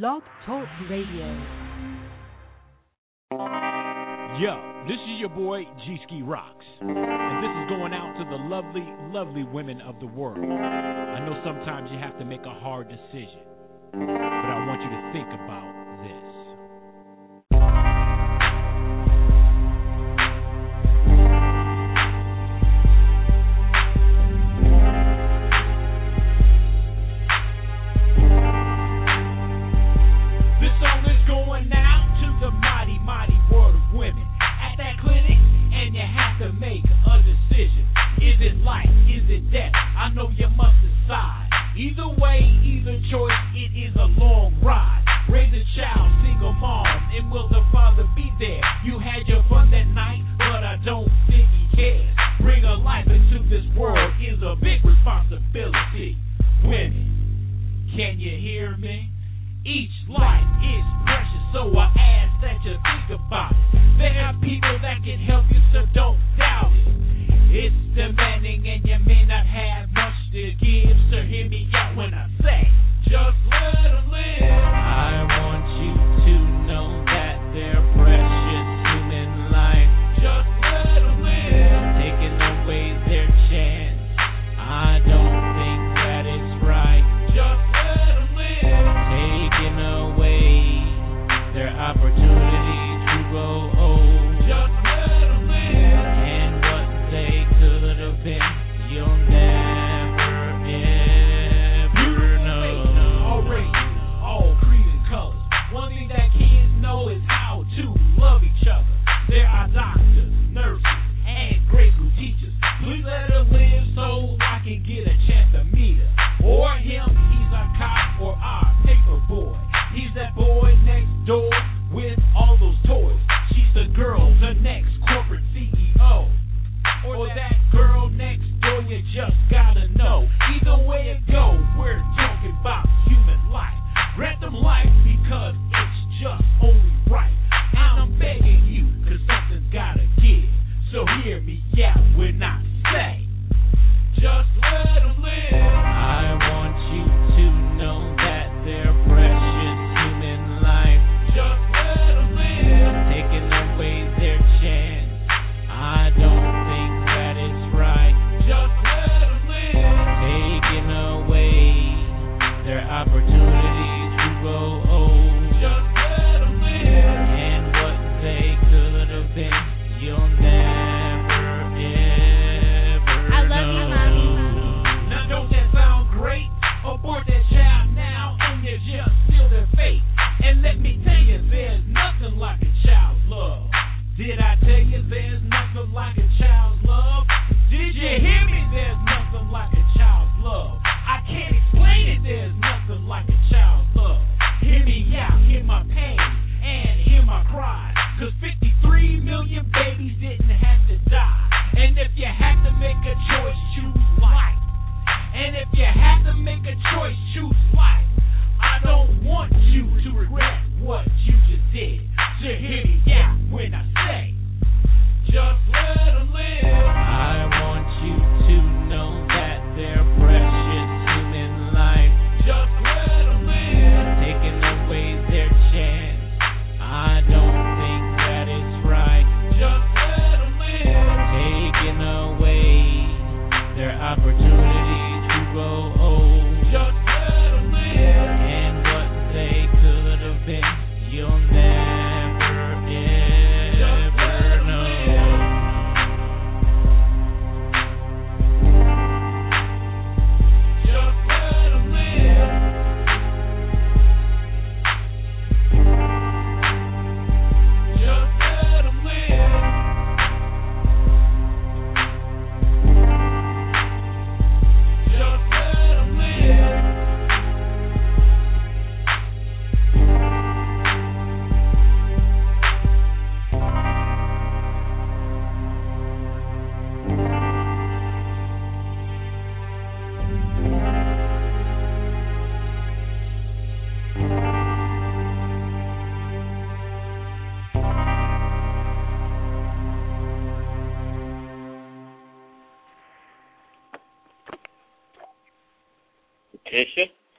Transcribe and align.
Blog 0.00 0.22
Talk 0.46 0.64
Radio. 0.88 1.26
Yo, 4.40 4.56
this 4.88 4.96
is 4.96 5.20
your 5.20 5.28
boy 5.28 5.64
G 5.84 5.98
Ski 6.06 6.22
Rocks. 6.22 6.64
And 6.80 7.44
this 7.44 7.52
is 7.52 7.68
going 7.68 7.92
out 7.92 8.16
to 8.16 8.24
the 8.24 8.40
lovely, 8.48 8.88
lovely 9.12 9.44
women 9.44 9.82
of 9.82 10.00
the 10.00 10.06
world. 10.06 10.38
I 10.38 11.20
know 11.26 11.38
sometimes 11.44 11.90
you 11.92 11.98
have 11.98 12.18
to 12.18 12.24
make 12.24 12.40
a 12.40 12.58
hard 12.64 12.88
decision, 12.88 13.44
but 13.92 14.08
I 14.08 14.64
want 14.64 14.80
you 14.80 14.88
to 14.88 15.12
think 15.12 15.28
about 15.28 15.68
this. 16.00 16.31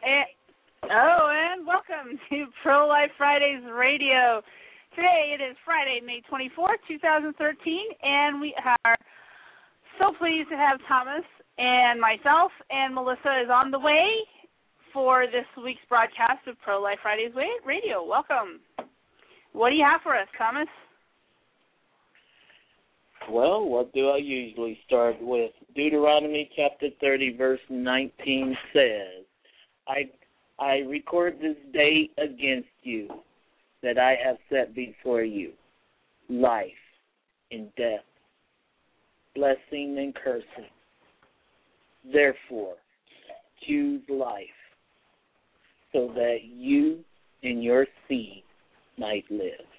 And, 0.06 0.30
oh, 0.94 1.26
and 1.34 1.66
welcome 1.66 2.20
to 2.30 2.46
Pro 2.62 2.86
Life 2.88 3.10
Fridays 3.18 3.66
Radio. 3.66 4.46
Today 4.96 5.34
it 5.34 5.42
is 5.42 5.58
Friday, 5.66 6.02
May 6.06 6.22
24, 6.30 6.78
2013, 6.88 7.34
and 8.04 8.40
we 8.40 8.54
are 8.86 8.96
so 9.98 10.14
pleased 10.20 10.50
to 10.52 10.56
have 10.56 10.78
Thomas 10.88 11.26
and 11.58 12.00
myself 12.00 12.52
and 12.70 12.94
Melissa 12.94 13.42
is 13.42 13.50
on 13.50 13.72
the 13.72 13.80
way 13.80 14.06
for 14.94 15.26
this 15.26 15.50
week's 15.58 15.82
broadcast 15.90 16.46
of 16.46 16.54
Pro 16.62 16.80
Life 16.80 17.00
Fridays 17.02 17.34
Radio. 17.66 18.06
Welcome. 18.06 18.62
What 19.52 19.72
do 19.72 19.76
you 19.76 19.86
have 19.90 20.02
for 20.02 20.16
us, 20.16 20.28
Thomas? 20.38 20.70
Well, 23.30 23.66
what 23.66 23.94
do 23.94 24.10
I 24.10 24.18
usually 24.18 24.78
start 24.86 25.16
with? 25.22 25.52
Deuteronomy 25.76 26.50
chapter 26.56 26.88
30, 27.00 27.38
verse 27.38 27.60
19 27.70 28.58
says, 28.74 29.26
I 29.88 30.10
I 30.60 30.78
record 30.88 31.40
this 31.42 31.58
day 31.74 32.10
against 32.18 32.70
you 32.84 33.10
that 33.82 33.98
I 33.98 34.16
have 34.24 34.38
set 34.50 34.76
before 34.76 35.24
you 35.24 35.52
life 36.30 36.68
and 37.52 37.70
death, 37.76 38.06
blessing 39.36 39.98
and 39.98 40.14
cursing. 40.16 40.72
Therefore, 42.12 42.76
choose 43.68 44.02
life 44.10 44.46
so 45.92 46.12
that 46.16 46.40
you 46.44 47.00
and 47.42 47.64
your 47.64 47.86
seed 48.08 48.44
might 48.98 49.26
live. 49.30 49.73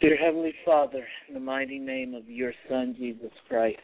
Dear 0.00 0.16
Heavenly 0.16 0.54
Father, 0.64 1.04
in 1.28 1.34
the 1.34 1.40
mighty 1.40 1.78
name 1.78 2.14
of 2.14 2.28
your 2.28 2.52
Son, 2.68 2.94
Jesus 2.98 3.30
Christ, 3.48 3.78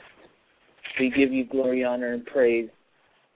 we 0.99 1.11
give 1.11 1.33
you 1.33 1.47
glory, 1.47 1.85
honor, 1.85 2.13
and 2.13 2.27
praise. 2.27 2.69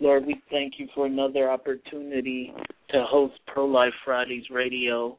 Lord, 0.01 0.27
we 0.27 0.41
thank 0.51 0.75
you 0.79 0.89
for 0.95 1.07
another 1.07 1.51
opportunity 1.51 2.53
to 2.91 3.05
host 3.09 3.35
Pro 3.47 3.65
Life 3.65 3.95
Fridays 4.05 4.45
Radio. 4.51 5.17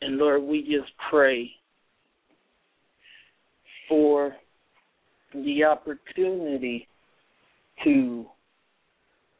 And 0.00 0.16
Lord, 0.16 0.42
we 0.42 0.62
just 0.62 0.92
pray 1.10 1.50
for 3.88 4.34
the 5.34 5.64
opportunity 5.64 6.88
to 7.84 8.26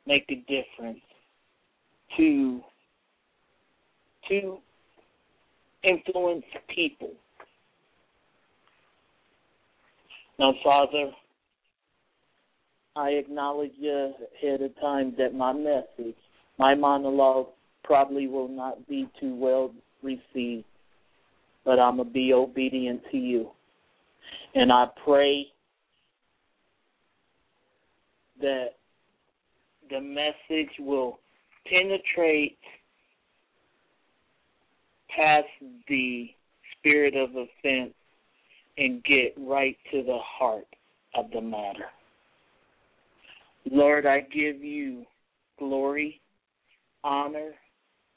make 0.06 0.24
a 0.28 0.36
difference, 0.36 1.00
to 2.16 2.60
to 4.28 4.58
influence 5.84 6.44
people. 6.74 7.12
Now, 10.38 10.52
Father, 10.64 11.10
I 12.96 13.10
acknowledge 13.10 13.72
you 13.78 14.12
ahead 14.42 14.62
of 14.62 14.74
time 14.80 15.14
that 15.18 15.34
my 15.34 15.52
message, 15.52 16.16
my 16.58 16.74
monologue, 16.74 17.48
probably 17.82 18.26
will 18.26 18.48
not 18.48 18.86
be 18.88 19.08
too 19.20 19.34
well 19.34 19.72
received, 20.02 20.64
but 21.64 21.78
I'm 21.78 21.96
going 21.96 22.08
to 22.08 22.14
be 22.14 22.32
obedient 22.32 23.02
to 23.10 23.16
you. 23.16 23.50
And 24.54 24.72
I 24.72 24.86
pray 25.04 25.46
that 28.40 28.68
the 29.90 30.00
message 30.00 30.70
will 30.78 31.18
penetrate 31.66 32.58
past 35.16 35.46
the 35.88 36.28
spirit 36.78 37.14
of 37.16 37.30
offense 37.30 37.94
and 38.76 39.02
get 39.04 39.34
right 39.38 39.76
to 39.92 40.02
the 40.02 40.18
heart 40.22 40.66
of 41.14 41.26
the 41.32 41.40
matter. 41.40 41.86
Lord, 43.70 44.06
I 44.06 44.20
give 44.20 44.62
you 44.62 45.04
glory, 45.58 46.20
honor, 47.02 47.52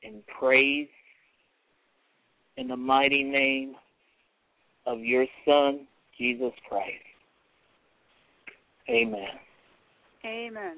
and 0.03 0.21
praise 0.39 0.89
in 2.57 2.67
the 2.67 2.75
mighty 2.75 3.23
name 3.23 3.75
of 4.85 4.99
your 4.99 5.25
Son, 5.45 5.87
Jesus 6.17 6.53
Christ. 6.67 6.91
Amen. 8.89 9.27
Amen. 10.25 10.77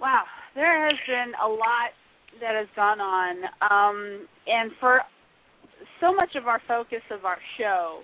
Wow, 0.00 0.24
there 0.54 0.88
has 0.88 0.96
been 1.06 1.32
a 1.42 1.48
lot 1.48 1.90
that 2.40 2.54
has 2.54 2.68
gone 2.76 3.00
on. 3.00 3.36
Um, 3.60 4.26
and 4.46 4.70
for 4.80 5.00
so 6.00 6.14
much 6.14 6.34
of 6.34 6.46
our 6.46 6.60
focus 6.68 7.02
of 7.10 7.24
our 7.24 7.38
show, 7.58 8.00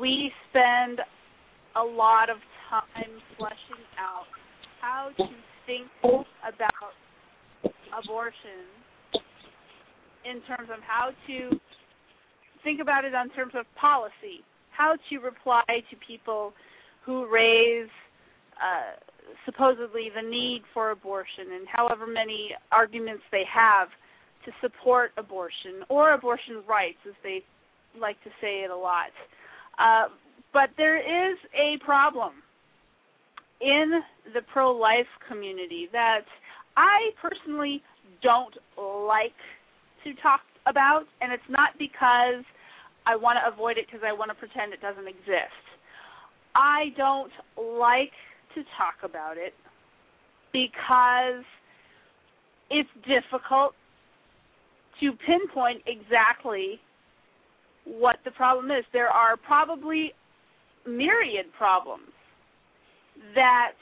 we 0.00 0.32
spend 0.50 1.00
a 1.76 1.82
lot 1.82 2.30
of 2.30 2.36
time 2.68 3.10
fleshing 3.36 3.84
out 3.98 4.26
how 4.80 5.10
to 5.16 5.24
think 5.66 5.86
about 6.02 6.94
abortion 7.96 8.66
in 10.24 10.40
terms 10.42 10.68
of 10.72 10.80
how 10.86 11.10
to 11.26 11.58
think 12.62 12.80
about 12.80 13.04
it 13.04 13.12
in 13.14 13.30
terms 13.30 13.52
of 13.56 13.64
policy, 13.80 14.44
how 14.70 14.94
to 15.08 15.18
reply 15.18 15.62
to 15.68 15.96
people 16.06 16.52
who 17.04 17.28
raise 17.30 17.88
uh, 18.60 18.98
supposedly 19.44 20.10
the 20.14 20.28
need 20.28 20.62
for 20.72 20.90
abortion 20.90 21.52
and 21.54 21.66
however 21.68 22.06
many 22.06 22.50
arguments 22.72 23.22
they 23.30 23.44
have 23.52 23.88
to 24.44 24.52
support 24.60 25.10
abortion 25.16 25.84
or 25.88 26.14
abortion 26.14 26.62
rights, 26.68 26.98
as 27.06 27.14
they 27.22 27.42
like 27.98 28.22
to 28.24 28.30
say 28.40 28.64
it 28.64 28.70
a 28.70 28.76
lot. 28.76 29.10
Uh, 29.78 30.08
but 30.52 30.70
there 30.76 30.98
is 30.98 31.38
a 31.54 31.82
problem 31.84 32.34
in 33.60 34.00
the 34.34 34.40
pro 34.52 34.72
life 34.72 35.06
community 35.28 35.88
that 35.92 36.24
I 36.76 37.10
personally 37.20 37.82
don't 38.22 38.56
like 38.78 39.36
to 40.04 40.14
talk 40.22 40.40
about, 40.66 41.04
and 41.20 41.32
it's 41.32 41.42
not 41.48 41.70
because 41.78 42.44
I 43.06 43.16
want 43.16 43.38
to 43.42 43.52
avoid 43.52 43.76
it 43.76 43.86
because 43.86 44.04
I 44.06 44.12
want 44.12 44.30
to 44.30 44.34
pretend 44.34 44.72
it 44.72 44.80
doesn't 44.80 45.08
exist. 45.08 45.64
I 46.54 46.92
don't 46.96 47.32
like 47.56 48.12
to 48.54 48.62
talk 48.76 49.08
about 49.08 49.36
it 49.36 49.54
because 50.52 51.44
it's 52.70 52.88
difficult 53.06 53.74
to 55.00 55.12
pinpoint 55.26 55.82
exactly 55.86 56.80
what 57.84 58.16
the 58.24 58.30
problem 58.32 58.70
is. 58.70 58.84
There 58.92 59.08
are 59.08 59.36
probably 59.36 60.12
myriad 60.86 61.46
problems 61.56 62.12
that, 63.34 63.72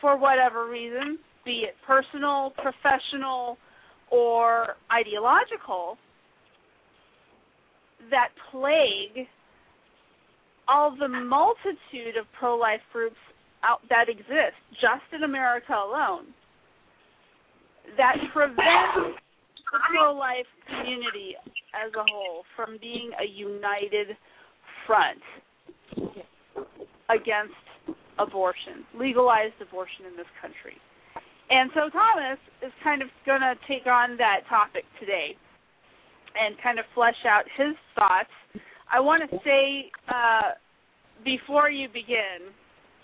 for 0.00 0.18
whatever 0.18 0.68
reason, 0.68 1.18
be 1.44 1.64
it 1.68 1.74
personal, 1.86 2.52
professional, 2.56 3.56
or 4.10 4.76
ideological, 4.92 5.96
that 8.10 8.28
plague 8.50 9.26
all 10.68 10.96
the 10.96 11.08
multitude 11.08 12.16
of 12.18 12.26
pro 12.38 12.56
life 12.56 12.80
groups 12.92 13.16
out 13.64 13.80
that 13.88 14.08
exist 14.08 14.58
just 14.80 15.06
in 15.12 15.22
America 15.22 15.72
alone 15.72 16.26
that 17.96 18.16
prevent 18.32 19.16
the 19.72 19.78
pro 19.90 20.12
life 20.12 20.46
community 20.66 21.34
as 21.74 21.92
a 21.94 22.04
whole 22.10 22.42
from 22.54 22.78
being 22.80 23.10
a 23.20 23.26
united 23.26 24.16
front 24.86 25.22
against 27.10 27.54
abortion, 28.18 28.82
legalized 28.98 29.54
abortion 29.60 30.06
in 30.10 30.16
this 30.16 30.30
country. 30.40 30.74
And 31.50 31.70
so 31.74 31.88
Thomas 31.90 32.38
is 32.64 32.72
kind 32.82 33.02
of 33.02 33.08
going 33.24 33.40
to 33.40 33.54
take 33.68 33.86
on 33.86 34.16
that 34.18 34.40
topic 34.48 34.82
today 34.98 35.36
and 36.34 36.56
kind 36.62 36.78
of 36.78 36.84
flesh 36.94 37.22
out 37.24 37.44
his 37.56 37.74
thoughts 37.94 38.32
I 38.92 39.00
want 39.00 39.28
to 39.30 39.38
say 39.44 39.90
uh, 40.08 40.54
before 41.24 41.70
you 41.70 41.88
begin, 41.88 42.52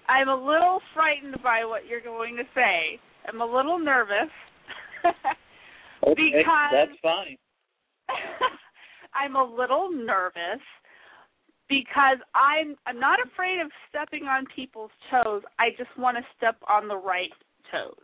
I'm 0.08 0.28
a 0.28 0.36
little 0.36 0.80
frightened 0.94 1.42
by 1.42 1.64
what 1.64 1.86
you're 1.88 2.00
going 2.00 2.36
to 2.36 2.44
say. 2.54 2.98
I'm 3.28 3.40
a 3.40 3.46
little 3.46 3.78
nervous 3.78 4.30
okay, 6.06 6.14
because 6.14 6.70
that's 6.72 6.98
fine. 7.02 7.36
I'm 9.14 9.36
a 9.36 9.44
little 9.44 9.90
nervous 9.90 10.62
because 11.68 12.18
I'm 12.34 12.76
I'm 12.86 12.98
not 12.98 13.18
afraid 13.24 13.60
of 13.60 13.70
stepping 13.88 14.24
on 14.24 14.44
people's 14.54 14.90
toes. 15.10 15.42
I 15.58 15.70
just 15.76 15.90
want 15.98 16.16
to 16.16 16.22
step 16.36 16.56
on 16.68 16.88
the 16.88 16.96
right 16.96 17.30
toes. 17.70 17.94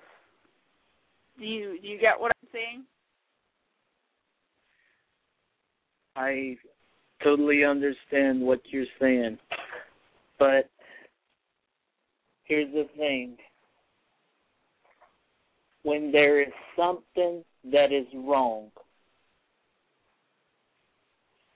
Do 1.38 1.44
you 1.44 1.78
do 1.80 1.88
you 1.88 1.98
get 1.98 2.18
what 2.18 2.32
I'm 2.42 2.48
saying? 2.52 2.84
I 6.16 6.56
totally 7.22 7.64
understand 7.64 8.40
what 8.40 8.60
you're 8.70 8.84
saying. 9.00 9.38
But 10.38 10.70
here's 12.44 12.72
the 12.72 12.86
thing. 12.96 13.36
When 15.82 16.12
there 16.12 16.42
is 16.42 16.52
something 16.76 17.44
that 17.72 17.92
is 17.92 18.06
wrong, 18.14 18.70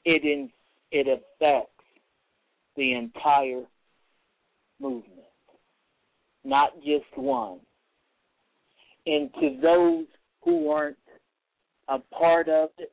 it 0.05 0.25
in, 0.25 0.51
it 0.91 1.07
affects 1.07 1.71
the 2.77 2.95
entire 2.95 3.63
movement, 4.81 5.07
not 6.45 6.75
just 6.79 7.05
one. 7.17 7.61
And 9.07 9.31
to 9.35 9.59
those 9.61 10.07
who 10.45 10.71
aren't 10.71 10.97
a 11.89 11.99
part 11.99 12.49
of 12.49 12.71
it, 12.79 12.93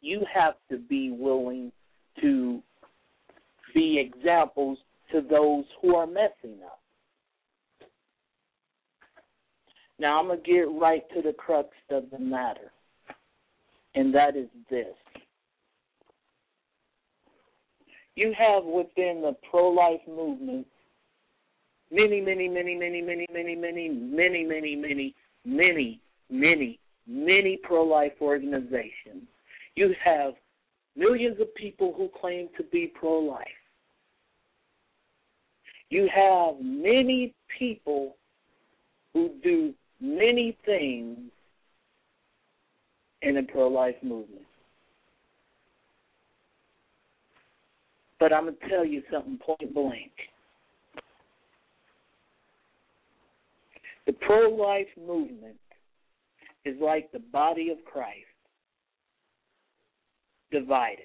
you 0.00 0.24
have 0.32 0.54
to 0.70 0.78
be 0.78 1.10
willing 1.10 1.72
to 2.20 2.62
be 3.74 3.98
examples 3.98 4.78
to 5.12 5.20
those 5.28 5.64
who 5.80 5.96
are 5.96 6.06
messing 6.06 6.58
up. 6.64 6.80
Now 9.98 10.18
I'm 10.18 10.28
going 10.28 10.42
to 10.42 10.50
get 10.50 10.80
right 10.80 11.02
to 11.14 11.22
the 11.22 11.32
crux 11.32 11.68
of 11.90 12.04
the 12.10 12.18
matter, 12.18 12.72
and 13.94 14.14
that 14.14 14.34
is 14.34 14.48
this. 14.70 14.86
You 18.16 18.34
have 18.36 18.64
within 18.64 19.22
the 19.22 19.36
pro 19.50 19.68
life 19.68 20.00
movement 20.08 20.66
many, 21.90 22.20
many, 22.20 22.48
many, 22.48 22.76
many, 22.76 23.02
many, 23.02 23.26
many, 23.30 23.56
many, 23.56 23.88
many, 23.88 24.46
many, 24.46 24.76
many, 24.76 25.14
many, 25.44 26.00
many, 26.30 26.78
many 27.06 27.58
pro 27.62 27.82
life 27.84 28.12
organizations. 28.20 29.24
You 29.74 29.94
have 30.04 30.34
millions 31.00 31.40
of 31.40 31.52
people 31.54 31.94
who 31.96 32.10
claim 32.20 32.48
to 32.58 32.62
be 32.64 32.92
pro 32.94 33.18
life. 33.18 33.46
You 35.88 36.08
have 36.14 36.54
many 36.60 37.34
people 37.58 38.16
who 39.14 39.30
do 39.42 39.74
many 40.00 40.56
things 40.64 41.18
in 43.22 43.34
the 43.34 43.42
pro 43.42 43.68
life 43.68 43.96
movement. 44.02 44.42
But 48.20 48.32
I'm 48.32 48.44
going 48.44 48.56
to 48.62 48.68
tell 48.68 48.84
you 48.84 49.02
something 49.10 49.38
point 49.38 49.74
blank. 49.74 50.12
The 54.06 54.12
pro 54.12 54.50
life 54.50 54.86
movement 54.96 55.56
is 56.64 56.76
like 56.80 57.10
the 57.12 57.20
body 57.32 57.70
of 57.70 57.78
Christ 57.90 58.29
divided. 60.50 61.04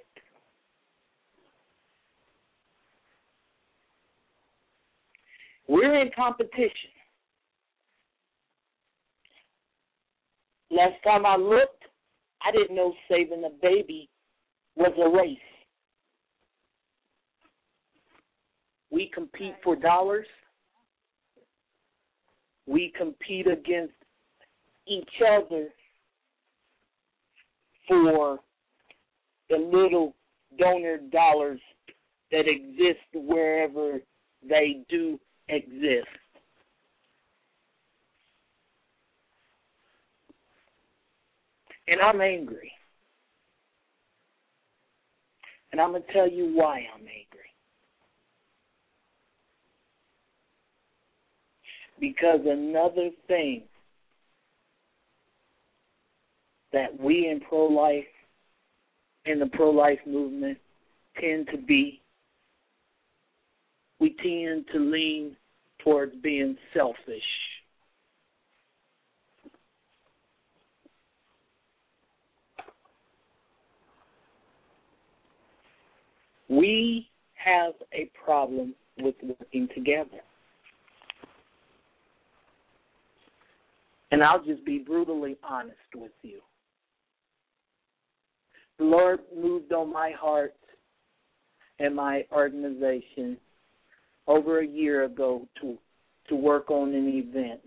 We're 5.68 6.02
in 6.02 6.12
competition. 6.16 6.92
Last 10.70 10.96
time 11.04 11.25
I 11.25 11.38
looked, 11.38 11.84
I 12.42 12.52
didn't 12.52 12.75
know 12.75 12.94
saving 13.10 13.44
a 13.46 13.50
baby 13.62 14.10
was 14.75 14.92
a 14.98 15.10
race. 15.10 15.38
We 18.92 19.10
compete 19.14 19.56
for 19.64 19.75
dollars. 19.75 20.28
We 22.68 22.94
compete 22.98 23.48
against 23.48 23.94
each 24.88 25.10
other 25.28 25.70
for 27.88 28.40
the 29.50 29.58
little 29.58 30.16
donor 30.58 30.98
dollars 31.12 31.60
that 32.32 32.46
exist 32.48 33.06
wherever 33.14 34.00
they 34.48 34.84
do 34.90 35.20
exist. 35.50 36.08
And 41.88 42.02
I'm 42.02 42.22
angry. 42.22 42.72
And 45.72 45.80
I'm 45.80 45.92
going 45.92 46.04
to 46.04 46.14
tell 46.14 46.30
you 46.30 46.52
why 46.56 46.86
I'm 46.94 47.02
angry. 47.02 47.20
Because 52.00 52.40
another 52.46 53.10
thing 53.28 53.64
that 56.74 57.00
we 57.00 57.30
in 57.30 57.40
pro 57.42 57.66
life, 57.66 58.04
in 59.25 59.39
the 59.39 59.48
pro 59.48 59.72
life 59.72 60.00
movement, 60.05 60.58
tend 61.20 61.48
to 61.51 61.58
be, 61.58 62.01
we 64.00 64.15
tend 64.22 64.65
to 64.74 64.79
lean 64.79 65.36
towards 65.84 66.15
being 66.22 66.58
selfish. 66.74 67.24
We 76.48 77.08
have 77.34 77.74
a 77.94 78.10
problem 78.24 78.75
with 79.00 79.15
working 79.24 79.67
together. 79.74 80.22
And 84.12 84.24
I'll 84.24 84.44
just 84.44 84.63
be 84.65 84.79
brutally 84.79 85.38
honest 85.48 85.77
with 85.96 86.12
you. 86.22 86.39
Lord 88.79 89.20
moved 89.36 89.72
on 89.72 89.91
my 89.91 90.12
heart 90.12 90.55
and 91.79 91.96
my 91.96 92.25
organization 92.32 93.38
over 94.27 94.60
a 94.60 94.67
year 94.67 95.05
ago 95.05 95.48
to 95.62 95.77
to 96.27 96.36
work 96.36 96.72
on 96.72 96.94
an 96.94 97.08
event. 97.08 97.62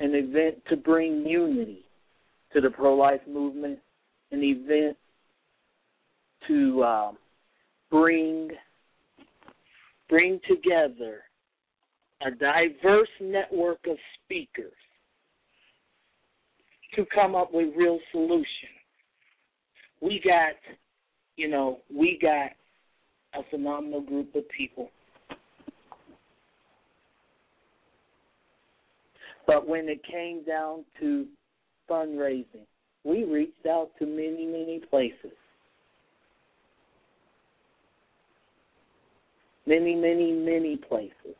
An 0.00 0.14
event 0.14 0.56
to 0.68 0.76
bring 0.76 1.26
unity 1.26 1.84
to 2.52 2.60
the 2.60 2.70
pro 2.70 2.94
life 2.94 3.20
movement, 3.28 3.78
an 4.30 4.42
event 4.42 4.96
to 6.48 6.84
um, 6.84 7.18
bring 7.90 8.50
bring 10.08 10.40
together 10.48 11.22
a 12.26 12.30
diverse 12.30 13.08
network 13.20 13.78
of 13.88 13.96
speakers 14.22 14.72
to 16.94 17.04
come 17.14 17.34
up 17.34 17.52
with 17.52 17.74
real 17.76 17.98
solutions. 18.12 18.83
We 20.04 20.20
got, 20.22 20.52
you 21.36 21.48
know, 21.48 21.78
we 21.90 22.18
got 22.20 22.50
a 23.32 23.42
phenomenal 23.50 24.02
group 24.02 24.34
of 24.34 24.42
people. 24.54 24.90
But 29.46 29.66
when 29.66 29.88
it 29.88 30.02
came 30.04 30.44
down 30.44 30.84
to 31.00 31.24
fundraising, 31.88 32.66
we 33.02 33.24
reached 33.24 33.66
out 33.66 33.92
to 33.98 34.04
many, 34.04 34.44
many 34.44 34.82
places. 34.90 35.32
Many, 39.66 39.94
many, 39.94 40.32
many 40.32 40.76
places. 40.76 41.34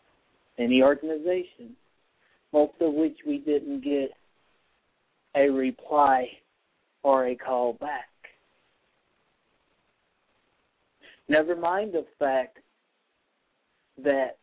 Many 0.58 0.82
organizations. 0.82 1.76
Most 2.54 2.72
of 2.80 2.94
which 2.94 3.18
we 3.26 3.38
didn't 3.38 3.84
get 3.84 4.10
a 5.36 5.50
reply 5.50 6.28
or 7.02 7.26
a 7.26 7.36
call 7.36 7.74
back. 7.74 8.06
Never 11.28 11.56
mind 11.56 11.92
the 11.92 12.04
fact 12.18 12.58
that, 14.02 14.38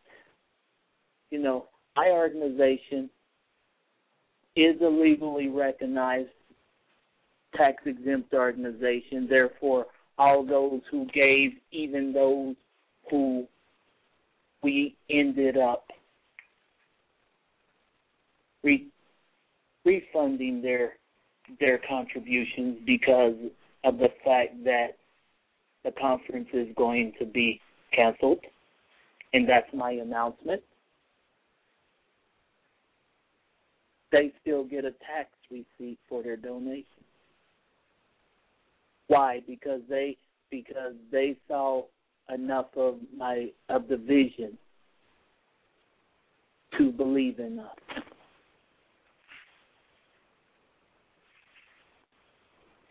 you 1.30 1.40
know, 1.40 1.68
my 1.96 2.10
organization 2.10 3.10
is 4.56 4.76
a 4.82 4.88
legally 4.88 5.48
recognized 5.48 6.30
tax 7.56 7.84
exempt 7.86 8.34
organization. 8.34 9.28
Therefore, 9.30 9.88
all 10.18 10.46
those 10.46 10.82
who 10.90 11.06
gave, 11.14 11.52
even 11.72 12.14
those 12.14 12.56
who 13.10 13.48
we 14.64 14.96
ended 15.10 15.58
up 15.58 15.86
re- 18.64 18.88
refunding 19.86 20.62
their 20.62 20.94
their 21.60 21.80
contributions 21.90 22.78
because 22.86 23.34
of 23.84 23.98
the 23.98 24.10
fact 24.24 24.64
that 24.64 24.98
the 25.84 25.92
conference 25.92 26.48
is 26.54 26.68
going 26.78 27.14
to 27.20 27.26
be 27.26 27.60
canceled, 27.94 28.40
and 29.34 29.48
that's 29.48 29.68
my 29.74 29.92
announcement. 29.92 30.62
They 34.12 34.32
still 34.42 34.66
get 34.66 34.86
a 34.86 34.92
tax 34.92 35.30
receipt 35.50 35.98
for 36.10 36.22
their 36.22 36.36
donation. 36.36 36.86
Why? 39.08 39.42
Because 39.48 39.82
they 39.90 40.18
because 40.50 40.94
they 41.12 41.38
saw 41.48 41.84
enough 42.34 42.68
of 42.76 42.96
my 43.16 43.48
of 43.70 43.88
the 43.88 43.98
vision 43.98 44.58
to 46.78 46.92
believe 46.92 47.40
in 47.40 47.60
us. 47.60 47.68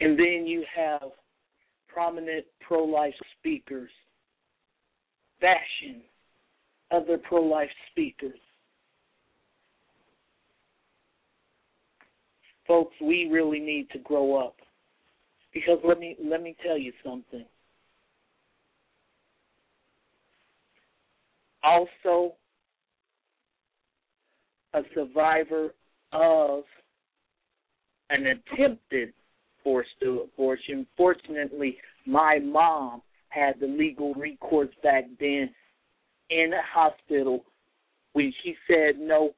And 0.01 0.19
then 0.19 0.47
you 0.47 0.65
have 0.75 1.11
prominent 1.93 2.45
pro 2.61 2.85
life 2.85 3.15
speakers 3.39 3.91
bashing 5.41 6.03
other 6.91 7.19
pro 7.19 7.43
life 7.43 7.71
speakers. 7.91 8.39
Folks, 12.67 12.95
we 13.01 13.29
really 13.31 13.61
need 13.61 13.89
to 13.91 13.99
grow 13.99 14.37
up. 14.37 14.57
Because 15.53 15.79
let 15.85 15.99
me 15.99 16.17
let 16.23 16.43
me 16.43 16.55
tell 16.65 16.79
you 16.79 16.93
something. 17.05 17.45
also 21.63 22.35
a 24.75 24.83
survivor 24.95 25.75
of 26.13 26.63
an 28.11 28.27
attempted 28.27 29.13
forced 29.63 29.91
to 30.01 30.27
abortion. 30.35 30.87
Fortunately, 30.97 31.77
my 32.07 32.39
mom 32.39 33.03
had 33.29 33.61
the 33.61 33.67
legal 33.67 34.15
recourse 34.15 34.71
back 34.83 35.05
then 35.19 35.51
in 36.31 36.53
a 36.53 36.63
hospital. 36.73 37.45
When 38.13 38.33
she 38.43 38.55
said 38.67 38.99
no, 38.99 39.31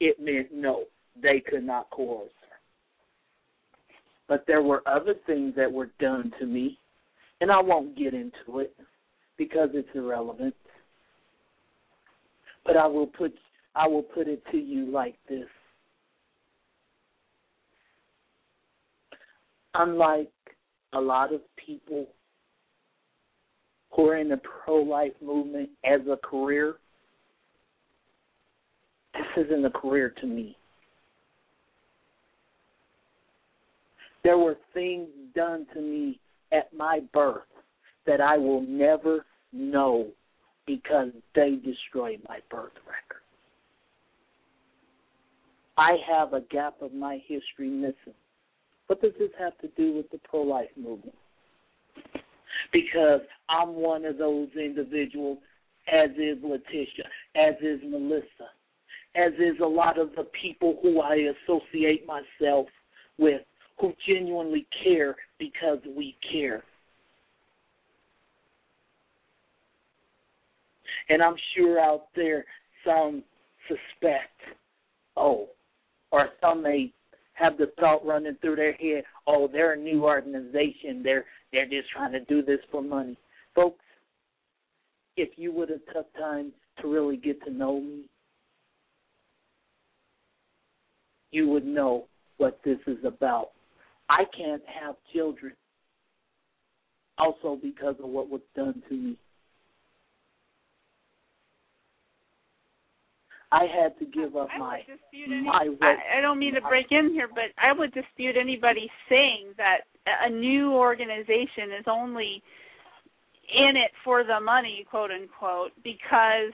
it 0.00 0.20
meant 0.20 0.48
no. 0.52 0.84
They 1.20 1.40
could 1.40 1.64
not 1.64 1.90
coerce 1.90 2.30
her. 2.42 2.56
But 4.28 4.44
there 4.46 4.62
were 4.62 4.82
other 4.86 5.14
things 5.26 5.54
that 5.56 5.70
were 5.70 5.90
done 6.00 6.32
to 6.40 6.46
me, 6.46 6.78
and 7.40 7.50
I 7.50 7.60
won't 7.60 7.96
get 7.96 8.14
into 8.14 8.60
it 8.60 8.74
because 9.36 9.70
it's 9.74 9.88
irrelevant. 9.94 10.54
But 12.64 12.76
I 12.76 12.86
will 12.86 13.06
put 13.06 13.34
I 13.76 13.88
will 13.88 14.02
put 14.02 14.28
it 14.28 14.42
to 14.52 14.56
you 14.56 14.86
like 14.86 15.16
this. 15.28 15.48
Unlike 19.74 20.30
a 20.92 21.00
lot 21.00 21.32
of 21.32 21.40
people 21.56 22.06
who 23.90 24.08
are 24.08 24.16
in 24.16 24.28
the 24.28 24.40
pro 24.64 24.76
life 24.76 25.12
movement 25.22 25.70
as 25.84 26.00
a 26.10 26.16
career, 26.16 26.76
this 29.14 29.46
isn't 29.46 29.64
a 29.64 29.70
career 29.70 30.12
to 30.20 30.26
me. 30.26 30.56
There 34.22 34.38
were 34.38 34.56
things 34.72 35.08
done 35.34 35.66
to 35.74 35.80
me 35.80 36.18
at 36.52 36.72
my 36.74 37.00
birth 37.12 37.42
that 38.06 38.20
I 38.20 38.38
will 38.38 38.62
never 38.62 39.26
know 39.52 40.08
because 40.66 41.10
they 41.34 41.56
destroyed 41.64 42.20
my 42.28 42.38
birth 42.50 42.72
record. 42.86 43.22
I 45.76 45.96
have 46.10 46.32
a 46.32 46.40
gap 46.40 46.80
of 46.80 46.94
my 46.94 47.18
history 47.26 47.68
missing. 47.68 48.14
What 48.86 49.00
does 49.00 49.12
this 49.18 49.30
have 49.38 49.56
to 49.58 49.68
do 49.76 49.94
with 49.96 50.10
the 50.10 50.18
pro 50.28 50.42
life 50.42 50.68
movement? 50.76 51.16
Because 52.72 53.20
I'm 53.48 53.74
one 53.74 54.04
of 54.04 54.18
those 54.18 54.48
individuals, 54.54 55.38
as 55.92 56.10
is 56.10 56.38
Letitia, 56.42 57.04
as 57.34 57.54
is 57.60 57.80
Melissa, 57.84 58.50
as 59.16 59.32
is 59.34 59.58
a 59.62 59.66
lot 59.66 59.98
of 59.98 60.10
the 60.16 60.26
people 60.40 60.78
who 60.82 61.00
I 61.00 61.32
associate 61.46 62.06
myself 62.06 62.66
with, 63.18 63.42
who 63.80 63.92
genuinely 64.06 64.66
care 64.82 65.16
because 65.38 65.78
we 65.96 66.16
care. 66.32 66.62
And 71.08 71.22
I'm 71.22 71.36
sure 71.54 71.78
out 71.78 72.06
there 72.16 72.44
some 72.84 73.22
suspect, 73.68 74.40
oh, 75.16 75.48
or 76.10 76.28
some 76.40 76.62
may 76.62 76.92
have 77.34 77.58
the 77.58 77.72
thought 77.78 78.04
running 78.06 78.36
through 78.40 78.56
their 78.56 78.72
head, 78.72 79.04
oh, 79.26 79.48
they're 79.52 79.72
a 79.72 79.76
new 79.76 80.04
organization. 80.04 81.02
They're 81.02 81.24
they're 81.52 81.68
just 81.68 81.90
trying 81.90 82.12
to 82.12 82.24
do 82.24 82.42
this 82.42 82.60
for 82.70 82.82
money. 82.82 83.16
Folks, 83.54 83.84
if 85.16 85.30
you 85.36 85.52
would 85.52 85.68
have 85.68 85.84
took 85.92 86.12
time 86.14 86.52
to 86.80 86.88
really 86.88 87.16
get 87.16 87.42
to 87.44 87.50
know 87.50 87.80
me, 87.80 88.04
you 91.30 91.48
would 91.48 91.66
know 91.66 92.06
what 92.38 92.60
this 92.64 92.78
is 92.86 93.04
about. 93.04 93.50
I 94.08 94.24
can't 94.36 94.62
have 94.82 94.96
children 95.12 95.52
also 97.18 97.58
because 97.60 97.94
of 98.02 98.08
what 98.08 98.28
was 98.28 98.40
done 98.56 98.82
to 98.88 98.94
me. 98.94 99.16
I 103.54 103.66
had 103.70 103.96
to 104.00 104.04
give 104.06 104.34
up 104.34 104.48
I 104.52 104.58
my 104.58 104.80
any, 105.14 105.42
my 105.42 105.68
I, 105.80 106.18
I 106.18 106.20
don't 106.20 106.40
mean 106.40 106.54
to 106.54 106.60
break 106.60 106.86
in 106.90 107.10
here, 107.12 107.28
but 107.28 107.54
I 107.56 107.72
would 107.72 107.94
dispute 107.94 108.36
anybody 108.36 108.90
saying 109.08 109.54
that 109.56 109.86
a 110.06 110.28
new 110.28 110.72
organization 110.72 111.70
is 111.78 111.84
only 111.86 112.42
in 113.54 113.76
it 113.76 113.92
for 114.02 114.24
the 114.24 114.40
money, 114.40 114.84
quote 114.90 115.10
unquote, 115.12 115.70
because 115.84 116.52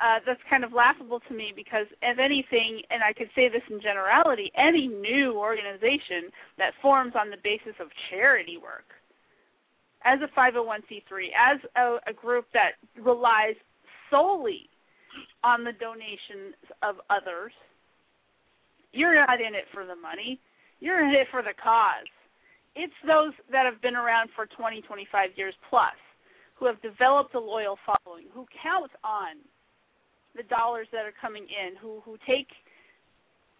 uh, 0.00 0.18
that's 0.24 0.40
kind 0.48 0.64
of 0.64 0.72
laughable 0.72 1.20
to 1.28 1.34
me 1.34 1.52
because 1.54 1.86
if 2.00 2.18
anything, 2.18 2.80
and 2.88 3.02
I 3.04 3.12
could 3.12 3.28
say 3.34 3.50
this 3.50 3.62
in 3.68 3.80
generality, 3.82 4.50
any 4.56 4.88
new 4.88 5.36
organization 5.36 6.32
that 6.56 6.72
forms 6.80 7.12
on 7.20 7.28
the 7.28 7.36
basis 7.44 7.76
of 7.80 7.88
charity 8.08 8.56
work, 8.56 8.88
as 10.04 10.18
a 10.24 10.38
501c3, 10.38 11.28
as 11.36 11.60
a, 11.76 12.10
a 12.10 12.14
group 12.14 12.46
that 12.54 12.80
relies 12.96 13.56
solely 14.08 14.69
on 15.42 15.64
the 15.64 15.72
donations 15.72 16.54
of 16.82 16.96
others. 17.08 17.52
You're 18.92 19.14
not 19.14 19.40
in 19.40 19.54
it 19.54 19.64
for 19.72 19.86
the 19.86 19.96
money. 19.96 20.40
You're 20.80 21.04
in 21.04 21.14
it 21.14 21.28
for 21.30 21.42
the 21.42 21.54
cause. 21.62 22.08
It's 22.74 22.94
those 23.06 23.32
that 23.50 23.66
have 23.66 23.82
been 23.82 23.96
around 23.96 24.30
for 24.34 24.46
20, 24.46 24.82
25 24.82 25.30
years 25.36 25.54
plus 25.68 25.96
who 26.54 26.66
have 26.66 26.80
developed 26.82 27.34
a 27.34 27.40
loyal 27.40 27.78
following, 27.86 28.26
who 28.32 28.46
count 28.62 28.90
on 29.02 29.36
the 30.36 30.42
dollars 30.44 30.86
that 30.92 31.06
are 31.06 31.14
coming 31.20 31.44
in, 31.44 31.74
who 31.80 32.00
who 32.04 32.16
take 32.26 32.48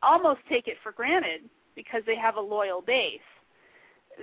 almost 0.03 0.40
take 0.49 0.69
it 0.69 0.77
for 0.83 0.93
granted 0.93 1.49
because 1.75 2.03
they 2.07 2.16
have 2.16 2.37
a 2.37 2.40
loyal 2.40 2.81
base 2.81 3.21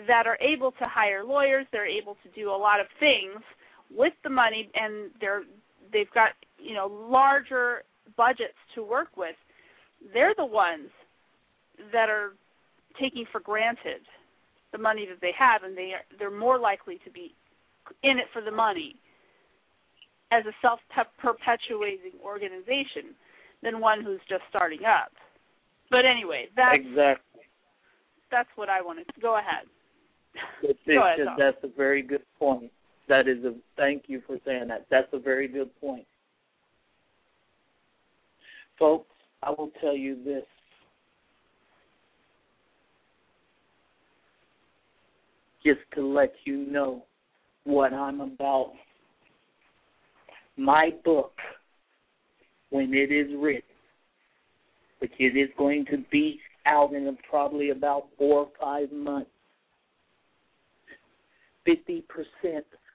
that 0.08 0.28
are 0.28 0.38
able 0.42 0.72
to 0.72 0.86
hire 0.86 1.24
lawyers, 1.24 1.66
they're 1.72 1.88
able 1.88 2.16
to 2.24 2.30
do 2.40 2.50
a 2.50 2.56
lot 2.56 2.80
of 2.80 2.88
things 3.00 3.42
with 3.96 4.14
the 4.24 4.30
money 4.30 4.70
and 4.76 5.10
they're 5.20 5.44
they've 5.92 6.12
got 6.14 6.32
you 6.60 6.74
know 6.74 6.88
larger 7.10 7.84
budgets 8.16 8.58
to 8.76 8.84
work 8.84 9.10
with 9.16 9.36
they're 10.14 10.34
the 10.38 10.46
ones 10.46 10.90
that 11.92 12.10
are 12.10 12.34
taking 13.00 13.26
for 13.32 13.40
granted 13.40 14.02
the 14.72 14.78
money 14.78 15.06
that 15.08 15.20
they 15.22 15.32
have 15.38 15.64
and 15.64 15.78
they 15.78 15.94
are, 15.94 16.04
they're 16.20 16.32
more 16.32 16.60
likely 16.60 17.00
to 17.04 17.12
be 17.12 17.34
in 18.04 18.18
it 18.18 18.26
for 18.34 18.42
the 18.42 18.52
money 18.52 18.96
as 20.32 20.44
a 20.46 20.52
self 20.62 20.80
perpetuating 21.20 22.12
organization 22.24 23.16
than 23.64 23.80
one 23.80 24.04
who's 24.04 24.20
just 24.30 24.44
starting 24.50 24.84
up 24.86 25.12
but 25.90 26.06
anyway 26.06 26.46
that's 26.56 26.76
exactly 26.76 27.44
that's 28.30 28.50
what 28.56 28.70
i 28.70 28.82
wanted. 28.82 29.06
to 29.14 29.22
go 29.22 29.38
ahead 29.38 29.66
go 30.86 31.04
ahead 31.04 31.28
that's 31.38 31.58
a 31.64 31.78
very 31.78 32.02
good 32.02 32.24
point 32.38 32.72
that 33.08 33.28
is 33.28 33.44
a 33.46 33.54
thank 33.76 34.04
you 34.08 34.22
for 34.28 34.38
saying 34.46 34.68
that. 34.68 34.86
That's 34.90 35.08
a 35.14 35.20
very 35.20 35.48
good 35.48 35.70
point. 35.80 36.06
Folks, 38.80 39.10
I 39.44 39.50
will 39.52 39.72
tell 39.82 39.96
you 39.96 40.18
this. 40.24 40.44
Just 45.66 45.80
to 45.96 46.06
let 46.06 46.34
you 46.46 46.66
know 46.70 47.04
what 47.64 47.94
I'm 47.94 48.22
about. 48.22 48.74
My 50.56 50.92
book, 51.04 51.34
when 52.70 52.94
it 52.94 53.12
is 53.12 53.28
written, 53.38 53.62
which 55.00 55.12
it 55.20 55.38
is 55.38 55.50
going 55.58 55.86
to 55.92 55.98
be 56.12 56.40
out 56.66 56.94
in 56.94 57.18
probably 57.30 57.70
about 57.70 58.08
four 58.18 58.42
or 58.42 58.50
five 58.60 58.92
months, 58.92 59.30
50% 61.68 62.04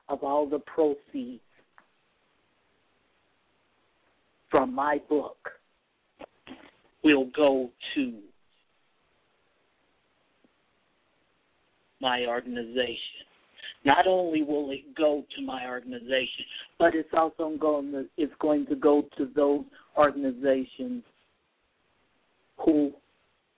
of 0.08 0.22
all 0.22 0.48
the 0.48 0.58
proceeds 0.60 1.40
from 4.50 4.74
my 4.74 5.00
book 5.08 5.36
will 7.02 7.26
go 7.36 7.70
to 7.94 8.18
my 12.00 12.26
organization. 12.26 12.96
Not 13.84 14.06
only 14.06 14.42
will 14.42 14.70
it 14.70 14.94
go 14.96 15.24
to 15.36 15.42
my 15.42 15.66
organization, 15.66 16.44
but 16.78 16.94
it's 16.94 17.08
also 17.16 17.56
going 17.58 17.92
to 17.92 18.06
it's 18.16 18.32
going 18.40 18.66
to 18.66 18.76
go 18.76 19.04
to 19.16 19.28
those 19.34 19.64
organizations 19.96 21.02
who 22.64 22.92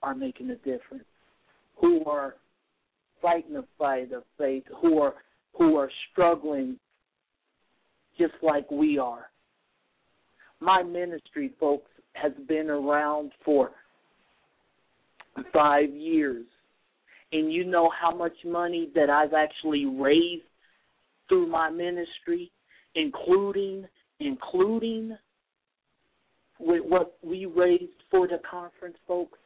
are 0.01 0.15
making 0.15 0.49
a 0.49 0.55
difference, 0.55 1.05
who 1.79 2.03
are 2.05 2.35
fighting 3.21 3.53
the 3.53 3.65
fight 3.77 4.11
of 4.13 4.23
faith, 4.37 4.63
who 4.81 4.99
are 4.99 5.13
who 5.57 5.75
are 5.77 5.89
struggling 6.11 6.77
just 8.17 8.33
like 8.41 8.69
we 8.71 8.97
are. 8.97 9.29
My 10.59 10.81
ministry, 10.81 11.51
folks, 11.59 11.89
has 12.15 12.31
been 12.47 12.69
around 12.69 13.31
for 13.43 13.71
five 15.53 15.89
years. 15.89 16.45
And 17.31 17.51
you 17.51 17.65
know 17.65 17.89
how 17.99 18.15
much 18.15 18.33
money 18.45 18.89
that 18.95 19.09
I've 19.09 19.33
actually 19.33 19.85
raised 19.85 20.43
through 21.27 21.47
my 21.47 21.69
ministry, 21.69 22.51
including 22.95 23.85
including 24.19 25.17
with 26.59 26.83
what 26.87 27.17
we 27.21 27.45
raised 27.45 27.91
for 28.09 28.27
the 28.27 28.39
conference, 28.49 28.95
folks, 29.05 29.37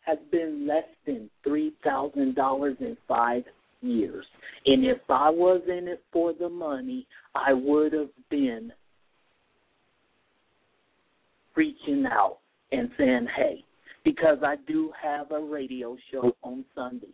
has 0.00 0.16
been 0.30 0.66
less 0.66 0.86
than 1.06 1.28
three 1.44 1.74
thousand 1.84 2.34
dollars 2.34 2.76
in 2.80 2.96
five 3.06 3.42
years. 3.82 4.24
And 4.64 4.84
if 4.84 4.98
I 5.08 5.28
was 5.28 5.60
in 5.68 5.88
it 5.88 6.02
for 6.12 6.32
the 6.32 6.48
money, 6.48 7.06
I 7.34 7.52
would 7.52 7.92
have 7.92 8.08
been 8.30 8.72
reaching 11.58 12.06
out 12.06 12.38
and 12.70 12.88
saying, 12.96 13.26
hey, 13.36 13.64
because 14.04 14.38
I 14.44 14.54
do 14.68 14.92
have 15.02 15.32
a 15.32 15.40
radio 15.40 15.96
show 16.12 16.32
on 16.42 16.64
Sunday. 16.74 17.08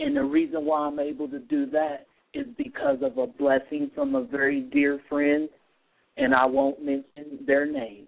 And 0.00 0.16
the 0.16 0.24
reason 0.24 0.64
why 0.64 0.80
I'm 0.80 0.98
able 0.98 1.28
to 1.28 1.38
do 1.38 1.66
that 1.66 2.06
is 2.34 2.46
because 2.58 2.98
of 3.02 3.18
a 3.18 3.26
blessing 3.28 3.90
from 3.94 4.16
a 4.16 4.24
very 4.24 4.62
dear 4.62 5.00
friend, 5.08 5.48
and 6.16 6.34
I 6.34 6.44
won't 6.44 6.84
mention 6.84 7.38
their 7.46 7.70
name 7.70 8.06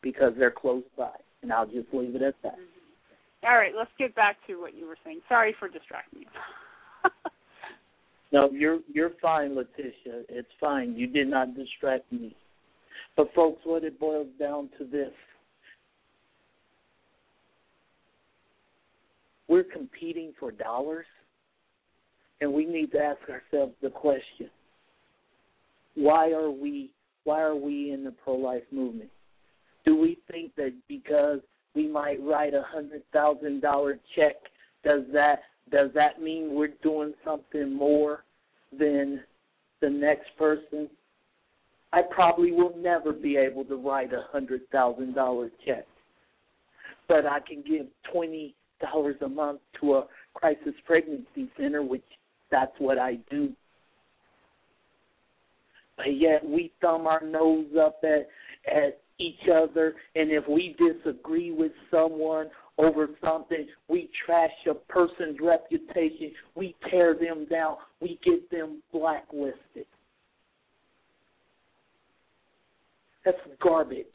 because 0.00 0.32
they're 0.38 0.52
close 0.52 0.84
by, 0.96 1.10
and 1.42 1.52
I'll 1.52 1.66
just 1.66 1.88
leave 1.92 2.14
it 2.14 2.22
at 2.22 2.34
that. 2.44 2.58
All 3.42 3.56
right, 3.56 3.72
let's 3.76 3.90
get 3.98 4.14
back 4.14 4.36
to 4.46 4.60
what 4.60 4.74
you 4.74 4.86
were 4.86 4.96
saying. 5.04 5.20
Sorry 5.28 5.54
for 5.58 5.68
distracting 5.68 6.20
you. 6.20 6.26
No, 8.34 8.50
you're 8.50 8.80
you're 8.92 9.12
fine, 9.22 9.54
Letitia. 9.54 10.24
It's 10.28 10.48
fine. 10.60 10.96
You 10.96 11.06
did 11.06 11.28
not 11.28 11.54
distract 11.54 12.10
me. 12.12 12.34
But 13.16 13.32
folks, 13.32 13.60
what 13.64 13.84
it 13.84 14.00
boils 14.00 14.26
down 14.40 14.70
to 14.78 14.84
this. 14.84 15.12
We're 19.46 19.62
competing 19.62 20.32
for 20.40 20.50
dollars 20.50 21.06
and 22.40 22.52
we 22.52 22.64
need 22.66 22.90
to 22.92 22.98
ask 22.98 23.20
ourselves 23.28 23.72
the 23.82 23.90
question 23.90 24.50
why 25.94 26.32
are 26.32 26.50
we 26.50 26.90
why 27.22 27.40
are 27.40 27.54
we 27.54 27.92
in 27.92 28.02
the 28.02 28.10
pro 28.10 28.34
life 28.34 28.64
movement 28.72 29.10
do 29.84 29.96
we 29.96 30.18
think 30.28 30.54
that 30.56 30.72
because 30.88 31.38
we 31.74 31.86
might 31.86 32.20
write 32.22 32.52
a 32.52 32.64
hundred 32.66 33.02
thousand 33.12 33.60
dollar 33.60 33.98
check 34.16 34.34
does 34.84 35.02
that 35.12 35.40
does 35.70 35.90
that 35.94 36.20
mean 36.20 36.54
we're 36.54 36.74
doing 36.82 37.14
something 37.24 37.72
more 37.74 38.24
than 38.78 39.20
the 39.80 39.90
next 39.90 40.28
person 40.38 40.88
i 41.92 42.00
probably 42.10 42.52
will 42.52 42.74
never 42.76 43.12
be 43.12 43.36
able 43.36 43.64
to 43.64 43.76
write 43.76 44.12
a 44.12 44.24
hundred 44.30 44.60
thousand 44.70 45.14
dollar 45.14 45.50
check 45.66 45.86
but 47.08 47.26
i 47.26 47.38
can 47.40 47.62
give 47.62 47.86
twenty 48.12 48.54
dollars 48.80 49.16
a 49.22 49.28
month 49.28 49.60
to 49.80 49.94
a 49.94 50.06
crisis 50.34 50.74
pregnancy 50.86 51.50
center 51.56 51.82
which 51.82 52.02
that's 52.54 52.72
what 52.78 52.98
I 52.98 53.18
do. 53.30 53.50
But 55.96 56.16
yet 56.16 56.44
we 56.44 56.72
thumb 56.80 57.06
our 57.06 57.24
nose 57.24 57.66
up 57.80 58.00
at 58.04 58.28
at 58.72 59.00
each 59.18 59.48
other, 59.52 59.94
and 60.16 60.30
if 60.30 60.44
we 60.48 60.76
disagree 60.78 61.52
with 61.52 61.72
someone 61.90 62.48
over 62.78 63.08
something, 63.24 63.66
we 63.88 64.10
trash 64.26 64.50
a 64.68 64.74
person's 64.74 65.38
reputation, 65.40 66.32
we 66.54 66.74
tear 66.90 67.14
them 67.14 67.46
down, 67.50 67.76
we 68.00 68.18
get 68.24 68.50
them 68.50 68.82
blacklisted. 68.92 69.86
That's 73.24 73.38
garbage. 73.62 74.06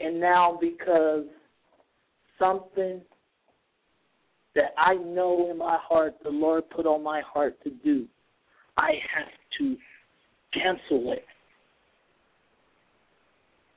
And 0.00 0.18
now 0.18 0.58
because 0.60 1.26
something 2.38 3.02
that 4.54 4.72
I 4.78 4.94
know 4.94 5.48
in 5.50 5.58
my 5.58 5.78
heart 5.80 6.14
the 6.24 6.30
Lord 6.30 6.68
put 6.70 6.86
on 6.86 7.04
my 7.04 7.20
heart 7.20 7.62
to 7.64 7.70
do, 7.70 8.06
I 8.78 8.92
have 9.14 9.28
to 9.58 9.76
cancel 10.52 11.12
it. 11.12 11.24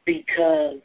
Because 0.05 0.81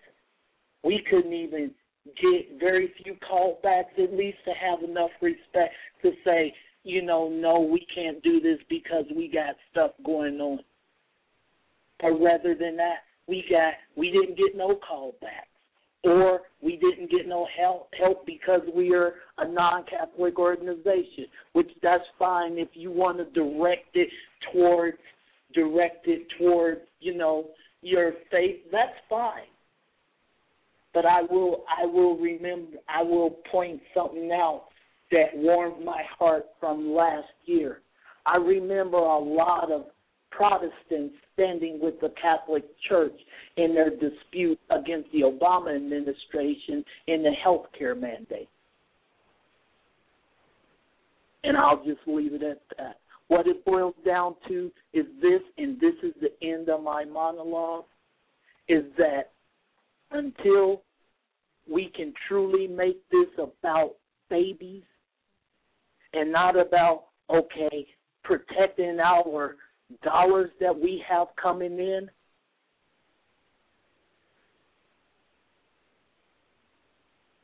we 0.85 1.03
couldn't 1.11 1.33
even 1.33 1.73
get 2.07 2.59
very 2.61 2.93
few 3.03 3.17
callbacks, 3.31 3.99
at 4.03 4.13
least 4.13 4.39
to 4.45 4.53
have 4.53 4.89
enough 4.89 5.11
respect 5.21 5.75
to 6.03 6.13
say, 6.25 6.55
you 6.85 7.03
know, 7.03 7.29
no, 7.29 7.61
we 7.61 7.87
can't 7.95 8.23
do 8.23 8.41
this 8.41 8.59
because 8.71 9.05
we 9.15 9.29
got 9.29 9.57
stuff 9.71 9.91
going 10.05 10.41
on. 10.41 10.61
But 12.01 12.13
rather 12.13 12.55
than 12.55 12.77
that, 12.77 12.99
we 13.27 13.45
got 13.51 13.75
we 13.97 14.11
didn't 14.11 14.39
get 14.39 14.57
no 14.57 14.79
callbacks 14.91 15.49
or 16.05 16.43
we 16.63 16.77
didn't 16.77 17.11
get 17.11 17.27
no 17.27 17.47
help 17.59 17.91
help 17.99 18.25
because 18.25 18.63
we 18.75 18.95
are 18.95 19.15
a 19.39 19.49
non-Catholic 19.49 20.39
organization, 20.39 21.27
which 21.53 21.71
that's 21.83 22.05
fine 22.19 22.57
if 22.57 22.69
you 22.75 22.91
want 22.91 23.19
to 23.19 23.25
direct 23.33 23.95
it 23.95 24.09
towards 24.53 24.97
direct 25.55 26.07
it 26.07 26.27
towards 26.39 26.81
you 27.01 27.17
know 27.17 27.47
your 27.83 28.13
faith. 28.31 28.57
That's 28.73 28.97
fine. 29.09 29.49
But 30.95 31.07
I 31.07 31.23
will 31.23 31.65
I 31.69 31.87
will 31.87 32.17
remember 32.17 32.77
I 32.89 33.03
will 33.03 33.39
point 33.51 33.81
something 33.95 34.31
out 34.33 34.65
that 35.11 35.35
warmed 35.35 35.85
my 35.85 36.03
heart 36.19 36.47
from 36.61 36.93
last 36.93 37.29
year. 37.45 37.81
I 38.27 38.37
remember 38.37 38.99
a 38.99 39.19
lot 39.19 39.71
of 39.73 39.87
Protestants 40.31 41.15
standing 41.35 41.81
with 41.81 42.01
the 42.01 42.13
Catholic 42.21 42.65
Church 42.89 43.15
in 43.57 43.75
their 43.75 43.91
dispute 43.91 44.59
against 44.71 45.11
the 45.13 45.23
Obama 45.23 45.75
administration 45.75 46.85
in 47.07 47.23
the 47.23 47.33
health 47.43 47.67
care 47.77 47.95
mandate. 47.95 48.49
And 51.45 51.57
I'll 51.57 51.83
just 51.85 52.01
leave 52.07 52.35
it 52.35 52.43
at 52.43 52.61
that. 52.77 52.99
What 53.29 53.47
it 53.47 53.63
boils 53.65 53.95
down 54.07 54.37
to 54.49 54.73
is 54.95 55.05
this, 55.21 55.43
and 55.59 55.79
this 55.79 55.95
is 56.03 56.15
the 56.21 56.33
end 56.47 56.71
of 56.71 56.83
my 56.83 57.05
monologue, 57.05 57.85
is 58.69 58.85
that 58.97 59.33
until 60.11 60.83
we 61.71 61.93
can 61.95 62.15
truly 62.27 62.67
make 62.67 63.03
this 63.11 63.29
about 63.39 63.97
babies 64.31 64.83
and 66.15 66.33
not 66.33 66.59
about, 66.59 67.05
okay, 67.29 67.87
protecting 68.25 68.99
our 68.99 69.57
dollars 70.03 70.51
that 70.61 70.79
we 70.79 71.03
have 71.07 71.29
coming 71.41 71.79
in, 71.79 72.09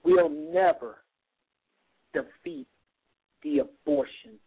we'll 0.03 0.31
never 0.31 0.97
defeat 2.15 2.67
the 3.43 3.59
abortion 3.59 4.39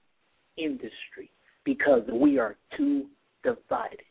industry 0.58 1.30
because 1.64 2.04
we 2.12 2.40
are 2.40 2.56
too 2.78 3.06
divided. 3.44 4.02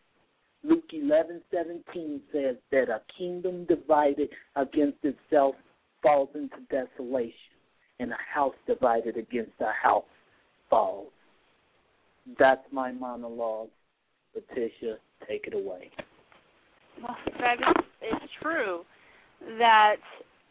Luke 0.65 0.85
eleven 0.93 1.41
seventeen 1.53 2.21
says 2.33 2.57
that 2.73 2.89
a 2.89 3.01
kingdom 3.17 3.67
divided 3.67 4.29
against 4.57 4.99
itself 5.03 5.55
falls 6.03 6.29
into 6.35 6.57
desolation, 6.71 7.33
and 8.01 8.13
a 8.13 8.17
house 8.35 8.55
divided 8.67 9.17
against 9.17 9.53
a 9.61 9.73
house 9.83 10.05
falls. 10.69 11.13
That's 12.39 12.67
my 12.73 12.93
monologue. 12.93 13.69
Letitia, 14.35 14.97
take 15.29 15.47
it 15.47 15.55
away. 15.55 15.91
Well, 17.03 17.17
is, 17.39 17.85
it's 18.03 18.33
true 18.43 18.85
that 19.59 19.97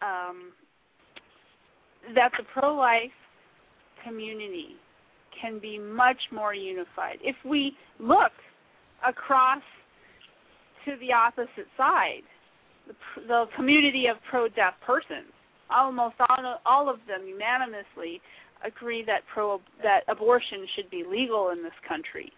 um, 0.01 0.53
that 2.15 2.31
the 2.37 2.43
pro-life 2.53 3.11
community 4.03 4.75
can 5.45 5.59
be 5.59 5.77
much 5.77 6.17
more 6.31 6.53
unified 6.53 7.17
if 7.21 7.35
we 7.45 7.73
look 7.99 8.31
across 9.07 9.61
to 10.85 10.95
the 10.99 11.13
opposite 11.13 11.67
side, 11.77 12.25
the, 12.87 12.93
the 13.27 13.45
community 13.55 14.05
of 14.09 14.17
pro-deaf 14.29 14.73
persons. 14.85 15.31
Almost 15.69 16.15
all, 16.29 16.59
all 16.65 16.89
of 16.89 16.97
them 17.07 17.27
unanimously 17.27 18.21
agree 18.65 19.03
that 19.05 19.21
pro 19.33 19.59
that 19.83 20.01
abortion 20.07 20.65
should 20.75 20.89
be 20.89 21.03
legal 21.07 21.49
in 21.49 21.63
this 21.63 21.73
country 21.87 22.31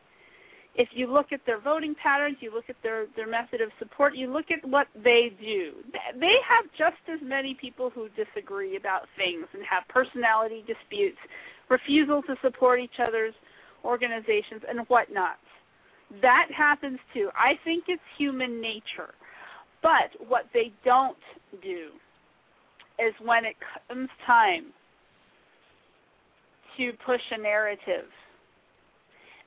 if 0.78 0.90
you 0.94 1.12
look 1.12 1.34
at 1.34 1.42
their 1.46 1.60
voting 1.60 1.96
patterns, 2.02 2.38
you 2.40 2.54
look 2.54 2.70
at 2.70 2.76
their 2.84 3.08
their 3.16 3.28
method 3.28 3.62
of 3.62 3.70
support, 3.80 4.16
you 4.16 4.32
look 4.32 4.46
at 4.52 4.68
what 4.70 4.88
they 4.94 5.34
do. 5.42 5.74
They 6.20 6.38
have 6.48 6.66
just 6.78 7.02
as 7.12 7.20
many 7.28 7.58
people 7.60 7.90
who 7.90 8.08
disagree 8.10 8.78
about 8.78 9.10
things 9.18 9.48
and 9.54 9.64
have 9.70 9.84
personality 9.90 10.64
disputes, 10.68 11.18
refusal 11.70 12.22
to 12.24 12.36
support 12.42 12.80
each 12.80 13.00
other's 13.06 13.34
organizations 13.84 14.62
and 14.68 14.80
whatnot. 14.88 15.38
That 16.22 16.48
happens 16.56 17.00
too. 17.14 17.30
I 17.36 17.54
think 17.64 17.86
it's 17.88 18.02
human 18.18 18.62
nature. 18.62 19.14
But 19.82 20.28
what 20.28 20.46
they 20.54 20.72
don't 20.84 21.18
do 21.62 21.90
is 23.00 23.14
when 23.24 23.46
it 23.46 23.56
comes 23.88 24.10
time 24.26 24.74
to 26.78 26.92
push 27.06 27.22
a 27.32 27.42
narrative 27.42 28.06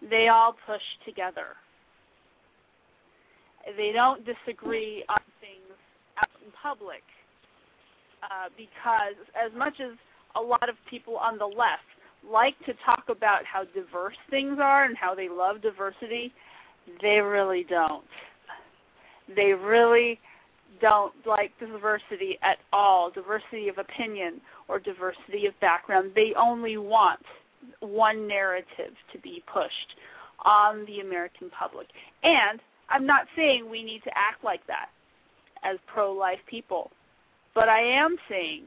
they 0.08 0.28
all 0.32 0.54
push 0.66 0.82
together. 1.04 1.56
They 3.76 3.92
don't 3.92 4.24
disagree 4.24 5.04
on 5.08 5.20
things 5.40 5.76
out 6.16 6.32
in 6.44 6.50
public 6.62 7.04
uh, 8.24 8.48
because, 8.56 9.16
as 9.36 9.52
much 9.56 9.74
as 9.80 9.96
a 10.36 10.40
lot 10.40 10.68
of 10.68 10.76
people 10.88 11.16
on 11.16 11.36
the 11.36 11.44
left 11.44 11.84
like 12.28 12.58
to 12.66 12.72
talk 12.84 13.04
about 13.08 13.40
how 13.50 13.64
diverse 13.74 14.16
things 14.30 14.58
are 14.60 14.84
and 14.84 14.96
how 14.96 15.14
they 15.14 15.28
love 15.28 15.62
diversity, 15.62 16.32
they 17.00 17.20
really 17.20 17.64
don't. 17.68 18.04
They 19.34 19.52
really 19.52 20.18
don't 20.80 21.12
like 21.26 21.52
diversity 21.58 22.38
at 22.42 22.58
all, 22.72 23.10
diversity 23.10 23.68
of 23.68 23.78
opinion 23.78 24.40
or 24.68 24.78
diversity 24.78 25.46
of 25.46 25.58
background. 25.60 26.12
They 26.14 26.32
only 26.38 26.76
want 26.76 27.20
one 27.80 28.26
narrative 28.26 28.94
to 29.12 29.18
be 29.20 29.42
pushed 29.52 29.72
on 30.44 30.86
the 30.86 31.00
American 31.00 31.50
public. 31.50 31.86
And 32.22 32.60
I'm 32.88 33.06
not 33.06 33.26
saying 33.36 33.68
we 33.70 33.82
need 33.82 34.02
to 34.04 34.10
act 34.10 34.42
like 34.44 34.66
that 34.66 34.86
as 35.64 35.78
pro 35.92 36.12
life 36.12 36.38
people. 36.48 36.90
But 37.54 37.68
I 37.68 37.80
am 38.02 38.16
saying 38.28 38.66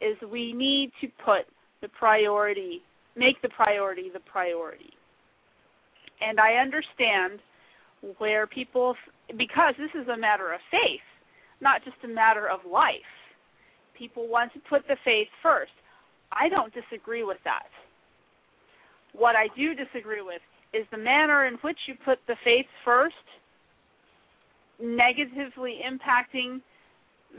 is 0.00 0.16
we 0.30 0.52
need 0.52 0.90
to 1.00 1.08
put 1.24 1.46
the 1.80 1.88
priority, 1.98 2.82
make 3.16 3.40
the 3.42 3.48
priority 3.50 4.10
the 4.12 4.20
priority. 4.20 4.92
And 6.20 6.40
I 6.40 6.54
understand 6.54 7.40
where 8.18 8.46
people, 8.46 8.94
because 9.36 9.74
this 9.78 9.90
is 10.00 10.08
a 10.08 10.16
matter 10.16 10.52
of 10.52 10.60
faith, 10.70 11.04
not 11.60 11.84
just 11.84 11.96
a 12.04 12.08
matter 12.08 12.48
of 12.48 12.60
life. 12.70 12.94
People 13.96 14.28
want 14.28 14.52
to 14.52 14.60
put 14.68 14.86
the 14.88 14.96
faith 15.04 15.28
first. 15.42 15.72
I 16.32 16.48
don't 16.48 16.72
disagree 16.74 17.24
with 17.24 17.38
that. 17.44 17.68
What 19.12 19.36
I 19.36 19.46
do 19.56 19.74
disagree 19.74 20.22
with 20.22 20.42
is 20.72 20.84
the 20.90 20.98
manner 20.98 21.46
in 21.46 21.54
which 21.62 21.78
you 21.86 21.94
put 22.04 22.18
the 22.26 22.34
faith 22.44 22.66
first 22.84 23.14
negatively 24.82 25.78
impacting 25.86 26.60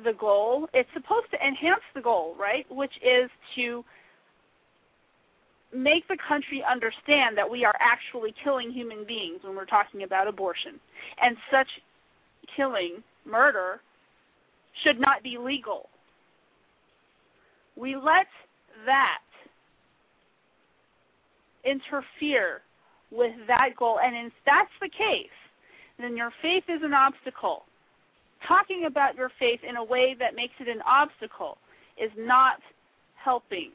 the 0.03 0.13
goal. 0.13 0.67
It's 0.73 0.89
supposed 0.93 1.27
to 1.31 1.37
enhance 1.45 1.83
the 1.93 2.01
goal, 2.01 2.35
right? 2.39 2.65
Which 2.69 2.93
is 3.03 3.29
to 3.55 3.83
make 5.75 6.07
the 6.07 6.17
country 6.27 6.63
understand 6.63 7.37
that 7.37 7.49
we 7.49 7.65
are 7.65 7.75
actually 7.79 8.33
killing 8.43 8.71
human 8.71 9.05
beings 9.05 9.39
when 9.43 9.55
we're 9.55 9.65
talking 9.65 10.03
about 10.03 10.27
abortion. 10.27 10.79
And 11.21 11.35
such 11.51 11.67
killing, 12.55 13.03
murder, 13.25 13.81
should 14.83 14.99
not 14.99 15.23
be 15.23 15.37
legal. 15.39 15.89
We 17.75 17.95
let 17.95 18.27
that 18.85 19.19
interfere 21.65 22.61
with 23.11 23.33
that 23.47 23.75
goal. 23.77 23.99
And 24.01 24.27
if 24.27 24.33
that's 24.45 24.71
the 24.81 24.89
case, 24.89 25.35
then 25.99 26.15
your 26.15 26.31
faith 26.41 26.63
is 26.69 26.81
an 26.83 26.93
obstacle. 26.93 27.63
Talking 28.47 28.85
about 28.87 29.15
your 29.15 29.31
faith 29.39 29.59
in 29.67 29.75
a 29.75 29.83
way 29.83 30.15
that 30.19 30.35
makes 30.35 30.53
it 30.59 30.67
an 30.67 30.81
obstacle 30.87 31.57
is 32.01 32.11
not 32.17 32.59
helping. 33.21 33.71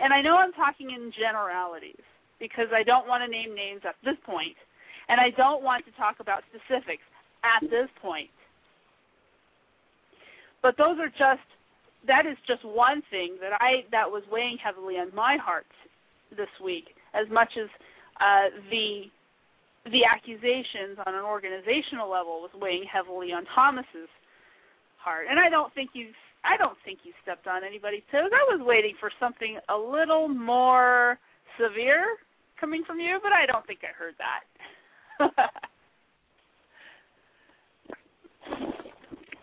And 0.00 0.12
I 0.12 0.22
know 0.22 0.36
I'm 0.36 0.52
talking 0.52 0.90
in 0.90 1.12
generalities 1.18 2.02
because 2.38 2.70
I 2.72 2.82
don't 2.82 3.08
want 3.08 3.22
to 3.24 3.30
name 3.30 3.54
names 3.54 3.82
at 3.82 3.96
this 4.04 4.16
point, 4.24 4.54
and 5.08 5.20
I 5.20 5.30
don't 5.36 5.62
want 5.62 5.84
to 5.86 5.92
talk 5.92 6.20
about 6.20 6.42
specifics 6.50 7.02
at 7.42 7.68
this 7.68 7.90
point. 8.00 8.30
But 10.62 10.76
those 10.78 10.98
are 10.98 11.10
just 11.10 11.46
that 12.06 12.26
is 12.26 12.36
just 12.46 12.64
one 12.64 13.02
thing 13.10 13.36
that 13.40 13.58
I 13.60 13.82
that 13.90 14.10
was 14.10 14.22
weighing 14.30 14.58
heavily 14.62 14.94
on 14.94 15.14
my 15.14 15.36
heart 15.42 15.66
this 16.30 16.50
week, 16.62 16.94
as 17.14 17.26
much 17.30 17.50
as 17.58 17.68
uh, 18.20 18.54
the 18.70 19.10
the 19.86 20.04
accusations 20.04 20.98
on 21.06 21.14
an 21.14 21.24
organizational 21.24 22.10
level 22.10 22.42
was 22.42 22.50
weighing 22.54 22.84
heavily 22.84 23.32
on 23.32 23.46
Thomas's 23.54 24.10
heart. 24.98 25.26
And 25.30 25.40
I 25.40 25.48
don't 25.48 25.72
think 25.74 25.90
you 25.94 26.10
I 26.44 26.56
don't 26.56 26.76
think 26.84 27.00
you 27.04 27.12
stepped 27.22 27.46
on 27.46 27.64
anybody's 27.64 28.02
toes. 28.10 28.30
I 28.32 28.54
was 28.54 28.60
waiting 28.64 28.94
for 29.00 29.10
something 29.20 29.58
a 29.68 29.76
little 29.76 30.28
more 30.28 31.18
severe 31.58 32.16
coming 32.60 32.84
from 32.86 33.00
you, 33.00 33.18
but 33.22 33.32
I 33.32 33.46
don't 33.46 33.66
think 33.66 33.80
I 33.82 33.92
heard 33.96 34.14
that. 34.18 34.44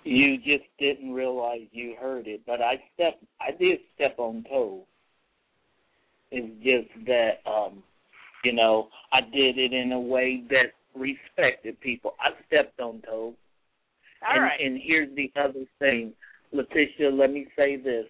you 0.04 0.38
just 0.38 0.66
didn't 0.80 1.14
realize 1.14 1.62
you 1.72 1.96
heard 2.00 2.28
it, 2.28 2.42
but 2.46 2.62
I 2.62 2.76
step 2.94 3.20
I 3.42 3.52
did 3.52 3.80
step 3.96 4.16
on 4.18 4.46
toes. 4.50 4.84
It's 6.32 6.54
just 6.64 7.06
that 7.08 7.42
um 7.50 7.84
you 8.44 8.54
know, 8.54 8.90
I 9.12 9.22
did 9.22 9.58
it 9.58 9.74
in 9.74 9.92
a 9.92 10.00
way 10.00 10.44
that 10.50 10.74
respected 10.94 11.80
people. 11.82 12.14
I 12.20 12.30
stepped 12.48 12.80
on 12.80 13.02
toes. 13.02 13.34
All 14.22 14.36
and, 14.36 14.44
right. 14.44 14.60
and 14.60 14.80
here's 14.82 15.14
the 15.16 15.32
other 15.40 15.66
thing. 15.80 16.14
Letitia, 16.56 17.10
let 17.10 17.32
me 17.32 17.48
say 17.56 17.76
this. 17.76 18.06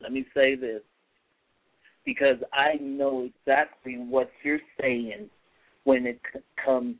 Let 0.00 0.12
me 0.12 0.26
say 0.34 0.54
this. 0.54 0.82
Because 2.04 2.36
I 2.52 2.74
know 2.80 3.28
exactly 3.40 3.96
what 3.96 4.30
you're 4.42 4.58
saying 4.80 5.30
when 5.84 6.06
it 6.06 6.20
comes 6.64 6.96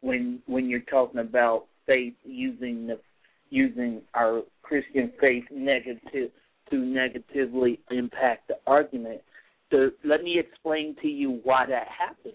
when 0.00 0.40
when 0.46 0.68
you're 0.68 0.80
talking 0.80 1.20
about 1.20 1.66
faith 1.86 2.14
using 2.24 2.86
the 2.86 2.98
using 3.50 4.02
our 4.14 4.42
Christian 4.62 5.12
faith 5.20 5.44
negative 5.50 6.30
to 6.70 6.76
negatively 6.76 7.80
impact 7.90 8.48
the 8.48 8.54
argument. 8.66 9.20
So 9.70 9.90
let 10.04 10.22
me 10.22 10.38
explain 10.38 10.96
to 11.02 11.08
you 11.08 11.40
why 11.44 11.66
that 11.66 11.86
happens. 11.88 12.34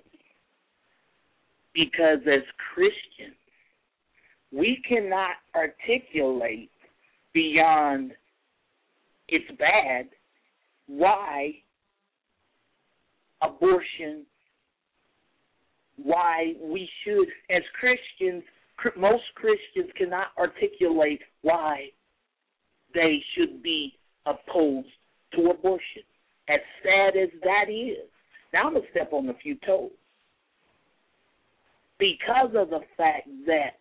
Because 1.73 2.19
as 2.25 2.43
Christians, 2.73 3.35
we 4.51 4.81
cannot 4.87 5.31
articulate 5.53 6.69
beyond 7.35 8.13
it's 9.29 9.51
bad 9.59 10.07
why 10.87 11.51
abortion 13.43 14.25
why 15.97 16.53
we 16.63 16.89
should 17.03 17.27
as 17.55 17.61
christians 17.79 18.43
most 18.97 19.23
christians 19.35 19.91
cannot 19.95 20.27
articulate 20.39 21.21
why 21.43 21.89
they 22.95 23.21
should 23.35 23.61
be 23.61 23.93
opposed 24.25 24.87
to 25.35 25.49
abortion. 25.51 26.01
As 26.49 26.59
sad 26.81 27.17
as 27.17 27.29
that 27.43 27.69
is 27.69 28.09
now 28.53 28.67
i'm 28.67 28.73
going 28.73 28.83
to 28.83 28.91
step 28.91 29.11
on 29.11 29.29
a 29.29 29.33
few 29.35 29.57
toes. 29.65 29.91
Because 31.99 32.51
of 32.55 32.69
the 32.69 32.81
fact 32.97 33.27
that 33.45 33.79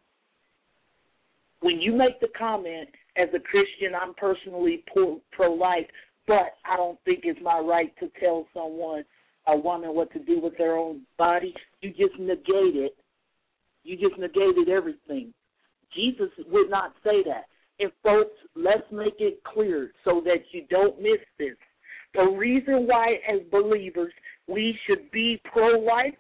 when 1.61 1.81
you 1.81 1.93
make 1.97 2.21
the 2.21 2.29
comment 2.37 2.89
as 3.17 3.29
a 3.35 3.41
Christian, 3.41 3.95
I'm 3.95 4.15
personally 4.15 4.85
pro 5.33 5.53
life, 5.53 5.87
but 6.27 6.57
I 6.65 6.77
don't 6.77 6.99
think 7.05 7.21
it's 7.25 7.41
my 7.43 7.59
right 7.59 7.93
to 8.01 8.11
tell 8.21 8.47
someone 8.53 9.05
a 9.47 9.57
woman 9.57 9.95
what 9.95 10.13
to 10.13 10.19
do 10.19 10.41
with 10.41 10.57
their 10.57 10.77
own 10.77 11.03
body. 11.19 11.55
You 11.81 11.91
just 11.91 12.19
negate 12.19 12.77
it. 12.77 12.97
You 13.83 13.97
just 13.97 14.19
negated 14.19 14.69
everything. 14.69 15.35
Jesus 15.95 16.31
would 16.51 16.71
not 16.71 16.95
say 17.05 17.23
that. 17.27 17.45
And 17.79 17.91
folks, 18.03 18.37
let's 18.55 18.91
make 18.91 19.15
it 19.19 19.43
clear 19.45 19.93
so 20.05 20.23
that 20.25 20.45
you 20.53 20.65
don't 20.71 21.01
miss 21.01 21.21
this. 21.39 21.57
The 22.15 22.25
reason 22.25 22.87
why, 22.87 23.19
as 23.29 23.41
believers, 23.51 24.13
we 24.49 24.79
should 24.87 25.11
be 25.11 25.41
pro 25.53 25.81
life 25.81 26.15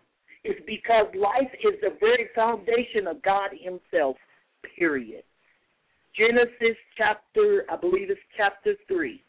is 0.44 0.56
because 0.66 1.06
life 1.14 1.50
is 1.64 1.80
the 1.80 1.96
very 2.00 2.28
foundation 2.34 3.06
of 3.08 3.22
God 3.22 3.50
Himself, 3.52 4.16
period. 4.76 5.22
Genesis 6.16 6.76
chapter, 6.96 7.64
I 7.70 7.76
believe 7.76 8.10
it's 8.10 8.20
chapter 8.36 8.74
3, 8.88 9.22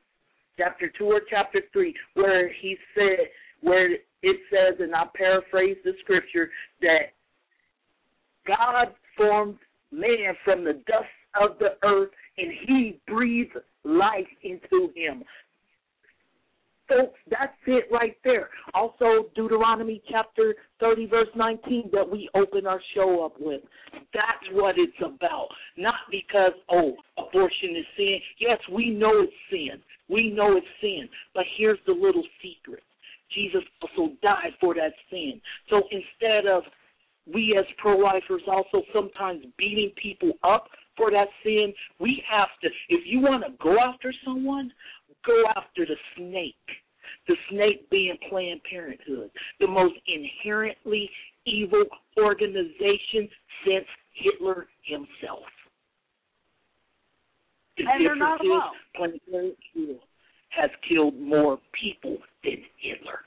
chapter 0.57 0.91
2 0.97 1.05
or 1.05 1.21
chapter 1.29 1.61
3, 1.73 1.93
where 2.13 2.51
he 2.53 2.77
said, 2.93 3.27
where 3.61 3.93
it 3.93 4.39
says, 4.51 4.79
and 4.79 4.95
I 4.95 5.03
paraphrase 5.15 5.77
the 5.83 5.93
scripture, 6.01 6.51
that 6.81 7.13
God 8.47 8.93
formed 9.17 9.57
man 9.91 10.35
from 10.43 10.63
the 10.63 10.73
dust 10.87 11.07
of 11.41 11.57
the 11.59 11.77
earth 11.83 12.11
and 12.37 12.51
he 12.67 12.99
breathed 13.07 13.57
life 13.83 14.27
into 14.43 14.91
him. 14.95 15.23
Folks, 16.87 17.17
that's 17.29 17.53
it 17.65 17.85
right 17.91 18.15
there. 18.23 18.49
Also, 18.73 19.29
Deuteronomy 19.35 20.01
chapter 20.09 20.55
30, 20.79 21.07
verse 21.07 21.27
19, 21.35 21.89
that 21.93 22.07
we 22.07 22.29
open 22.35 22.67
our 22.67 22.79
show 22.93 23.25
up 23.25 23.33
with. 23.39 23.61
That's 24.13 24.45
what 24.51 24.75
it's 24.77 24.97
about. 25.03 25.47
Not 25.77 25.95
because, 26.11 26.53
oh, 26.69 26.95
abortion 27.17 27.75
is 27.75 27.85
sin. 27.97 28.19
Yes, 28.39 28.59
we 28.71 28.91
know 28.91 29.23
it's 29.23 29.33
sin. 29.49 29.81
We 30.09 30.29
know 30.29 30.57
it's 30.57 30.67
sin. 30.79 31.09
But 31.33 31.45
here's 31.57 31.79
the 31.87 31.93
little 31.93 32.23
secret 32.41 32.83
Jesus 33.33 33.61
also 33.81 34.13
died 34.21 34.53
for 34.61 34.75
that 34.75 34.93
sin. 35.09 35.41
So 35.69 35.81
instead 35.91 36.45
of 36.45 36.63
we 37.33 37.55
as 37.57 37.65
pro 37.77 37.97
lifers 37.97 38.43
also 38.47 38.83
sometimes 38.93 39.45
beating 39.57 39.91
people 40.01 40.33
up 40.43 40.67
for 40.95 41.11
that 41.11 41.27
sin, 41.43 41.73
we 41.99 42.23
have 42.29 42.49
to, 42.61 42.69
if 42.89 43.01
you 43.05 43.19
want 43.19 43.43
to 43.43 43.51
go 43.61 43.75
after 43.79 44.13
someone, 44.23 44.71
go 45.25 45.43
after 45.55 45.85
the 45.85 45.95
snake. 46.17 46.55
The 47.27 47.35
snake 47.49 47.89
being 47.89 48.17
Planned 48.29 48.61
Parenthood, 48.69 49.31
the 49.59 49.67
most 49.67 49.95
inherently 50.07 51.09
evil 51.45 51.83
organization 52.17 53.27
since 53.65 53.85
Hitler 54.13 54.67
himself. 54.83 55.45
The 57.77 57.85
and 57.91 58.05
they're 58.05 58.15
not 58.15 58.41
alone. 58.41 58.61
Planned 58.95 59.19
Parenthood 59.29 59.99
has 60.49 60.69
killed 60.87 61.19
more 61.19 61.59
people 61.79 62.17
than 62.43 62.57
Hitler. 62.79 63.19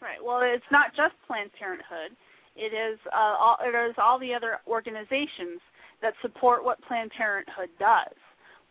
Right. 0.00 0.22
Well, 0.22 0.40
it's 0.42 0.64
not 0.70 0.94
just 0.96 1.14
Planned 1.26 1.50
Parenthood. 1.58 2.16
It 2.56 2.72
is 2.72 2.98
uh, 3.12 3.36
all, 3.40 3.58
it 3.60 3.74
is 3.90 3.94
all 3.98 4.18
the 4.18 4.32
other 4.32 4.58
organizations 4.66 5.60
that 6.02 6.14
support 6.22 6.64
what 6.64 6.80
Planned 6.82 7.10
Parenthood 7.16 7.68
does. 7.78 8.14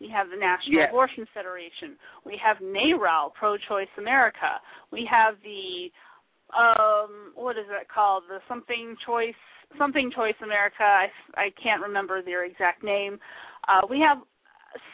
We 0.00 0.08
have 0.10 0.28
the 0.30 0.36
National 0.36 0.80
Yes. 0.80 0.88
Abortion 0.90 1.26
Federation. 1.32 1.96
We 2.24 2.38
have 2.44 2.58
NARAL, 2.58 3.32
Pro 3.34 3.56
Choice 3.56 3.88
America. 3.98 4.60
We 4.90 5.08
have 5.10 5.34
the 5.42 5.90
um 6.56 7.32
what 7.34 7.56
is 7.56 7.64
that 7.70 7.88
called? 7.88 8.24
The 8.28 8.38
something 8.48 8.96
choice 9.06 9.34
something 9.78 10.10
choice 10.14 10.34
America. 10.42 10.82
I 10.82 11.06
I 11.36 11.50
can't 11.62 11.82
remember 11.82 12.22
their 12.22 12.44
exact 12.44 12.82
name. 12.84 13.18
Uh 13.68 13.86
we 13.88 13.98
have 14.00 14.18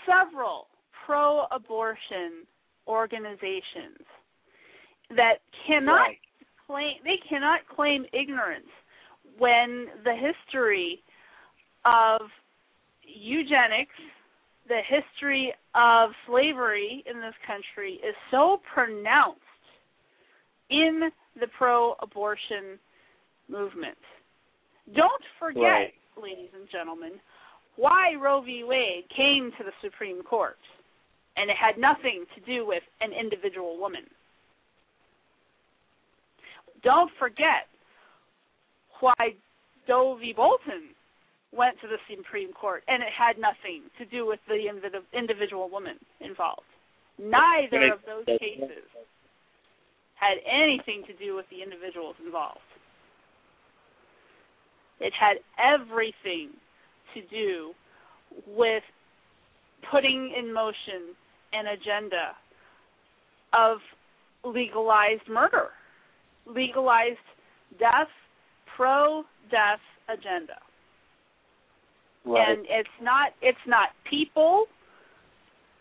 several 0.06 0.68
pro 1.06 1.44
abortion 1.50 2.46
organizations 2.86 4.04
that 5.16 5.38
cannot 5.66 5.94
Right. 6.06 6.18
claim 6.66 6.94
they 7.04 7.18
cannot 7.28 7.60
claim 7.74 8.04
ignorance 8.12 8.68
when 9.38 9.86
the 10.04 10.14
history 10.14 11.02
of 11.84 12.20
eugenics, 13.02 13.96
the 14.68 14.80
history 14.86 15.52
of 15.74 16.10
slavery 16.26 17.04
in 17.10 17.20
this 17.20 17.34
country 17.46 17.94
is 18.06 18.14
so 18.30 18.60
pronounced 18.72 19.40
in 20.70 21.10
the 21.38 21.46
pro 21.58 21.94
abortion 22.00 22.78
movement. 23.48 23.98
Don't 24.94 25.22
forget, 25.38 25.62
Right. 25.62 25.94
ladies 26.16 26.50
and 26.54 26.68
gentlemen, 26.70 27.20
why 27.76 28.14
Roe 28.14 28.40
v. 28.40 28.64
Wade 28.64 29.08
came 29.08 29.52
to 29.52 29.64
the 29.64 29.72
Supreme 29.80 30.22
Court. 30.22 30.58
And 31.36 31.48
it 31.48 31.56
had 31.56 31.78
nothing 31.78 32.26
to 32.34 32.40
do 32.40 32.66
with 32.66 32.82
an 33.00 33.12
individual 33.12 33.78
woman. 33.78 34.04
Don't 36.82 37.10
forget 37.18 37.68
why 38.98 39.36
Doe 39.86 40.16
v. 40.20 40.32
Bolton 40.34 40.94
went 41.52 41.80
to 41.80 41.88
the 41.88 41.98
Supreme 42.08 42.52
Court, 42.52 42.82
and 42.86 43.02
it 43.02 43.08
had 43.16 43.38
nothing 43.38 43.82
to 43.98 44.04
do 44.04 44.26
with 44.26 44.38
the 44.48 44.66
individual 45.16 45.68
woman 45.68 45.96
involved. 46.20 46.62
Neither 47.18 47.92
of 47.92 48.00
those 48.06 48.24
cases 48.38 48.86
had 50.14 50.38
anything 50.46 51.02
to 51.06 51.14
do 51.14 51.34
with 51.34 51.46
the 51.50 51.62
individuals 51.62 52.14
involved. 52.24 52.58
It 55.00 55.12
had 55.18 55.38
everything 55.58 56.50
to 57.14 57.22
do 57.30 57.72
with 58.46 58.82
putting 59.90 60.32
in 60.38 60.52
motion 60.52 61.16
an 61.52 61.66
agenda 61.68 62.36
of 63.52 63.78
legalized 64.44 65.26
murder, 65.28 65.70
legalized 66.46 67.18
death, 67.78 68.08
pro 68.76 69.24
death 69.50 69.80
agenda. 70.08 70.54
Right. 72.24 72.48
And 72.48 72.66
it's 72.68 72.88
not 73.02 73.33
it's 73.40 73.59
not 73.66 73.88
people, 74.09 74.66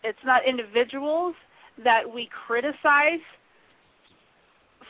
it's 0.02 0.18
not 0.24 0.42
individuals 0.48 1.34
that 1.84 2.02
we 2.12 2.28
criticize 2.46 3.24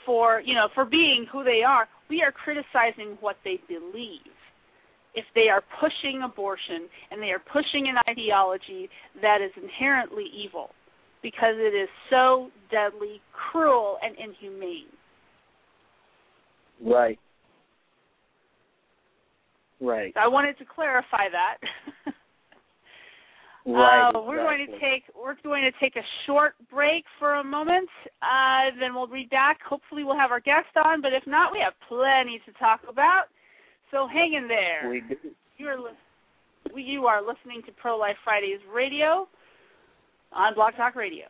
for, 0.06 0.42
you 0.44 0.54
know, 0.54 0.68
for 0.74 0.84
being 0.84 1.26
who 1.30 1.44
they 1.44 1.62
are. 1.66 1.88
We 2.08 2.22
are 2.22 2.32
criticizing 2.32 3.16
what 3.20 3.36
they 3.44 3.60
believe. 3.68 4.34
If 5.14 5.24
they 5.34 5.48
are 5.50 5.62
pushing 5.80 6.22
abortion 6.24 6.88
and 7.10 7.20
they 7.20 7.30
are 7.30 7.42
pushing 7.52 7.88
an 7.88 7.96
ideology 8.08 8.88
that 9.20 9.38
is 9.44 9.50
inherently 9.60 10.26
evil 10.32 10.70
because 11.22 11.54
it 11.56 11.74
is 11.74 11.88
so 12.08 12.48
deadly, 12.70 13.20
cruel 13.32 13.98
and 14.02 14.14
inhumane. 14.16 14.86
Right. 16.82 17.18
Right. 19.80 20.12
I 20.16 20.28
wanted 20.28 20.58
to 20.58 20.64
clarify 20.64 21.28
that. 21.32 21.58
Right. 23.66 24.08
Uh, 24.08 24.22
we're 24.22 24.38
going 24.38 24.66
to 24.66 24.72
take 24.72 25.04
we're 25.14 25.36
going 25.42 25.62
to 25.62 25.72
take 25.78 25.96
a 25.96 26.06
short 26.26 26.54
break 26.70 27.04
for 27.18 27.34
a 27.34 27.44
moment. 27.44 27.88
Uh, 28.22 28.72
then 28.80 28.94
we'll 28.94 29.06
be 29.06 29.28
back. 29.30 29.58
Hopefully, 29.68 30.02
we'll 30.02 30.18
have 30.18 30.30
our 30.30 30.40
guest 30.40 30.72
on. 30.82 31.02
But 31.02 31.12
if 31.12 31.26
not, 31.26 31.52
we 31.52 31.60
have 31.62 31.74
plenty 31.86 32.40
to 32.46 32.52
talk 32.58 32.80
about. 32.88 33.24
So 33.90 34.08
hang 34.10 34.34
in 34.34 34.48
there. 34.48 34.88
We 34.88 35.02
do. 35.02 35.16
You 35.58 35.66
are 35.66 35.78
li- 35.78 36.82
you 36.82 37.06
are 37.06 37.20
listening 37.20 37.60
to 37.66 37.72
Pro 37.72 37.98
Life 37.98 38.16
Fridays 38.24 38.60
Radio 38.72 39.28
on 40.32 40.54
Blog 40.54 40.74
Talk 40.76 40.96
Radio. 40.96 41.26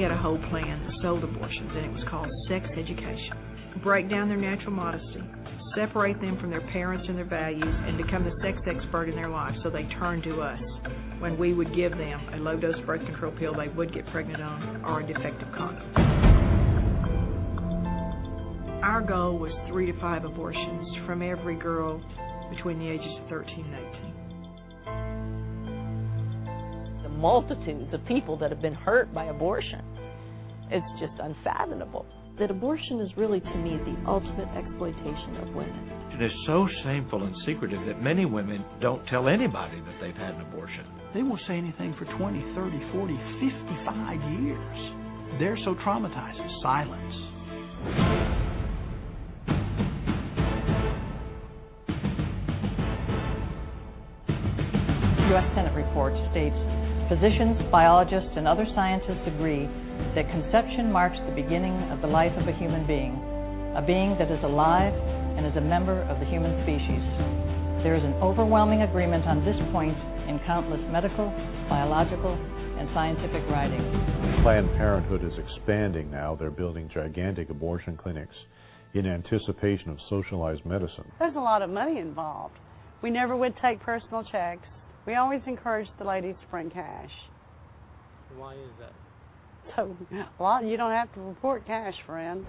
We 0.00 0.04
had 0.04 0.12
a 0.12 0.16
whole 0.16 0.40
plan 0.48 0.80
that 0.80 0.94
sold 1.02 1.22
abortions, 1.22 1.76
and 1.76 1.84
it 1.84 1.92
was 1.92 2.02
called 2.08 2.26
sex 2.48 2.64
education. 2.72 3.36
Break 3.84 4.08
down 4.08 4.28
their 4.28 4.40
natural 4.40 4.72
modesty, 4.72 5.20
separate 5.76 6.18
them 6.22 6.40
from 6.40 6.48
their 6.48 6.64
parents 6.72 7.04
and 7.06 7.18
their 7.18 7.28
values, 7.28 7.68
and 7.68 7.98
become 7.98 8.24
the 8.24 8.32
sex 8.40 8.56
expert 8.64 9.10
in 9.10 9.14
their 9.14 9.28
life 9.28 9.52
so 9.62 9.68
they 9.68 9.84
turn 10.00 10.22
to 10.22 10.40
us 10.40 10.58
when 11.18 11.36
we 11.38 11.52
would 11.52 11.76
give 11.76 11.92
them 11.92 12.18
a 12.32 12.38
low 12.38 12.56
dose 12.58 12.80
birth 12.86 13.04
control 13.04 13.30
pill 13.38 13.52
they 13.52 13.68
would 13.76 13.92
get 13.92 14.06
pregnant 14.06 14.40
on 14.40 14.82
or 14.86 15.00
a 15.00 15.06
defective 15.06 15.48
condom. 15.52 15.84
Our 18.82 19.02
goal 19.02 19.36
was 19.36 19.52
three 19.68 19.84
to 19.92 20.00
five 20.00 20.24
abortions 20.24 20.88
from 21.06 21.20
every 21.20 21.56
girl 21.58 22.00
between 22.48 22.78
the 22.78 22.88
ages 22.88 23.20
of 23.20 23.28
13 23.28 23.66
and 23.66 23.74
18. 23.74 23.99
Multitudes 27.20 27.92
of 27.92 28.00
people 28.06 28.38
that 28.38 28.50
have 28.50 28.62
been 28.62 28.74
hurt 28.74 29.12
by 29.12 29.26
abortion. 29.26 29.84
It's 30.70 30.86
just 30.98 31.12
unfathomable. 31.20 32.06
that 32.38 32.50
abortion 32.50 33.00
is 33.00 33.10
really, 33.18 33.40
to 33.40 33.56
me, 33.56 33.76
the 33.84 33.96
ultimate 34.08 34.48
exploitation 34.56 35.36
of 35.42 35.48
women. 35.54 35.92
It 36.16 36.24
is 36.24 36.32
so 36.46 36.66
shameful 36.84 37.22
and 37.24 37.34
secretive 37.44 37.84
that 37.86 38.00
many 38.00 38.24
women 38.24 38.64
don't 38.80 39.04
tell 39.08 39.28
anybody 39.28 39.78
that 39.80 39.96
they've 40.00 40.16
had 40.16 40.34
an 40.36 40.40
abortion. 40.40 40.86
They 41.12 41.22
won't 41.22 41.40
say 41.46 41.58
anything 41.58 41.94
for 41.98 42.06
20, 42.16 42.40
30, 42.54 42.80
40, 42.92 43.12
55 43.44 44.40
years. 44.40 44.78
They're 45.38 45.58
so 45.66 45.74
traumatized. 45.84 46.40
Silence. 46.62 47.16
U.S. 55.30 55.46
Senate 55.54 55.74
report 55.76 56.12
states 56.32 56.56
physicians, 57.10 57.58
biologists, 57.74 58.30
and 58.38 58.46
other 58.46 58.62
scientists 58.70 59.26
agree 59.26 59.66
that 60.14 60.30
conception 60.30 60.94
marks 60.94 61.18
the 61.26 61.34
beginning 61.34 61.74
of 61.90 61.98
the 62.00 62.06
life 62.06 62.30
of 62.38 62.46
a 62.46 62.54
human 62.54 62.86
being, 62.86 63.18
a 63.74 63.82
being 63.82 64.14
that 64.14 64.30
is 64.30 64.38
alive 64.46 64.94
and 65.34 65.42
is 65.42 65.56
a 65.58 65.60
member 65.60 66.06
of 66.06 66.22
the 66.22 66.26
human 66.30 66.54
species. 66.62 67.02
There 67.82 67.98
is 67.98 68.04
an 68.06 68.14
overwhelming 68.22 68.86
agreement 68.86 69.26
on 69.26 69.42
this 69.42 69.58
point 69.74 69.98
in 70.30 70.38
countless 70.46 70.78
medical, 70.94 71.34
biological, 71.66 72.38
and 72.78 72.86
scientific 72.94 73.42
writings. 73.50 73.90
Planned 74.46 74.70
Parenthood 74.78 75.26
is 75.26 75.34
expanding 75.34 76.14
now. 76.14 76.38
They're 76.38 76.54
building 76.54 76.88
gigantic 76.94 77.50
abortion 77.50 77.98
clinics 77.98 78.38
in 78.94 79.06
anticipation 79.06 79.90
of 79.90 79.98
socialized 80.08 80.64
medicine. 80.64 81.10
There's 81.18 81.34
a 81.34 81.42
lot 81.42 81.62
of 81.62 81.70
money 81.70 81.98
involved. 81.98 82.54
We 83.02 83.10
never 83.10 83.34
would 83.34 83.54
take 83.60 83.80
personal 83.80 84.22
checks. 84.30 84.62
We 85.06 85.14
always 85.14 85.40
encouraged 85.46 85.90
the 85.98 86.04
ladies 86.04 86.34
to 86.42 86.50
bring 86.50 86.70
cash. 86.70 87.10
Why 88.36 88.54
is 88.54 88.70
that? 88.78 88.92
So, 89.76 89.96
a 90.38 90.42
lot 90.42 90.64
you 90.64 90.76
don't 90.76 90.90
have 90.90 91.12
to 91.14 91.20
report 91.20 91.66
cash, 91.66 91.94
friend. 92.06 92.44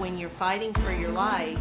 When 0.00 0.18
you're 0.18 0.32
fighting 0.38 0.72
for 0.74 0.92
your 0.92 1.12
life, 1.12 1.58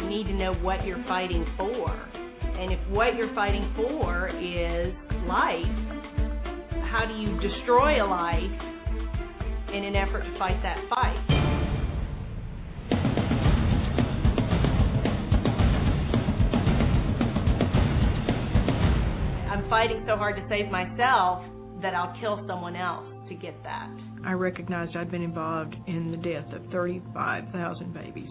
you 0.00 0.08
need 0.08 0.24
to 0.24 0.34
know 0.34 0.54
what 0.54 0.84
you're 0.84 1.02
fighting 1.04 1.44
for. 1.56 1.90
And 1.90 2.72
if 2.72 2.78
what 2.90 3.14
you're 3.16 3.34
fighting 3.34 3.72
for 3.76 4.28
is 4.28 4.94
life, 5.26 5.64
how 6.90 7.04
do 7.06 7.14
you 7.14 7.40
destroy 7.40 8.04
a 8.04 8.06
life 8.06 8.42
in 9.72 9.84
an 9.84 9.96
effort 9.96 10.22
to 10.22 10.38
fight 10.38 10.60
that 10.62 10.78
fight? 10.90 11.61
Fighting 19.72 20.04
so 20.06 20.16
hard 20.16 20.36
to 20.36 20.46
save 20.50 20.70
myself 20.70 21.42
that 21.80 21.94
I'll 21.94 22.14
kill 22.20 22.44
someone 22.46 22.76
else 22.76 23.06
to 23.30 23.34
get 23.34 23.54
that. 23.62 23.88
I 24.22 24.32
recognized 24.32 24.94
I'd 24.94 25.10
been 25.10 25.22
involved 25.22 25.74
in 25.86 26.10
the 26.10 26.18
death 26.18 26.44
of 26.52 26.70
35,000 26.70 27.94
babies. 27.94 28.28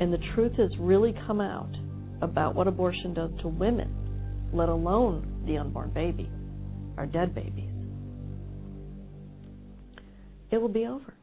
And 0.00 0.10
the 0.10 0.18
truth 0.34 0.52
has 0.56 0.70
really 0.80 1.14
come 1.26 1.42
out 1.42 1.68
about 2.22 2.54
what 2.54 2.68
abortion 2.68 3.12
does 3.12 3.32
to 3.42 3.48
women, 3.48 4.48
let 4.54 4.70
alone 4.70 5.44
the 5.46 5.58
unborn 5.58 5.90
baby, 5.90 6.30
our 6.96 7.04
dead 7.04 7.34
babies. 7.34 7.68
It 10.50 10.56
will 10.56 10.70
be 10.70 10.86
over. 10.86 11.17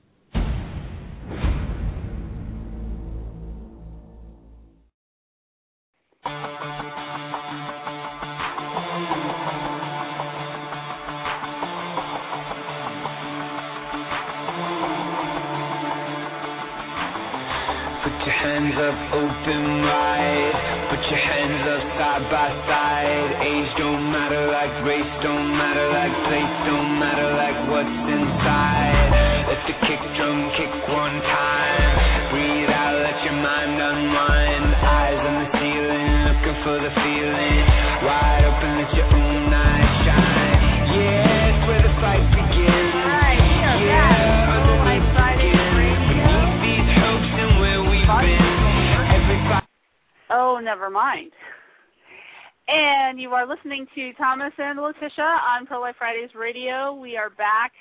Letitia 54.86 55.24
on 55.24 55.66
Pro 55.66 55.82
Life 55.82 55.96
Fridays 55.98 56.30
Radio. 56.38 56.94
We 56.94 57.18
are 57.18 57.32
back. 57.32 57.72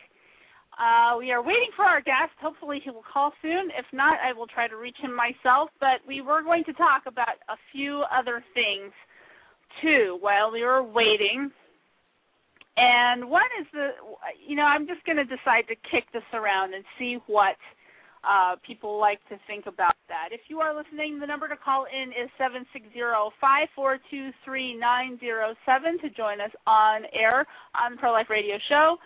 Uh, 0.73 1.19
we 1.19 1.33
are 1.33 1.43
waiting 1.43 1.69
for 1.77 1.85
our 1.85 2.01
guest. 2.01 2.33
Hopefully, 2.41 2.81
he 2.83 2.91
will 2.91 3.05
call 3.13 3.31
soon. 3.43 3.69
If 3.77 3.85
not, 3.93 4.17
I 4.25 4.33
will 4.33 4.47
try 4.47 4.69
to 4.69 4.77
reach 4.77 4.97
him 4.97 5.15
myself. 5.15 5.69
But 5.81 6.01
we 6.09 6.23
were 6.23 6.43
going 6.43 6.65
to 6.65 6.73
talk 6.73 7.03
about 7.07 7.37
a 7.51 7.57
few 7.73 8.05
other 8.11 8.43
things 8.55 8.91
too 9.83 10.17
while 10.21 10.51
we 10.51 10.63
were 10.63 10.83
waiting. 10.83 11.51
And 12.79 13.29
one 13.29 13.53
is 13.61 13.67
the, 13.75 13.89
you 14.41 14.57
know, 14.57 14.65
I'm 14.65 14.87
just 14.87 15.05
going 15.05 15.19
to 15.19 15.25
decide 15.25 15.69
to 15.69 15.77
kick 15.93 16.05
this 16.15 16.25
around 16.33 16.73
and 16.73 16.85
see 16.99 17.19
what 17.27 17.57
uh, 18.29 18.57
people 18.67 18.99
like 18.99 19.21
to 19.29 19.39
think 19.47 19.67
about 19.67 19.95
that. 20.09 20.29
If 20.33 20.43
you 20.49 20.61
are 20.61 20.75
listening, 20.77 21.21
the 21.21 21.27
number 21.27 21.49
to 21.49 21.57
call 21.57 21.87
in 21.87 22.11
is 22.11 22.31
seven 22.39 22.67
six 22.73 22.87
zero 22.93 23.31
five 23.41 23.69
four 23.75 23.99
two 24.11 24.31
three 24.45 24.75
nine 24.75 25.19
zero 25.21 25.55
seven 25.65 25.99
to 26.01 26.11
join 26.11 26.41
us 26.41 26.51
on 26.67 27.03
air 27.13 27.47
on 27.75 27.97
Pro 27.97 28.13
Life 28.13 28.31
Radio 28.31 28.57
Show. 28.69 28.97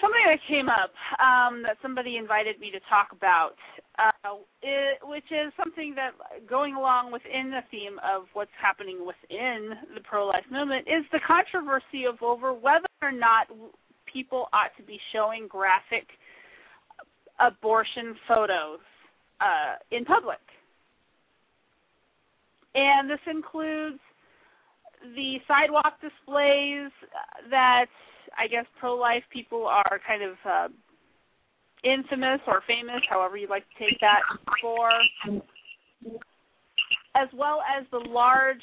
Something 0.00 0.26
that 0.26 0.40
came 0.48 0.68
up 0.68 0.90
um, 1.22 1.62
that 1.62 1.76
somebody 1.80 2.16
invited 2.16 2.58
me 2.58 2.72
to 2.72 2.80
talk 2.90 3.12
about, 3.12 3.54
uh, 3.96 4.42
it, 4.60 4.98
which 5.04 5.30
is 5.30 5.52
something 5.56 5.94
that 5.94 6.18
going 6.50 6.74
along 6.74 7.12
within 7.12 7.50
the 7.54 7.62
theme 7.70 8.00
of 8.02 8.26
what's 8.32 8.50
happening 8.60 9.06
within 9.06 9.78
the 9.94 10.00
pro-life 10.02 10.42
movement 10.50 10.88
is 10.88 11.04
the 11.12 11.20
controversy 11.24 12.10
of 12.10 12.20
over 12.22 12.52
whether 12.52 12.90
or 13.02 13.12
not 13.12 13.46
people 14.12 14.48
ought 14.52 14.74
to 14.76 14.82
be 14.82 14.98
showing 15.12 15.46
graphic 15.46 16.10
abortion 17.40 18.14
photos 18.26 18.80
uh, 19.40 19.76
in 19.90 20.04
public. 20.04 20.38
And 22.74 23.08
this 23.08 23.20
includes 23.30 24.00
the 25.14 25.36
sidewalk 25.46 26.00
displays 26.00 26.90
that 27.50 27.86
I 28.38 28.48
guess 28.48 28.64
pro 28.80 28.94
life 28.94 29.22
people 29.32 29.66
are 29.66 30.00
kind 30.06 30.22
of 30.22 30.34
uh, 30.44 30.68
infamous 31.84 32.40
or 32.46 32.62
famous, 32.66 33.02
however 33.08 33.36
you'd 33.36 33.50
like 33.50 33.64
to 33.78 33.84
take 33.84 34.00
that, 34.00 34.20
for, 34.60 34.90
as 37.14 37.28
well 37.34 37.62
as 37.78 37.86
the 37.92 37.98
large 38.08 38.62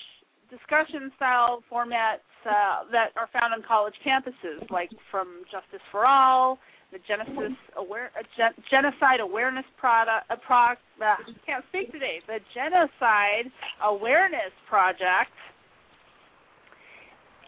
discussion 0.50 1.12
style 1.16 1.64
formats 1.72 2.26
uh, 2.46 2.84
that 2.92 3.10
are 3.16 3.30
found 3.32 3.54
on 3.54 3.64
college 3.66 3.94
campuses, 4.06 4.70
like 4.70 4.90
from 5.10 5.44
Justice 5.52 5.86
for 5.92 6.06
All, 6.06 6.60
the 6.92 7.00
Genesis 7.08 7.58
aware 7.78 8.12
uh, 8.20 8.24
gen- 8.36 8.64
genocide 8.70 9.20
awareness 9.22 9.66
product 9.78 10.30
uh, 10.30 10.36
pro, 10.46 10.76
uh, 10.76 11.16
can't 11.46 11.64
speak 11.70 11.92
today 11.92 12.20
the 12.28 12.40
genocide 12.54 13.48
awareness 13.84 14.52
project 14.68 15.32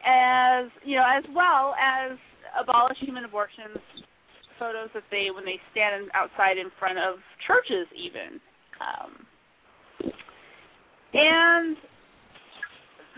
as 0.06 0.72
you 0.84 0.96
know 0.96 1.06
as 1.06 1.24
well 1.36 1.76
as 1.76 2.18
abolish 2.60 2.98
human 3.00 3.26
abortions 3.26 3.78
photos 4.58 4.90
that 4.94 5.04
they 5.12 5.28
when 5.34 5.44
they 5.44 5.60
stand 5.72 6.10
outside 6.14 6.58
in 6.58 6.72
front 6.80 6.98
of 6.98 7.20
churches 7.46 7.88
even 7.96 8.40
um, 8.80 9.12
and 11.14 11.78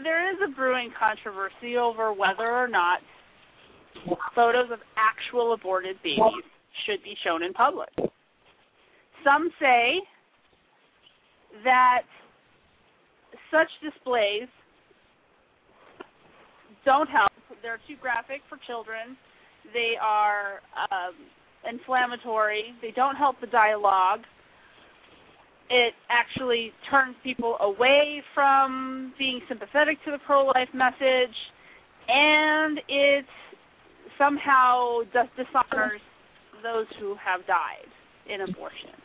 there 0.04 0.30
is 0.32 0.38
a 0.44 0.52
brewing 0.56 0.92
controversy 0.98 1.78
over 1.78 2.12
whether 2.12 2.50
or 2.50 2.68
not 2.68 3.00
photos 4.34 4.72
of 4.72 4.80
actual 4.98 5.54
aborted 5.54 5.98
babies 6.04 6.46
should 6.86 7.04
be 7.04 7.16
shown 7.24 7.44
in 7.44 7.54
public. 7.54 7.90
Some 9.24 9.50
say 9.60 10.00
that 11.64 12.04
such 13.52 13.68
displays 13.82 14.48
don't 16.84 17.10
help. 17.10 17.32
They're 17.62 17.80
too 17.88 17.96
graphic 18.00 18.42
for 18.48 18.60
children. 18.68 19.18
They 19.74 19.94
are 20.02 20.62
um, 20.92 21.16
inflammatory. 21.68 22.76
They 22.82 22.92
don't 22.92 23.16
help 23.16 23.40
the 23.42 23.48
dialogue. 23.48 24.22
It 25.70 25.94
actually 26.10 26.72
turns 26.92 27.16
people 27.24 27.58
away 27.60 28.22
from 28.36 29.14
being 29.18 29.42
sympathetic 29.50 29.98
to 30.06 30.12
the 30.12 30.20
pro 30.28 30.46
life 30.46 30.70
message, 30.74 31.36
and 32.08 32.80
it 32.88 33.26
somehow 34.18 35.02
dis- 35.14 35.32
dishonors 35.38 36.02
those 36.64 36.88
who 37.00 37.16
have 37.22 37.46
died 37.46 37.90
in 38.26 38.42
abortion. 38.42 38.96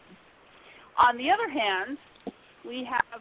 On 0.97 1.17
the 1.17 1.29
other 1.31 1.49
hand, 1.49 1.99
we 2.65 2.87
have 2.89 3.21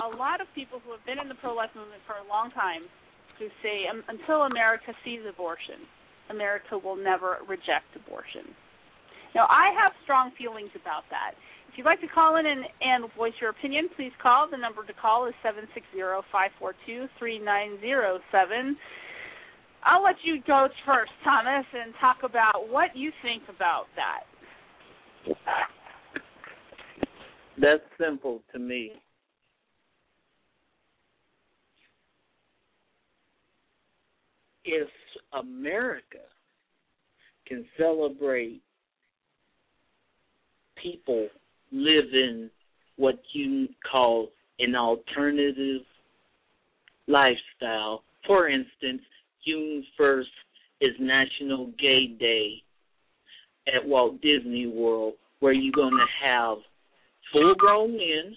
a 0.00 0.16
lot 0.16 0.40
of 0.40 0.46
people 0.54 0.80
who 0.84 0.92
have 0.92 1.04
been 1.04 1.18
in 1.18 1.28
the 1.28 1.36
pro 1.40 1.54
life 1.54 1.70
movement 1.76 2.00
for 2.06 2.16
a 2.16 2.26
long 2.28 2.50
time 2.52 2.82
who 3.38 3.48
say 3.62 3.88
um, 3.88 4.04
until 4.08 4.44
America 4.44 4.92
sees 5.04 5.20
abortion, 5.28 5.88
America 6.28 6.76
will 6.76 6.96
never 6.96 7.38
reject 7.48 7.88
abortion. 7.96 8.52
Now, 9.34 9.46
I 9.48 9.72
have 9.76 9.92
strong 10.04 10.32
feelings 10.36 10.70
about 10.74 11.04
that. 11.10 11.32
If 11.70 11.78
you'd 11.78 11.86
like 11.86 12.00
to 12.00 12.08
call 12.08 12.36
in 12.36 12.46
and, 12.46 12.64
and 12.82 13.06
voice 13.14 13.32
your 13.40 13.50
opinion, 13.50 13.88
please 13.94 14.12
call. 14.20 14.50
The 14.50 14.58
number 14.58 14.84
to 14.84 14.92
call 14.92 15.28
is 15.28 15.34
seven 15.42 15.68
six 15.72 15.86
zero 15.94 16.22
five 16.32 16.50
four 16.58 16.74
two 16.84 17.06
three 17.18 17.38
nine 17.38 17.78
zero 17.80 18.18
seven. 18.32 18.76
I'll 19.84 20.02
let 20.02 20.16
you 20.24 20.40
go 20.46 20.68
first, 20.84 21.10
Thomas, 21.24 21.64
and 21.72 21.94
talk 22.00 22.18
about 22.22 22.68
what 22.68 22.94
you 22.94 23.10
think 23.22 23.42
about 23.48 23.86
that. 23.96 24.24
That's 27.60 27.82
simple 27.98 28.42
to 28.52 28.58
me. 28.58 28.92
If 34.64 34.88
America 35.32 36.18
can 37.46 37.64
celebrate 37.76 38.60
people 40.80 41.28
living 41.72 42.50
what 42.96 43.18
you 43.32 43.68
call 43.90 44.28
an 44.58 44.74
alternative 44.74 45.82
lifestyle, 47.08 48.04
for 48.26 48.48
instance, 48.48 49.02
June 49.46 49.84
1st 49.98 50.24
is 50.80 50.90
National 50.98 51.72
Gay 51.78 52.08
Day 52.18 52.62
at 53.74 53.86
Walt 53.86 54.20
Disney 54.20 54.66
World, 54.66 55.14
where 55.40 55.52
you're 55.52 55.72
going 55.72 55.96
to 55.96 56.26
have 56.26 56.58
full 57.32 57.54
grown 57.54 57.96
men 57.96 58.36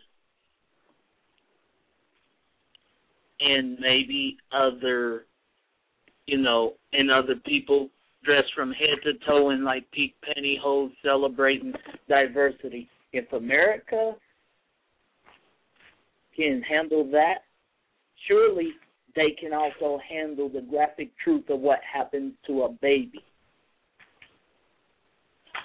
and 3.40 3.78
maybe 3.80 4.38
other, 4.52 5.26
you 6.28 6.38
know, 6.38 6.74
and 6.94 7.12
other 7.12 7.36
people 7.46 7.90
dressed 8.24 8.54
from 8.56 8.72
head 8.72 9.00
to 9.04 9.14
toe 9.26 9.50
in 9.50 9.64
like 9.64 9.90
peak 9.92 10.16
pantyhose 10.24 10.92
celebrating 11.04 11.74
diversity. 12.08 12.88
If 13.12 13.32
America 13.34 14.14
can 16.36 16.62
handle 16.62 17.10
that, 17.12 17.44
surely 18.28 18.70
they 19.16 19.36
can 19.40 19.54
also 19.54 20.00
handle 20.10 20.50
the 20.50 20.62
graphic 20.62 21.10
truth 21.24 21.50
of 21.50 21.60
what 21.60 21.80
happens 21.92 22.34
to 22.48 22.64
a 22.64 22.70
baby. 22.70 23.24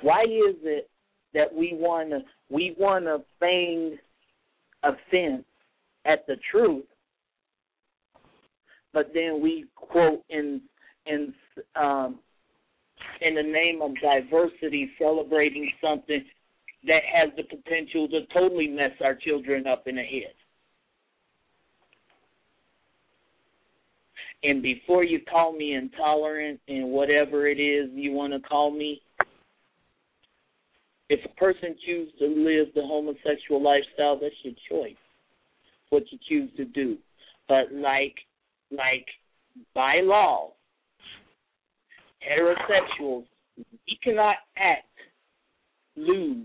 Why 0.03 0.23
is 0.23 0.57
it 0.63 0.89
that 1.35 1.53
we 1.55 1.73
want 1.75 2.11
to 2.11 2.21
we 2.51 2.75
want 2.79 3.05
to 3.05 3.23
feign 3.41 3.99
offense 4.83 5.45
at 6.05 6.27
the 6.27 6.37
truth, 6.51 6.85
but 8.93 9.11
then 9.15 9.41
we 9.43 9.67
quote 9.77 10.23
in 10.31 10.61
in 11.07 11.35
um, 11.75 12.19
in 13.21 13.35
the 13.35 13.43
name 13.43 13.81
of 13.83 13.93
diversity, 14.01 14.91
celebrating 14.99 15.71
something 15.83 16.25
that 16.87 17.03
has 17.13 17.31
the 17.37 17.43
potential 17.43 18.09
to 18.09 18.21
totally 18.33 18.69
mess 18.69 18.93
our 19.03 19.15
children 19.15 19.67
up 19.67 19.87
in 19.87 19.97
the 19.97 20.03
head. 20.03 20.35
And 24.43 24.63
before 24.63 25.03
you 25.03 25.21
call 25.29 25.53
me 25.53 25.75
intolerant 25.75 26.61
and 26.69 26.91
whatever 26.91 27.49
it 27.49 27.59
is 27.59 27.91
you 27.93 28.13
want 28.13 28.33
to 28.33 28.41
call 28.41 28.71
me, 28.71 29.03
if 31.09 31.21
a 31.25 31.41
person 31.41 31.75
chooses 31.85 32.13
to 32.19 32.27
live 32.27 32.69
the 32.75 32.83
homosexual 32.83 33.63
lifestyle, 33.63 34.19
that's 34.21 34.35
your 34.43 34.55
choice. 34.69 34.97
What 35.91 36.05
you 36.11 36.19
choose 36.29 36.51
to 36.57 36.65
do. 36.67 36.99
But 37.49 37.73
like 37.73 38.15
like 38.71 39.07
by 39.75 40.01
law, 40.03 40.53
heterosexuals, 42.23 43.25
we 43.57 43.99
cannot 44.03 44.37
act 44.57 44.85
lewd 45.97 46.45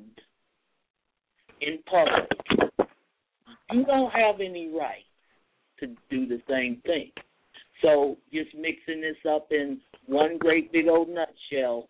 in 1.62 1.80
public. 1.90 2.30
You 3.72 3.86
don't 3.86 4.12
have 4.12 4.36
any 4.40 4.70
right 4.70 5.04
to 5.80 5.88
do 6.10 6.28
the 6.28 6.42
same 6.50 6.82
thing. 6.86 7.12
So 7.84 8.18
just 8.34 8.56
mixing 8.56 9.02
this 9.02 9.18
up 9.30 9.48
in 9.52 9.78
one 10.06 10.38
great 10.38 10.72
big 10.72 10.88
old 10.88 11.10
nutshell, 11.10 11.90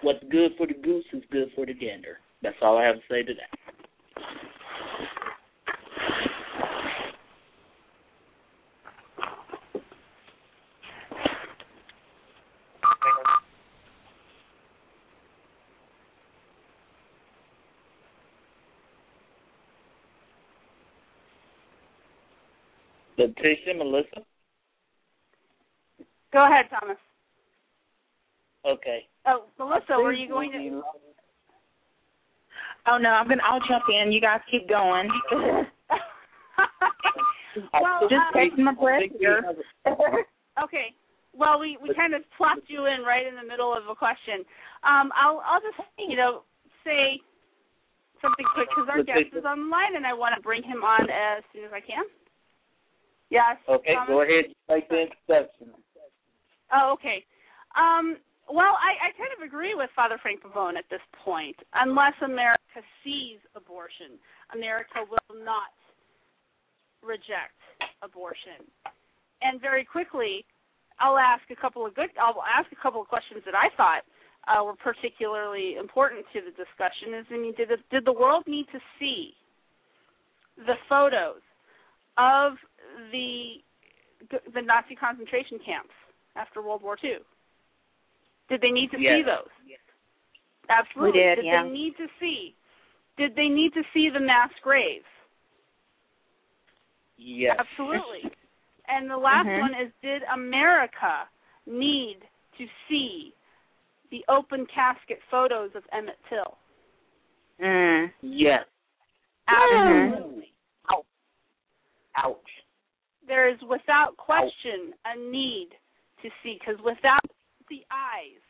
what's 0.00 0.24
good 0.30 0.52
for 0.56 0.66
the 0.66 0.72
goose 0.72 1.04
is 1.12 1.22
good 1.30 1.48
for 1.54 1.66
the 1.66 1.74
gander. 1.74 2.18
That's 2.42 2.56
all 2.62 2.78
I 2.78 2.84
have 2.84 2.96
to 2.96 3.02
say 3.10 3.22
to 3.22 3.34
that. 3.34 3.58
Letitia, 23.18 23.74
Melissa? 23.74 24.24
Go 26.36 26.44
ahead, 26.44 26.66
Thomas. 26.68 27.00
Okay. 28.68 29.08
Oh, 29.24 29.46
Melissa, 29.58 29.96
were 29.96 30.12
you 30.12 30.28
going 30.28 30.52
to? 30.52 30.82
Oh 32.86 32.98
no, 32.98 33.08
I'm 33.08 33.26
gonna. 33.26 33.40
I'll 33.40 33.64
jump 33.66 33.84
in. 33.88 34.12
You 34.12 34.20
guys 34.20 34.40
keep 34.50 34.68
going. 34.68 35.08
well, 37.72 38.02
just 38.02 38.20
um, 38.20 38.34
taking 38.34 38.64
my 38.64 38.74
breath 38.74 39.00
here. 39.18 39.40
okay. 40.62 40.92
Well, 41.32 41.58
we 41.58 41.78
we 41.80 41.94
kind 41.94 42.12
of 42.12 42.20
plopped 42.36 42.68
you 42.68 42.84
in 42.84 43.00
right 43.00 43.26
in 43.26 43.34
the 43.34 43.48
middle 43.48 43.72
of 43.72 43.88
a 43.88 43.94
question. 43.94 44.44
Um, 44.84 45.08
I'll 45.16 45.40
I'll 45.40 45.64
just 45.64 45.80
you 45.98 46.16
know 46.16 46.42
say 46.84 47.18
something 48.20 48.44
quick 48.52 48.68
because 48.76 48.90
our 48.92 49.02
guest 49.02 49.32
is 49.32 49.44
on 49.48 49.64
the 49.64 49.70
line 49.72 49.96
and 49.96 50.04
I 50.04 50.12
want 50.12 50.34
to 50.36 50.42
bring 50.42 50.62
him 50.62 50.84
on 50.84 51.08
as 51.08 51.42
soon 51.54 51.64
as 51.64 51.72
I 51.72 51.80
can. 51.80 52.04
Yes. 53.30 53.56
Okay, 53.66 53.94
Thomas? 53.94 54.08
go 54.08 54.20
ahead. 54.20 54.52
Make 54.68 54.86
the 54.90 55.08
introduction. 55.08 55.85
Oh, 56.72 56.94
okay. 56.94 57.24
Um, 57.76 58.16
well, 58.48 58.78
I, 58.78 59.10
I 59.10 59.18
kind 59.18 59.30
of 59.34 59.42
agree 59.42 59.74
with 59.74 59.90
Father 59.94 60.18
Frank 60.22 60.42
Pavone 60.42 60.78
at 60.78 60.86
this 60.90 61.02
point. 61.24 61.56
Unless 61.74 62.14
America 62.22 62.80
sees 63.02 63.42
abortion, 63.54 64.18
America 64.54 65.02
will 65.02 65.44
not 65.44 65.74
reject 67.02 67.58
abortion. 68.02 68.62
And 69.42 69.60
very 69.60 69.84
quickly, 69.84 70.44
I'll 70.98 71.18
ask 71.18 71.42
a 71.50 71.58
couple 71.58 71.84
of 71.84 71.94
good. 71.94 72.10
I'll 72.20 72.42
ask 72.46 72.70
a 72.72 72.80
couple 72.80 73.02
of 73.02 73.08
questions 73.08 73.42
that 73.44 73.54
I 73.54 73.68
thought 73.76 74.02
uh, 74.46 74.64
were 74.64 74.78
particularly 74.78 75.76
important 75.76 76.24
to 76.32 76.40
the 76.40 76.54
discussion. 76.54 77.18
Is 77.18 77.26
I 77.30 77.36
mean, 77.36 77.54
did 77.56 77.68
the, 77.68 77.78
did 77.90 78.06
the 78.06 78.14
world 78.14 78.44
need 78.46 78.66
to 78.72 78.80
see 78.98 79.34
the 80.56 80.78
photos 80.88 81.42
of 82.16 82.54
the 83.12 83.60
the 84.54 84.62
Nazi 84.62 84.96
concentration 84.96 85.58
camps 85.60 85.92
after 86.36 86.62
World 86.62 86.82
War 86.82 86.96
II? 87.02 87.18
Did 88.48 88.60
they 88.60 88.70
need 88.70 88.90
to 88.92 89.00
Yes. 89.00 89.18
see 89.18 89.22
those? 89.22 89.48
Absolutely. 90.68 91.20
We 91.20 91.26
did, 91.36 91.44
yeah. 91.44 91.62
they 91.62 91.68
need 91.70 91.96
to 91.96 92.08
see? 92.18 92.56
Did 93.16 93.34
they 93.36 93.48
need 93.48 93.72
to 93.74 93.82
see 93.94 94.10
the 94.10 94.20
mass 94.20 94.50
graves? 94.62 95.06
Yes. 97.16 97.56
Absolutely. 97.58 98.30
And 98.88 99.10
the 99.10 99.16
last 99.16 99.46
Mhm. 99.46 99.58
one 99.58 99.74
is 99.74 99.92
did 100.00 100.22
America 100.24 101.28
need 101.66 102.18
to 102.56 102.68
see 102.88 103.34
the 104.10 104.24
open 104.28 104.64
casket 104.66 105.20
photos 105.28 105.74
of 105.74 105.84
Emmett 105.90 106.18
Till? 106.28 106.56
Mm. 107.58 108.12
Yes. 108.20 108.64
Absolutely. 109.48 110.52
Ouch. 110.88 111.04
Ouch. 112.14 112.64
There 113.26 113.48
is 113.48 113.60
without 113.62 114.16
question 114.16 114.94
a 115.04 115.16
need 115.16 115.70
to 116.22 116.28
see 116.42 116.58
because 116.58 116.80
without 116.84 117.24
the 117.68 117.82
eyes, 117.90 118.42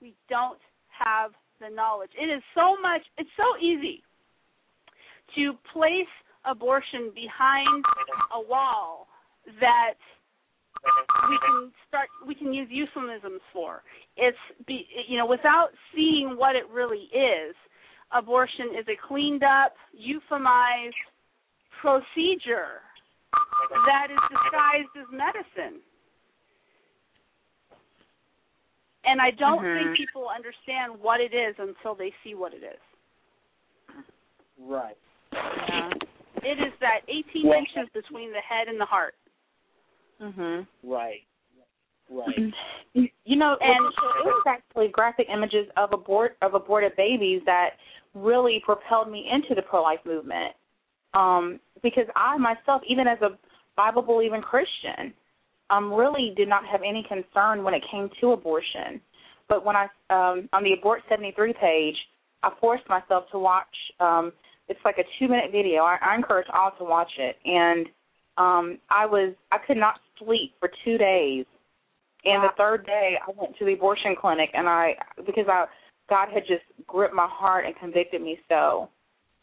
we 0.00 0.14
don't 0.28 0.60
have 0.88 1.32
the 1.60 1.74
knowledge. 1.74 2.10
It 2.18 2.26
is 2.26 2.42
so 2.54 2.76
much, 2.80 3.02
it's 3.18 3.30
so 3.36 3.56
easy 3.60 4.02
to 5.34 5.52
place 5.72 6.10
abortion 6.44 7.10
behind 7.14 7.84
a 8.34 8.40
wall 8.40 9.08
that 9.60 9.98
we 11.28 11.38
can 11.38 11.72
start 11.88 12.08
we 12.26 12.34
can 12.34 12.52
use 12.52 12.68
euphemisms 12.70 13.40
for 13.52 13.82
it's 14.16 14.38
be 14.66 14.86
you 15.08 15.18
know 15.18 15.26
without 15.26 15.70
seeing 15.94 16.36
what 16.36 16.54
it 16.54 16.62
really 16.72 17.08
is 17.10 17.54
abortion 18.12 18.66
is 18.78 18.86
a 18.86 19.08
cleaned 19.08 19.42
up 19.42 19.74
euphemized 19.96 20.94
procedure 21.80 22.82
that 23.86 24.08
is 24.10 24.18
disguised 24.30 24.94
as 25.00 25.06
medicine 25.10 25.80
and 29.06 29.20
i 29.20 29.30
don't 29.30 29.62
Mhm. 29.62 29.84
think 29.84 29.96
people 29.96 30.28
understand 30.28 30.98
what 31.00 31.20
it 31.20 31.32
is 31.32 31.54
until 31.58 31.94
they 31.94 32.12
see 32.22 32.34
what 32.34 32.52
it 32.54 32.62
is 32.62 32.80
Right. 34.58 34.96
it 36.42 36.58
is 36.60 36.72
that 36.80 37.00
18 37.08 37.46
Well- 37.46 37.58
inches 37.58 37.88
between 37.90 38.32
the 38.32 38.40
head 38.40 38.68
and 38.68 38.80
the 38.80 38.84
heart 38.86 39.14
Mhm. 40.20 40.66
Right. 40.82 41.24
Right. 42.08 42.54
You, 42.94 43.08
you 43.24 43.36
know, 43.36 43.56
And- 43.60 43.84
Letitia, 43.84 44.08
it 44.20 44.24
was 44.24 44.44
actually 44.46 44.88
graphic 44.88 45.28
images 45.28 45.68
of 45.76 45.92
abort 45.92 46.38
of 46.40 46.54
aborted 46.54 46.96
babies 46.96 47.42
that 47.44 47.76
really 48.14 48.60
propelled 48.60 49.10
me 49.10 49.28
into 49.28 49.54
the 49.54 49.60
pro 49.60 49.82
life 49.82 50.02
movement. 50.06 50.56
Um, 51.12 51.60
because 51.82 52.08
I 52.16 52.38
myself, 52.38 52.82
even 52.84 53.06
as 53.06 53.20
a 53.20 53.36
Bible 53.74 54.00
believing 54.02 54.40
Christian, 54.40 55.12
um, 55.70 55.92
really 55.92 56.32
did 56.36 56.48
not 56.48 56.64
have 56.66 56.80
any 56.86 57.04
concern 57.08 57.64
when 57.64 57.74
it 57.74 57.82
came 57.90 58.08
to 58.20 58.32
abortion. 58.32 59.00
But 59.48 59.64
when 59.64 59.76
I 59.76 59.84
um 60.10 60.48
on 60.52 60.64
the 60.64 60.72
Abort 60.72 61.02
seventy 61.08 61.32
three 61.32 61.54
page, 61.60 61.96
I 62.42 62.50
forced 62.60 62.88
myself 62.88 63.24
to 63.32 63.38
watch 63.38 63.66
um 64.00 64.32
it's 64.68 64.80
like 64.84 64.98
a 64.98 65.04
two 65.18 65.28
minute 65.28 65.52
video. 65.52 65.82
I, 65.82 65.98
I 66.02 66.14
encourage 66.16 66.48
all 66.52 66.72
to 66.78 66.84
watch 66.84 67.10
it 67.18 67.36
and 67.44 67.86
um 68.38 68.78
I 68.90 69.06
was 69.06 69.34
I 69.52 69.58
could 69.64 69.76
not 69.76 70.00
sleep 70.18 70.54
for 70.58 70.70
two 70.84 70.98
days 70.98 71.46
and 72.24 72.42
the 72.42 72.50
third 72.56 72.86
day 72.86 73.14
I 73.24 73.30
went 73.36 73.56
to 73.58 73.64
the 73.64 73.74
abortion 73.74 74.16
clinic 74.20 74.50
and 74.52 74.68
I 74.68 74.94
because 75.24 75.46
I 75.48 75.66
God 76.08 76.28
had 76.32 76.42
just 76.46 76.64
gripped 76.86 77.14
my 77.14 77.28
heart 77.30 77.66
and 77.66 77.76
convicted 77.76 78.20
me 78.20 78.38
so. 78.48 78.88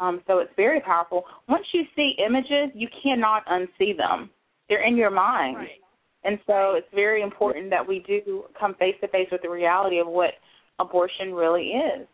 Um 0.02 0.22
so 0.28 0.40
it's 0.40 0.52
very 0.58 0.82
powerful. 0.82 1.24
Once 1.48 1.66
you 1.74 1.84
see 1.96 2.16
images, 2.26 2.72
you 2.76 2.90
cannot 3.02 3.46
unsee 3.46 3.96
them. 3.96 4.30
They're 4.68 4.86
in 4.86 4.98
your 4.98 5.12
mind. 5.12 5.58
right 5.58 5.83
And 6.24 6.40
so 6.48 6.74
it's 6.76 6.88
very 6.94 7.22
important 7.22 7.70
that 7.70 7.86
we 7.88 8.04
do 8.08 8.44
come 8.60 8.76
face 8.76 8.96
to 9.02 9.08
face 9.10 9.28
with 9.32 9.42
the 9.42 9.50
reality 9.50 10.00
of 10.00 10.08
what 10.08 10.32
abortion 10.80 11.34
really 11.34 11.72
is. 11.72 12.08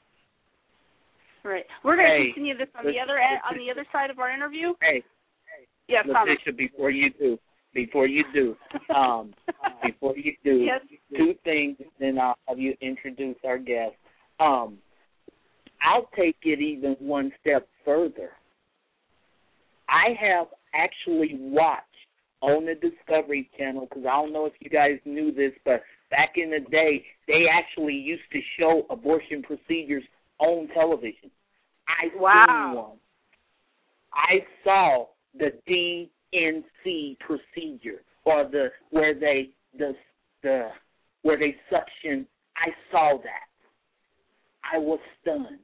right 1.44 1.64
we're 1.84 1.96
going 1.96 2.08
to 2.10 2.18
Hey, 2.18 2.32
continue 2.34 2.58
this 2.58 2.68
on 2.78 2.86
the 2.86 3.00
other 3.00 3.18
end, 3.18 3.40
on 3.50 3.58
the 3.58 3.72
other 3.72 3.86
side 3.92 4.10
of 4.10 4.20
our 4.20 4.32
interview 4.32 4.74
Hey, 4.82 5.04
yes 5.88 6.06
Thomas. 6.12 6.36
Letitia, 6.46 6.54
before 6.54 6.90
you 6.92 7.10
do, 7.20 7.38
before 7.74 8.08
you 8.08 8.24
do, 8.34 8.56
um, 8.94 9.34
before 9.84 10.18
you 10.18 10.34
do, 10.44 10.66
Yes. 10.66 10.82
two 11.16 11.34
things, 11.44 11.78
then 12.00 12.18
I'll 12.20 12.36
have 12.48 12.60
you 12.60 12.74
introduce 12.82 13.38
our 13.46 13.58
guest. 13.60 13.94
Um, 14.40 14.80
I'll 15.82 16.10
take 16.18 16.36
it 16.44 16.60
even 16.60 16.96
one 17.00 17.32
step 17.40 17.68
further. 17.86 18.32
I 19.88 20.14
have 20.20 20.48
actually 20.74 21.36
watched 21.40 21.86
on 22.42 22.66
the 22.66 22.76
Discovery 22.76 23.50
Channel 23.58 23.88
because 23.90 24.06
I 24.06 24.12
don't 24.22 24.34
know 24.34 24.46
if 24.46 24.54
you 24.60 24.70
guys 24.70 25.00
knew 25.06 25.32
this, 25.32 25.52
but 25.66 25.84
back 26.10 26.34
in 26.36 26.50
the 26.50 26.60
day, 26.70 27.06
they 27.28 27.46
actually 27.52 27.94
used 27.94 28.24
to 28.32 28.40
show 28.58 28.86
abortion 28.90 29.44
procedures 29.44 30.04
on 30.40 30.68
television. 30.74 31.30
I 31.88 32.10
Wow. 32.16 32.46
seen 32.48 32.76
one. 32.76 33.00
I 34.14 34.46
saw 34.64 35.08
the 35.38 35.52
D&C 35.68 37.18
procedure 37.20 38.04
or 38.26 38.46
the 38.46 38.72
where 38.90 39.14
they 39.14 39.50
the 39.78 39.96
the 40.42 40.72
where 41.22 41.38
they 41.38 41.56
suction. 41.70 42.28
I 42.56 42.74
saw 42.92 43.18
that. 43.18 43.50
I 44.64 44.78
was 44.78 45.00
stunned. 45.22 45.60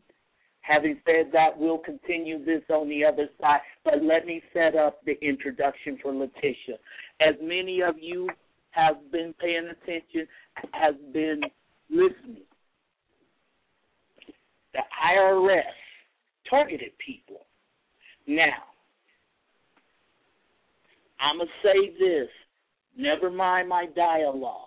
Having 0.67 0.99
said 1.05 1.31
that, 1.33 1.57
we'll 1.57 1.77
continue 1.77 2.43
this 2.43 2.63
on 2.69 2.89
the 2.89 3.05
other 3.05 3.29
side, 3.39 3.59
but 3.83 4.03
let 4.03 4.25
me 4.25 4.41
set 4.51 4.75
up 4.75 4.99
the 5.05 5.13
introduction 5.21 5.99
for 6.01 6.13
Letitia. 6.13 6.77
As 7.21 7.35
many 7.41 7.81
of 7.81 7.95
you 7.99 8.27
have 8.71 8.95
been 9.11 9.33
paying 9.39 9.69
attention, 9.69 10.27
has 10.71 10.95
been 11.13 11.41
listening, 11.89 12.43
the 14.73 14.79
IRS 15.13 15.61
targeted 16.49 16.91
people. 17.05 17.45
Now, 18.27 18.63
I'm 21.21 21.37
going 21.37 21.47
to 21.47 21.67
say 21.67 21.93
this. 21.99 22.29
Never 22.97 23.29
mind 23.29 23.69
my 23.69 23.85
dialogue 23.95 24.61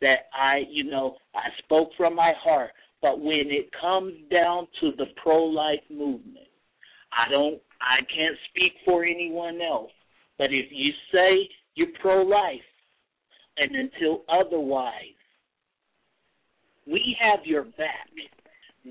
that 0.00 0.26
I, 0.34 0.62
you 0.68 0.90
know, 0.90 1.16
I 1.34 1.48
spoke 1.64 1.90
from 1.96 2.16
my 2.16 2.32
heart. 2.42 2.70
But 3.02 3.18
when 3.18 3.50
it 3.50 3.68
comes 3.78 4.14
down 4.30 4.68
to 4.80 4.92
the 4.96 5.06
pro-life 5.20 5.82
movement, 5.90 6.46
I 7.12 7.28
don't, 7.28 7.60
I 7.80 7.98
can't 7.98 8.36
speak 8.48 8.72
for 8.84 9.04
anyone 9.04 9.60
else. 9.60 9.90
But 10.38 10.46
if 10.52 10.66
you 10.70 10.92
say 11.12 11.48
you're 11.74 11.88
pro-life, 12.00 12.60
and 13.56 13.74
until 13.74 14.22
otherwise, 14.28 15.18
we 16.86 17.16
have 17.20 17.44
your 17.44 17.64
back. 17.64 18.08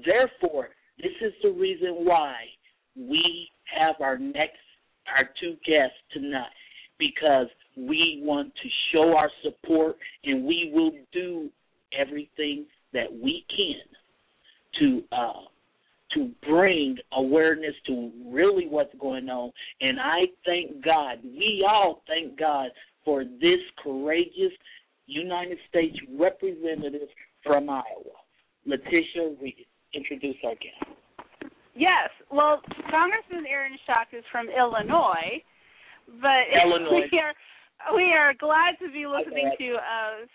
Therefore, 0.05 0.69
this 0.97 1.13
is 1.21 1.33
the 1.41 1.49
reason 1.49 2.05
why 2.05 2.35
we 2.95 3.49
have 3.65 3.95
our 4.01 4.17
next, 4.17 4.59
our 5.07 5.29
two 5.39 5.55
guests 5.65 5.97
tonight, 6.13 6.51
because 6.99 7.47
we 7.75 8.21
want 8.23 8.53
to 8.61 8.69
show 8.91 9.15
our 9.17 9.31
support, 9.41 9.95
and 10.25 10.45
we 10.45 10.69
will 10.73 10.91
do 11.11 11.49
everything 11.97 12.65
that 12.93 13.11
we 13.11 13.45
can 13.49 13.81
to 14.79 15.03
uh, 15.11 15.33
to 16.13 16.29
bring 16.47 16.97
awareness 17.13 17.73
to 17.87 18.11
really 18.25 18.67
what's 18.67 18.93
going 18.99 19.29
on. 19.29 19.51
And 19.79 19.99
I 19.99 20.21
thank 20.45 20.83
God, 20.83 21.19
we 21.23 21.65
all 21.69 22.03
thank 22.07 22.37
God 22.37 22.69
for 23.05 23.23
this 23.23 23.59
courageous 23.81 24.51
United 25.07 25.57
States 25.69 25.97
representative 26.19 27.07
from 27.43 27.69
Iowa. 27.69 28.19
Letitia, 28.65 29.35
we 29.41 29.55
introduce 29.93 30.35
our 30.45 30.55
guest. 30.55 30.97
Yes, 31.75 32.09
well, 32.29 32.61
Congressman 32.89 33.45
Aaron 33.49 33.77
Schock 33.87 34.17
is 34.17 34.23
from 34.31 34.47
Illinois, 34.49 35.41
but 36.21 36.43
Illinois. 36.63 37.07
we 37.11 37.19
are 37.19 37.33
we 37.95 38.11
are 38.13 38.33
glad 38.37 38.75
to 38.83 38.91
be 38.91 39.07
listening 39.07 39.49
Okay. 39.55 39.69
to 39.69 39.75
uh, 39.75 40.25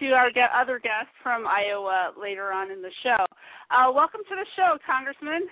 to 0.00 0.06
our 0.10 0.28
other 0.54 0.78
guests 0.78 1.12
from 1.22 1.46
Iowa 1.46 2.12
later 2.20 2.52
on 2.52 2.70
in 2.70 2.82
the 2.82 2.90
show. 3.02 3.24
Uh, 3.70 3.92
welcome 3.92 4.20
to 4.28 4.34
the 4.34 4.46
show, 4.56 4.76
Congressman. 4.86 5.48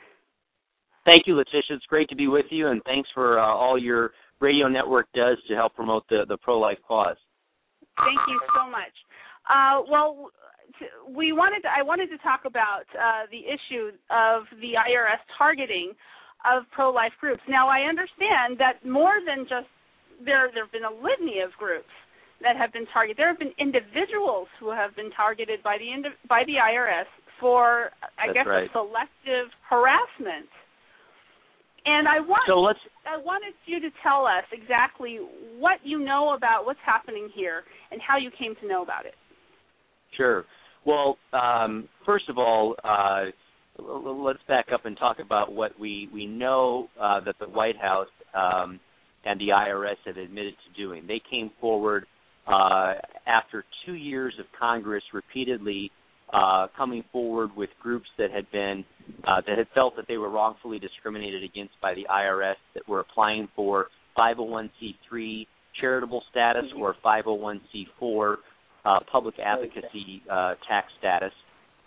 Thank 1.04 1.26
you, 1.26 1.36
Letitia. 1.36 1.76
It's 1.76 1.86
great 1.86 2.08
to 2.10 2.16
be 2.16 2.28
with 2.28 2.46
you, 2.50 2.68
and 2.68 2.82
thanks 2.84 3.08
for 3.14 3.38
uh, 3.38 3.46
all 3.46 3.78
your 3.78 4.12
radio 4.40 4.68
network 4.68 5.06
does 5.14 5.36
to 5.48 5.54
help 5.54 5.74
promote 5.74 6.04
the, 6.08 6.24
the 6.28 6.36
pro 6.38 6.58
life 6.58 6.78
cause. 6.86 7.16
Thank 7.98 8.20
you 8.28 8.40
so 8.56 8.70
much. 8.70 8.94
Uh, 9.50 9.82
well, 9.90 10.30
we 11.08 11.32
wanted 11.32 11.62
to, 11.62 11.68
I 11.68 11.82
wanted 11.82 12.08
to 12.10 12.18
talk 12.18 12.42
about 12.46 12.86
uh, 12.94 13.26
the 13.30 13.42
issue 13.44 13.90
of 14.10 14.44
the 14.60 14.78
IRS 14.78 15.20
targeting 15.36 15.92
of 16.42 16.64
pro-life 16.72 17.12
groups. 17.20 17.42
Now, 17.48 17.68
I 17.68 17.86
understand 17.86 18.58
that 18.58 18.84
more 18.86 19.22
than 19.24 19.44
just 19.44 19.70
there 20.24 20.50
there 20.54 20.64
have 20.64 20.72
been 20.72 20.86
a 20.86 20.90
litany 20.90 21.40
of 21.40 21.50
groups 21.58 21.90
that 22.42 22.56
have 22.56 22.72
been 22.72 22.86
targeted. 22.92 23.16
There 23.16 23.28
have 23.28 23.38
been 23.38 23.54
individuals 23.58 24.48
who 24.60 24.70
have 24.70 24.94
been 24.96 25.10
targeted 25.12 25.62
by 25.62 25.78
the 25.78 25.88
by 26.28 26.42
the 26.46 26.54
IRS 26.54 27.06
for, 27.40 27.90
I 28.18 28.28
That's 28.28 28.34
guess, 28.34 28.46
right. 28.46 28.70
selective 28.72 29.50
harassment. 29.68 30.48
And 31.84 32.06
I 32.06 32.20
want 32.20 32.44
So 32.46 32.60
let's 32.60 32.78
I 33.06 33.16
wanted 33.16 33.54
you 33.66 33.80
to 33.80 33.90
tell 34.02 34.24
us 34.24 34.44
exactly 34.52 35.18
what 35.58 35.78
you 35.82 35.98
know 35.98 36.34
about 36.34 36.64
what's 36.64 36.78
happening 36.86 37.28
here 37.34 37.64
and 37.90 38.00
how 38.00 38.16
you 38.16 38.30
came 38.38 38.54
to 38.62 38.68
know 38.68 38.82
about 38.82 39.04
it. 39.06 39.14
Sure. 40.16 40.44
Well, 40.84 41.16
um, 41.32 41.88
first 42.06 42.28
of 42.28 42.38
all, 42.38 42.76
uh, 42.84 43.24
let's 43.78 44.42
back 44.46 44.66
up 44.72 44.84
and 44.84 44.96
talk 44.96 45.18
about 45.18 45.52
what 45.52 45.78
we 45.78 46.08
we 46.12 46.26
know 46.26 46.88
uh, 47.00 47.20
that 47.24 47.34
the 47.40 47.46
White 47.46 47.76
House 47.76 48.08
um, 48.34 48.78
and 49.24 49.40
the 49.40 49.48
IRS 49.48 49.96
have 50.06 50.16
admitted 50.16 50.54
to 50.54 50.80
doing. 50.80 51.06
They 51.06 51.20
came 51.30 51.50
forward 51.60 52.06
uh, 52.46 52.94
after 53.26 53.64
two 53.86 53.94
years 53.94 54.34
of 54.38 54.46
Congress 54.58 55.02
repeatedly 55.12 55.90
uh, 56.32 56.66
coming 56.76 57.04
forward 57.12 57.50
with 57.56 57.70
groups 57.80 58.06
that 58.18 58.30
had 58.30 58.50
been 58.50 58.84
uh, 59.26 59.42
that 59.46 59.58
had 59.58 59.66
felt 59.74 59.94
that 59.96 60.06
they 60.08 60.16
were 60.16 60.30
wrongfully 60.30 60.78
discriminated 60.78 61.44
against 61.44 61.74
by 61.82 61.94
the 61.94 62.06
IRS 62.10 62.54
that 62.74 62.88
were 62.88 63.00
applying 63.00 63.48
for 63.54 63.88
501c3 64.16 65.46
charitable 65.80 66.22
status 66.30 66.64
or 66.78 66.94
501c4 67.04 68.36
uh, 68.84 68.98
public 69.10 69.34
advocacy 69.38 70.22
uh, 70.30 70.54
tax 70.68 70.88
status. 70.98 71.32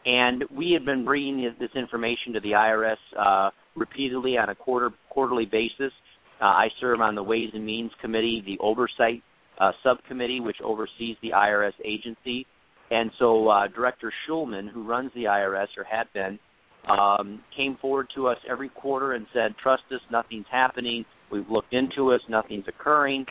And 0.06 0.43
we 0.56 0.72
had 0.72 0.86
been 0.86 1.03
bringing 1.03 1.41
this- 1.41 1.56
this 1.60 1.76
information 1.76 2.34
to 2.34 2.39
the 2.39 2.51
IRS 2.51 2.97
uh, 3.18 3.49
repeatedly 3.76 4.38
on 4.38 4.49
a 4.49 4.56
quarter 4.56 4.91
quarterly 5.10 5.45
basis. 5.45 5.91
Uh, 6.39 6.45
I 6.45 6.70
serve 6.80 7.01
on 7.01 7.16
the 7.16 7.24
Ways 7.24 7.49
and 7.53 7.66
Means 7.66 7.91
Committee, 8.01 8.41
the 8.45 8.58
oversight 8.60 9.24
uh, 9.60 9.72
subcommittee, 9.84 10.39
which 10.39 10.58
oversees 10.64 11.18
the 11.22 11.32
IRS 11.32 11.74
agency. 11.84 12.45
And 12.91 13.12
so 13.18 13.47
uh, 13.47 13.68
Director 13.68 14.12
Shulman, 14.28 14.70
who 14.70 14.84
runs 14.84 15.12
the 15.16 15.24
IRS 15.24 15.68
or 15.78 15.84
had 15.84 16.06
been, 16.14 16.39
um, 16.88 17.41
came 17.56 17.78
forward 17.82 18.08
to 18.16 18.28
us 18.28 18.38
every 18.49 18.70
quarter 18.70 19.14
and 19.14 19.26
said, 19.34 19.56
"Trust 19.62 19.84
us, 19.91 20.01
nothing's 20.12 20.45
happening. 20.51 21.03
We've 21.32 21.49
looked 21.49 21.74
into 21.74 22.14
us, 22.14 22.22
nothing's 22.30 22.68
occurring." 22.68 23.26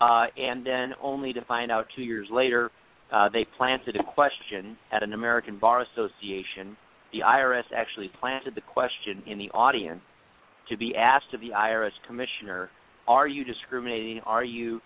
Uh, 0.00 0.26
and 0.36 0.64
then 0.64 0.92
only 1.02 1.32
to 1.32 1.44
find 1.44 1.70
out 1.70 1.86
two 1.94 2.02
years 2.02 2.28
later, 2.30 2.70
uh, 3.12 3.28
they 3.32 3.46
planted 3.58 3.96
a 3.96 4.04
question 4.14 4.76
at 4.92 5.02
an 5.02 5.12
American 5.12 5.58
Bar 5.58 5.82
Association. 5.92 6.76
The 7.12 7.20
IRS 7.20 7.64
actually 7.76 8.10
planted 8.18 8.54
the 8.54 8.62
question 8.62 9.22
in 9.26 9.38
the 9.38 9.50
audience 9.50 10.00
to 10.68 10.76
be 10.76 10.94
asked 10.96 11.34
of 11.34 11.40
the 11.40 11.50
IRS 11.50 11.92
commissioner, 12.06 12.70
"Are 13.06 13.26
you 13.26 13.44
discriminating? 13.44 14.20
Are 14.20 14.44
you 14.44 14.80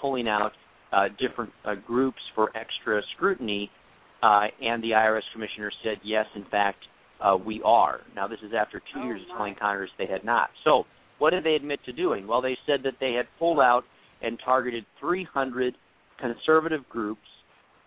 pulling 0.00 0.28
out 0.28 0.52
uh, 0.92 1.08
different 1.18 1.52
uh, 1.64 1.74
groups 1.86 2.20
for 2.34 2.50
extra 2.56 3.02
scrutiny?" 3.16 3.70
Uh, 4.22 4.46
and 4.62 4.82
the 4.82 4.90
IRS 4.90 5.22
commissioner 5.32 5.70
said, 5.84 5.98
"Yes, 6.02 6.26
in 6.34 6.44
fact, 6.50 6.78
uh, 7.20 7.36
we 7.36 7.62
are." 7.64 8.00
Now, 8.14 8.26
this 8.26 8.38
is 8.42 8.52
after 8.58 8.80
two 8.92 9.00
years 9.00 9.20
of 9.22 9.36
telling 9.36 9.54
Congress 9.54 9.90
they 9.98 10.06
had 10.06 10.24
not. 10.24 10.50
So, 10.64 10.84
what 11.18 11.30
did 11.30 11.44
they 11.44 11.54
admit 11.54 11.80
to 11.86 11.92
doing? 11.92 12.26
Well, 12.26 12.40
they 12.40 12.56
said 12.66 12.82
that 12.84 12.94
they 13.00 13.12
had 13.12 13.26
pulled 13.38 13.60
out 13.60 13.84
and 14.22 14.38
targeted 14.44 14.84
300 15.00 15.74
conservative 16.18 16.88
groups, 16.88 17.26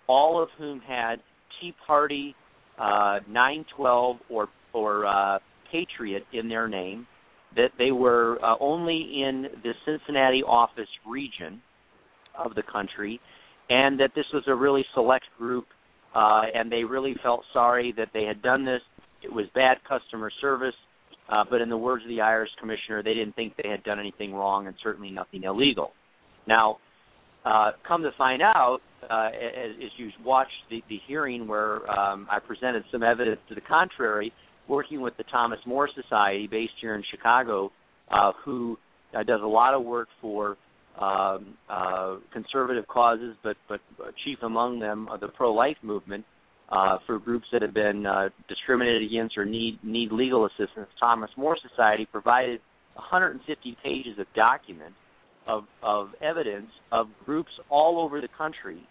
all 0.08 0.42
of 0.42 0.50
whom 0.58 0.80
had 0.80 1.18
Tea 1.60 1.74
Party, 1.86 2.36
uh, 2.78 3.20
912, 3.28 4.18
or 4.30 4.48
or 4.74 5.06
uh, 5.06 5.40
Patriot 5.72 6.24
in 6.34 6.48
their 6.48 6.68
name. 6.68 7.08
That 7.56 7.72
they 7.78 7.92
were 7.92 8.38
uh, 8.44 8.56
only 8.60 9.24
in 9.24 9.48
the 9.64 9.74
Cincinnati 9.86 10.44
office 10.44 10.90
region 11.08 11.62
of 12.38 12.56
the 12.56 12.64
country, 12.64 13.20
and 13.70 14.00
that 14.00 14.12
this 14.16 14.26
was 14.34 14.44
a 14.48 14.56
really 14.56 14.86
select 14.94 15.26
group, 15.38 15.66
uh, 16.16 16.42
and 16.54 16.72
they 16.72 16.84
really 16.84 17.16
felt 17.24 17.42
sorry 17.54 17.94
that 17.98 18.10
they 18.14 18.24
had 18.24 18.42
done 18.42 18.66
this. 18.66 18.82
It 19.24 19.34
was 19.34 19.46
bad 19.54 19.78
customer 19.88 20.32
service, 20.42 20.76
uh, 21.32 21.44
but 21.50 21.62
in 21.62 21.70
the 21.70 21.78
words 21.78 22.04
of 22.04 22.10
the 22.10 22.18
IRS 22.18 22.48
commissioner, 22.60 23.04
they 23.04 23.14
didn't 23.14 23.36
think 23.36 23.54
they 23.62 23.70
had 23.70 23.84
done 23.84 24.00
anything 24.00 24.34
wrong 24.34 24.68
and 24.68 24.76
certainly 24.82 25.12
nothing 25.12 25.44
illegal. 25.44 25.92
Now, 26.48 26.78
uh, 27.46 27.72
come 27.88 28.02
to 28.04 28.12
find 28.18 28.42
out, 28.42 28.80
uh, 29.10 29.30
as, 29.30 29.72
as 29.84 29.92
you 29.98 30.10
watched 30.26 30.52
the, 30.70 30.82
the 30.90 31.00
hearing 31.08 31.48
where 31.48 31.90
um, 31.90 32.28
I 32.30 32.40
presented 32.40 32.84
some 32.92 33.04
evidence 33.04 33.40
to 33.50 33.56
the 33.56 33.62
contrary, 33.62 34.34
working 34.70 35.02
with 35.02 35.18
the 35.18 35.24
Thomas 35.24 35.60
More 35.66 35.90
Society 35.94 36.48
based 36.48 36.74
here 36.80 36.96
in 36.96 37.04
Chicago, 37.12 37.72
uh, 38.12 38.32
who 38.46 38.78
uh, 39.14 39.24
does 39.24 39.42
a 39.44 39.48
lot 39.48 39.74
of 39.74 39.84
work 39.84 40.08
for 40.22 40.58
um, 41.00 41.58
uh, 41.70 42.18
conservative 42.32 42.88
causes, 42.88 43.36
but 43.44 43.58
but 43.68 43.80
chief 44.26 44.38
among 44.44 44.80
them 44.80 45.08
uh, 45.10 45.18
the 45.18 45.28
pro-life 45.30 45.78
movement 45.82 46.26
uh, 46.72 46.98
for 47.06 47.20
groups 47.20 47.46
that 47.52 47.62
have 47.62 47.74
been 47.74 48.06
uh, 48.06 48.30
discriminated 48.48 49.04
against 49.04 49.38
or 49.38 49.46
need 49.46 49.80
need 49.84 50.12
legal 50.12 50.46
assistance. 50.46 50.88
Thomas 51.00 51.30
More 51.38 51.58
Society 51.70 52.08
provided 52.12 52.60
150 52.96 53.78
pages 53.84 54.20
of 54.20 54.28
documents 54.36 54.98
of 55.48 55.64
of 55.82 56.10
evidence 56.22 56.70
of 56.92 57.08
groups 57.26 57.52
all 57.70 58.00
over 58.00 58.22
the 58.22 58.28
country 58.38 58.84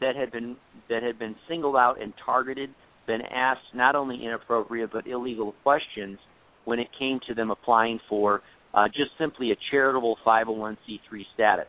that 0.00 0.14
had 0.14 0.30
been 0.30 0.56
that 0.88 1.02
had 1.02 1.18
been 1.18 1.34
singled 1.48 1.76
out 1.76 2.00
and 2.00 2.12
targeted, 2.24 2.70
been 3.10 3.22
asked 3.22 3.74
not 3.74 3.96
only 3.96 4.24
inappropriate 4.24 4.90
but 4.92 5.06
illegal 5.06 5.54
questions 5.64 6.18
when 6.64 6.78
it 6.78 6.88
came 6.98 7.18
to 7.26 7.34
them 7.34 7.50
applying 7.50 7.98
for 8.08 8.42
uh, 8.74 8.86
just 8.86 9.10
simply 9.18 9.50
a 9.50 9.56
charitable 9.70 10.16
501c3 10.24 11.00
status. 11.34 11.66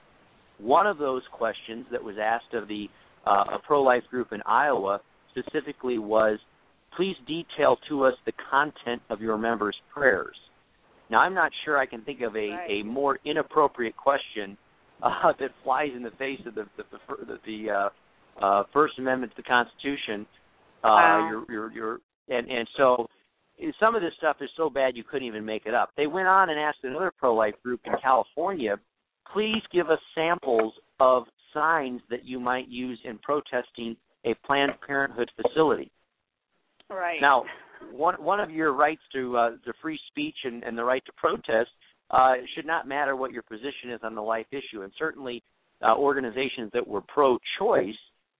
One 0.59 0.85
of 0.85 0.99
those 0.99 1.23
questions 1.31 1.85
that 1.91 2.03
was 2.03 2.15
asked 2.21 2.53
of 2.53 2.67
the 2.67 2.85
uh, 3.25 3.55
a 3.55 3.59
pro-life 3.65 4.03
group 4.09 4.29
in 4.31 4.41
Iowa 4.45 4.99
specifically 5.31 5.97
was, 5.97 6.37
please 6.95 7.15
detail 7.27 7.77
to 7.89 8.03
us 8.03 8.13
the 8.25 8.33
content 8.49 9.01
of 9.09 9.21
your 9.21 9.37
members' 9.37 9.75
prayers. 9.93 10.35
Now, 11.09 11.19
I'm 11.19 11.33
not 11.33 11.51
sure 11.65 11.77
I 11.77 11.85
can 11.85 12.01
think 12.01 12.21
of 12.21 12.35
a, 12.35 12.49
Right. 12.49 12.69
a 12.69 12.83
more 12.83 13.19
inappropriate 13.25 13.95
question 13.95 14.57
uh, 15.03 15.33
that 15.39 15.49
flies 15.63 15.89
in 15.95 16.03
the 16.03 16.11
face 16.11 16.39
of 16.45 16.53
the 16.55 16.65
the, 16.77 16.83
the, 17.25 17.37
the 17.45 17.71
uh, 17.71 17.89
uh, 18.45 18.63
First 18.73 18.99
Amendment 18.99 19.31
to 19.35 19.41
the 19.41 19.47
Constitution. 19.47 20.25
Uh, 20.83 20.87
Wow. 20.87 21.29
Your 21.29 21.51
your 21.51 21.71
your 21.71 21.99
and 22.29 22.49
and 22.49 22.67
so 22.77 23.07
some 23.79 23.95
of 23.95 24.01
this 24.01 24.13
stuff 24.17 24.37
is 24.41 24.49
so 24.57 24.69
bad 24.69 24.97
you 24.97 25.03
couldn't 25.03 25.27
even 25.27 25.45
make 25.45 25.65
it 25.65 25.73
up. 25.73 25.91
They 25.95 26.07
went 26.07 26.27
on 26.27 26.49
and 26.49 26.59
asked 26.59 26.79
another 26.83 27.11
pro-life 27.15 27.53
group 27.63 27.81
in 27.85 27.93
California, 28.01 28.77
please 29.31 29.61
give 29.71 29.89
us 29.89 29.99
samples 30.15 30.73
of 30.99 31.23
signs 31.53 32.01
that 32.09 32.25
you 32.25 32.39
might 32.39 32.67
use 32.67 32.99
in 33.03 33.19
protesting 33.19 33.95
a 34.25 34.33
Planned 34.45 34.73
Parenthood 34.85 35.29
facility. 35.39 35.91
Right. 36.89 37.21
Now, 37.21 37.43
one 37.91 38.15
one 38.15 38.39
of 38.39 38.49
your 38.49 38.73
rights 38.73 39.01
to 39.13 39.37
uh, 39.37 39.49
to 39.65 39.73
free 39.81 39.99
speech 40.09 40.35
and, 40.43 40.63
and 40.63 40.77
the 40.77 40.83
right 40.83 41.03
to 41.05 41.11
protest 41.13 41.69
uh, 42.09 42.33
should 42.55 42.65
not 42.65 42.87
matter 42.87 43.15
what 43.15 43.31
your 43.31 43.43
position 43.43 43.91
is 43.91 43.99
on 44.03 44.15
the 44.15 44.21
life 44.21 44.47
issue, 44.51 44.81
and 44.81 44.91
certainly 44.97 45.43
uh, 45.81 45.95
organizations 45.95 46.69
that 46.73 46.87
were 46.87 47.01
pro-choice 47.01 47.95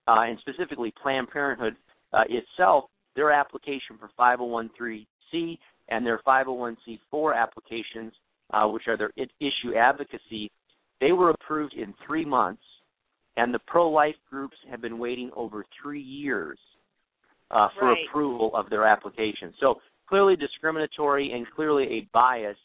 uh, 0.06 0.20
and 0.20 0.38
specifically 0.40 0.92
Planned 1.02 1.30
Parenthood 1.30 1.74
uh, 2.12 2.22
itself, 2.28 2.84
their 3.16 3.30
application 3.30 3.98
for 3.98 4.10
501c 4.18 5.58
and 5.88 6.06
their 6.06 6.20
501c4 6.26 7.36
applications, 7.36 8.12
uh, 8.52 8.66
which 8.66 8.84
are 8.86 8.96
their 8.96 9.10
issue 9.16 9.74
advocacy, 9.76 10.50
they 11.00 11.12
were 11.12 11.30
approved 11.30 11.74
in 11.74 11.94
three 12.06 12.24
months, 12.24 12.62
and 13.36 13.52
the 13.52 13.58
pro-life 13.66 14.14
groups 14.30 14.56
have 14.70 14.80
been 14.80 14.98
waiting 14.98 15.30
over 15.34 15.64
three 15.82 16.00
years 16.02 16.58
uh, 17.50 17.68
for 17.78 17.88
Right. 17.88 18.06
approval 18.08 18.50
of 18.54 18.70
their 18.70 18.86
application. 18.86 19.52
So 19.60 19.80
clearly 20.06 20.36
discriminatory 20.36 21.32
and 21.32 21.46
clearly 21.50 21.84
a 21.84 22.08
bias 22.12 22.56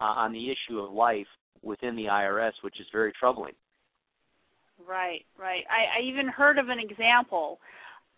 uh, 0.00 0.04
on 0.04 0.32
the 0.32 0.50
issue 0.50 0.80
of 0.80 0.92
life 0.92 1.26
within 1.62 1.96
the 1.96 2.06
IRS, 2.06 2.52
which 2.62 2.80
is 2.80 2.86
very 2.92 3.12
troubling. 3.18 3.54
Right, 4.86 5.24
right. 5.38 5.64
I, 5.70 6.00
I 6.00 6.02
even 6.02 6.28
heard 6.28 6.58
of 6.58 6.68
an 6.68 6.78
example 6.78 7.60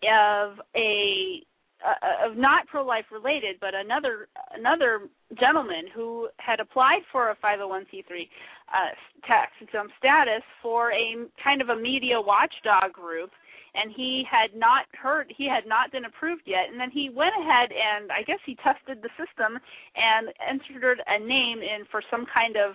of 0.04 0.60
a 0.76 1.42
uh, 1.84 2.28
of 2.30 2.36
not 2.36 2.66
pro 2.66 2.84
life 2.84 3.04
related, 3.12 3.56
but 3.60 3.74
another 3.74 4.28
another 4.54 5.08
gentleman 5.38 5.84
who 5.94 6.28
had 6.38 6.60
applied 6.60 7.02
for 7.12 7.30
a 7.30 7.36
501c3 7.36 8.02
uh, 8.02 9.26
tax 9.26 9.52
exempt 9.60 9.92
status 9.98 10.42
for 10.62 10.92
a 10.92 11.28
kind 11.42 11.60
of 11.60 11.68
a 11.68 11.76
media 11.76 12.20
watchdog 12.20 12.92
group, 12.92 13.30
and 13.74 13.92
he 13.94 14.24
had 14.28 14.58
not 14.58 14.86
heard 15.00 15.32
he 15.36 15.48
had 15.48 15.66
not 15.66 15.92
been 15.92 16.06
approved 16.06 16.42
yet, 16.46 16.68
and 16.70 16.80
then 16.80 16.90
he 16.90 17.10
went 17.10 17.34
ahead 17.38 17.68
and 17.70 18.10
I 18.10 18.22
guess 18.22 18.40
he 18.46 18.56
tested 18.56 19.02
the 19.02 19.10
system 19.20 19.60
and 19.94 20.32
entered 20.48 21.02
a 21.06 21.18
name 21.18 21.60
in 21.60 21.84
for 21.90 22.02
some 22.10 22.24
kind 22.32 22.56
of 22.56 22.74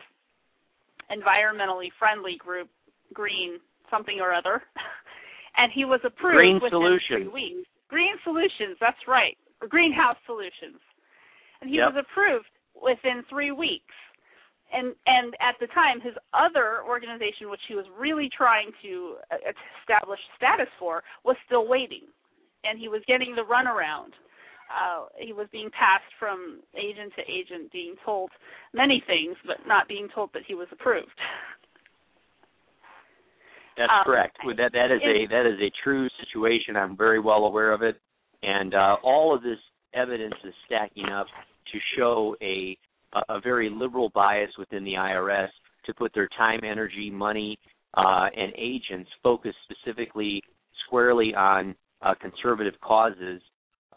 environmentally 1.12 1.90
friendly 2.00 2.38
group, 2.38 2.70
green 3.14 3.60
something 3.90 4.20
or 4.22 4.34
other, 4.34 4.64
and 5.58 5.72
he 5.72 5.86
was 5.86 6.00
approved 6.04 6.38
Green 6.38 6.60
within 6.62 7.00
three 7.08 7.28
weeks. 7.28 7.68
Green 7.90 8.16
Solutions, 8.24 8.78
that's 8.80 9.08
right, 9.08 9.38
or 9.62 9.68
Greenhouse 9.68 10.18
Solutions, 10.26 10.80
and 11.60 11.70
he 11.70 11.78
Yep. 11.78 11.94
was 11.94 12.06
approved 12.08 12.50
within 12.82 13.24
three 13.30 13.52
weeks. 13.52 13.94
And 14.74 14.96
and 15.06 15.36
at 15.42 15.60
the 15.60 15.68
time, 15.68 16.00
his 16.00 16.16
other 16.34 16.82
organization, 16.88 17.50
which 17.50 17.60
he 17.68 17.76
was 17.76 17.86
really 17.98 18.30
trying 18.30 18.72
to 18.82 19.18
uh, 19.30 19.36
establish 19.82 20.20
status 20.38 20.70
for, 20.80 21.04
was 21.26 21.36
still 21.46 21.68
waiting, 21.68 22.08
and 22.64 22.80
he 22.80 22.88
was 22.88 23.02
getting 23.06 23.36
the 23.36 23.44
runaround. 23.44 24.14
Uh, 24.72 25.08
he 25.18 25.34
was 25.34 25.48
being 25.52 25.70
passed 25.72 26.08
from 26.18 26.62
agent 26.78 27.12
to 27.18 27.22
agent, 27.30 27.70
being 27.74 27.96
told 28.06 28.32
many 28.74 29.04
things, 29.06 29.36
but 29.46 29.58
not 29.68 29.90
being 29.90 30.08
told 30.16 30.30
that 30.34 30.44
he 30.48 30.56
was 30.56 30.68
approved. 30.72 31.20
That's 33.82 33.92
Um, 33.92 34.04
correct. 34.04 34.38
That 34.58 34.74
that 34.74 34.92
is 34.92 35.02
a 35.04 35.26
that 35.28 35.46
is 35.48 35.60
a 35.60 35.72
true 35.84 36.08
situation. 36.20 36.76
I'm 36.76 36.96
very 36.96 37.20
well 37.20 37.46
aware 37.46 37.72
of 37.72 37.82
it, 37.82 38.00
and 38.44 38.76
uh, 38.76 38.98
all 39.02 39.34
of 39.34 39.42
this 39.42 39.58
evidence 39.96 40.36
is 40.44 40.54
stacking 40.68 41.10
up 41.10 41.26
to 41.72 41.80
show 41.98 42.36
a 42.42 42.78
a 43.14 43.22
a 43.30 43.42
very 43.42 43.70
liberal 43.70 44.10
bias 44.10 44.52
within 44.58 44.84
the 44.84 44.94
IRS 44.94 45.50
to 45.86 45.94
put 45.96 46.14
their 46.14 46.28
time, 46.38 46.60
energy, 46.64 47.10
money, 47.10 47.58
uh, 47.96 48.28
and 48.38 48.54
agents 48.56 49.10
focused 49.24 49.58
specifically 49.70 50.44
squarely 50.86 51.34
on 51.34 51.76
uh, 52.04 52.14
conservative 52.22 52.80
causes, 52.82 53.42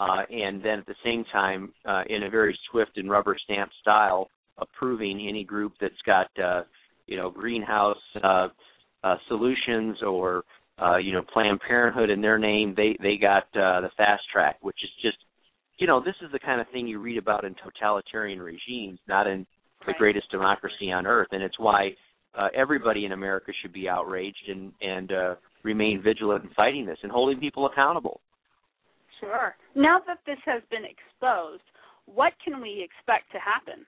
uh, 0.01 0.22
and 0.30 0.62
then 0.64 0.78
at 0.78 0.87
the 0.87 0.97
same 1.05 1.24
time, 1.30 1.72
uh, 1.85 2.05
in 2.09 2.22
a 2.24 2.30
very 2.30 2.59
swift 2.70 2.97
and 2.97 3.11
rubber 3.11 3.37
stamp 3.45 3.70
style, 3.82 4.28
approving 4.59 5.26
any 5.28 5.45
group 5.45 5.74
that's 5.78 6.03
got 6.07 6.28
uh, 6.43 6.62
you 7.07 7.18
know 7.18 7.30
greenhouse. 7.30 7.99
Uh, 8.22 8.49
uh, 9.05 9.16
solutions 9.28 9.98
or 10.02 10.44
uh, 10.82 10.96
you 10.96 11.12
know 11.12 11.22
Planned 11.32 11.61
Parenthood 11.61 12.11
in 12.11 12.20
their 12.20 12.38
name, 12.38 12.74
they 12.76 12.96
they 13.00 13.16
got 13.16 13.44
uh, 13.55 13.82
the 13.82 13.90
fast 13.96 14.22
track, 14.32 14.57
which 14.62 14.78
is 14.82 14.90
just 15.02 15.18
you 15.78 15.86
know 15.86 16.02
this 16.02 16.16
is 16.22 16.32
the 16.32 16.38
kind 16.38 16.61
of 16.61 16.66
thing 16.72 16.88
you 16.88 16.98
read 16.98 17.18
about 17.18 17.44
in 17.44 17.55
totalitarian 17.62 18.40
regimes, 18.40 18.98
not 19.07 19.26
in 19.26 19.46
the 19.86 19.92
greatest 19.98 20.30
democracy 20.30 20.90
on 20.90 21.07
earth, 21.07 21.28
and 21.32 21.42
it's 21.42 21.59
why 21.59 21.90
uh, 22.36 22.48
everybody 22.55 23.05
in 23.05 23.12
America 23.12 23.52
should 23.61 23.72
be 23.72 23.88
outraged 23.88 24.48
and 24.48 24.72
and 24.80 25.12
uh, 25.12 25.34
remain 25.62 26.02
vigilant 26.02 26.44
in 26.44 26.50
fighting 26.50 26.86
this 26.86 26.98
and 27.02 27.12
holding 27.12 27.38
people 27.38 27.66
accountable. 27.66 28.20
Sure. 29.20 29.55
Now 29.74 29.98
that 30.07 30.18
this 30.26 30.38
has 30.44 30.62
been 30.70 30.84
exposed, 30.84 31.62
what 32.07 32.32
can 32.44 32.61
we 32.61 32.82
expect 32.84 33.30
to 33.32 33.38
happen? 33.38 33.86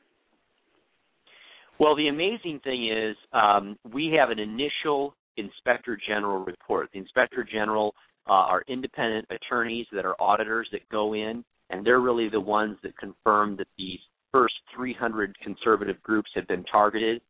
Well, 1.78 1.94
the 1.94 2.08
amazing 2.08 2.60
thing 2.64 2.90
is 2.90 3.16
um, 3.32 3.76
we 3.92 4.16
have 4.18 4.30
an 4.30 4.38
initial 4.38 5.14
inspector 5.36 5.98
general 6.08 6.44
report. 6.44 6.88
The 6.92 6.98
inspector 6.98 7.44
general 7.44 7.94
uh, 8.28 8.32
are 8.32 8.62
independent 8.66 9.26
attorneys 9.30 9.86
that 9.92 10.06
are 10.06 10.16
auditors 10.20 10.68
that 10.72 10.88
go 10.88 11.12
in, 11.14 11.44
and 11.70 11.86
they're 11.86 12.00
really 12.00 12.28
the 12.30 12.40
ones 12.40 12.78
that 12.82 12.96
confirm 12.96 13.56
that 13.58 13.66
these 13.76 13.98
first 14.32 14.54
300 14.74 15.36
conservative 15.40 16.02
groups 16.02 16.30
have 16.34 16.48
been 16.48 16.64
targeted. 16.64 17.20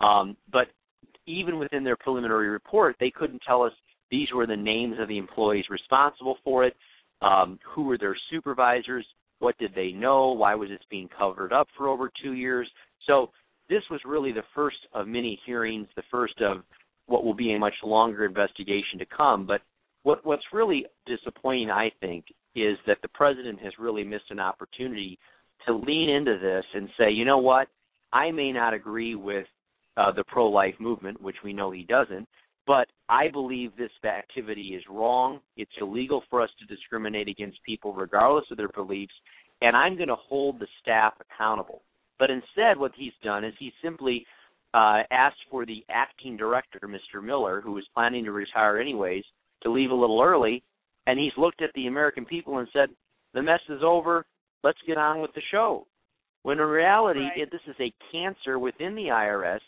Um, 0.00 0.36
but 0.52 0.68
even 1.26 1.58
within 1.58 1.82
their 1.82 1.96
preliminary 1.96 2.48
report, 2.48 2.96
they 3.00 3.10
couldn't 3.10 3.42
tell 3.46 3.62
us 3.62 3.72
these 4.10 4.28
were 4.32 4.46
the 4.46 4.56
names 4.56 4.96
of 5.00 5.08
the 5.08 5.18
employees 5.18 5.64
responsible 5.68 6.38
for 6.44 6.64
it, 6.64 6.76
um, 7.22 7.58
who 7.74 7.82
were 7.82 7.98
their 7.98 8.16
supervisors, 8.30 9.04
what 9.40 9.58
did 9.58 9.74
they 9.74 9.90
know, 9.90 10.30
why 10.30 10.54
was 10.54 10.68
this 10.68 10.78
being 10.90 11.08
covered 11.18 11.52
up 11.52 11.66
for 11.76 11.88
over 11.88 12.10
two 12.22 12.34
years. 12.34 12.70
So 13.06 13.30
this 13.68 13.82
was 13.90 14.00
really 14.04 14.32
the 14.32 14.44
first 14.54 14.76
of 14.94 15.08
many 15.08 15.40
hearings, 15.44 15.88
the 15.96 16.02
first 16.10 16.40
of 16.40 16.58
what 17.06 17.24
will 17.24 17.34
be 17.34 17.54
a 17.54 17.58
much 17.58 17.74
longer 17.84 18.24
investigation 18.24 18.98
to 18.98 19.06
come. 19.06 19.46
But 19.46 19.62
what 20.02 20.24
what's 20.24 20.44
really 20.52 20.86
disappointing, 21.06 21.70
I 21.70 21.90
think, 22.00 22.26
is 22.54 22.78
that 22.86 22.98
the 23.02 23.08
president 23.08 23.60
has 23.60 23.72
really 23.78 24.04
missed 24.04 24.30
an 24.30 24.40
opportunity 24.40 25.18
to 25.66 25.74
lean 25.74 26.08
into 26.08 26.38
this 26.38 26.64
and 26.74 26.88
say, 26.98 27.10
you 27.10 27.24
know 27.24 27.38
what, 27.38 27.68
I 28.12 28.30
may 28.30 28.52
not 28.52 28.72
agree 28.72 29.14
with 29.14 29.46
uh, 29.96 30.12
the 30.12 30.24
pro-life 30.24 30.74
movement, 30.78 31.20
which 31.20 31.36
we 31.42 31.52
know 31.52 31.70
he 31.70 31.82
doesn't, 31.82 32.28
but 32.66 32.86
I 33.08 33.28
believe 33.28 33.72
this 33.76 33.90
activity 34.04 34.74
is 34.76 34.82
wrong. 34.90 35.40
It's 35.56 35.70
illegal 35.80 36.22
for 36.28 36.40
us 36.42 36.50
to 36.58 36.74
discriminate 36.74 37.28
against 37.28 37.62
people 37.64 37.92
regardless 37.94 38.44
of 38.50 38.56
their 38.56 38.68
beliefs, 38.68 39.14
and 39.62 39.76
I'm 39.76 39.96
going 39.96 40.08
to 40.08 40.16
hold 40.16 40.60
the 40.60 40.66
staff 40.82 41.14
accountable. 41.20 41.82
But 42.18 42.30
instead, 42.30 42.78
what 42.78 42.92
he's 42.96 43.12
done 43.22 43.44
is 43.44 43.54
he 43.58 43.72
simply 43.82 44.26
uh, 44.74 45.02
asked 45.10 45.44
for 45.50 45.66
the 45.66 45.84
acting 45.90 46.36
director, 46.36 46.80
Mr. 46.84 47.22
Miller, 47.22 47.60
who 47.60 47.72
was 47.72 47.84
planning 47.94 48.24
to 48.24 48.32
retire 48.32 48.78
anyways, 48.78 49.24
to 49.62 49.70
leave 49.70 49.90
a 49.90 49.94
little 49.94 50.22
early, 50.22 50.62
and 51.06 51.18
he's 51.18 51.32
looked 51.36 51.62
at 51.62 51.70
the 51.74 51.86
American 51.86 52.24
people 52.24 52.58
and 52.58 52.68
said, 52.72 52.90
"The 53.32 53.42
mess 53.42 53.60
is 53.68 53.82
over. 53.82 54.26
Let's 54.62 54.80
get 54.86 54.98
on 54.98 55.20
with 55.20 55.32
the 55.34 55.42
show." 55.50 55.86
When 56.42 56.58
in 56.60 56.66
reality, 56.66 57.20
Right. 57.20 57.38
it, 57.38 57.50
this 57.50 57.66
is 57.66 57.76
a 57.80 57.92
cancer 58.12 58.58
within 58.58 58.94
the 58.94 59.10
IRS. 59.10 59.60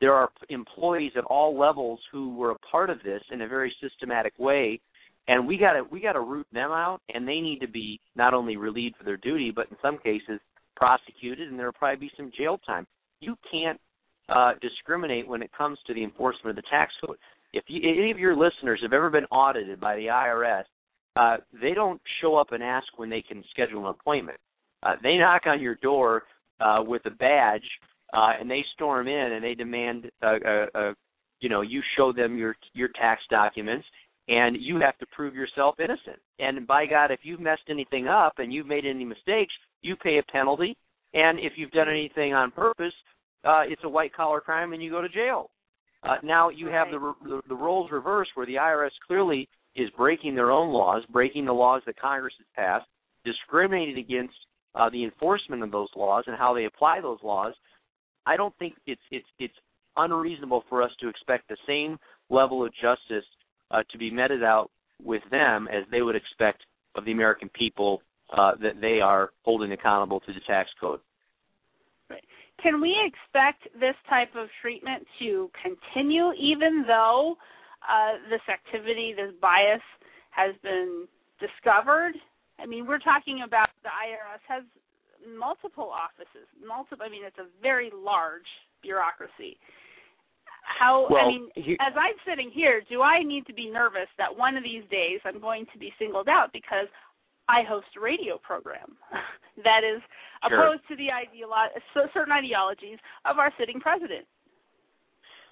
There 0.00 0.12
are 0.12 0.30
employees 0.50 1.12
at 1.16 1.24
all 1.24 1.56
levels 1.56 2.00
who 2.10 2.34
were 2.34 2.50
a 2.50 2.58
part 2.58 2.90
of 2.90 3.02
this 3.02 3.22
in 3.30 3.40
a 3.40 3.48
very 3.48 3.74
systematic 3.80 4.38
way, 4.38 4.80
and 5.28 5.46
we 5.46 5.56
got 5.56 5.72
to 5.72 5.84
we 5.84 6.00
got 6.00 6.12
to 6.12 6.20
root 6.20 6.46
them 6.52 6.70
out, 6.72 7.00
and 7.14 7.26
they 7.26 7.40
need 7.40 7.60
to 7.60 7.68
be 7.68 8.00
not 8.14 8.34
only 8.34 8.56
relieved 8.56 8.96
for 8.96 9.04
their 9.04 9.16
duty, 9.16 9.50
but 9.50 9.70
in 9.70 9.76
some 9.80 9.98
cases 9.98 10.40
prosecuted, 10.76 11.48
and 11.48 11.58
there 11.58 11.66
will 11.66 11.72
probably 11.72 12.06
be 12.06 12.12
some 12.16 12.30
jail 12.36 12.58
time. 12.66 12.86
You 13.20 13.36
can't 13.50 13.80
uh, 14.28 14.52
discriminate 14.60 15.26
when 15.26 15.42
it 15.42 15.50
comes 15.56 15.78
to 15.86 15.94
the 15.94 16.04
enforcement 16.04 16.56
of 16.58 16.64
the 16.64 16.68
tax 16.70 16.92
code. 17.04 17.16
If 17.52 17.64
you, 17.68 17.80
any 17.88 18.10
of 18.10 18.18
your 18.18 18.36
listeners 18.36 18.80
have 18.82 18.92
ever 18.92 19.10
been 19.10 19.24
audited 19.26 19.80
by 19.80 19.96
the 19.96 20.06
IRS, 20.06 20.64
uh, 21.16 21.38
they 21.60 21.72
don't 21.72 22.00
show 22.20 22.36
up 22.36 22.52
and 22.52 22.62
ask 22.62 22.86
when 22.96 23.08
they 23.08 23.22
can 23.22 23.42
schedule 23.50 23.88
an 23.88 23.94
appointment. 23.98 24.38
Uh, 24.82 24.94
they 25.02 25.16
knock 25.16 25.42
on 25.46 25.60
your 25.60 25.76
door 25.76 26.24
uh, 26.60 26.82
with 26.86 27.02
a 27.06 27.10
badge, 27.10 27.64
uh, 28.12 28.32
and 28.38 28.50
they 28.50 28.64
storm 28.74 29.08
in 29.08 29.32
and 29.32 29.42
they 29.42 29.54
demand, 29.54 30.10
uh, 30.22 30.36
uh, 30.46 30.66
uh, 30.74 30.92
you 31.40 31.48
know, 31.48 31.62
you 31.62 31.82
show 31.96 32.12
them 32.12 32.36
your 32.36 32.56
your 32.72 32.88
tax 32.88 33.22
documents, 33.30 33.86
and 34.28 34.56
you 34.60 34.80
have 34.80 34.98
to 34.98 35.06
prove 35.14 35.34
yourself 35.34 35.76
innocent. 35.78 36.18
And 36.38 36.66
by 36.66 36.86
God, 36.86 37.10
if 37.10 37.20
you've 37.22 37.40
messed 37.40 37.68
anything 37.68 38.08
up 38.08 38.34
and 38.38 38.52
you've 38.52 38.66
made 38.66 38.84
any 38.84 39.04
mistakes, 39.04 39.52
you 39.82 39.96
pay 39.96 40.18
a 40.18 40.32
penalty. 40.32 40.76
And 41.14 41.38
if 41.38 41.52
you've 41.56 41.70
done 41.70 41.88
anything 41.88 42.34
on 42.34 42.50
purpose, 42.50 42.92
uh, 43.44 43.62
it's 43.66 43.82
a 43.84 43.88
white 43.88 44.14
collar 44.14 44.40
crime 44.40 44.72
and 44.72 44.82
you 44.82 44.90
go 44.90 45.00
to 45.00 45.08
jail. 45.08 45.50
Uh, 46.02 46.16
now 46.22 46.48
you 46.48 46.68
have 46.68 46.88
the, 46.90 47.14
the 47.24 47.40
the 47.48 47.54
roles 47.54 47.90
reversed, 47.90 48.30
where 48.34 48.46
the 48.46 48.54
IRS 48.54 48.90
clearly 49.06 49.48
is 49.74 49.88
breaking 49.96 50.34
their 50.34 50.50
own 50.50 50.72
laws, 50.72 51.02
breaking 51.10 51.44
the 51.44 51.52
laws 51.52 51.82
that 51.86 51.98
Congress 51.98 52.34
has 52.38 52.46
passed, 52.54 52.86
discriminating 53.24 53.98
against 53.98 54.34
uh, 54.74 54.90
the 54.90 55.04
enforcement 55.04 55.62
of 55.62 55.72
those 55.72 55.88
laws 55.96 56.24
and 56.26 56.36
how 56.36 56.54
they 56.54 56.66
apply 56.66 57.00
those 57.00 57.18
laws. 57.22 57.54
I 58.26 58.36
don't 58.36 58.56
think 58.58 58.74
it's 58.86 59.00
it's 59.10 59.26
it's 59.38 59.54
unreasonable 59.96 60.64
for 60.68 60.82
us 60.82 60.90
to 61.00 61.08
expect 61.08 61.48
the 61.48 61.56
same 61.66 61.98
level 62.28 62.64
of 62.64 62.72
justice 62.74 63.24
uh, 63.70 63.82
to 63.90 63.98
be 63.98 64.10
meted 64.10 64.42
out 64.42 64.70
with 65.02 65.22
them 65.30 65.68
as 65.68 65.84
they 65.90 66.02
would 66.02 66.16
expect 66.16 66.62
of 66.94 67.04
the 67.04 67.12
American 67.12 67.48
people 67.50 68.02
uh, 68.36 68.52
that 68.62 68.80
they 68.80 69.00
are 69.00 69.30
holding 69.44 69.72
accountable 69.72 70.20
to 70.20 70.32
the 70.32 70.40
tax 70.46 70.70
code. 70.80 71.00
Can 72.62 72.80
we 72.80 72.96
expect 73.04 73.68
this 73.78 73.94
type 74.08 74.34
of 74.34 74.48
treatment 74.62 75.06
to 75.18 75.50
continue 75.62 76.32
even 76.32 76.84
though 76.86 77.36
uh, 77.84 78.16
this 78.30 78.40
activity, 78.48 79.12
this 79.14 79.34
bias, 79.40 79.82
has 80.30 80.54
been 80.62 81.06
discovered? 81.38 82.14
I 82.58 82.66
mean, 82.66 82.86
we're 82.86 82.98
talking 82.98 83.42
about 83.46 83.68
the 83.82 83.90
IRS 83.90 84.40
has 84.48 84.64
multiple 85.38 85.92
offices, 85.92 86.48
multiple. 86.66 87.04
I 87.06 87.10
mean, 87.10 87.24
it's 87.24 87.38
a 87.38 87.46
very 87.60 87.90
large 87.94 88.48
bureaucracy. 88.82 89.58
How? 90.66 91.06
Well, 91.08 91.24
I 91.24 91.28
mean, 91.28 91.48
as 91.80 91.94
I'm 91.96 92.18
sitting 92.28 92.50
here, 92.52 92.82
do 92.88 93.02
I 93.02 93.22
need 93.22 93.46
to 93.46 93.54
be 93.54 93.70
nervous 93.70 94.08
that 94.18 94.36
one 94.36 94.56
of 94.56 94.64
these 94.64 94.82
days 94.90 95.20
I'm 95.24 95.40
going 95.40 95.66
to 95.72 95.78
be 95.78 95.92
singled 95.98 96.28
out 96.28 96.52
because 96.52 96.88
I 97.48 97.62
host 97.62 97.86
a 97.96 98.00
radio 98.00 98.38
program 98.38 98.96
that 99.64 99.80
is 99.84 100.02
Sure. 100.48 100.60
opposed 100.60 100.82
to 100.88 100.96
the 100.96 101.08
ideolo- 101.08 102.08
certain 102.12 102.32
ideologies 102.32 102.98
of 103.24 103.38
our 103.38 103.52
sitting 103.58 103.80
president? 103.80 104.26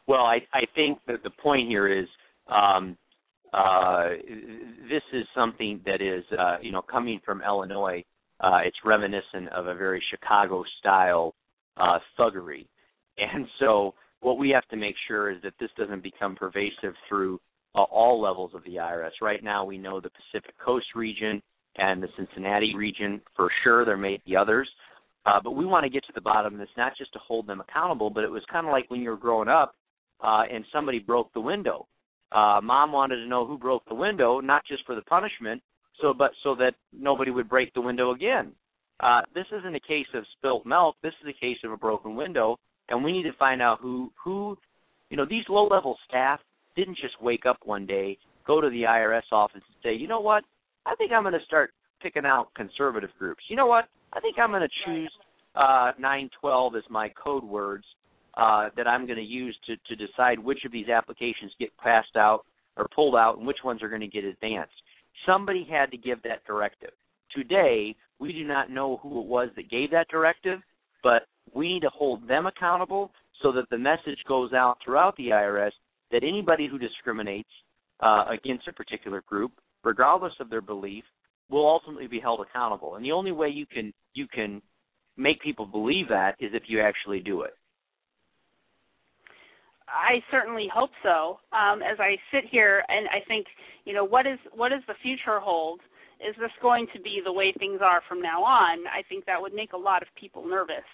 Well, 0.07 0.25
I 0.25 0.41
I 0.53 0.67
think 0.75 0.99
that 1.07 1.23
the 1.23 1.31
point 1.31 1.69
here 1.69 1.89
is 1.89 2.07
um, 2.47 2.97
uh, 3.53 4.11
this 4.89 5.03
is 5.13 5.25
something 5.35 5.81
that 5.87 6.03
is 6.03 6.25
uh, 6.39 6.59
you 6.61 6.73
know 6.73 6.83
coming 6.83 7.21
from 7.25 7.43
Illinois. 7.43 8.05
Uh, 8.41 8.59
it's 8.65 8.77
reminiscent 8.85 9.49
of 9.53 9.67
a 9.67 9.75
very 9.75 10.03
Chicago 10.11 10.65
style 10.79 11.35
uh, 11.77 11.99
thuggery, 12.19 12.67
and 13.19 13.47
so 13.59 13.95
what 14.25 14.39
we 14.39 14.49
have 14.51 14.67
to 14.69 14.77
make 14.77 14.95
sure 15.07 15.31
is 15.31 15.37
that 15.43 15.53
this 15.61 15.69
doesn't 15.77 16.03
become 16.03 16.35
pervasive 16.35 16.95
through 17.09 17.39
uh, 17.75 17.83
all 17.83 18.21
levels 18.21 18.53
of 18.55 18.65
the 18.65 18.77
IRS. 18.77 19.11
Right 19.21 19.45
now, 19.45 19.67
we 19.67 19.77
know 19.77 20.01
the 20.01 20.11
Pacific 20.11 20.55
Coast 20.65 20.87
region 20.95 21.43
and 21.77 22.03
the 22.03 22.09
Cincinnati 22.17 22.75
region 22.75 23.21
for 23.37 23.51
sure. 23.63 23.85
There 23.85 23.99
may 23.99 24.19
be 24.25 24.35
others. 24.35 24.69
Uh, 25.27 25.41
but 25.43 25.53
we 25.53 25.67
want 25.67 25.85
to 25.85 25.91
get 25.91 26.05
to 26.07 26.13
the 26.15 26.21
bottom 26.23 26.55
of 26.55 26.59
this, 26.59 26.69
not 26.77 26.97
just 26.97 27.13
to 27.13 27.19
hold 27.19 27.47
them 27.47 27.61
accountable, 27.61 28.09
but 28.09 28.25
it 28.25 28.31
was 28.31 28.43
kind 28.51 28.67
of 28.67 28.73
like 28.73 28.91
when 28.91 29.01
you 29.01 29.11
were 29.11 29.17
growing 29.17 29.49
up 29.49 29.75
uh, 30.23 30.43
and 30.51 30.65
somebody 30.73 30.99
broke 30.99 31.33
the 31.35 31.41
window. 31.41 31.87
Uh, 32.33 32.61
mom 32.63 32.93
wanted 32.93 33.17
to 33.17 33.27
know 33.27 33.47
who 33.47 33.59
broke 33.59 33.85
the 33.89 33.95
window, 33.95 34.41
not 34.41 34.63
just 34.67 34.85
for 34.87 34.95
the 34.95 35.03
punishment, 35.03 35.63
so 36.01 36.13
but 36.13 36.31
so 36.43 36.55
that 36.55 36.75
nobody 36.93 37.31
would 37.31 37.49
break 37.49 37.73
the 37.75 37.81
window 37.81 38.13
again. 38.13 38.53
Uh, 39.01 39.21
this 39.35 39.47
isn't 39.59 39.75
a 39.75 39.81
case 39.81 40.07
of 40.15 40.25
spilt 40.37 40.65
milk. 40.67 40.97
This 41.03 41.15
is 41.23 41.29
a 41.29 41.41
case 41.41 41.59
of 41.65 41.73
a 41.73 41.77
broken 41.77 42.17
window, 42.17 42.59
and 42.89 43.03
we 43.03 43.13
need 43.13 43.23
to 43.25 43.33
find 43.39 43.63
out 43.63 43.81
who 43.81 44.13
who, 44.23 44.57
you 45.11 45.17
know, 45.17 45.27
these 45.29 45.45
low-level 45.49 45.97
staff 46.09 46.41
didn't 46.77 46.97
just 46.97 47.21
wake 47.21 47.47
up 47.47 47.59
one 47.65 47.87
day, 47.87 48.19
go 48.47 48.61
to 48.61 48.69
the 48.71 48.83
IRS 48.83 49.23
office 49.33 49.63
and 49.67 49.77
say, 49.83 49.95
you 49.95 50.09
know 50.09 50.21
what, 50.21 50.45
I 50.87 50.95
think 50.97 51.13
I'm 51.13 51.23
going 51.23 51.39
to 51.39 51.45
start 51.47 51.73
picking 52.03 52.27
out 52.27 52.49
conservative 52.55 53.11
groups. 53.19 53.43
You 53.49 53.57
know 53.57 53.67
what, 53.67 53.87
I 54.13 54.21
think 54.21 54.37
I'm 54.39 54.51
going 54.51 54.63
to 54.63 54.69
choose 54.87 55.11
uh, 55.55 55.93
912 55.99 56.77
as 56.77 56.83
my 56.91 57.09
code 57.11 57.45
words 57.45 57.85
uh, 58.37 58.69
that 58.77 58.87
I'm 58.87 59.07
going 59.07 59.19
to 59.19 59.25
use 59.25 59.57
to, 59.67 59.77
to 59.77 60.07
decide 60.07 60.39
which 60.39 60.65
of 60.65 60.73
these 60.73 60.89
applications 60.89 61.53
get 61.59 61.77
passed 61.79 62.17
out 62.17 62.45
or 62.77 62.89
pulled 62.95 63.15
out 63.15 63.39
and 63.39 63.47
which 63.47 63.59
ones 63.65 63.83
are 63.83 63.89
going 63.89 64.01
to 64.01 64.09
get 64.09 64.25
advanced. 64.25 64.75
Somebody 65.27 65.67
had 65.69 65.91
to 65.93 65.97
give 65.97 66.23
that 66.25 66.45
directive. 66.47 66.91
Today, 67.35 67.95
we 68.19 68.33
do 68.33 68.45
not 68.45 68.71
know 68.71 68.99
who 69.03 69.21
it 69.21 69.27
was 69.27 69.49
that 69.57 69.71
gave 69.71 69.91
that 69.93 70.09
directive, 70.09 70.61
but 71.03 71.23
we 71.53 71.69
need 71.69 71.81
to 71.81 71.91
hold 71.91 72.27
them 72.29 72.47
accountable 72.47 73.11
so 73.43 73.53
that 73.53 73.69
the 73.71 73.79
message 73.79 74.19
goes 74.27 74.53
out 74.53 74.79
throughout 74.85 75.17
the 75.17 75.29
IRS 75.29 75.73
that 76.11 76.23
anybody 76.23 76.69
who 76.69 76.79
discriminates 76.79 77.49
uh, 78.01 78.25
against 78.31 78.69
a 78.69 78.73
particular 78.73 79.23
group, 79.27 79.53
regardless 79.83 80.33
of 80.41 80.51
their 80.51 80.61
belief, 80.61 81.05
will 81.51 81.67
ultimately 81.67 82.07
be 82.07 82.21
held 82.21 82.41
accountable. 82.41 82.97
And 82.97 83.05
the 83.05 83.13
only 83.13 83.33
way 83.33 83.49
you 83.49 83.67
can 83.67 83.93
you 84.15 84.27
can 84.27 84.63
make 85.17 85.41
people 85.43 85.67
believe 85.67 86.09
that 86.09 86.37
is 86.41 86.51
if 86.55 86.65
you 86.67 86.81
actually 86.81 87.21
do 87.21 87.43
it. 87.43 87.55
I 89.87 90.21
certainly 90.31 90.69
hope 90.73 90.91
so. 91.03 91.39
Um, 91.53 91.83
as 91.83 91.99
I 92.01 92.17
sit 92.33 92.45
here 92.51 92.83
and 92.89 93.07
I 93.09 93.25
think, 93.29 93.47
you 93.85 93.93
know, 93.93 94.05
what 94.05 94.27
is 94.27 94.39
what 94.55 94.71
does 94.71 94.83
the 94.87 94.95
future 95.03 95.39
hold? 95.41 95.81
Is 96.27 96.35
this 96.41 96.51
going 96.63 96.87
to 96.95 97.01
be 97.01 97.21
the 97.25 97.33
way 97.33 97.53
things 97.59 97.81
are 97.83 98.01
from 98.09 98.23
now 98.23 98.43
on? 98.43 98.87
I 98.87 99.03
think 99.09 99.27
that 99.27 99.41
would 99.41 99.53
make 99.53 99.73
a 99.73 99.77
lot 99.77 100.03
of 100.03 100.09
people 100.19 100.47
nervous. 100.47 100.87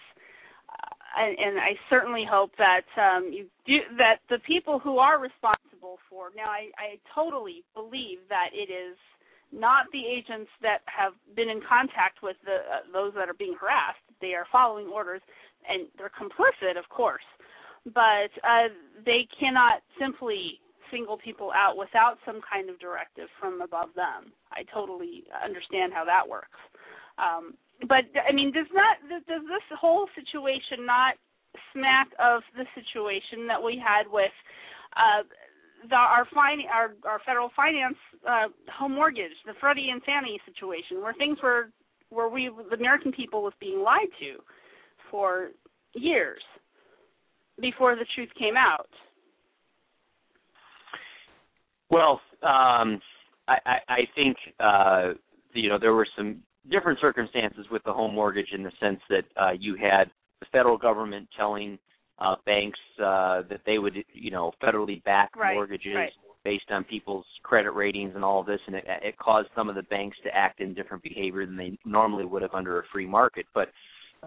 And, 1.17 1.37
and 1.37 1.59
I 1.59 1.75
certainly 1.89 2.25
hope 2.29 2.51
that 2.57 2.87
um, 2.95 3.31
you 3.33 3.47
do 3.65 3.79
that 3.97 4.19
the 4.29 4.39
people 4.47 4.79
who 4.79 4.97
are 4.97 5.19
responsible 5.19 5.99
for 6.09 6.29
now. 6.35 6.47
I, 6.47 6.71
I 6.79 6.99
totally 7.13 7.63
believe 7.75 8.19
that 8.29 8.49
it 8.53 8.71
is 8.71 8.95
not 9.51 9.87
the 9.91 9.99
agents 10.07 10.49
that 10.61 10.79
have 10.87 11.11
been 11.35 11.49
in 11.49 11.59
contact 11.67 12.23
with 12.23 12.37
the 12.45 12.63
uh, 12.63 12.87
those 12.93 13.11
that 13.15 13.27
are 13.27 13.35
being 13.35 13.55
harassed. 13.59 13.99
They 14.21 14.33
are 14.33 14.47
following 14.51 14.87
orders 14.87 15.21
and 15.67 15.87
they're 15.97 16.11
complicit, 16.15 16.79
of 16.79 16.87
course 16.89 17.27
but 17.85 18.29
uh, 18.45 18.69
they 19.05 19.27
cannot 19.39 19.81
simply 19.99 20.59
single 20.91 21.17
people 21.17 21.51
out 21.55 21.77
without 21.77 22.17
some 22.25 22.41
kind 22.51 22.69
of 22.69 22.79
directive 22.79 23.27
from 23.39 23.61
above 23.61 23.89
them. 23.95 24.33
I 24.51 24.63
totally 24.73 25.23
understand 25.43 25.93
how 25.93 26.05
that 26.05 26.27
works. 26.27 26.59
Um, 27.17 27.55
but 27.87 28.05
I 28.27 28.33
mean, 28.33 28.51
does 28.51 28.69
not 28.73 28.97
does 29.09 29.23
this 29.27 29.77
whole 29.79 30.07
situation 30.15 30.85
not 30.85 31.15
smack 31.73 32.07
of 32.19 32.41
the 32.55 32.65
situation 32.75 33.47
that 33.47 33.61
we 33.61 33.81
had 33.81 34.09
with 34.11 34.31
uh, 34.95 35.23
the, 35.89 35.95
our, 35.95 36.25
fin- 36.25 36.69
our 36.71 36.93
our 37.05 37.19
federal 37.25 37.49
finance 37.55 37.97
uh, 38.27 38.47
home 38.71 38.93
mortgage, 38.93 39.31
the 39.45 39.53
Freddie 39.59 39.89
and 39.89 40.01
Fannie 40.03 40.39
situation, 40.45 41.01
where 41.01 41.13
things 41.13 41.37
were 41.41 41.69
where 42.09 42.29
we 42.29 42.49
the 42.69 42.75
American 42.75 43.11
people 43.11 43.43
was 43.43 43.53
being 43.59 43.81
lied 43.81 44.11
to 44.19 44.41
for 45.09 45.49
years 45.93 46.41
before 47.59 47.95
the 47.95 48.05
truth 48.15 48.29
came 48.37 48.55
out? 48.57 48.89
Well, 51.89 52.21
um, 52.43 53.01
I, 53.47 53.57
I, 53.65 53.77
I 53.89 53.99
think 54.15 54.37
uh, 54.59 55.13
you 55.53 55.69
know 55.69 55.77
there 55.79 55.93
were 55.93 56.07
some 56.15 56.41
different 56.69 56.99
circumstances 56.99 57.65
with 57.71 57.83
the 57.83 57.93
home 57.93 58.13
mortgage 58.13 58.49
in 58.53 58.63
the 58.63 58.71
sense 58.79 58.99
that 59.09 59.23
uh, 59.41 59.51
you 59.57 59.75
had 59.75 60.05
the 60.39 60.45
federal 60.51 60.77
government 60.77 61.27
telling 61.37 61.77
uh, 62.19 62.35
banks 62.45 62.79
uh, 62.99 63.41
that 63.49 63.61
they 63.65 63.79
would 63.79 63.95
you 64.13 64.31
know 64.31 64.51
federally 64.61 65.03
back 65.03 65.35
right, 65.35 65.55
mortgages 65.55 65.95
right. 65.95 66.11
based 66.43 66.69
on 66.69 66.83
people's 66.83 67.25
credit 67.43 67.71
ratings 67.71 68.13
and 68.15 68.23
all 68.23 68.41
of 68.41 68.45
this, 68.45 68.59
and 68.67 68.75
it, 68.75 68.83
it 69.01 69.17
caused 69.17 69.47
some 69.55 69.69
of 69.69 69.75
the 69.75 69.83
banks 69.83 70.17
to 70.23 70.29
act 70.35 70.59
in 70.59 70.73
different 70.73 71.01
behavior 71.01 71.45
than 71.45 71.57
they 71.57 71.77
normally 71.85 72.25
would 72.25 72.41
have 72.41 72.53
under 72.53 72.79
a 72.79 72.83
free 72.91 73.07
market. 73.07 73.45
But 73.53 73.69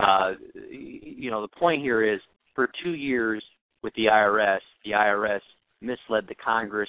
uh, 0.01 0.33
you 0.71 1.31
know 1.31 1.43
the 1.43 1.57
point 1.57 1.83
here 1.83 2.03
is 2.03 2.21
for 2.55 2.69
two 2.83 2.95
years 2.95 3.43
with 3.83 3.95
the 3.95 4.07
IRS, 4.07 4.61
the 4.85 4.93
IRS 4.93 5.41
misled 5.81 6.25
the 6.27 6.35
Congress, 6.35 6.89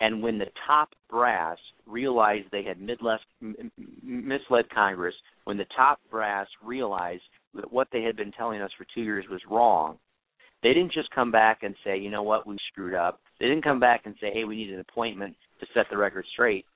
and 0.00 0.22
when 0.22 0.38
the 0.38 0.46
top 0.66 0.90
brass 1.08 1.58
realized 1.86 2.46
they 2.50 2.62
had 2.62 2.80
misled 2.80 4.70
Congress, 4.74 5.14
when 5.44 5.56
the 5.56 5.66
top 5.76 6.00
brass 6.10 6.46
realized 6.62 7.22
that 7.54 7.72
what 7.72 7.88
they 7.92 8.02
had 8.02 8.16
been 8.16 8.32
telling 8.32 8.60
us 8.60 8.70
for 8.76 8.86
two 8.94 9.02
years 9.02 9.24
was 9.30 9.40
wrong, 9.50 9.98
they 10.62 10.74
didn't 10.74 10.92
just 10.92 11.10
come 11.10 11.30
back 11.30 11.62
and 11.62 11.74
say, 11.84 11.98
you 11.98 12.10
know 12.10 12.22
what, 12.22 12.46
we 12.46 12.56
screwed 12.70 12.94
up. 12.94 13.20
They 13.38 13.46
didn't 13.46 13.64
come 13.64 13.80
back 13.80 14.02
and 14.04 14.14
say, 14.20 14.30
hey, 14.32 14.44
we 14.44 14.56
need 14.56 14.70
an 14.70 14.80
appointment 14.80 15.36
to 15.60 15.66
set 15.72 15.86
the 15.90 15.96
record 15.96 16.26
straight. 16.32 16.66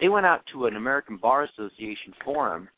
They 0.00 0.08
went 0.08 0.26
out 0.26 0.42
to 0.52 0.66
an 0.66 0.76
American 0.76 1.16
Bar 1.16 1.44
Association 1.44 2.12
forum 2.24 2.68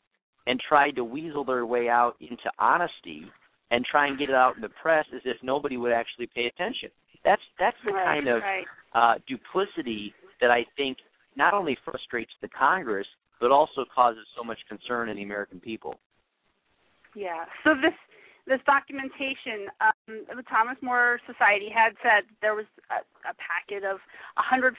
and 0.47 0.59
tried 0.67 0.91
to 0.91 1.03
weasel 1.03 1.43
their 1.43 1.65
way 1.65 1.89
out 1.89 2.15
into 2.21 2.49
honesty 2.57 3.23
and 3.71 3.85
try 3.85 4.07
and 4.07 4.17
get 4.17 4.29
it 4.29 4.35
out 4.35 4.55
in 4.55 4.61
the 4.61 4.69
press 4.81 5.05
as 5.13 5.21
if 5.25 5.37
nobody 5.43 5.77
would 5.77 5.91
actually 5.91 6.27
pay 6.33 6.45
attention. 6.45 6.89
That's 7.23 7.41
that's 7.59 7.77
the 7.85 7.91
right, 7.91 8.05
kind 8.05 8.27
of 8.27 8.41
right. 8.41 8.65
uh, 8.93 9.15
duplicity 9.27 10.13
that 10.41 10.51
I 10.51 10.65
think 10.77 10.97
not 11.35 11.53
only 11.53 11.77
frustrates 11.83 12.31
the 12.41 12.49
Congress 12.49 13.07
but 13.39 13.51
also 13.51 13.85
causes 13.93 14.25
so 14.35 14.43
much 14.43 14.59
concern 14.67 15.09
in 15.09 15.15
the 15.15 15.23
American 15.23 15.59
people. 15.59 15.95
Yeah. 17.15 17.45
So 17.63 17.73
this 17.73 17.95
this 18.47 18.59
documentation, 18.65 19.69
um, 19.79 20.25
the 20.35 20.43
Thomas 20.49 20.77
More 20.81 21.19
Society 21.27 21.69
had 21.69 21.93
said 22.01 22.25
there 22.41 22.55
was 22.55 22.65
a, 22.89 23.05
a 23.29 23.33
packet 23.37 23.85
of 23.85 24.01
150 24.41 24.73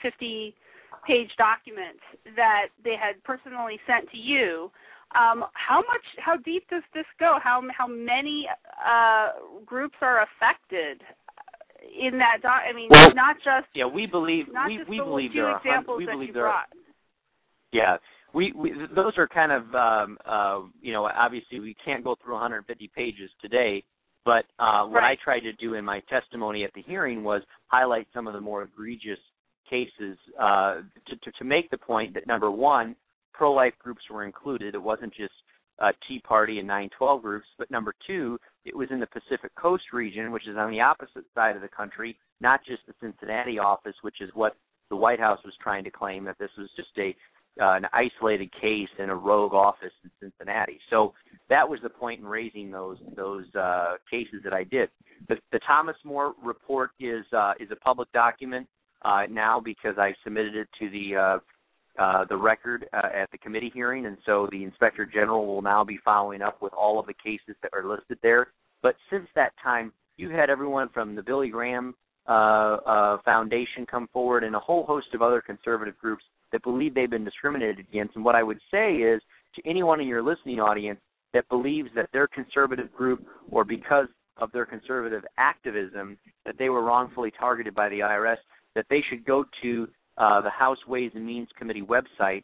page 1.07 1.31
documents 1.39 2.03
that 2.35 2.75
they 2.83 2.97
had 2.99 3.23
personally 3.23 3.79
sent 3.87 4.11
to 4.11 4.19
you. 4.19 4.71
Um, 5.15 5.45
how 5.55 5.79
much, 5.79 6.07
how 6.19 6.37
deep 6.37 6.69
does 6.69 6.83
this 6.95 7.07
go? 7.19 7.39
How 7.43 7.63
how 7.77 7.87
many 7.87 8.47
uh, 8.79 9.31
groups 9.67 9.97
are 10.03 10.27
affected 10.27 11.03
in 11.81 12.19
that? 12.19 12.39
doc 12.43 12.63
I 12.69 12.73
mean, 12.75 12.89
Well, 12.91 13.15
not 13.15 13.37
just 13.37 13.69
Yeah, 13.75 13.87
we 13.87 14.07
believe 14.07 14.47
we, 14.67 14.81
we 14.89 14.99
believe 14.99 15.33
there 15.35 15.47
are 15.47 15.59
examples 15.59 15.99
we 15.99 16.07
believe 16.07 16.35
there 16.35 16.47
are 16.47 16.53
brought. 16.53 16.69
Yeah, 17.73 17.97
we, 18.35 18.53
we 18.53 18.73
those 18.95 19.13
are 19.17 19.29
kind 19.29 19.53
of 19.53 19.75
um, 19.75 20.19
uh, 20.27 20.61
you 20.81 20.93
know 20.93 21.07
obviously 21.07 21.61
we 21.61 21.77
can't 21.85 22.05
go 22.05 22.17
through 22.23 22.35
150 22.35 22.91
pages 22.95 23.31
today, 23.41 23.83
but 24.25 24.45
uh, 24.59 24.85
what 24.85 25.05
I 25.05 25.17
tried 25.23 25.41
to 25.41 25.53
do 25.55 25.75
in 25.75 25.85
my 25.85 26.01
testimony 26.09 26.65
at 26.65 26.73
the 26.75 26.83
hearing 26.83 27.23
was 27.23 27.43
highlight 27.69 28.07
some 28.13 28.27
of 28.27 28.35
the 28.35 28.41
more 28.41 28.63
egregious 28.63 29.19
cases 29.69 30.19
uh, 30.41 30.77
to, 31.09 31.17
to 31.23 31.33
to 31.39 31.45
make 31.45 31.71
the 31.71 31.79
point 31.79 32.15
that 32.15 32.27
number 32.27 32.51
one, 32.51 32.97
pro-life 33.33 33.75
groups 33.79 34.03
were 34.11 34.25
included. 34.25 34.75
It 34.75 34.83
wasn't 34.83 35.15
just 35.15 35.33
uh, 35.81 35.93
Tea 36.07 36.21
Party 36.21 36.59
and 36.59 36.69
912 36.69 37.23
groups, 37.23 37.47
but 37.59 37.71
number 37.71 37.95
two, 38.07 38.39
it 38.65 38.77
was 38.77 38.89
in 38.91 39.01
the 39.01 39.07
Pacific 39.07 39.55
Coast 39.55 39.85
region, 39.93 40.31
which 40.31 40.47
is 40.47 40.57
on 40.57 40.71
the 40.71 40.81
opposite 40.81 41.25
side 41.35 41.57
of 41.57 41.63
the 41.63 41.69
country, 41.69 42.17
not 42.41 42.61
just 42.67 42.83
the 42.87 42.95
Cincinnati 43.01 43.59
office, 43.59 43.95
which 44.03 44.21
is 44.21 44.31
what 44.35 44.57
the 44.91 44.97
White 44.97 45.21
House 45.21 45.39
was 45.45 45.55
trying 45.63 45.85
to 45.85 45.91
claim 45.91 46.25
that 46.25 46.39
this 46.39 46.51
was 46.59 46.69
just 46.77 46.91
a 46.99 47.15
uh, 47.61 47.75
an 47.75 47.85
isolated 47.93 48.51
case 48.53 48.89
in 48.99 49.11
a 49.11 49.15
rogue 49.15 49.53
office 49.53 49.93
in 50.05 50.11
Cincinnati. 50.21 50.79
So 50.89 51.13
that 51.49 51.69
was 51.69 51.81
the 51.83 51.91
point 51.91 52.21
in 52.21 52.27
raising 52.27 52.71
those 52.71 52.99
those 53.17 53.45
uh, 53.55 53.95
cases 54.11 54.41
that 54.45 54.53
I 54.53 54.65
did. 54.65 54.89
The, 55.29 55.37
the 55.53 55.59
Thomas 55.67 55.97
More 56.05 56.35
report 56.43 56.91
is 57.01 57.25
uh, 57.37 57.53
is 57.59 57.71
a 57.71 57.77
public 57.77 58.11
document 58.13 58.67
uh, 59.03 59.23
now 59.29 59.61
because 59.61 59.97
I 59.99 60.15
submitted 60.23 60.55
it 60.55 60.69
to 60.79 60.91
the 60.91 61.17
uh, 61.17 61.39
uh, 61.99 62.25
the 62.29 62.37
record 62.37 62.87
uh, 62.93 63.09
at 63.15 63.31
the 63.31 63.39
committee 63.39 63.71
hearing, 63.75 64.07
and 64.07 64.17
so 64.25 64.49
the 64.53 64.65
inspector 64.65 65.05
general 65.05 65.47
will 65.47 65.63
now 65.63 65.85
be 65.85 65.99
following 66.05 66.43
up 66.43 66.63
with 66.63 66.73
all 66.73 66.99
of 66.99 67.07
the 67.07 67.15
cases 67.15 67.57
that 67.63 67.73
are 67.75 67.87
listed 67.87 68.19
there. 68.23 68.49
But 68.83 68.97
since 69.11 69.27
that 69.35 69.53
time, 69.63 69.93
you 70.17 70.31
had 70.31 70.51
everyone 70.51 70.89
from 70.91 71.15
the 71.15 71.23
Billy 71.23 71.49
Graham 71.49 71.95
uh, 72.29 72.77
uh, 72.87 73.19
Foundation 73.25 73.87
come 73.91 74.09
forward, 74.13 74.45
and 74.45 74.55
a 74.55 74.61
whole 74.61 74.85
host 74.87 75.09
of 75.15 75.23
other 75.23 75.41
conservative 75.41 75.99
groups 75.99 76.23
that 76.53 76.63
believe 76.63 76.95
they've 76.95 77.11
been 77.11 77.25
discriminated 77.25 77.81
against. 77.81 78.17
And 78.17 78.25
what 78.25 78.35
I 78.35 78.43
would 78.43 78.61
say 78.71 78.95
is 78.97 79.21
to 79.57 79.69
anyone 79.69 80.01
in 80.01 80.07
your 80.07 80.23
listening 80.23 80.61
audience 80.61 81.01
that 81.33 81.49
believes 81.49 81.89
that 81.95 82.09
their 82.13 82.27
conservative 82.29 82.93
group, 82.93 83.25
or 83.51 83.65
because 83.65 84.07
of 84.37 84.51
their 84.53 84.67
conservative 84.67 85.25
activism, 85.39 86.19
that 86.45 86.57
they 86.59 86.69
were 86.69 86.83
wrongfully 86.83 87.33
targeted 87.39 87.75
by 87.75 87.89
the 87.89 88.01
IRS, 88.01 88.37
that 88.75 88.87
they 88.91 89.03
should 89.09 89.25
go 89.25 89.45
to 89.63 89.89
uh, 90.21 90.41
the 90.43 90.51
House 90.51 90.79
Ways 90.87 91.11
and 91.15 91.27
Means 91.27 91.49
Committee 91.59 91.83
website 91.83 92.43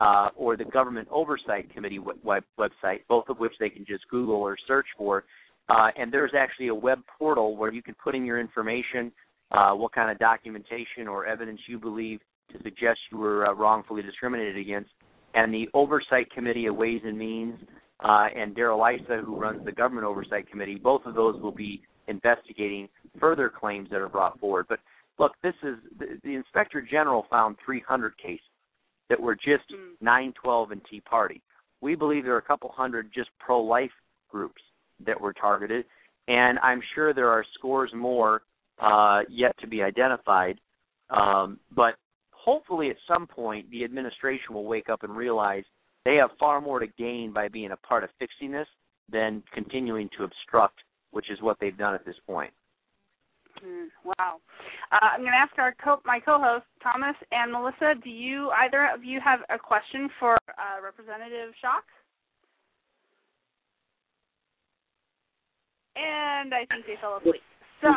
uh, 0.00 0.28
or 0.36 0.56
the 0.56 0.64
Government 0.64 1.08
Oversight 1.10 1.72
Committee 1.72 1.98
web, 1.98 2.18
web, 2.22 2.44
website, 2.58 3.00
both 3.08 3.24
of 3.28 3.38
which 3.38 3.52
they 3.58 3.70
can 3.70 3.84
just 3.86 4.06
Google 4.10 4.36
or 4.36 4.56
search 4.68 4.86
for. 4.98 5.24
Uh, 5.70 5.88
and 5.96 6.12
there's 6.12 6.32
actually 6.36 6.68
a 6.68 6.74
web 6.74 7.00
portal 7.18 7.56
where 7.56 7.72
you 7.72 7.82
can 7.82 7.94
put 8.02 8.14
in 8.14 8.24
your 8.26 8.38
information, 8.38 9.10
uh, 9.52 9.72
what 9.72 9.92
kind 9.92 10.10
of 10.10 10.18
documentation 10.18 11.08
or 11.08 11.26
evidence 11.26 11.60
you 11.66 11.78
believe 11.78 12.20
to 12.52 12.58
suggest 12.62 12.98
you 13.10 13.16
were 13.16 13.46
uh, 13.46 13.54
wrongfully 13.54 14.02
discriminated 14.02 14.58
against. 14.58 14.90
And 15.34 15.52
the 15.52 15.68
Oversight 15.72 16.30
Committee 16.30 16.66
of 16.66 16.76
Ways 16.76 17.00
and 17.04 17.18
Means 17.18 17.58
uh, 18.04 18.26
and 18.36 18.54
Darrell 18.54 18.84
Issa, 18.84 19.22
who 19.24 19.36
runs 19.36 19.64
the 19.64 19.72
Government 19.72 20.06
Oversight 20.06 20.50
Committee, 20.50 20.74
both 20.74 21.06
of 21.06 21.14
those 21.14 21.40
will 21.40 21.52
be 21.52 21.80
investigating 22.06 22.88
further 23.18 23.48
claims 23.48 23.88
that 23.90 24.00
are 24.00 24.10
brought 24.10 24.38
forward. 24.38 24.66
But 24.68 24.80
look, 25.18 25.32
this 25.42 25.54
is 25.62 25.76
the, 25.98 26.18
the 26.22 26.34
Inspector 26.34 26.80
General 26.90 27.26
found 27.30 27.56
300 27.64 28.16
cases 28.18 28.40
that 29.08 29.20
were 29.20 29.34
just 29.34 29.64
912 30.00 30.70
and 30.70 30.80
Tea 30.90 31.00
Party. 31.00 31.42
We 31.80 31.94
believe 31.94 32.24
there 32.24 32.34
are 32.34 32.38
a 32.38 32.42
couple 32.42 32.72
hundred 32.74 33.10
just 33.14 33.30
pro-life 33.38 33.90
groups 34.30 34.62
that 35.04 35.20
were 35.20 35.32
targeted, 35.32 35.84
and 36.28 36.58
I'm 36.60 36.80
sure 36.94 37.12
there 37.12 37.28
are 37.28 37.44
scores 37.54 37.90
more 37.94 38.42
uh, 38.80 39.20
yet 39.28 39.54
to 39.60 39.66
be 39.66 39.82
identified. 39.82 40.58
Um, 41.10 41.58
but 41.74 41.94
hopefully, 42.30 42.90
at 42.90 42.96
some 43.06 43.26
point, 43.26 43.70
the 43.70 43.84
administration 43.84 44.54
will 44.54 44.64
wake 44.64 44.88
up 44.88 45.02
and 45.02 45.14
realize 45.14 45.64
they 46.04 46.16
have 46.16 46.30
far 46.38 46.60
more 46.60 46.80
to 46.80 46.86
gain 46.98 47.32
by 47.32 47.48
being 47.48 47.72
a 47.72 47.76
part 47.76 48.04
of 48.04 48.10
fixing 48.18 48.50
this 48.52 48.68
than 49.10 49.42
continuing 49.52 50.08
to 50.16 50.24
obstruct, 50.24 50.78
which 51.10 51.30
is 51.30 51.40
what 51.42 51.58
they've 51.60 51.76
done 51.76 51.94
at 51.94 52.04
this 52.04 52.16
point. 52.26 52.52
Mm, 53.64 53.88
wow. 54.04 54.40
Uh, 54.92 54.98
I'm 55.00 55.20
going 55.20 55.32
to 55.32 55.38
ask 55.38 55.56
our 55.58 55.74
co- 55.82 56.02
my 56.04 56.20
co-host 56.20 56.64
Thomas 56.82 57.16
and 57.32 57.52
Melissa. 57.52 57.94
Do 58.02 58.10
you 58.10 58.50
either 58.50 58.90
of 58.94 59.04
you 59.04 59.20
have 59.24 59.40
a 59.48 59.58
question 59.58 60.10
for 60.20 60.36
uh, 60.48 60.82
Representative 60.84 61.54
Schock? 61.64 61.88
And 65.96 66.52
I 66.52 66.66
think 66.66 66.84
they 66.86 67.00
fell 67.00 67.18
asleep. 67.18 67.40
So. 67.80 67.88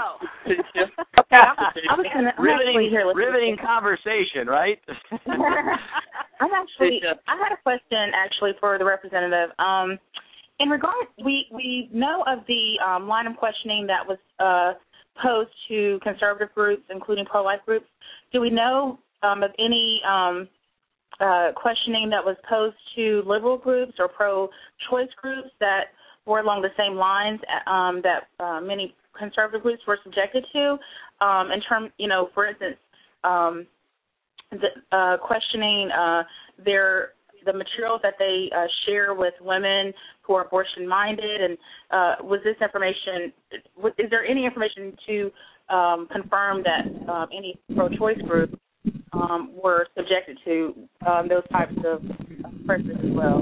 I 1.31 1.95
was 1.95 2.05
gonna, 2.13 2.31
I'm 2.37 2.43
riveting, 2.43 2.89
here 2.89 3.11
riveting 3.13 3.57
conversation, 3.57 4.47
right? 4.47 4.79
I'm 5.27 6.51
actually. 6.53 7.01
I 7.27 7.35
had 7.35 7.51
a 7.51 7.61
question 7.63 8.11
actually 8.15 8.51
for 8.59 8.77
the 8.77 8.85
representative. 8.85 9.49
Um, 9.59 9.97
in 10.59 10.69
regard, 10.69 11.07
we 11.23 11.47
we 11.51 11.89
know 11.93 12.23
of 12.27 12.39
the 12.47 12.79
um, 12.85 13.07
line 13.07 13.27
of 13.27 13.35
questioning 13.35 13.87
that 13.87 14.07
was 14.07 14.17
uh, 14.39 14.77
posed 15.21 15.51
to 15.67 15.99
conservative 16.03 16.53
groups, 16.53 16.83
including 16.89 17.25
pro-life 17.25 17.59
groups. 17.65 17.85
Do 18.31 18.41
we 18.41 18.49
know 18.49 18.99
um, 19.23 19.43
of 19.43 19.51
any 19.59 20.01
um, 20.07 20.47
uh, 21.19 21.51
questioning 21.55 22.09
that 22.09 22.23
was 22.23 22.35
posed 22.49 22.75
to 22.95 23.23
liberal 23.25 23.57
groups 23.57 23.93
or 23.99 24.07
pro-choice 24.07 25.09
groups 25.21 25.49
that 25.59 25.85
were 26.25 26.39
along 26.39 26.61
the 26.61 26.69
same 26.77 26.95
lines 26.95 27.39
um, 27.65 28.01
that 28.03 28.27
uh, 28.43 28.61
many 28.61 28.93
conservative 29.17 29.63
groups 29.63 29.81
were 29.87 29.97
subjected 30.03 30.45
to? 30.53 30.77
Um, 31.25 31.51
in 31.51 31.61
term, 31.61 31.89
you 31.97 32.07
know, 32.07 32.29
for 32.33 32.45
instance, 32.45 32.77
um, 33.23 33.65
the, 34.51 34.67
uh, 34.95 35.17
questioning 35.17 35.89
uh, 35.91 36.23
their 36.63 37.09
the 37.47 37.53
materials 37.53 38.01
that 38.03 38.15
they 38.19 38.49
uh, 38.55 38.65
share 38.85 39.15
with 39.15 39.33
women 39.41 39.93
who 40.21 40.35
are 40.35 40.45
abortion 40.45 40.87
minded, 40.87 41.41
and 41.41 41.57
uh, 41.89 42.15
was 42.23 42.41
this 42.43 42.57
information? 42.61 43.33
Is 43.97 44.09
there 44.11 44.25
any 44.25 44.45
information 44.45 44.95
to 45.07 45.31
um, 45.73 46.07
confirm 46.11 46.63
that 46.63 47.11
um, 47.11 47.27
any 47.35 47.57
pro-choice 47.73 48.19
groups 48.27 48.53
um, 49.13 49.51
were 49.63 49.87
subjected 49.95 50.37
to 50.45 50.75
um, 51.07 51.27
those 51.27 51.47
types 51.51 51.73
of 51.85 52.03
pressures 52.65 52.97
as 53.03 53.11
well? 53.11 53.41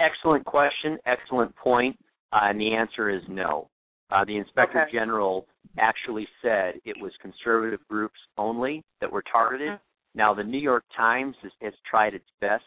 Excellent 0.00 0.44
question, 0.44 0.98
excellent 1.06 1.54
point, 1.54 1.96
uh, 2.32 2.40
and 2.42 2.60
the 2.60 2.74
answer 2.74 3.08
is 3.08 3.22
no. 3.28 3.68
Uh, 4.10 4.24
the 4.24 4.36
inspector 4.36 4.82
Okay. 4.82 4.92
general 4.92 5.46
actually 5.78 6.26
said 6.42 6.74
it 6.84 6.96
was 7.00 7.12
conservative 7.22 7.80
groups 7.88 8.18
only 8.36 8.82
that 9.00 9.10
were 9.10 9.22
targeted. 9.30 9.78
Now, 10.14 10.34
the 10.34 10.44
New 10.44 10.58
York 10.58 10.84
Times 10.96 11.36
has, 11.42 11.52
has 11.62 11.72
tried 11.88 12.14
its 12.14 12.28
best 12.40 12.64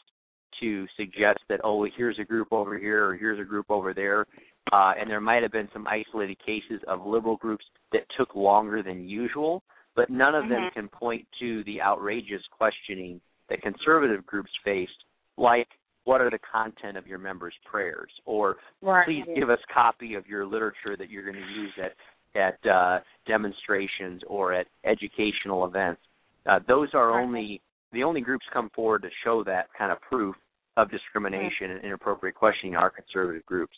to 0.60 0.86
suggest 0.98 1.40
that 1.50 1.62
oh, 1.64 1.86
here's 1.98 2.20
a 2.20 2.24
group 2.24 2.50
over 2.52 2.78
here 2.78 3.08
or 3.08 3.16
here's 3.16 3.40
a 3.40 3.44
group 3.44 3.66
over 3.70 3.94
there, 3.94 4.28
uh, 4.72 4.94
and 5.00 5.10
there 5.10 5.22
might 5.22 5.42
have 5.42 5.52
been 5.52 5.70
some 5.74 5.88
isolated 5.88 6.38
cases 6.46 6.82
of 6.88 7.06
liberal 7.06 7.38
groups 7.38 7.66
that 7.92 8.02
took 8.18 8.36
longer 8.36 8.84
than 8.84 9.08
usual, 9.08 9.64
but 9.96 10.10
none 10.10 10.36
of 10.36 10.50
them 10.50 10.64
Mhm. 10.64 10.74
can 10.74 10.90
point 10.90 11.28
to 11.40 11.64
the 11.64 11.82
outrageous 11.82 12.46
questioning 12.48 13.20
that 13.48 13.62
conservative 13.62 14.26
groups 14.26 14.52
faced, 14.64 15.04
like 15.38 15.68
what 16.04 16.22
are 16.22 16.30
the 16.30 16.40
content 16.40 16.98
of 16.98 17.06
your 17.08 17.20
members' 17.20 17.58
prayers, 17.66 18.12
or 18.26 18.58
Right. 18.82 19.06
please 19.06 19.26
give 19.36 19.50
us 19.50 19.60
copy 19.66 20.16
of 20.16 20.28
your 20.28 20.46
literature 20.46 20.96
that 20.96 21.10
you're 21.10 21.24
going 21.24 21.42
to 21.42 21.52
use 21.54 21.78
at 21.78 21.96
at 22.34 22.66
uh, 22.66 23.02
demonstrations 23.26 24.24
or 24.26 24.54
at 24.54 24.66
educational 24.86 25.66
events. 25.66 26.02
Uh, 26.46 26.60
those 26.68 26.90
are 26.94 27.20
only 27.20 27.62
the 27.94 28.04
only 28.04 28.22
groups 28.22 28.46
come 28.54 28.70
forward 28.74 29.02
to 29.02 29.10
show 29.24 29.44
that 29.44 29.68
kind 29.78 29.92
of 29.92 30.00
proof 30.02 30.36
of 30.78 30.90
discrimination 30.90 31.72
and 31.72 31.84
inappropriate 31.84 32.36
questioning 32.36 32.76
are 32.76 32.90
conservative 32.90 33.46
groups. 33.46 33.76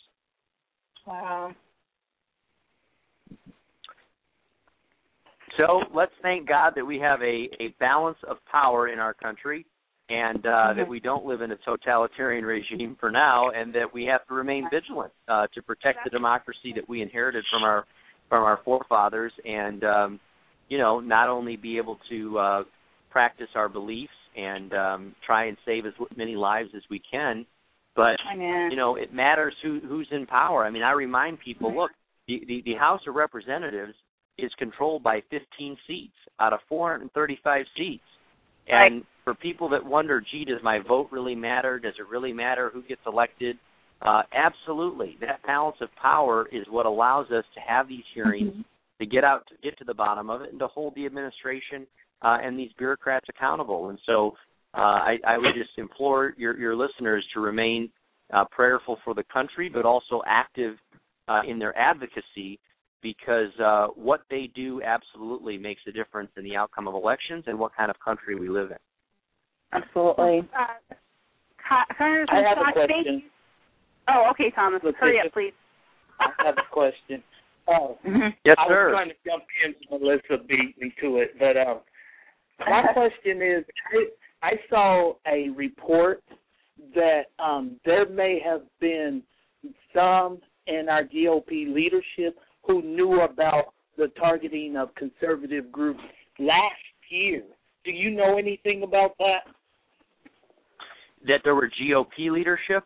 Wow. 1.06 1.52
So 5.56 5.82
let's 5.94 6.12
thank 6.22 6.48
God 6.48 6.72
that 6.76 6.84
we 6.84 6.98
have 6.98 7.20
a, 7.20 7.48
a 7.60 7.74
balance 7.78 8.18
of 8.28 8.38
power 8.50 8.88
in 8.88 8.98
our 8.98 9.14
country 9.14 9.66
and 10.10 10.44
uh, 10.46 10.74
that 10.76 10.88
we 10.88 11.00
don't 11.00 11.24
live 11.24 11.40
in 11.40 11.52
a 11.52 11.56
totalitarian 11.64 12.44
regime 12.44 12.96
for 13.00 13.10
now 13.10 13.50
and 13.50 13.74
that 13.74 13.92
we 13.92 14.04
have 14.04 14.26
to 14.26 14.34
remain 14.34 14.68
vigilant 14.70 15.12
uh, 15.28 15.46
to 15.54 15.62
protect 15.62 15.98
the 16.04 16.10
democracy 16.10 16.72
that 16.74 16.86
we 16.88 17.00
inherited 17.00 17.44
from 17.50 17.62
our 17.62 17.84
from 18.28 18.42
our 18.42 18.60
forefathers 18.64 19.32
and 19.44 19.84
um, 19.84 20.20
you 20.68 20.78
know 20.78 21.00
not 21.00 21.28
only 21.28 21.56
be 21.56 21.76
able 21.78 21.98
to 22.10 22.38
uh, 22.38 22.62
practice 23.10 23.48
our 23.54 23.68
beliefs 23.68 24.12
and 24.36 24.72
um, 24.74 25.14
try 25.24 25.46
and 25.46 25.56
save 25.64 25.86
as 25.86 25.92
many 26.16 26.34
lives 26.34 26.70
as 26.76 26.82
we 26.90 27.00
can 27.10 27.46
but 27.96 28.16
Amen. 28.32 28.68
you 28.70 28.76
know 28.76 28.96
it 28.96 29.12
matters 29.12 29.54
who 29.62 29.80
who's 29.86 30.08
in 30.10 30.26
power. 30.26 30.64
I 30.64 30.70
mean 30.70 30.82
I 30.82 30.92
remind 30.92 31.38
people 31.40 31.74
look 31.74 31.90
the, 32.26 32.40
the, 32.46 32.62
the 32.64 32.74
House 32.74 33.00
of 33.06 33.14
Representatives 33.14 33.94
is 34.38 34.50
controlled 34.58 35.02
by 35.02 35.20
15 35.30 35.76
seats 35.86 36.14
out 36.40 36.52
of 36.52 36.60
435 36.68 37.66
seats. 37.76 38.02
And 38.66 39.04
for 39.24 39.34
people 39.34 39.68
that 39.70 39.84
wonder, 39.84 40.22
gee, 40.32 40.44
does 40.46 40.60
my 40.62 40.78
vote 40.86 41.08
really 41.12 41.34
matter? 41.34 41.78
Does 41.78 41.92
it 41.98 42.08
really 42.08 42.32
matter 42.32 42.70
who 42.72 42.82
gets 42.82 43.02
elected? 43.06 43.56
Uh, 44.00 44.22
absolutely. 44.34 45.16
That 45.20 45.42
balance 45.46 45.76
of 45.80 45.90
power 46.00 46.48
is 46.50 46.66
what 46.70 46.86
allows 46.86 47.26
us 47.26 47.44
to 47.54 47.60
have 47.60 47.88
these 47.88 48.04
hearings, 48.14 48.52
Mm-hmm. 48.52 48.60
To 49.04 49.10
get 49.10 49.24
out, 49.24 49.46
to 49.48 49.54
get 49.62 49.76
to 49.78 49.84
the 49.84 49.94
bottom 49.94 50.30
of 50.30 50.42
it, 50.42 50.50
and 50.50 50.58
to 50.58 50.66
hold 50.66 50.94
the 50.94 51.06
administration 51.06 51.86
uh, 52.22 52.38
and 52.42 52.58
these 52.58 52.70
bureaucrats 52.78 53.26
accountable. 53.28 53.90
And 53.90 53.98
so, 54.06 54.32
uh, 54.76 54.80
I, 54.80 55.16
I 55.26 55.38
would 55.38 55.54
just 55.54 55.70
implore 55.78 56.34
your, 56.36 56.58
your 56.58 56.74
listeners 56.74 57.24
to 57.34 57.40
remain 57.40 57.90
uh, 58.32 58.44
prayerful 58.50 58.98
for 59.04 59.14
the 59.14 59.22
country, 59.32 59.70
but 59.72 59.84
also 59.84 60.22
active 60.26 60.76
uh, 61.28 61.42
in 61.48 61.58
their 61.58 61.76
advocacy 61.78 62.58
because 63.02 63.50
uh, 63.62 63.86
what 63.94 64.22
they 64.30 64.50
do 64.54 64.82
absolutely 64.82 65.58
makes 65.58 65.82
a 65.86 65.92
difference 65.92 66.30
in 66.36 66.42
the 66.42 66.56
outcome 66.56 66.88
of 66.88 66.94
elections 66.94 67.44
and 67.46 67.58
what 67.58 67.70
kind 67.76 67.90
of 67.90 67.96
country 68.04 68.34
we 68.34 68.48
live 68.48 68.70
in. 68.70 68.78
Absolutely. 69.72 70.48
Uh, 70.58 70.94
Congressman 71.96 72.44
I 72.44 72.48
have 72.48 72.58
a 72.58 72.62
Scott, 72.62 72.74
thank 72.74 73.04
question. 73.04 73.14
you. 73.14 73.30
Oh, 74.08 74.30
okay, 74.32 74.50
Thomas. 74.54 74.82
Hurry 74.98 75.20
up, 75.24 75.32
please. 75.32 75.52
I 76.20 76.26
have 76.44 76.56
a 76.58 76.72
question. 76.72 77.22
Oh, 77.66 77.98
Yes, 78.44 78.56
I 78.58 78.68
sir. 78.68 78.88
was 78.88 78.92
trying 78.92 79.08
to 79.08 79.14
jump 79.24 79.44
in, 79.64 79.74
Melissa 79.90 80.44
beat 80.46 80.80
me 80.80 80.92
to 81.00 81.18
it, 81.18 81.38
but 81.38 81.56
um, 81.56 81.80
my 82.60 82.82
question 82.92 83.40
is, 83.42 83.64
I, 84.42 84.48
I 84.48 84.52
saw 84.68 85.14
a 85.26 85.48
report 85.56 86.22
that 86.94 87.22
um, 87.42 87.80
there 87.84 88.08
may 88.08 88.40
have 88.44 88.62
been 88.80 89.22
some 89.94 90.40
in 90.66 90.88
our 90.88 91.04
GOP 91.04 91.72
leadership 91.72 92.38
who 92.66 92.82
knew 92.82 93.20
about 93.22 93.72
the 93.96 94.08
targeting 94.18 94.76
of 94.76 94.94
conservative 94.94 95.70
groups 95.70 96.00
last 96.38 96.74
year. 97.10 97.42
Do 97.84 97.90
you 97.92 98.10
know 98.10 98.38
anything 98.38 98.82
about 98.82 99.16
that? 99.18 99.40
That 101.26 101.40
there 101.44 101.54
were 101.54 101.70
GOP 101.80 102.30
leadership? 102.30 102.84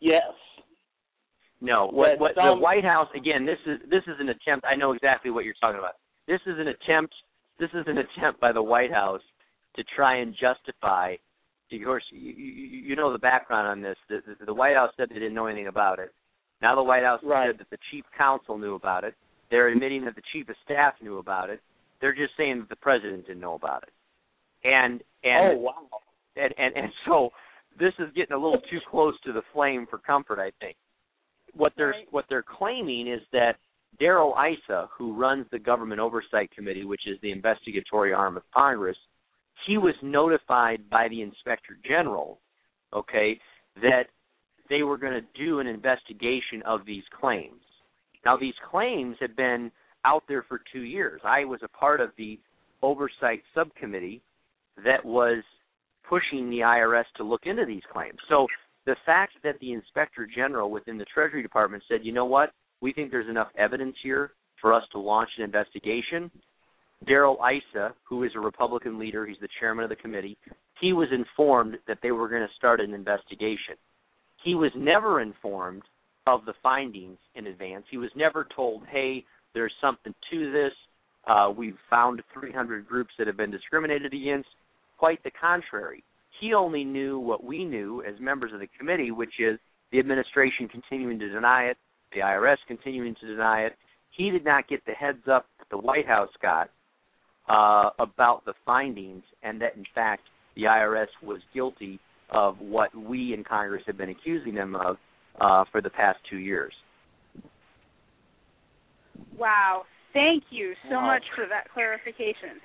Yes. 0.00 0.22
No. 1.62 1.86
What, 1.86 2.18
what 2.18 2.34
the 2.34 2.56
White 2.56 2.84
House 2.84 3.08
again? 3.16 3.46
This 3.46 3.58
is 3.66 3.78
this 3.88 4.02
is 4.08 4.16
an 4.18 4.28
attempt. 4.28 4.66
I 4.66 4.74
know 4.74 4.92
exactly 4.92 5.30
what 5.30 5.44
you're 5.44 5.54
talking 5.60 5.78
about. 5.78 5.94
This 6.26 6.40
is 6.46 6.56
an 6.58 6.66
attempt. 6.68 7.14
This 7.60 7.70
is 7.70 7.84
an 7.86 7.98
attempt 7.98 8.40
by 8.40 8.52
the 8.52 8.62
White 8.62 8.92
House 8.92 9.22
to 9.76 9.84
try 9.94 10.16
and 10.16 10.34
justify. 10.34 11.14
Of 11.72 11.84
course, 11.84 12.04
you, 12.10 12.32
you, 12.32 12.78
you 12.88 12.96
know 12.96 13.12
the 13.12 13.18
background 13.18 13.66
on 13.68 13.80
this. 13.80 13.96
The, 14.08 14.20
the, 14.40 14.46
the 14.46 14.54
White 14.54 14.74
House 14.74 14.90
said 14.96 15.08
they 15.08 15.14
didn't 15.14 15.34
know 15.34 15.46
anything 15.46 15.68
about 15.68 16.00
it. 16.00 16.12
Now 16.60 16.74
the 16.74 16.82
White 16.82 17.04
House 17.04 17.20
Right. 17.24 17.48
said 17.48 17.60
that 17.60 17.70
the 17.70 17.78
chief 17.90 18.04
counsel 18.18 18.58
knew 18.58 18.74
about 18.74 19.04
it. 19.04 19.14
They're 19.50 19.68
admitting 19.68 20.04
that 20.04 20.14
the 20.16 20.22
chief 20.32 20.48
of 20.48 20.56
staff 20.64 20.94
knew 21.00 21.18
about 21.18 21.48
it. 21.48 21.60
They're 22.00 22.14
just 22.14 22.32
saying 22.36 22.58
that 22.58 22.68
the 22.68 22.76
president 22.76 23.26
didn't 23.26 23.40
know 23.40 23.54
about 23.54 23.84
it. 23.84 23.92
And 24.68 25.02
and 25.24 25.58
oh 25.58 25.62
wow. 25.62 25.72
and 26.36 26.52
and 26.58 26.76
and 26.76 26.92
so 27.06 27.30
this 27.78 27.92
is 27.98 28.06
getting 28.14 28.32
a 28.32 28.38
little 28.38 28.60
too 28.70 28.80
close 28.90 29.14
to 29.24 29.32
the 29.32 29.42
flame 29.52 29.86
for 29.88 29.98
comfort 29.98 30.38
i 30.38 30.50
think 30.60 30.76
what 31.54 31.72
they're 31.76 31.94
what 32.10 32.24
they're 32.28 32.44
claiming 32.44 33.06
is 33.08 33.20
that 33.32 33.56
Darrell 33.98 34.34
Issa, 34.36 34.88
who 34.96 35.14
runs 35.14 35.46
the 35.50 35.58
Government 35.58 36.00
Oversight 36.00 36.50
Committee, 36.50 36.84
which 36.84 37.06
is 37.06 37.18
the 37.22 37.30
investigatory 37.30 38.12
arm 38.12 38.36
of 38.36 38.42
Congress, 38.54 38.96
he 39.66 39.78
was 39.78 39.94
notified 40.02 40.88
by 40.90 41.08
the 41.08 41.22
Inspector 41.22 41.76
General, 41.86 42.38
okay, 42.94 43.38
that 43.76 44.04
they 44.68 44.82
were 44.82 44.96
going 44.96 45.12
to 45.12 45.44
do 45.44 45.60
an 45.60 45.66
investigation 45.66 46.62
of 46.66 46.86
these 46.86 47.02
claims. 47.20 47.60
Now, 48.24 48.36
these 48.36 48.54
claims 48.70 49.16
had 49.20 49.36
been 49.36 49.70
out 50.04 50.22
there 50.28 50.44
for 50.48 50.60
two 50.72 50.82
years. 50.82 51.20
I 51.24 51.44
was 51.44 51.60
a 51.62 51.68
part 51.68 52.00
of 52.00 52.10
the 52.16 52.38
oversight 52.82 53.42
subcommittee 53.54 54.22
that 54.84 55.04
was 55.04 55.42
pushing 56.08 56.50
the 56.50 56.58
IRS 56.58 57.04
to 57.16 57.24
look 57.24 57.42
into 57.44 57.64
these 57.66 57.82
claims. 57.92 58.18
So 58.28 58.46
the 58.86 58.96
fact 59.06 59.34
that 59.44 59.58
the 59.60 59.72
inspector 59.72 60.26
general 60.26 60.70
within 60.70 60.98
the 60.98 61.04
Treasury 61.06 61.42
Department 61.42 61.82
said, 61.88 62.00
you 62.02 62.12
know 62.12 62.24
what, 62.24 62.52
we 62.80 62.92
think 62.92 63.10
there's 63.10 63.28
enough 63.28 63.48
evidence 63.56 63.96
here 64.02 64.32
for 64.60 64.72
us 64.72 64.82
to 64.92 64.98
launch 64.98 65.30
an 65.38 65.44
investigation. 65.44 66.30
Darrell 67.06 67.38
Issa, 67.42 67.94
who 68.08 68.24
is 68.24 68.32
a 68.34 68.40
Republican 68.40 68.98
leader, 68.98 69.26
he's 69.26 69.38
the 69.40 69.48
chairman 69.60 69.84
of 69.84 69.90
the 69.90 69.96
committee, 69.96 70.36
he 70.80 70.92
was 70.92 71.08
informed 71.12 71.76
that 71.86 71.98
they 72.02 72.10
were 72.10 72.28
going 72.28 72.42
to 72.42 72.54
start 72.56 72.80
an 72.80 72.94
investigation. 72.94 73.76
He 74.44 74.54
was 74.54 74.72
never 74.76 75.20
informed 75.20 75.82
of 76.26 76.44
the 76.44 76.54
findings 76.62 77.18
in 77.34 77.46
advance. 77.46 77.84
He 77.90 77.98
was 77.98 78.10
never 78.16 78.46
told, 78.54 78.82
hey, 78.90 79.24
there's 79.54 79.72
something 79.80 80.14
to 80.30 80.52
this. 80.52 80.72
Uh, 81.26 81.52
we've 81.56 81.76
found 81.88 82.22
300 82.32 82.86
groups 82.86 83.10
that 83.18 83.26
have 83.26 83.36
been 83.36 83.50
discriminated 83.50 84.12
against. 84.12 84.48
Quite 84.98 85.22
the 85.24 85.30
contrary. 85.40 86.04
He 86.42 86.54
only 86.54 86.82
knew 86.82 87.20
what 87.20 87.44
we 87.44 87.64
knew 87.64 88.02
as 88.02 88.18
members 88.18 88.52
of 88.52 88.58
the 88.58 88.66
committee, 88.76 89.12
which 89.12 89.34
is 89.38 89.60
the 89.92 90.00
administration 90.00 90.66
continuing 90.66 91.16
to 91.20 91.28
deny 91.28 91.66
it, 91.66 91.76
the 92.12 92.18
IRS 92.18 92.56
continuing 92.66 93.14
to 93.20 93.26
deny 93.28 93.60
it. 93.60 93.74
He 94.10 94.28
did 94.28 94.44
not 94.44 94.66
get 94.66 94.84
the 94.84 94.90
heads 94.90 95.22
up 95.30 95.46
that 95.60 95.68
the 95.70 95.78
White 95.78 96.04
House 96.04 96.30
got 96.42 96.68
uh, 97.48 97.90
about 98.00 98.44
the 98.44 98.54
findings 98.66 99.22
and 99.44 99.60
that, 99.60 99.76
in 99.76 99.84
fact, 99.94 100.22
the 100.56 100.62
IRS 100.62 101.06
was 101.22 101.38
guilty 101.54 102.00
of 102.30 102.58
what 102.58 102.92
we 102.92 103.34
in 103.34 103.44
Congress 103.44 103.84
have 103.86 103.96
been 103.96 104.10
accusing 104.10 104.56
them 104.56 104.74
of 104.74 104.96
uh, 105.40 105.64
for 105.70 105.80
the 105.80 105.90
past 105.90 106.18
two 106.28 106.38
years. 106.38 106.72
Wow. 109.38 109.84
Thank 110.12 110.42
you 110.50 110.74
so 110.90 110.96
Wow. 110.96 111.06
much 111.06 111.22
for 111.36 111.46
that 111.46 111.70
clarification. 111.72 112.60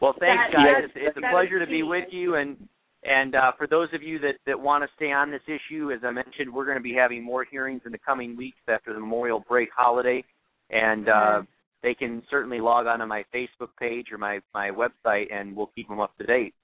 Well, 0.00 0.14
thanks, 0.20 0.44
That- 0.44 0.52
guys. 0.52 0.74
that- 0.76 0.84
It's, 0.84 0.92
it's 0.96 1.16
a 1.16 1.30
pleasure 1.30 1.58
to 1.58 1.66
be 1.66 1.82
with 1.82 2.12
you. 2.12 2.36
And 2.36 2.68
and 3.02 3.36
uh, 3.36 3.52
for 3.56 3.66
those 3.66 3.88
of 3.94 4.02
you 4.02 4.18
that 4.20 4.34
that 4.46 4.58
want 4.58 4.82
to 4.82 4.90
stay 4.96 5.12
on 5.12 5.30
this 5.30 5.42
issue, 5.46 5.92
as 5.92 6.00
I 6.02 6.10
mentioned, 6.10 6.52
we're 6.52 6.64
going 6.64 6.78
to 6.78 6.82
be 6.82 6.94
having 6.94 7.22
more 7.22 7.44
hearings 7.44 7.82
in 7.86 7.92
the 7.92 7.98
coming 7.98 8.36
weeks 8.36 8.58
after 8.68 8.92
the 8.92 9.00
Memorial 9.00 9.44
Break 9.48 9.68
holiday, 9.76 10.24
and 10.70 11.08
uh, 11.08 11.42
they 11.82 11.94
can 11.94 12.22
certainly 12.30 12.60
log 12.60 12.86
on 12.86 12.98
to 12.98 13.06
my 13.06 13.24
Facebook 13.32 13.70
page 13.78 14.10
or 14.10 14.18
my 14.18 14.40
my 14.54 14.70
website, 14.70 15.32
and 15.32 15.54
we'll 15.54 15.70
keep 15.74 15.88
them 15.88 16.00
up 16.00 16.16
to 16.18 16.24
date. 16.24 16.54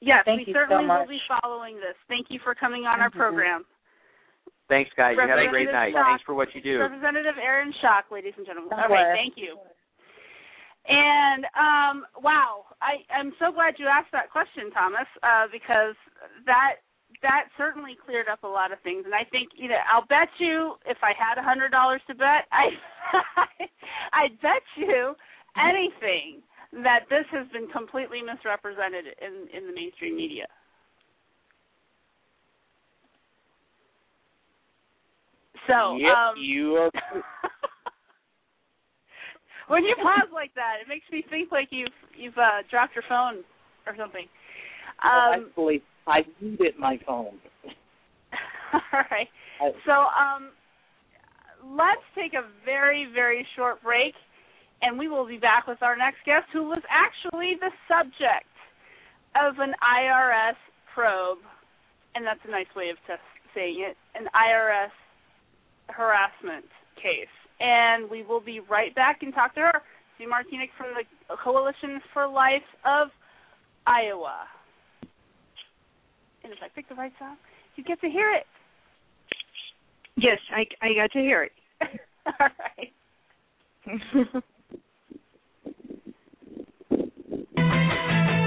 Yes, 0.00 0.22
Thank 0.24 0.46
we 0.46 0.46
you 0.46 0.54
so 0.54 0.60
certainly 0.60 0.86
will 0.86 1.06
be 1.06 1.20
following 1.42 1.76
this. 1.76 1.98
Thank 2.06 2.28
you 2.30 2.38
for 2.42 2.54
coming 2.54 2.86
on 2.86 3.00
our 3.00 3.10
program. 3.10 3.64
Thanks, 4.68 4.90
guys. 4.96 5.16
You 5.16 5.28
have 5.28 5.38
a 5.38 5.50
great 5.50 5.72
night. 5.72 5.92
Schock. 5.92 6.04
Thanks 6.04 6.24
for 6.24 6.34
what 6.34 6.48
you 6.54 6.62
do. 6.62 6.78
Representative 6.78 7.34
Aaron 7.42 7.74
Schock, 7.82 8.12
ladies 8.12 8.34
and 8.36 8.46
gentlemen. 8.46 8.72
Of 8.72 8.78
All 8.78 8.88
right, 8.88 9.16
thank 9.16 9.34
you. 9.36 9.56
And 10.88 11.44
um, 11.52 11.96
wow, 12.24 12.64
I, 12.80 13.04
I'm 13.12 13.32
so 13.38 13.52
glad 13.52 13.74
you 13.76 13.86
asked 13.86 14.12
that 14.12 14.32
question, 14.32 14.72
Thomas, 14.72 15.06
uh, 15.22 15.44
because 15.52 15.94
that 16.46 16.80
that 17.20 17.52
certainly 17.58 17.96
cleared 18.06 18.28
up 18.28 18.42
a 18.42 18.48
lot 18.48 18.72
of 18.72 18.78
things. 18.80 19.04
And 19.04 19.14
I 19.14 19.28
think 19.28 19.50
you 19.54 19.68
know, 19.68 19.80
I'll 19.92 20.06
bet 20.08 20.32
you 20.38 20.74
if 20.86 20.96
I 21.02 21.12
had 21.12 21.36
a 21.36 21.44
hundred 21.44 21.70
dollars 21.70 22.00
to 22.08 22.14
bet, 22.14 22.48
I 22.52 22.72
I'd 24.16 24.40
bet 24.40 24.64
you 24.76 25.14
anything 25.60 26.40
that 26.84 27.04
this 27.10 27.24
has 27.32 27.46
been 27.52 27.68
completely 27.68 28.22
misrepresented 28.22 29.12
in 29.20 29.48
in 29.52 29.68
the 29.68 29.74
mainstream 29.74 30.16
media. 30.16 30.46
So 35.68 35.96
yep, 36.00 36.16
um, 36.16 36.34
you 36.40 36.74
are. 36.80 36.90
When 39.68 39.84
you 39.84 39.94
pause 40.02 40.28
like 40.32 40.54
that, 40.54 40.76
it 40.82 40.88
makes 40.88 41.04
me 41.12 41.24
think 41.30 41.52
like 41.52 41.68
you've 41.70 41.94
you've 42.16 42.36
uh, 42.38 42.62
dropped 42.70 42.94
your 42.94 43.04
phone 43.08 43.44
or 43.86 43.94
something. 43.96 44.26
Well, 45.02 45.32
Um, 45.32 45.46
actually, 45.48 45.82
I 46.06 46.24
muted 46.40 46.78
my 46.78 46.98
phone. 47.06 47.38
all 48.72 48.80
right. 48.92 49.28
I, 49.60 49.70
So 49.86 49.92
um, 49.92 50.50
let's 51.64 52.04
take 52.14 52.34
a 52.34 52.48
very 52.64 53.06
very 53.12 53.46
short 53.56 53.82
break, 53.82 54.14
and 54.82 54.98
we 54.98 55.08
will 55.08 55.26
be 55.26 55.38
back 55.38 55.66
with 55.66 55.82
our 55.82 55.96
next 55.96 56.18
guest, 56.24 56.46
who 56.52 56.64
was 56.64 56.82
actually 56.90 57.54
the 57.60 57.70
subject 57.86 58.48
of 59.36 59.58
an 59.58 59.74
IRS 59.84 60.56
probe, 60.94 61.38
and 62.14 62.26
that's 62.26 62.40
a 62.46 62.50
nice 62.50 62.70
way 62.74 62.90
of 62.90 62.96
t- 63.06 63.14
saying 63.54 63.84
it, 63.86 63.96
an 64.18 64.26
IRS 64.34 64.90
harassment 65.88 66.64
case. 66.96 67.32
And 67.60 68.08
we 68.10 68.22
will 68.22 68.40
be 68.40 68.60
right 68.60 68.94
back 68.94 69.22
and 69.22 69.34
talk 69.34 69.54
to 69.54 69.60
her, 69.60 69.82
Sue 70.16 70.26
Martinek 70.26 70.70
from 70.76 70.88
the 70.94 71.36
Coalition 71.42 72.00
for 72.12 72.28
Life 72.28 72.62
of 72.84 73.08
Iowa. 73.86 74.46
And 76.44 76.52
if 76.52 76.58
I 76.62 76.68
pick 76.74 76.88
the 76.88 76.94
right 76.94 77.12
song, 77.18 77.36
you 77.76 77.84
get 77.84 78.00
to 78.00 78.08
hear 78.08 78.32
it. 78.32 78.44
Yes, 80.16 80.38
I 80.54 80.64
I 80.84 80.94
got 80.94 81.12
to 81.12 81.18
hear 81.20 81.44
it. 81.44 81.52
All 82.26 82.48
right. 82.66 82.92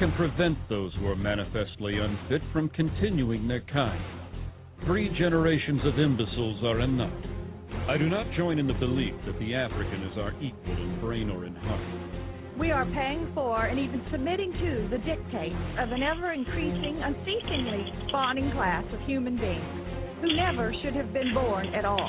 can 0.00 0.10
prevent 0.16 0.56
those 0.70 0.90
who 0.98 1.06
are 1.06 1.14
manifestly 1.14 1.98
unfit 2.00 2.40
from 2.54 2.70
continuing 2.70 3.46
their 3.46 3.60
kind. 3.70 4.00
Three 4.86 5.10
generations 5.18 5.82
of 5.84 5.98
imbeciles 5.98 6.64
are 6.64 6.80
enough. 6.80 7.12
I 7.86 7.98
do 7.98 8.08
not 8.08 8.24
join 8.34 8.58
in 8.58 8.66
the 8.66 8.80
belief 8.80 9.12
that 9.26 9.38
the 9.38 9.54
African 9.54 10.00
is 10.08 10.16
our 10.16 10.32
equal 10.40 10.72
in 10.72 10.98
brain 11.04 11.28
or 11.28 11.44
in 11.44 11.54
heart. 11.54 12.56
We 12.58 12.70
are 12.70 12.86
paying 12.86 13.30
for 13.34 13.66
and 13.66 13.78
even 13.78 14.00
submitting 14.10 14.52
to 14.52 14.88
the 14.88 15.04
dictates 15.04 15.64
of 15.76 15.92
an 15.92 16.02
ever 16.02 16.32
increasing, 16.32 16.96
unceasingly 17.04 17.84
spawning 18.08 18.50
class 18.52 18.84
of 18.96 19.00
human 19.04 19.36
beings 19.36 19.84
who 20.24 20.32
never 20.34 20.72
should 20.82 20.96
have 20.96 21.12
been 21.12 21.34
born 21.34 21.74
at 21.74 21.84
all. 21.84 22.08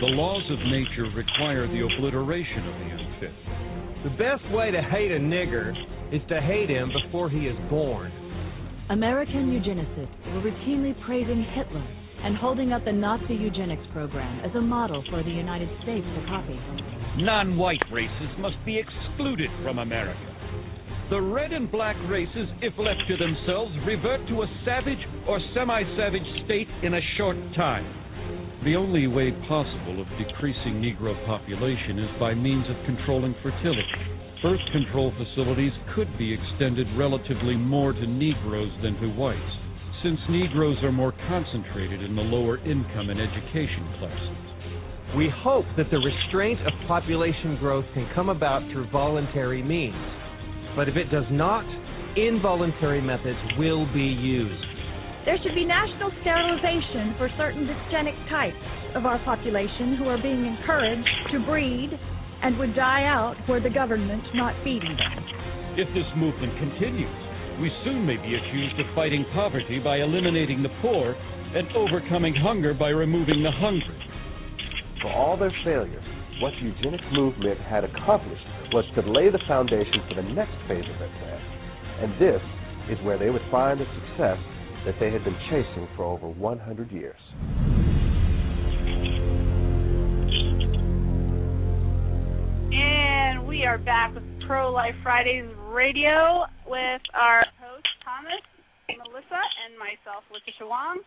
The 0.00 0.12
laws 0.12 0.44
of 0.52 0.58
nature 0.68 1.08
require 1.16 1.64
the 1.64 1.80
obliteration 1.80 2.68
of 2.68 2.74
the 2.76 2.88
unfit. 2.92 3.34
The 4.04 4.16
best 4.20 4.44
way 4.52 4.70
to 4.70 4.82
hate 4.82 5.12
a 5.12 5.20
nigger 5.20 5.72
is 6.12 6.20
to 6.28 6.40
hate 6.40 6.68
him 6.68 6.92
before 6.92 7.30
he 7.30 7.46
is 7.46 7.56
born. 7.70 8.12
American 8.90 9.48
eugenicists 9.48 10.34
were 10.34 10.50
routinely 10.50 10.94
praising 11.06 11.42
Hitler 11.54 11.86
and 12.22 12.36
holding 12.36 12.72
up 12.72 12.84
the 12.84 12.92
Nazi 12.92 13.34
eugenics 13.34 13.82
program 13.92 14.44
as 14.44 14.54
a 14.54 14.60
model 14.60 15.02
for 15.10 15.22
the 15.22 15.30
United 15.30 15.68
States 15.82 16.04
to 16.04 16.26
copy. 16.28 16.58
Non 17.16 17.56
white 17.56 17.82
races 17.90 18.30
must 18.38 18.56
be 18.64 18.78
excluded 18.78 19.50
from 19.64 19.78
America. 19.78 20.20
The 21.10 21.20
red 21.20 21.52
and 21.52 21.70
black 21.70 21.96
races, 22.08 22.48
if 22.62 22.72
left 22.78 23.00
to 23.08 23.16
themselves, 23.16 23.72
revert 23.86 24.26
to 24.28 24.42
a 24.42 24.46
savage 24.64 25.02
or 25.28 25.40
semi 25.54 25.82
savage 25.96 26.44
state 26.44 26.68
in 26.82 26.94
a 26.94 27.00
short 27.16 27.36
time. 27.56 27.84
The 28.64 28.76
only 28.76 29.08
way 29.08 29.32
possible 29.48 30.00
of 30.00 30.06
decreasing 30.16 30.80
Negro 30.80 31.12
population 31.26 31.98
is 31.98 32.08
by 32.20 32.34
means 32.34 32.64
of 32.70 32.76
controlling 32.86 33.34
fertility. 33.42 34.11
Birth 34.42 34.60
control 34.72 35.14
facilities 35.14 35.70
could 35.94 36.10
be 36.18 36.34
extended 36.34 36.88
relatively 36.98 37.54
more 37.54 37.92
to 37.92 38.06
Negroes 38.08 38.72
than 38.82 38.98
to 38.98 39.06
whites, 39.14 39.38
since 40.02 40.18
Negroes 40.28 40.82
are 40.82 40.90
more 40.90 41.14
concentrated 41.30 42.02
in 42.02 42.16
the 42.16 42.26
lower 42.26 42.58
income 42.66 43.08
and 43.08 43.20
education 43.22 43.86
classes. 44.02 44.36
We 45.16 45.30
hope 45.30 45.64
that 45.76 45.94
the 45.94 46.02
restraint 46.02 46.58
of 46.66 46.72
population 46.88 47.56
growth 47.60 47.84
can 47.94 48.10
come 48.16 48.30
about 48.30 48.66
through 48.72 48.90
voluntary 48.90 49.62
means. 49.62 49.94
But 50.74 50.88
if 50.88 50.96
it 50.96 51.06
does 51.14 51.30
not, 51.30 51.62
involuntary 52.18 53.00
methods 53.00 53.38
will 53.56 53.86
be 53.94 54.10
used. 54.10 54.66
There 55.24 55.38
should 55.38 55.54
be 55.54 55.64
national 55.64 56.10
sterilization 56.26 57.14
for 57.14 57.30
certain 57.38 57.62
dysgenic 57.62 58.18
types 58.28 58.58
of 58.96 59.06
our 59.06 59.22
population 59.22 59.94
who 59.94 60.08
are 60.10 60.20
being 60.20 60.46
encouraged 60.46 61.30
to 61.30 61.46
breed 61.46 61.94
and 62.42 62.58
would 62.58 62.74
die 62.74 63.04
out 63.06 63.36
were 63.48 63.60
the 63.60 63.70
government 63.70 64.22
not 64.34 64.54
feeding 64.64 64.96
them. 64.96 65.14
If 65.78 65.88
this 65.94 66.08
movement 66.16 66.58
continues, 66.58 67.16
we 67.60 67.70
soon 67.84 68.06
may 68.06 68.16
be 68.16 68.34
accused 68.34 68.78
of 68.80 68.86
fighting 68.94 69.24
poverty 69.32 69.78
by 69.78 69.98
eliminating 69.98 70.62
the 70.62 70.74
poor 70.82 71.14
and 71.54 71.70
overcoming 71.76 72.34
hunger 72.34 72.74
by 72.74 72.88
removing 72.88 73.42
the 73.42 73.50
hungry. 73.50 73.98
For 75.00 75.12
all 75.12 75.36
their 75.36 75.54
failures, 75.64 76.04
what 76.40 76.52
the 76.58 76.66
eugenics 76.66 77.04
movement 77.12 77.60
had 77.60 77.84
accomplished 77.84 78.44
was 78.72 78.84
to 78.96 79.02
lay 79.02 79.30
the 79.30 79.40
foundation 79.46 80.02
for 80.08 80.14
the 80.14 80.28
next 80.34 80.56
phase 80.66 80.84
of 80.88 80.98
their 80.98 81.12
plan. 81.20 81.40
And 82.02 82.12
this 82.18 82.42
is 82.90 83.04
where 83.04 83.18
they 83.18 83.30
would 83.30 83.42
find 83.50 83.78
the 83.78 83.84
success 83.84 84.38
that 84.86 84.96
they 84.98 85.12
had 85.12 85.22
been 85.24 85.38
chasing 85.50 85.86
for 85.96 86.04
over 86.04 86.28
100 86.28 86.90
years. 86.90 87.20
And 92.72 93.46
we 93.46 93.66
are 93.66 93.76
back 93.76 94.14
with 94.14 94.24
Pro 94.46 94.72
Life 94.72 94.94
Fridays 95.02 95.44
Radio 95.68 96.46
with 96.66 97.02
our 97.12 97.44
host 97.60 97.84
Thomas, 98.00 98.40
Melissa, 98.88 99.42
and 99.68 99.76
myself, 99.76 100.24
Letitia 100.32 100.66
Wong. 100.66 101.00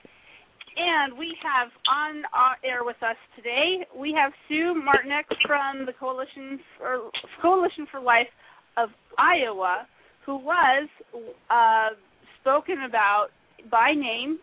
And 0.78 1.18
we 1.18 1.36
have 1.42 1.70
on 1.90 2.22
air 2.64 2.84
with 2.84 3.02
us 3.02 3.18
today, 3.36 3.82
we 3.98 4.14
have 4.14 4.32
Sue 4.48 4.78
Martinek 4.78 5.26
from 5.48 5.88
the 5.88 5.94
Coalition 5.94 6.60
for 6.78 7.10
Coalition 7.42 7.88
for 7.90 8.00
Life 8.00 8.30
of 8.78 8.90
Iowa, 9.18 9.88
who 10.24 10.38
was 10.38 10.88
uh, 11.50 11.98
spoken 12.42 12.86
about 12.88 13.30
by 13.72 13.94
name 13.96 14.38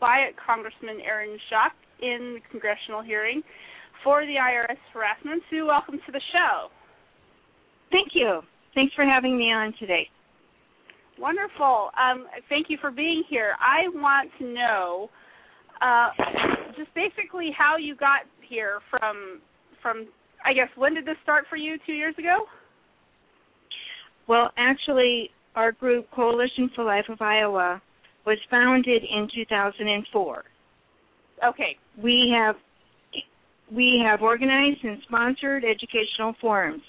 by 0.00 0.30
Congressman 0.40 1.00
Aaron 1.04 1.36
Schock 1.52 1.76
in 2.00 2.40
the 2.40 2.50
congressional 2.50 3.02
hearing 3.02 3.42
for 4.06 4.24
the 4.24 4.34
IRS 4.38 4.78
harassment. 4.94 5.42
Sue, 5.50 5.66
welcome 5.66 5.98
to 6.06 6.12
the 6.12 6.20
show. 6.32 6.68
Thank 7.90 8.10
you. 8.14 8.40
Thanks 8.72 8.94
for 8.94 9.04
having 9.04 9.36
me 9.36 9.50
on 9.50 9.74
today. 9.80 10.06
Wonderful. 11.18 11.90
Um, 12.00 12.26
thank 12.48 12.66
you 12.68 12.78
for 12.80 12.92
being 12.92 13.24
here. 13.28 13.56
I 13.58 13.88
want 13.88 14.30
to 14.38 14.44
know 14.44 15.10
uh, 15.82 16.10
just 16.76 16.94
basically 16.94 17.50
how 17.58 17.78
you 17.78 17.96
got 17.96 18.20
here 18.48 18.78
from 18.90 19.40
from 19.82 20.06
I 20.44 20.52
guess 20.52 20.68
when 20.76 20.94
did 20.94 21.04
this 21.04 21.16
start 21.24 21.46
for 21.50 21.56
you? 21.56 21.76
Two 21.84 21.94
years 21.94 22.14
ago. 22.16 22.46
Well, 24.28 24.50
actually, 24.56 25.30
our 25.56 25.72
group 25.72 26.08
Coalition 26.12 26.70
for 26.76 26.84
Life 26.84 27.06
of 27.08 27.20
Iowa 27.20 27.82
was 28.24 28.38
founded 28.50 29.02
in 29.02 29.28
2004. 29.34 30.44
Okay. 31.44 31.76
We 32.00 32.32
have 32.36 32.54
we 33.72 34.02
have 34.04 34.22
organized 34.22 34.84
and 34.84 34.98
sponsored 35.06 35.64
educational 35.64 36.34
forums. 36.40 36.82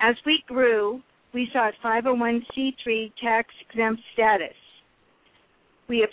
As 0.00 0.14
we 0.26 0.42
grew, 0.46 1.00
we 1.32 1.48
sought 1.52 1.74
501c3 1.84 3.12
tax 3.22 3.48
exempt 3.68 4.02
status. 4.12 4.56
We 5.88 6.00
have, 6.00 6.10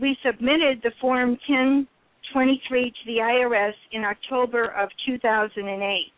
we 0.00 0.16
submitted 0.24 0.80
the 0.82 0.92
Form 1.00 1.30
1023 1.48 2.90
to 2.90 2.96
the 3.06 3.18
IRS 3.18 3.72
in 3.92 4.04
October 4.04 4.72
of 4.72 4.88
2008. 5.06 6.12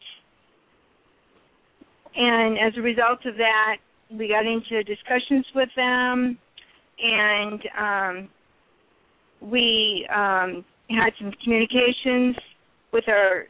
And 2.16 2.58
as 2.58 2.72
a 2.76 2.80
result 2.80 3.24
of 3.26 3.36
that, 3.36 3.76
we 4.10 4.28
got 4.28 4.46
into 4.46 4.82
discussions 4.84 5.46
with 5.54 5.68
them, 5.76 6.38
and 6.98 7.62
um, 7.78 8.28
we 9.40 10.08
um, 10.12 10.64
had 10.90 11.10
some 11.20 11.32
communications 11.44 12.36
with 12.92 13.04
our 13.08 13.46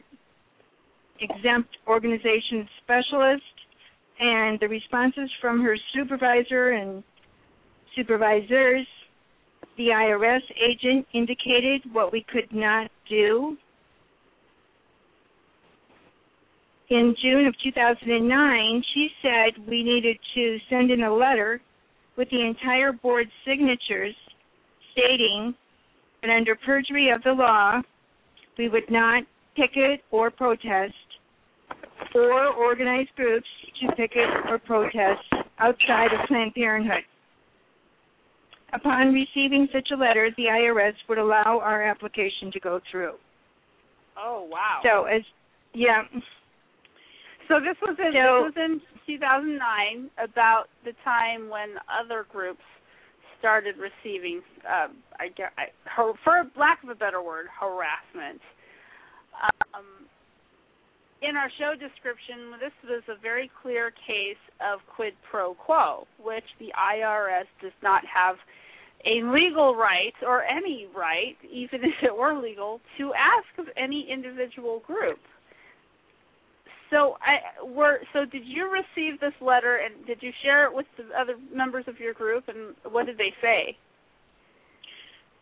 exempt 1.19 1.69
organization 1.87 2.67
specialist, 2.83 3.43
and 4.19 4.59
the 4.59 4.67
responses 4.67 5.29
from 5.41 5.61
her 5.63 5.77
supervisor 5.93 6.71
and 6.71 7.03
supervisors, 7.95 8.85
the 9.77 9.87
IRS 9.87 10.41
agent 10.61 11.07
indicated 11.13 11.81
what 11.93 12.11
we 12.11 12.25
could 12.31 12.51
not 12.51 12.91
do. 13.09 13.57
In 16.89 17.15
June 17.21 17.45
of 17.45 17.53
2009, 17.63 18.83
she 18.93 19.09
said 19.21 19.67
we 19.67 19.83
needed 19.83 20.17
to 20.35 20.57
send 20.69 20.91
in 20.91 21.03
a 21.03 21.13
letter 21.13 21.61
with 22.17 22.29
the 22.31 22.41
entire 22.41 22.91
board's 22.91 23.31
signatures 23.47 24.15
stating 24.91 25.53
that 26.21 26.31
under 26.31 26.55
perjury 26.55 27.09
of 27.11 27.23
the 27.23 27.31
law, 27.31 27.81
we 28.59 28.67
would 28.67 28.91
not 28.91 29.23
picket 29.55 30.01
or 30.11 30.29
protest 30.29 30.93
or 32.13 32.47
organize 32.53 33.07
groups 33.15 33.47
to 33.79 33.87
picket 33.95 34.27
or 34.47 34.59
protest 34.59 35.23
outside 35.59 36.11
of 36.13 36.27
Planned 36.27 36.53
Parenthood. 36.53 37.03
Upon 38.73 39.13
receiving 39.13 39.67
such 39.73 39.87
a 39.91 39.95
letter, 39.95 40.29
the 40.37 40.43
IRS 40.43 40.93
would 41.07 41.17
allow 41.17 41.59
our 41.63 41.83
application 41.83 42.51
to 42.51 42.59
go 42.59 42.79
through. 42.91 43.13
Oh 44.17 44.47
wow! 44.51 44.81
So 44.83 45.05
as 45.05 45.21
yeah. 45.73 46.03
So 47.47 47.59
this 47.59 47.77
was 47.81 47.95
in 47.97 48.11
So- 48.13 48.45
this 48.45 48.55
was 48.55 48.57
in 48.57 48.81
2009, 49.07 50.11
about 50.23 50.65
the 50.85 50.91
time 51.03 51.49
when 51.49 51.77
other 51.89 52.27
groups 52.31 52.61
started 53.39 53.75
receiving, 53.77 54.41
uh, 54.67 54.87
I 55.19 55.29
I, 55.57 55.65
for 56.23 56.43
lack 56.57 56.83
of 56.83 56.89
a 56.89 56.95
better 56.95 57.21
word, 57.21 57.47
harassment. 57.59 58.41
Um, 59.73 60.05
in 61.21 61.35
our 61.35 61.49
show 61.57 61.73
description, 61.73 62.51
this 62.59 62.71
was 62.83 63.03
a 63.09 63.19
very 63.21 63.51
clear 63.61 63.91
case 63.91 64.39
of 64.61 64.79
quid 64.95 65.13
pro 65.29 65.53
quo, 65.53 66.07
which 66.21 66.45
the 66.59 66.71
IRS 66.77 67.47
does 67.61 67.75
not 67.83 68.03
have 68.05 68.35
a 69.05 69.23
legal 69.23 69.75
right 69.75 70.13
or 70.25 70.43
any 70.43 70.87
right, 70.95 71.37
even 71.49 71.81
if 71.83 71.95
it 72.03 72.15
were 72.15 72.39
legal, 72.39 72.79
to 72.97 73.13
ask 73.13 73.47
of 73.57 73.65
any 73.77 74.07
individual 74.11 74.81
group. 74.85 75.19
So, 76.91 77.17
I 77.21 77.63
were 77.65 77.99
so. 78.13 78.25
Did 78.25 78.43
you 78.45 78.69
receive 78.71 79.19
this 79.19 79.33
letter, 79.41 79.77
and 79.77 80.05
did 80.07 80.17
you 80.21 80.31
share 80.43 80.65
it 80.65 80.73
with 80.73 80.87
the 80.97 81.03
other 81.19 81.35
members 81.53 81.85
of 81.87 81.99
your 81.99 82.13
group? 82.13 82.45
And 82.47 82.75
what 82.91 83.05
did 83.05 83.17
they 83.17 83.31
say? 83.41 83.77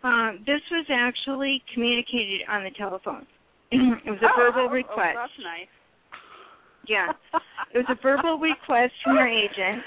Um, 0.04 0.40
this 0.46 0.62
was 0.72 0.86
actually 0.92 1.64
communicated 1.74 2.42
on 2.50 2.64
the 2.64 2.72
telephone. 2.78 3.26
it 3.72 4.10
was 4.10 4.20
a 4.22 4.28
Oh, 4.28 4.36
verbal 4.38 4.62
oh, 4.64 4.68
oh, 4.70 4.74
request. 4.74 5.16
that's 5.16 5.40
nice. 5.44 5.68
Yeah. 6.88 7.12
It 7.74 7.78
was 7.80 7.86
a 7.90 8.02
verbal 8.02 8.38
request 8.42 8.94
from 9.04 9.18
our 9.18 9.28
agent, 9.28 9.82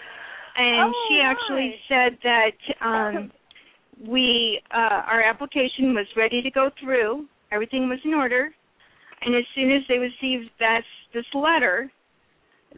and 0.57 0.93
Oh, 0.95 1.07
she 1.09 1.21
actually 1.23 1.75
said 1.89 2.19
that 2.23 2.57
um, 2.85 3.33
we 4.07 4.61
uh, 4.75 5.03
our 5.07 5.23
application 5.23 5.95
was 5.95 6.07
ready 6.17 6.43
to 6.43 6.51
go 6.51 6.71
through. 6.83 7.27
Everything 7.53 7.89
was 7.89 7.99
in 8.05 8.15
order, 8.15 8.51
and 9.23 9.35
as 9.35 9.45
soon 9.55 9.73
as 9.73 9.83
they 9.89 9.99
received 9.99 10.51
that 10.59 10.83
this 11.13 11.25
letter, 11.35 11.91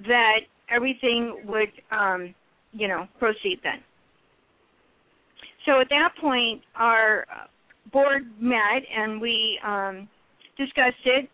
that 0.07 0.41
everything 0.71 1.43
would, 1.47 1.69
um, 1.91 2.35
you 2.73 2.89
know, 2.89 3.07
proceed 3.19 3.61
then. 3.63 3.83
So 5.67 5.81
at 5.81 5.89
that 5.91 6.11
point, 6.21 6.63
our 6.75 7.27
board 7.93 8.25
met 8.41 8.83
and 8.97 9.21
we 9.21 9.59
um, 9.65 10.09
discussed 10.57 11.05
it, 11.05 11.29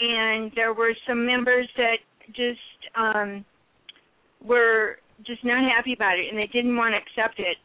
and 0.00 0.50
there 0.54 0.74
were 0.74 0.94
some 1.06 1.24
members 1.24 1.68
that 1.76 1.96
just 2.28 2.96
um, 2.96 3.44
were 4.44 4.96
just 5.26 5.44
not 5.44 5.62
happy 5.70 5.92
about 5.92 6.18
it, 6.18 6.26
and 6.28 6.38
they 6.38 6.48
didn't 6.52 6.76
want 6.76 6.94
to 6.94 6.98
accept 6.98 7.38
it. 7.38 7.56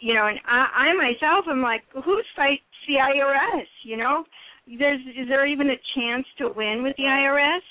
You 0.00 0.14
know, 0.14 0.26
and 0.26 0.38
I, 0.46 0.90
I 0.90 0.94
myself 0.94 1.46
am 1.50 1.62
like, 1.62 1.82
who's 1.92 2.26
fight 2.36 2.60
the 2.86 2.94
IRS? 2.94 3.66
You 3.84 3.96
know, 3.96 4.24
there's 4.78 5.00
is 5.00 5.28
there 5.28 5.46
even 5.46 5.68
a 5.70 5.80
chance 5.94 6.26
to 6.38 6.48
win 6.54 6.82
with 6.82 6.96
the 6.96 7.04
IRS? 7.04 7.64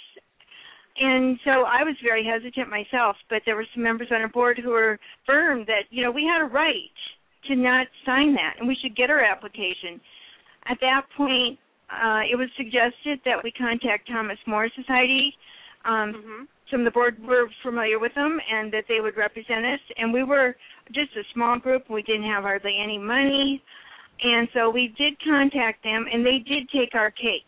And 0.96 1.40
so 1.44 1.66
I 1.66 1.84
was 1.84 1.96
very 2.04 2.24
hesitant 2.24 2.70
myself, 2.70 3.16
but 3.30 3.42
there 3.46 3.56
were 3.56 3.66
some 3.74 3.84
members 3.84 4.10
on 4.12 4.22
our 4.22 4.28
board 4.28 4.60
who 4.64 4.70
were 4.70 5.00
firm 5.26 5.66
that 5.66 5.84
you 5.90 6.04
know 6.04 6.12
we 6.12 6.24
had 6.24 6.42
a 6.42 6.50
right 6.50 6.98
to 7.48 7.56
not 7.56 7.88
sign 8.06 8.34
that, 8.36 8.56
and 8.60 8.68
we 8.68 8.78
should 8.82 8.96
get 8.96 9.10
our 9.10 9.24
application. 9.24 10.00
At 10.70 10.78
that 10.82 11.02
point, 11.18 11.58
uh, 11.90 12.22
it 12.32 12.38
was 12.38 12.48
suggested 12.56 13.20
that 13.26 13.44
we 13.44 13.52
contact 13.52 14.08
Thomas 14.08 14.38
More 14.46 14.70
Society. 14.76 15.34
Um, 15.84 16.48
Some 16.72 16.82
of 16.82 16.86
the 16.86 16.92
board 16.92 17.18
were 17.22 17.50
familiar 17.62 18.00
with 18.00 18.14
them, 18.16 18.40
and 18.50 18.72
that 18.72 18.86
they 18.88 19.02
would 19.02 19.18
represent 19.18 19.66
us. 19.66 19.80
And 19.98 20.14
we 20.14 20.24
were 20.24 20.56
just 20.94 21.12
a 21.18 21.24
small 21.34 21.60
group. 21.60 21.90
We 21.90 22.04
didn't 22.04 22.24
have 22.24 22.44
hardly 22.44 22.78
any 22.82 22.98
money, 22.98 23.62
and 24.22 24.48
so 24.54 24.70
we 24.70 24.94
did 24.98 25.14
contact 25.24 25.84
them, 25.84 26.06
and 26.12 26.26
they 26.26 26.40
did 26.40 26.70
take 26.70 26.96
our 26.96 27.12
case. 27.12 27.42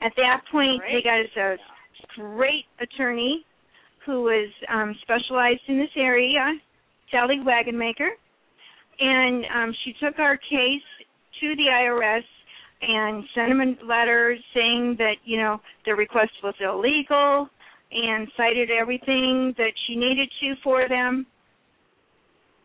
At 0.00 0.12
that 0.16 0.42
point, 0.50 0.82
they 0.90 1.02
got 1.02 1.20
us 1.20 1.36
a 1.36 1.56
great 2.16 2.64
attorney 2.80 3.44
who 4.06 4.22
was 4.22 4.50
um, 4.72 4.94
specialized 5.02 5.62
in 5.68 5.78
this 5.78 5.90
area, 5.96 6.54
Sally 7.10 7.36
Wagenmaker, 7.44 8.10
and 9.00 9.44
um, 9.54 9.74
she 9.84 9.94
took 10.04 10.18
our 10.18 10.36
case 10.36 10.82
to 11.40 11.56
the 11.56 11.64
IRS 11.70 12.22
and 12.82 13.24
sent 13.34 13.48
them 13.48 13.60
a 13.60 13.86
letter 13.86 14.36
saying 14.54 14.96
that 14.98 15.14
you 15.24 15.38
know 15.38 15.60
the 15.86 15.94
request 15.94 16.32
was 16.42 16.54
illegal 16.60 17.48
and 17.90 18.28
cited 18.36 18.70
everything 18.70 19.54
that 19.56 19.72
she 19.86 19.96
needed 19.96 20.28
to 20.40 20.54
for 20.62 20.88
them. 20.88 21.26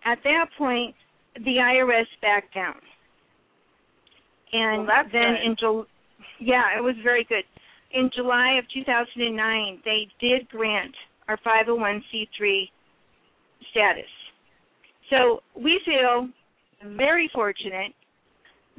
At 0.05 0.19
that 0.23 0.45
point, 0.57 0.95
the 1.35 1.57
IRS 1.57 2.05
backed 2.21 2.53
down, 2.53 2.75
and 4.53 4.87
Well, 4.87 5.03
then 5.11 5.35
good. 5.35 5.45
in 5.45 5.55
July, 5.59 5.83
yeah, 6.39 6.77
it 6.77 6.81
was 6.81 6.95
very 7.03 7.23
good. 7.25 7.43
In 7.91 8.09
July 8.15 8.57
of 8.59 8.65
2009, 8.73 9.81
they 9.83 10.07
did 10.19 10.47
grant 10.49 10.93
our 11.27 11.37
501c3 11.37 12.69
status. 13.71 14.03
So 15.09 15.41
we 15.55 15.79
feel 15.85 16.29
very 16.95 17.29
fortunate 17.33 17.93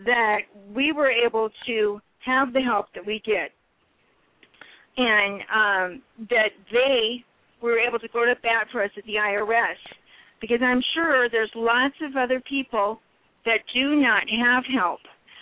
that 0.05 0.39
we 0.75 0.93
were 0.93 1.11
able 1.11 1.51
to 1.67 2.01
have 2.25 2.53
the 2.53 2.61
help 2.61 2.87
that 2.95 3.05
we 3.05 3.21
did, 3.25 3.51
and 4.97 5.41
um, 5.55 6.03
that 6.31 6.51
they 6.73 7.25
were 7.61 7.79
able 7.79 7.99
to 7.99 8.09
go 8.09 8.25
to 8.25 8.35
bat 8.43 8.67
for 8.71 8.83
us 8.83 8.91
at 8.97 9.05
the 9.05 9.15
IRS, 9.15 9.77
because 10.41 10.61
I'm 10.63 10.83
sure 10.95 11.29
there's 11.29 11.51
lots 11.55 11.95
of 12.03 12.17
other 12.17 12.41
people 12.49 13.01
that 13.45 13.59
do 13.75 13.97
not 13.97 14.23
have 14.45 14.65
help, 14.73 15.01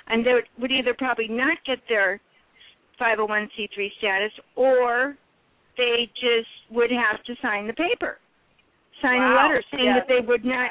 and 0.08 0.24
they 0.24 0.34
would 0.58 0.72
either 0.72 0.94
probably 0.94 1.28
not 1.28 1.58
get 1.66 1.78
their 1.88 2.20
501c3 3.00 3.88
status, 3.98 4.32
or 4.56 5.16
they 5.76 6.10
just 6.14 6.48
would 6.70 6.90
have 6.90 7.22
to 7.24 7.34
sign 7.40 7.66
the 7.66 7.72
paper, 7.74 8.18
sign 9.00 9.20
a 9.20 9.34
letter 9.34 9.62
saying 9.70 9.84
Yes. 9.84 9.98
that 10.00 10.08
they 10.08 10.26
would 10.26 10.44
not. 10.44 10.70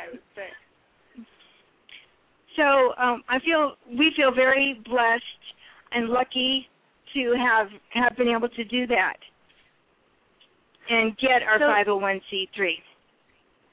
So 2.56 2.94
um, 2.98 3.24
I 3.30 3.40
feel 3.40 3.76
we 3.88 4.12
feel 4.16 4.34
very 4.34 4.82
blessed 4.86 5.44
and 5.92 6.10
lucky 6.10 6.68
to 7.14 7.34
have 7.38 7.68
have 7.94 8.18
been 8.18 8.28
able 8.30 8.50
to 8.50 8.64
do 8.66 8.88
that 8.88 9.18
and 10.90 11.16
get 11.18 11.44
our 11.44 11.60
So- 11.60 11.68
501c3. 11.68 12.82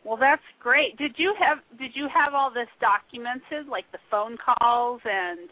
Well, 0.04 0.18
that's 0.18 0.42
great. 0.60 0.98
Did 0.98 1.14
you 1.16 1.34
have 1.40 1.58
did 1.78 1.92
you 1.96 2.08
have 2.12 2.34
all 2.34 2.50
this 2.52 2.68
documented, 2.78 3.66
like 3.68 3.90
the 3.90 3.98
phone 4.10 4.36
calls 4.36 5.00
and 5.04 5.48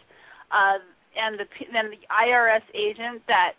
uh, 0.50 0.78
and 1.16 1.39
the 1.39 1.47
and 1.78 1.93
the 1.93 2.01
IRS 2.10 2.64
agent 2.74 3.22
that 3.28 3.52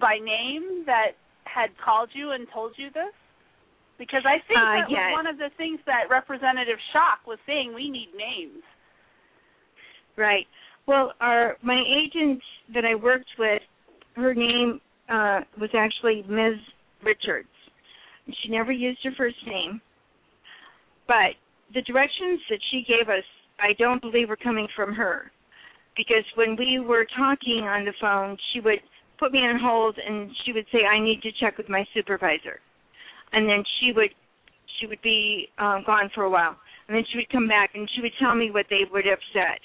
by 0.00 0.18
name 0.18 0.84
that 0.86 1.12
had 1.44 1.70
called 1.82 2.10
you 2.12 2.32
and 2.32 2.46
told 2.52 2.72
you 2.76 2.90
this? 2.90 3.14
Because 3.98 4.22
I 4.24 4.38
think 4.46 4.60
Uh, 4.60 4.72
that 4.78 4.90
yes. 4.90 5.10
was 5.10 5.12
one 5.12 5.26
of 5.26 5.38
the 5.38 5.50
things 5.56 5.80
that 5.86 6.08
Representative 6.08 6.78
Schock 6.94 7.26
was 7.26 7.38
saying. 7.46 7.74
We 7.74 7.90
need 7.90 8.14
names. 8.14 8.62
Right. 10.16 10.46
Well, 10.86 11.14
our 11.20 11.56
my 11.62 11.82
agent 11.86 12.40
that 12.74 12.84
I 12.84 12.94
worked 12.94 13.30
with, 13.38 13.62
her 14.14 14.34
name 14.34 14.80
uh, 15.08 15.40
was 15.60 15.70
actually 15.74 16.22
Ms. 16.28 16.58
Richards. 17.02 17.48
She 18.42 18.50
never 18.50 18.72
used 18.72 19.00
her 19.04 19.12
first 19.16 19.36
name, 19.46 19.80
but 21.06 21.32
the 21.72 21.80
directions 21.82 22.40
that 22.50 22.60
she 22.70 22.84
gave 22.86 23.08
us, 23.08 23.24
I 23.58 23.72
don't 23.78 24.00
believe 24.00 24.28
were 24.28 24.36
coming 24.36 24.68
from 24.76 24.92
her, 24.94 25.32
because 25.98 26.24
when 26.36 26.56
we 26.56 26.78
were 26.78 27.04
talking 27.16 27.66
on 27.66 27.84
the 27.84 27.92
phone, 28.00 28.38
she 28.52 28.60
would 28.60 28.78
put 29.18 29.32
me 29.32 29.40
on 29.40 29.58
hold 29.58 29.98
and 29.98 30.30
she 30.46 30.52
would 30.52 30.66
say, 30.72 30.86
"I 30.86 30.98
need 31.00 31.20
to 31.22 31.32
check 31.32 31.58
with 31.58 31.68
my 31.68 31.84
supervisor," 31.92 32.60
and 33.32 33.46
then 33.46 33.64
she 33.78 33.92
would 33.92 34.14
she 34.78 34.86
would 34.86 35.02
be 35.02 35.48
um, 35.58 35.82
gone 35.84 36.08
for 36.14 36.22
a 36.22 36.30
while, 36.30 36.56
and 36.86 36.96
then 36.96 37.04
she 37.10 37.18
would 37.18 37.28
come 37.30 37.48
back 37.48 37.74
and 37.74 37.90
she 37.94 38.00
would 38.00 38.12
tell 38.18 38.34
me 38.34 38.50
what 38.50 38.66
they 38.70 38.82
would 38.90 39.04
have 39.04 39.18
said. 39.34 39.58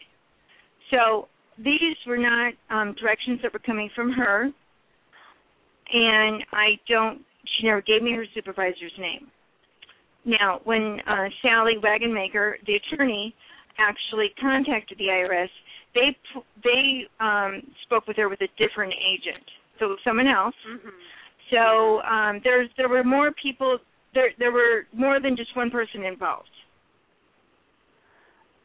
So 0.89 1.27
these 1.57 1.95
were 2.07 2.18
not 2.18 2.53
um, 2.72 2.95
directions 2.99 3.39
that 3.43 3.53
were 3.53 3.60
coming 3.60 3.91
from 3.95 4.11
her, 4.11 4.49
and 5.93 6.43
I 6.51 6.80
don't. 6.89 7.22
She 7.57 7.68
never 7.68 7.81
gave 7.81 8.01
me 8.01 8.14
her 8.14 8.26
supervisor's 8.34 8.97
name. 8.97 9.27
Now, 10.26 10.61
when 10.64 10.99
uh, 11.05 11.27
Sally 11.41 11.76
Wagenmaker, 11.84 12.53
the 12.65 12.76
attorney, 12.76 13.35
actually 13.77 14.31
contacted 14.39 14.97
the 14.97 15.05
IRS, 15.05 15.49
they 15.94 16.15
they 16.64 17.03
um, 17.20 17.61
spoke 17.86 18.07
with 18.07 18.18
her 18.18 18.30
with 18.30 18.41
a 18.41 18.49
different 18.57 18.94
agent, 18.94 19.44
so 19.80 19.86
it 19.86 19.90
was 19.90 19.99
someone 20.03 20.28
else. 20.28 20.56
So 21.52 22.02
um, 22.02 22.41
there's 22.44 22.70
there 22.78 22.90
were 22.90 23.03
more 23.03 23.32
people. 23.41 23.78
There 24.14 24.30
there 24.40 24.52
were 24.52 24.84
more 24.94 25.20
than 25.20 25.36
just 25.36 25.56
one 25.56 25.70
person 25.70 26.03
involved. 26.03 26.49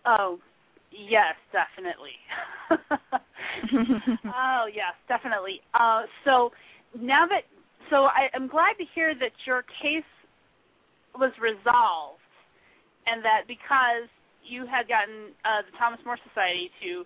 Oh, 0.06 0.38
yes, 0.90 1.34
definitely. 1.52 2.16
oh, 4.24 4.66
yes, 4.72 4.94
definitely. 5.06 5.60
Uh, 5.74 6.02
so 6.24 6.50
now 6.98 7.26
that 7.26 7.42
so 7.90 8.08
I'm 8.34 8.48
glad 8.48 8.74
to 8.78 8.84
hear 8.94 9.14
that 9.14 9.32
your 9.46 9.62
case 9.82 10.08
was 11.14 11.32
resolved, 11.40 12.20
and 13.06 13.24
that 13.24 13.42
because 13.46 14.08
you 14.48 14.66
had 14.66 14.88
gotten 14.88 15.36
uh, 15.44 15.62
the 15.70 15.76
Thomas 15.78 16.00
More 16.04 16.18
Society 16.28 16.70
to 16.82 17.04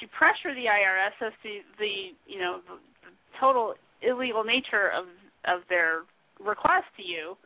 to 0.00 0.08
pressure 0.16 0.54
the 0.54 0.66
IRS 0.68 1.16
as 1.26 1.32
to 1.42 1.60
the 1.78 2.12
you 2.26 2.38
know 2.38 2.60
the, 2.68 2.76
the 3.08 3.12
total 3.40 3.74
illegal 4.02 4.44
nature 4.44 4.90
of 4.90 5.06
of 5.44 5.62
their 5.68 6.02
request 6.38 6.86
to 6.96 7.02
you. 7.02 7.36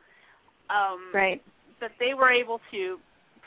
Um, 0.70 1.10
Right. 1.14 1.42
That 1.80 1.92
they 2.00 2.14
were 2.14 2.30
able 2.30 2.60
to 2.72 2.98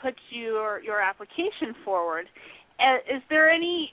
put 0.02 0.14
your 0.30 0.80
your 0.82 1.00
application 1.00 1.74
forward. 1.84 2.26
Is 2.80 3.22
there 3.28 3.50
any 3.50 3.92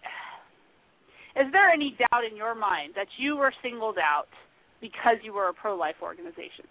is 1.35 1.51
there 1.51 1.69
any 1.69 1.95
doubt 1.99 2.23
in 2.29 2.35
your 2.37 2.55
mind 2.55 2.93
that 2.95 3.07
you 3.17 3.35
were 3.35 3.53
singled 3.61 3.97
out 3.97 4.29
because 4.81 5.17
you 5.23 5.33
were 5.33 5.49
a 5.49 5.53
pro 5.53 5.75
life 5.75 5.95
organization? 6.01 6.65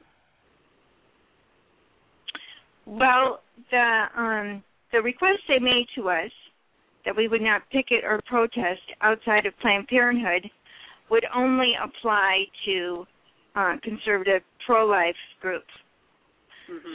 Well, 2.86 3.40
the 3.70 4.04
um, 4.16 4.62
the 4.97 5.02
request 5.02 5.40
they 5.47 5.59
made 5.59 5.86
to 5.94 6.09
us 6.09 6.31
that 7.05 7.14
we 7.14 7.28
would 7.28 7.43
not 7.43 7.68
picket 7.70 8.02
or 8.02 8.20
protest 8.27 8.81
outside 9.02 9.44
of 9.44 9.52
Planned 9.60 9.86
Parenthood 9.89 10.51
would 11.10 11.24
only 11.35 11.73
apply 11.82 12.44
to 12.64 13.05
uh, 13.55 13.74
conservative 13.82 14.40
pro-life 14.64 15.14
groups. 15.40 15.66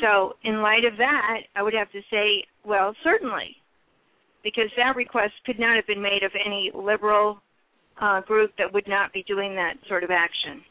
So, 0.01 0.33
in 0.43 0.61
light 0.61 0.83
of 0.83 0.97
that, 0.97 1.37
I 1.55 1.63
would 1.63 1.73
have 1.73 1.89
to 1.91 2.01
say, 2.11 2.43
well, 2.65 2.93
certainly, 3.05 3.55
because 4.43 4.69
that 4.75 4.97
request 4.97 5.31
could 5.45 5.59
not 5.59 5.77
have 5.77 5.87
been 5.87 6.01
made 6.01 6.23
of 6.23 6.31
any 6.45 6.71
liberal 6.75 7.37
uh, 8.01 8.19
group 8.19 8.51
that 8.57 8.73
would 8.73 8.87
not 8.87 9.13
be 9.13 9.23
doing 9.23 9.55
that 9.55 9.75
sort 9.87 10.03
of 10.03 10.11
action. 10.11 10.61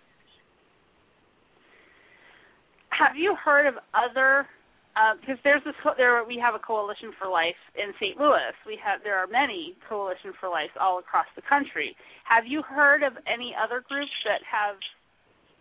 have 3.01 3.17
you 3.17 3.35
heard 3.43 3.67
of 3.67 3.75
other? 3.95 4.47
Because 4.95 5.39
uh, 5.39 5.45
there's 5.45 5.63
this 5.65 5.75
there 5.97 6.25
we 6.25 6.37
have 6.43 6.55
a 6.55 6.59
coalition 6.59 7.13
for 7.19 7.31
life 7.31 7.59
in 7.79 7.95
St. 8.01 8.19
Louis. 8.19 8.53
We 8.67 8.79
have 8.85 9.01
there 9.05 9.17
are 9.19 9.27
many 9.27 9.77
coalition 9.89 10.33
for 10.41 10.49
life 10.49 10.71
all 10.81 10.99
across 10.99 11.27
the 11.37 11.43
country. 11.49 11.95
Have 12.25 12.45
you 12.47 12.63
heard 12.63 13.03
of 13.03 13.13
any 13.27 13.55
other 13.55 13.85
groups 13.89 14.11
that 14.27 14.43
have 14.43 14.77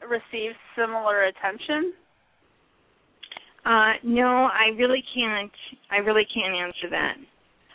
received 0.09 0.57
similar 0.75 1.29
attention? 1.29 1.93
Uh, 3.65 3.93
no, 4.03 4.49
I 4.49 4.73
really 4.77 5.03
can't. 5.13 5.51
I 5.91 5.97
really 5.97 6.25
can't 6.33 6.55
answer 6.55 6.89
that. 6.89 7.15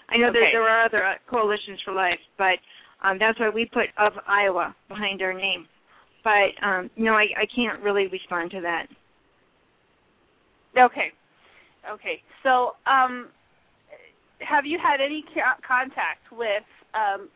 I 0.09 0.17
know 0.17 0.29
Okay. 0.29 0.41
that 0.41 0.51
there 0.53 0.69
are 0.69 0.85
other 0.85 1.05
uh, 1.05 1.15
coalitions 1.31 1.79
for 1.85 1.93
life, 1.93 2.19
but 2.37 2.59
um, 3.03 3.19
that's 3.19 3.39
why 3.39 3.49
we 3.49 3.65
put 3.67 3.87
of 3.99 4.13
Iowa 4.27 4.75
behind 4.89 5.23
our 5.23 5.33
name. 5.33 5.67
But 6.25 6.51
um, 6.67 6.91
no, 6.97 7.13
I, 7.13 7.27
I 7.37 7.47
can't 7.55 7.83
really 7.83 8.07
respond 8.09 8.51
to 8.53 8.61
that. 8.63 8.87
Okay. 10.79 11.13
Okay. 11.93 12.23
So, 12.43 12.73
um, 12.87 13.29
have 14.41 14.67
you 14.67 14.79
had 14.83 15.01
any 15.01 15.25
co- 15.35 15.61
contact 15.67 16.31
with 16.33 16.65
um, 16.95 17.29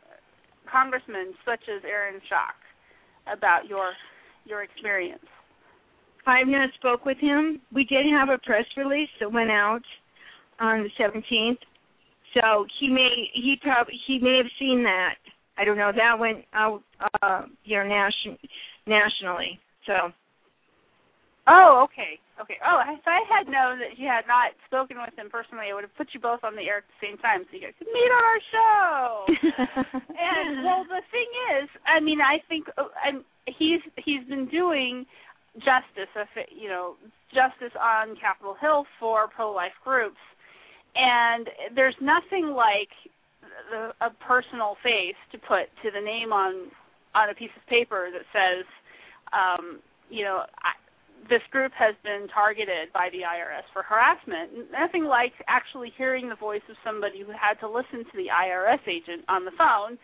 congressmen 0.71 1.35
such 1.45 1.61
as 1.69 1.83
Aaron 1.85 2.21
Schock 2.31 2.59
about 3.33 3.67
your 3.69 3.93
your 4.45 4.63
experience? 4.63 5.25
I've 6.27 6.49
not 6.49 6.71
spoke 6.75 7.05
with 7.07 7.19
him. 7.19 7.61
We 7.73 7.85
did 7.85 8.05
have 8.13 8.29
a 8.29 8.39
press 8.39 8.65
release 8.77 9.09
that 9.21 9.33
went 9.33 9.51
out 9.51 9.83
on 10.61 10.83
the 10.83 10.91
17th, 11.03 11.59
so 12.35 12.67
he 12.79 12.89
may 12.89 13.31
he 13.33 13.57
probably 13.63 13.95
he 14.07 14.19
may 14.19 14.37
have 14.37 14.51
seen 14.59 14.83
that. 14.85 15.15
I 15.57 15.65
don't 15.65 15.79
know. 15.79 15.91
That 15.95 16.19
went 16.19 16.45
out, 16.53 16.83
uh, 17.23 17.43
you 17.65 17.77
know, 17.79 17.85
nation 17.85 18.39
nationally. 18.87 19.59
So 19.87 20.13
Oh, 21.49 21.87
okay. 21.89 22.21
Okay. 22.41 22.61
Oh, 22.63 22.79
if 22.93 23.03
I 23.09 23.25
had 23.27 23.49
known 23.51 23.81
that 23.81 23.97
you 23.97 24.07
had 24.07 24.29
not 24.29 24.53
spoken 24.69 25.01
with 25.01 25.17
him 25.19 25.33
personally, 25.33 25.73
I 25.73 25.75
would 25.75 25.83
have 25.83 25.97
put 25.97 26.13
you 26.13 26.21
both 26.21 26.45
on 26.45 26.55
the 26.55 26.63
air 26.69 26.85
at 26.85 26.89
the 26.93 27.01
same 27.01 27.17
time 27.19 27.43
so 27.49 27.57
you 27.57 27.65
guys 27.65 27.75
could 27.79 27.89
meet 27.89 28.13
on 28.13 28.23
our 28.23 28.43
show. 28.53 29.03
and 30.13 30.63
well, 30.63 30.85
the 30.85 31.03
thing 31.11 31.31
is, 31.59 31.67
I 31.89 31.99
mean, 32.01 32.21
I 32.21 32.39
think 32.49 32.69
uh, 32.77 32.93
and 33.05 33.25
he's 33.49 33.81
he's 34.05 34.23
been 34.29 34.47
doing 34.47 35.07
justice, 35.57 36.13
if 36.15 36.29
it- 36.37 36.53
you 36.55 36.69
know, 36.69 36.95
justice 37.35 37.75
on 37.81 38.15
Capitol 38.21 38.55
Hill 38.61 38.85
for 39.01 39.27
pro-life 39.29 39.75
groups, 39.83 40.21
and 40.95 41.49
there's 41.75 41.97
nothing 42.01 42.53
like 42.55 42.93
the, 43.73 43.91
a 44.05 44.11
personal 44.27 44.77
face 44.85 45.19
to 45.33 45.39
put 45.39 45.67
to 45.83 45.91
the 45.91 46.01
name 46.01 46.33
on 46.33 46.71
on 47.15 47.31
a 47.31 47.35
piece 47.35 47.51
of 47.57 47.67
paper 47.69 48.09
that 48.13 48.23
says, 48.37 48.65
um, 49.33 49.81
you 50.11 50.25
know, 50.25 50.45
I, 50.63 50.77
this 51.29 51.43
group 51.51 51.73
has 51.75 51.95
been 52.03 52.29
targeted 52.33 52.93
by 52.95 53.09
the 53.11 53.27
IRS 53.27 53.67
for 53.73 53.83
harassment. 53.83 54.71
Nothing 54.71 55.05
like 55.05 55.33
actually 55.49 55.93
hearing 55.97 56.29
the 56.29 56.37
voice 56.37 56.65
of 56.71 56.77
somebody 56.85 57.21
who 57.21 57.33
had 57.33 57.59
to 57.61 57.69
listen 57.69 58.05
to 58.07 58.15
the 58.17 58.31
IRS 58.31 58.81
agent 58.87 59.25
on 59.29 59.45
the 59.45 59.53
phone 59.59 59.99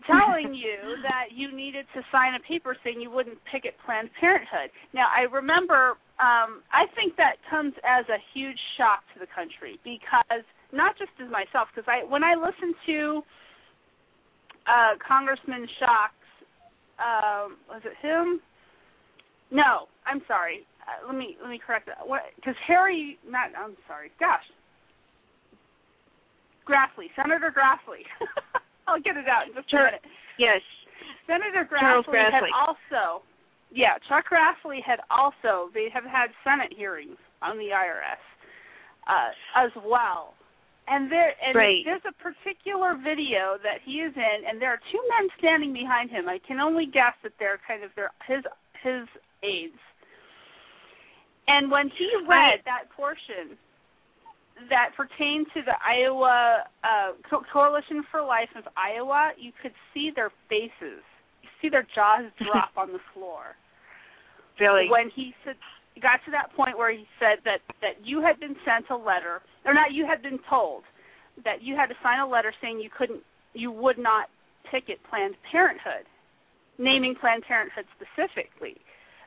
telling 0.06 0.54
you 0.54 0.96
that 1.02 1.32
you 1.34 1.54
needed 1.54 1.84
to 1.94 2.00
sign 2.10 2.34
a 2.34 2.40
paper 2.40 2.76
saying 2.82 3.00
you 3.00 3.10
wouldn't 3.10 3.38
picket 3.50 3.74
Planned 3.84 4.10
Parenthood. 4.18 4.70
Now, 4.94 5.08
I 5.12 5.28
remember, 5.28 5.98
um, 6.20 6.64
I 6.72 6.88
think 6.94 7.16
that 7.16 7.36
comes 7.48 7.74
as 7.84 8.06
a 8.08 8.16
huge 8.32 8.58
shock 8.76 9.04
to 9.14 9.20
the 9.20 9.28
country 9.28 9.78
because 9.84 10.44
not 10.72 10.96
just 10.96 11.12
as 11.22 11.30
myself, 11.30 11.68
because 11.74 11.88
I 11.88 12.06
when 12.08 12.24
I 12.24 12.34
listen 12.34 12.74
to 12.86 13.22
uh, 14.66 14.94
Congressman 15.06 15.66
Schock's, 15.78 16.30
um, 17.00 17.56
was 17.68 17.82
it 17.84 17.96
him? 18.00 18.40
No, 19.50 19.86
I'm 20.06 20.22
sorry. 20.28 20.66
Uh, 20.82 21.06
let 21.06 21.16
me 21.16 21.36
let 21.42 21.50
me 21.50 21.58
correct 21.58 21.86
that. 21.86 21.98
Because 22.36 22.54
Harry, 22.66 23.18
not 23.28 23.50
I'm 23.58 23.76
sorry. 23.86 24.10
Gosh, 24.18 24.44
Grassley, 26.66 27.10
Senator 27.16 27.52
Grassley. 27.52 28.04
I'll 28.88 29.00
get 29.00 29.16
it 29.16 29.28
out 29.28 29.46
in 29.48 29.54
just 29.54 29.72
a 29.72 29.76
minute. 29.76 30.02
yes, 30.38 30.60
Senator 31.26 31.68
Charles 31.78 32.06
Grassley 32.06 32.32
had 32.32 32.42
also, 32.54 33.22
yeah, 33.70 33.98
Chuck 34.08 34.24
Grassley 34.30 34.82
had 34.82 34.98
also. 35.10 35.70
They 35.74 35.88
have 35.92 36.04
had 36.04 36.30
Senate 36.42 36.72
hearings 36.76 37.18
on 37.42 37.56
the 37.58 37.70
IRS 37.70 38.22
uh, 39.06 39.30
as 39.66 39.70
well. 39.86 40.34
And 40.88 41.06
there, 41.10 41.34
and 41.38 41.54
Right. 41.54 41.82
there's 41.84 42.02
a 42.02 42.14
particular 42.18 42.98
video 42.98 43.58
that 43.62 43.78
he 43.84 44.02
is 44.02 44.12
in, 44.16 44.38
and 44.48 44.60
there 44.60 44.70
are 44.74 44.80
two 44.90 45.02
men 45.18 45.28
standing 45.38 45.72
behind 45.72 46.10
him. 46.10 46.28
I 46.28 46.38
can 46.42 46.58
only 46.58 46.86
guess 46.86 47.14
that 47.22 47.32
they're 47.38 47.60
kind 47.66 47.84
of 47.84 47.90
their 47.94 48.10
his 48.26 48.42
his 48.82 49.06
aides. 49.42 49.78
And 51.48 51.70
when 51.70 51.88
he 51.88 52.08
read 52.28 52.60
that 52.64 52.90
portion 52.96 53.58
that 54.68 54.90
pertained 54.96 55.46
to 55.54 55.62
the 55.62 55.74
Iowa 55.80 56.64
uh, 56.84 57.12
Co- 57.28 57.42
Coalition 57.52 58.04
for 58.10 58.22
Life 58.22 58.52
of 58.56 58.64
Iowa, 58.76 59.32
you 59.38 59.52
could 59.62 59.72
see 59.92 60.10
their 60.14 60.30
faces. 60.48 61.02
You 61.42 61.48
see 61.60 61.68
their 61.68 61.86
jaws 61.94 62.30
drop 62.38 62.70
on 62.76 62.92
the 62.92 63.00
floor. 63.14 63.56
Really? 64.60 64.86
When 64.90 65.10
he 65.14 65.32
said 65.44 65.56
got 66.00 66.24
to 66.24 66.30
that 66.32 66.48
point 66.56 66.78
where 66.78 66.92
he 66.92 67.04
said 67.20 67.44
that 67.44 67.60
that 67.80 68.00
you 68.04 68.22
had 68.22 68.40
been 68.40 68.56
sent 68.64 68.88
a 68.90 68.96
letter, 68.96 69.40
or 69.64 69.74
not, 69.74 69.92
you 69.92 70.06
had 70.06 70.22
been 70.22 70.40
told 70.48 70.82
that 71.44 71.62
you 71.62 71.76
had 71.76 71.86
to 71.86 71.94
sign 72.02 72.20
a 72.20 72.26
letter 72.26 72.52
saying 72.60 72.80
you 72.80 72.90
couldn't, 72.90 73.22
you 73.54 73.70
would 73.70 73.98
not 73.98 74.28
picket 74.70 74.98
Planned 75.08 75.36
Parenthood, 75.50 76.08
naming 76.78 77.14
Planned 77.20 77.44
Parenthood 77.44 77.84
specifically. 77.96 78.76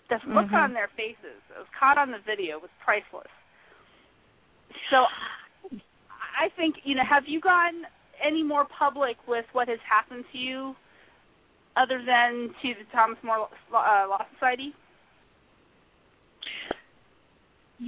The 0.09 0.19
look 0.27 0.49
Mhm. 0.49 0.63
on 0.63 0.73
their 0.73 0.89
faces, 0.89 1.41
it 1.49 1.57
was 1.57 1.67
caught 1.79 1.97
on 1.97 2.11
the 2.11 2.19
video, 2.19 2.59
was 2.59 2.69
priceless. 2.79 3.31
So, 4.89 5.07
I 6.37 6.49
think 6.49 6.85
you 6.85 6.95
know. 6.95 7.03
Have 7.03 7.27
you 7.27 7.39
gone 7.39 7.87
any 8.19 8.43
more 8.43 8.65
public 8.65 9.17
with 9.27 9.45
what 9.53 9.67
has 9.69 9.79
happened 9.81 10.25
to 10.31 10.37
you, 10.37 10.75
other 11.75 12.01
than 12.03 12.53
to 12.61 12.73
the 12.73 12.83
Thomas 12.91 13.17
More 13.23 13.49
uh, 13.73 14.07
Law 14.07 14.25
Society? 14.33 14.73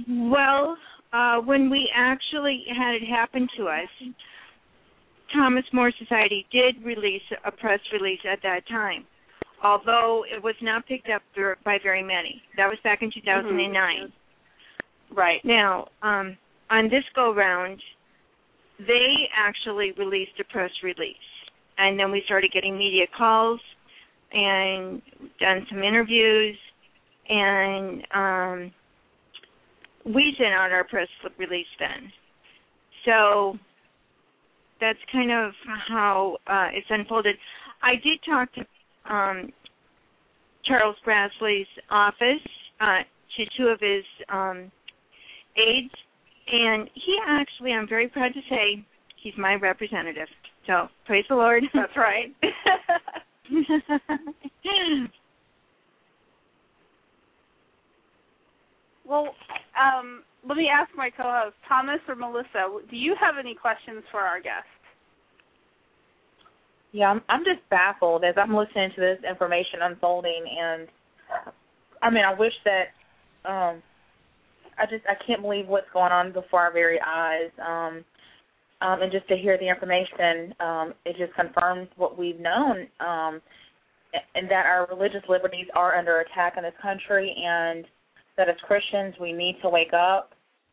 Well, 0.08 0.76
uh, 1.12 1.40
when 1.40 1.70
we 1.70 1.90
actually 1.94 2.64
had 2.76 2.94
it 2.94 3.06
happen 3.06 3.48
to 3.56 3.68
us, 3.68 3.88
Thomas 5.32 5.64
More 5.72 5.92
Society 5.98 6.46
did 6.50 6.84
release 6.84 7.22
a 7.44 7.50
press 7.50 7.80
release 7.92 8.20
at 8.30 8.42
that 8.42 8.66
time, 8.68 9.06
although 9.62 10.24
it 10.30 10.42
was 10.42 10.54
not 10.62 10.86
picked 10.86 11.08
up 11.08 11.22
by 11.64 11.78
very 11.82 12.02
many. 12.02 12.42
That 12.56 12.66
was 12.66 12.78
back 12.84 13.02
in 13.02 13.10
2009. 13.10 14.12
Right. 15.14 15.40
Now, 15.44 15.88
um, 16.02 16.36
on 16.70 16.84
this 16.84 17.04
go 17.14 17.34
round, 17.34 17.80
they 18.78 19.28
actually 19.36 19.92
released 19.96 20.32
a 20.40 20.44
press 20.44 20.70
release, 20.82 21.16
and 21.78 21.98
then 21.98 22.10
we 22.10 22.22
started 22.26 22.50
getting 22.52 22.76
media 22.76 23.06
calls 23.16 23.60
and 24.32 25.00
done 25.40 25.66
some 25.70 25.82
interviews, 25.82 26.56
and 27.28 28.06
um, 28.14 28.72
we 30.04 30.34
sent 30.38 30.52
out 30.52 30.72
our 30.72 30.84
press 30.84 31.08
release 31.38 31.66
then. 31.78 32.12
So 33.04 33.56
that's 34.80 34.98
kind 35.12 35.30
of 35.30 35.52
how 35.88 36.38
uh, 36.46 36.68
it's 36.72 36.86
unfolded. 36.90 37.36
I 37.82 37.94
did 37.94 38.18
talk 38.28 38.52
to 38.54 38.66
um, 39.08 39.52
Charles 40.64 40.96
Grassley's 41.06 41.68
office, 41.90 42.42
uh, 42.80 43.02
to 43.36 43.44
two 43.56 43.68
of 43.68 43.78
his 43.80 44.04
um, 44.28 44.70
aides, 45.56 45.94
and 46.50 46.90
he 46.94 47.18
actually, 47.26 47.72
I'm 47.72 47.88
very 47.88 48.08
proud 48.08 48.34
to 48.34 48.40
say, 48.48 48.84
he's 49.22 49.34
my 49.36 49.54
representative. 49.54 50.28
So 50.66 50.88
praise 51.06 51.24
the 51.28 51.36
Lord. 51.36 51.62
That's 51.74 51.96
right. 51.96 52.34
well, 59.06 59.34
um, 59.76 60.22
let 60.46 60.56
me 60.56 60.68
ask 60.72 60.90
my 60.96 61.10
co-host, 61.10 61.56
Thomas 61.68 62.00
or 62.08 62.14
Melissa, 62.14 62.70
do 62.90 62.96
you 62.96 63.14
have 63.20 63.34
any 63.38 63.54
questions 63.54 64.02
for 64.10 64.20
our 64.20 64.40
guest? 64.40 64.64
Yeah, 66.96 67.10
I'm 67.10 67.20
I'm 67.28 67.44
just 67.44 67.60
baffled 67.68 68.24
as 68.24 68.36
I'm 68.38 68.56
listening 68.56 68.90
to 68.94 69.00
this 69.02 69.18
information 69.28 69.80
unfolding 69.82 70.44
and 70.58 70.88
I 72.00 72.08
mean 72.08 72.24
I 72.24 72.32
wish 72.32 72.54
that 72.64 72.84
um 73.44 73.82
I 74.78 74.86
just 74.88 75.04
I 75.06 75.12
can't 75.26 75.42
believe 75.42 75.68
what's 75.68 75.90
going 75.92 76.10
on 76.10 76.32
before 76.32 76.60
our 76.60 76.72
very 76.72 76.98
eyes. 77.06 77.50
Um 77.60 78.02
um 78.80 79.02
and 79.02 79.12
just 79.12 79.28
to 79.28 79.36
hear 79.36 79.58
the 79.58 79.68
information, 79.68 80.54
um, 80.58 80.94
it 81.04 81.16
just 81.18 81.34
confirms 81.34 81.88
what 81.96 82.18
we've 82.18 82.40
known, 82.40 82.88
um 83.00 83.42
and 84.34 84.50
that 84.50 84.64
our 84.64 84.86
religious 84.88 85.22
liberties 85.28 85.66
are 85.74 85.98
under 85.98 86.20
attack 86.20 86.54
in 86.56 86.62
this 86.62 86.72
country 86.80 87.36
and 87.36 87.84
that 88.38 88.48
as 88.48 88.56
Christians 88.66 89.14
we 89.20 89.34
need 89.34 89.58
to 89.60 89.68
wake 89.68 89.92
up 89.92 90.30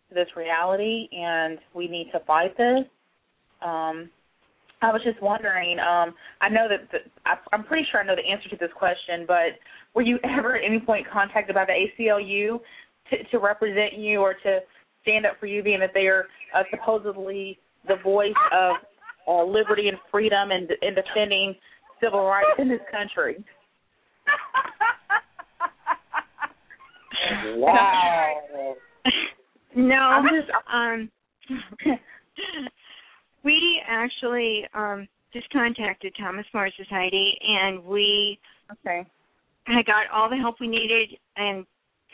to 0.08 0.16
this 0.16 0.30
reality 0.38 1.10
and 1.12 1.60
we 1.76 1.90
need 1.90 2.12
to 2.14 2.22
fight 2.22 2.56
this. 2.56 2.86
Um 3.62 4.10
I 4.84 4.91
was 4.91 5.01
just 5.03 5.22
wondering. 5.22 5.80
Um, 5.80 6.14
I 6.41 6.49
know 6.49 6.68
that 6.68 6.91
the, 6.91 6.99
I, 7.26 7.35
I'm 7.53 7.64
pretty 7.64 7.88
sure 7.89 8.01
I 8.01 8.05
know 8.05 8.15
the 8.15 8.30
answer 8.30 8.49
to 8.49 8.57
this 8.57 8.72
question, 8.77 9.26
but 9.27 9.57
were 9.95 10.01
you 10.01 10.19
ever 10.23 10.57
at 10.57 10.64
any 10.65 10.80
point 10.80 11.07
contacted 11.11 11.55
by 11.55 11.65
the 11.65 11.73
ACLU 11.73 12.60
to, 13.10 13.23
to 13.31 13.39
represent 13.39 13.93
you 13.97 14.19
or 14.19 14.34
to 14.43 14.60
stand 15.01 15.26
up 15.26 15.34
for 15.39 15.45
you, 15.45 15.64
being 15.64 15.80
that 15.80 15.91
they 15.93 16.07
are 16.07 16.26
uh, 16.55 16.64
supposedly 16.69 17.57
the 17.88 17.95
voice 18.03 18.34
of 18.51 18.76
uh, 19.27 19.43
liberty 19.43 19.88
and 19.88 19.97
freedom 20.11 20.51
and, 20.51 20.69
and 20.81 20.95
defending 20.95 21.55
civil 22.01 22.26
rights 22.26 22.60
in 22.60 22.68
this 22.68 22.81
country. 22.91 23.43
wow. 27.55 28.76
no, 29.76 29.95
I'm 29.95 30.26
just 30.26 30.51
um, 30.73 31.11
we 33.44 33.82
actually 33.88 34.65
um 34.74 35.07
just 35.34 35.49
contacted 35.52 36.14
Thomas 36.20 36.45
More 36.53 36.70
Society, 36.78 37.38
and 37.41 37.84
we 37.84 38.40
okay 38.72 39.06
I 39.68 39.82
got 39.84 40.10
all 40.14 40.30
the 40.30 40.38
help 40.38 40.56
we 40.60 40.68
needed, 40.68 41.18
and 41.38 41.65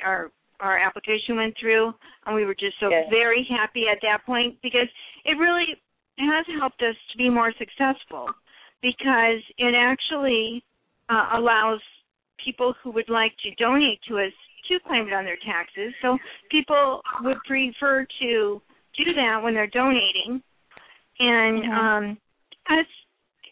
our 0.05 0.31
our 0.59 0.77
application 0.77 1.37
went 1.37 1.55
through, 1.59 1.93
and 2.25 2.35
we 2.35 2.45
were 2.45 2.55
just 2.55 2.75
so 2.79 2.89
Yes. 2.89 3.07
very 3.09 3.47
happy 3.49 3.85
at 3.89 3.99
that 4.01 4.25
point 4.25 4.57
because 4.61 4.87
it 5.23 5.37
really 5.37 5.81
has 6.17 6.45
helped 6.59 6.81
us 6.81 6.95
to 7.11 7.17
be 7.17 7.29
more 7.29 7.53
successful 7.57 8.27
because 8.81 9.41
it 9.57 9.73
actually 9.73 10.63
uh, 11.07 11.29
allows 11.33 11.79
people 12.43 12.73
who 12.83 12.91
would 12.91 13.09
like 13.09 13.31
to 13.43 13.55
donate 13.55 13.99
to 14.07 14.19
us 14.19 14.33
to 14.67 14.79
claim 14.85 15.07
it 15.07 15.13
on 15.13 15.23
their 15.23 15.39
taxes. 15.45 15.93
So 16.01 16.17
people 16.51 17.01
would 17.21 17.37
prefer 17.47 18.05
to 18.19 18.61
do 18.97 19.13
that 19.15 19.39
when 19.41 19.53
they're 19.53 19.67
donating, 19.67 20.43
and 21.19 21.65
um, 21.73 22.17
as 22.69 22.85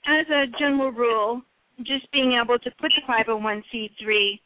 as 0.07 0.26
a 0.30 0.45
general 0.57 0.91
rule, 0.91 1.41
just 1.80 2.10
being 2.11 2.39
able 2.41 2.57
to 2.60 2.72
put 2.80 2.91
the 2.95 3.02
501c3 3.07 4.39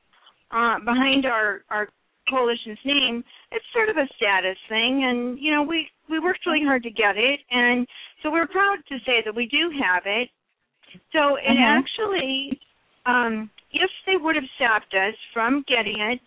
uh, 0.52 0.80
behind 0.84 1.26
our 1.26 1.62
our 1.70 1.88
coalition's 2.30 2.80
name, 2.86 3.24
it's 3.52 3.66
sort 3.74 3.90
of 3.90 3.98
a 3.98 4.08
status 4.16 4.58
thing, 4.70 5.04
and 5.06 5.40
you 5.40 5.52
know 5.52 5.64
we 5.64 5.88
we 6.10 6.20
worked 6.20 6.46
really 6.46 6.64
hard 6.64 6.84
to 6.84 6.90
get 6.90 7.18
it, 7.18 7.40
and 7.52 7.88
so 8.24 8.32
we're 8.32 8.48
proud 8.48 8.78
to 8.90 8.98
say 9.06 9.22
that 9.24 9.36
we 9.36 9.48
do 9.48 9.72
have 9.84 10.04
it. 10.06 10.30
So 11.14 11.36
it 11.36 11.58
Mhm. 11.58 11.80
actually, 11.80 12.60
um, 13.06 13.50
if 13.72 13.92
they 14.06 14.18
would 14.18 14.36
have 14.36 14.50
stopped 14.56 14.94
us 14.94 15.16
from 15.34 15.64
getting 15.64 16.00
it, 16.00 16.20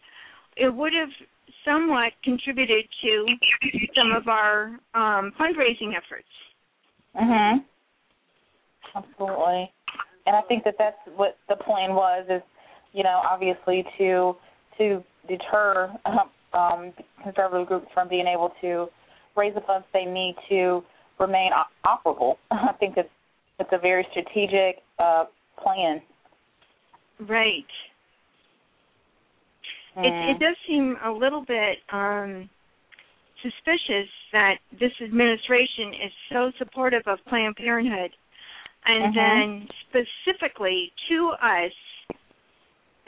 it 0.56 0.72
would 0.72 0.92
have 0.92 1.12
somewhat 1.64 2.12
contributed 2.22 2.88
to 3.02 3.38
some 3.94 4.12
of 4.12 4.28
our 4.28 4.78
um, 4.94 5.32
fundraising 5.32 5.94
efforts. 5.94 6.28
Mhm. 7.14 7.64
Absolutely. 8.94 9.72
And 10.26 10.36
I 10.36 10.42
think 10.42 10.64
that 10.64 10.76
that's 10.78 10.96
what 11.16 11.36
the 11.48 11.56
plan 11.56 11.94
was 11.94 12.26
is, 12.28 12.42
you 12.92 13.02
know, 13.02 13.20
obviously 13.24 13.84
to 13.98 14.36
to 14.78 15.04
deter 15.28 15.92
um, 16.52 16.92
conservative 17.22 17.68
groups 17.68 17.86
from 17.92 18.08
being 18.08 18.26
able 18.26 18.52
to 18.60 18.88
raise 19.36 19.54
the 19.54 19.60
funds 19.62 19.86
they 19.92 20.04
need 20.04 20.36
to 20.48 20.82
remain 21.18 21.50
operable. 21.86 22.36
I 22.50 22.72
think 22.78 22.96
it's 22.96 23.08
it's 23.58 23.70
a 23.72 23.78
very 23.78 24.06
strategic 24.10 24.82
uh, 24.98 25.24
plan. 25.62 26.02
Right. 27.20 27.64
It, 29.96 30.36
it 30.36 30.40
does 30.40 30.56
seem 30.66 30.96
a 31.04 31.10
little 31.10 31.44
bit 31.46 31.78
um, 31.92 32.50
suspicious 33.44 34.08
that 34.32 34.56
this 34.80 34.92
administration 35.04 35.92
is 36.08 36.12
so 36.32 36.50
supportive 36.58 37.02
of 37.06 37.18
Planned 37.28 37.56
Parenthood, 37.56 38.10
and 38.86 39.12
Mhm. 39.12 39.14
then 39.14 39.68
specifically 39.88 40.92
to 41.08 41.30
us, 41.40 41.72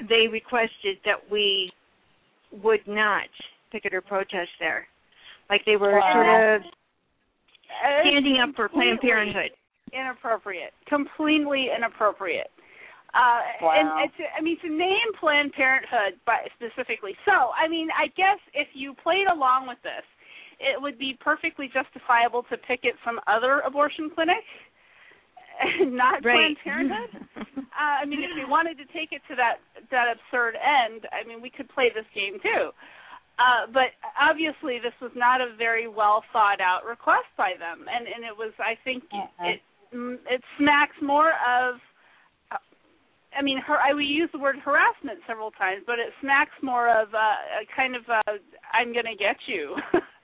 they 0.00 0.28
requested 0.28 1.00
that 1.04 1.30
we 1.30 1.72
would 2.52 2.86
not 2.86 3.28
picket 3.70 3.94
or 3.94 4.00
protest 4.00 4.50
there, 4.58 4.86
like 5.48 5.64
they 5.64 5.76
were 5.76 6.00
Wow. 6.00 6.12
sort 6.12 6.28
of 6.28 6.64
standing 8.00 8.38
up 8.38 8.54
for 8.54 8.68
Planned 8.68 9.00
Parenthood. 9.00 9.52
Inappropriate. 9.92 10.74
Completely 10.86 11.70
inappropriate. 11.70 12.50
Uh, 13.14 13.42
Wow. 13.62 13.72
And 13.72 14.10
it's, 14.10 14.30
I 14.36 14.40
mean, 14.40 14.58
to 14.60 14.68
name 14.68 15.12
Planned 15.14 15.52
Parenthood 15.54 16.20
by 16.26 16.46
specifically. 16.54 17.16
So, 17.24 17.52
I 17.56 17.66
mean, 17.66 17.90
I 17.96 18.08
guess 18.08 18.38
if 18.52 18.68
you 18.74 18.94
played 18.94 19.26
along 19.26 19.66
with 19.66 19.80
this, 19.82 20.04
it 20.58 20.80
would 20.80 20.98
be 20.98 21.16
perfectly 21.20 21.68
justifiable 21.72 22.42
to 22.50 22.56
picket 22.56 22.94
some 23.04 23.20
other 23.26 23.60
abortion 23.60 24.10
clinic, 24.14 24.44
and 25.60 25.96
not 26.04 26.24
Right. 26.24 26.56
Planned 26.56 26.58
Parenthood. 26.64 27.10
uh, 27.58 28.02
I 28.02 28.04
mean, 28.04 28.22
if 28.22 28.30
we 28.34 28.44
wanted 28.48 28.78
to 28.78 28.86
take 28.92 29.12
it 29.12 29.22
to 29.28 29.36
that 29.36 29.60
that 29.90 30.06
absurd 30.12 30.56
end, 30.56 31.06
I 31.12 31.26
mean, 31.26 31.40
we 31.40 31.50
could 31.50 31.68
play 31.68 31.90
this 31.94 32.06
game 32.14 32.38
too. 32.42 32.70
Uh, 33.36 33.68
but 33.72 33.92
obviously, 34.16 34.80
this 34.80 34.96
was 35.00 35.12
not 35.14 35.40
a 35.40 35.54
very 35.58 35.88
well 35.88 36.24
thought 36.32 36.60
out 36.60 36.88
request 36.88 37.28
by 37.36 37.52
them, 37.58 37.84
and 37.84 38.08
and 38.08 38.24
it 38.24 38.32
was, 38.32 38.52
I 38.58 38.80
think, 38.82 39.04
it 39.40 39.60
mm, 39.94 40.16
it 40.28 40.40
smacks 40.58 40.96
more 41.02 41.32
of. 41.44 41.76
I 43.36 43.42
mean, 43.42 43.58
her. 43.58 43.76
I 43.76 43.92
we 43.92 44.04
use 44.04 44.30
the 44.32 44.38
word 44.38 44.56
harassment 44.64 45.20
several 45.26 45.50
times, 45.50 45.82
but 45.86 45.98
it 45.98 46.08
smacks 46.22 46.56
more 46.62 46.88
of 46.88 47.12
uh, 47.12 47.60
a 47.60 47.68
kind 47.76 47.94
of 47.94 48.02
a, 48.08 48.40
"I'm 48.72 48.94
going 48.94 49.04
to 49.04 49.16
get 49.16 49.36
you" 49.46 49.76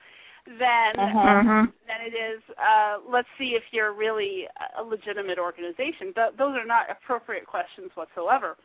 than 0.45 0.95
Mhm. 0.95 1.73
than 1.87 2.01
it 2.01 2.13
is. 2.13 2.41
Uh, 2.57 2.99
let's 3.05 3.27
see 3.37 3.55
if 3.55 3.63
you're 3.71 3.93
really 3.93 4.47
a 4.75 4.83
legitimate 4.83 5.39
organization. 5.39 6.13
Th- 6.13 6.33
those 6.35 6.55
are 6.57 6.65
not 6.65 6.89
appropriate 6.89 7.45
questions 7.47 7.95
whatsoever. 7.95 8.57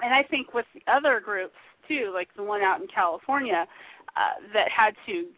And 0.00 0.12
I 0.12 0.22
think 0.22 0.52
with 0.52 0.66
the 0.74 0.82
other 0.86 1.20
groups 1.20 1.56
too, 1.88 2.10
like 2.12 2.32
the 2.34 2.42
one 2.42 2.62
out 2.62 2.80
in 2.80 2.88
California, 2.88 3.66
uh, 4.16 4.34
that 4.52 4.70
had 4.70 4.96
to 5.06 5.32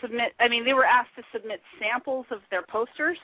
submit. 0.00 0.34
I 0.38 0.48
mean, 0.48 0.64
they 0.64 0.74
were 0.74 0.84
asked 0.84 1.14
to 1.16 1.24
submit 1.32 1.62
samples 1.78 2.26
of 2.30 2.42
their 2.50 2.62
posters 2.62 3.18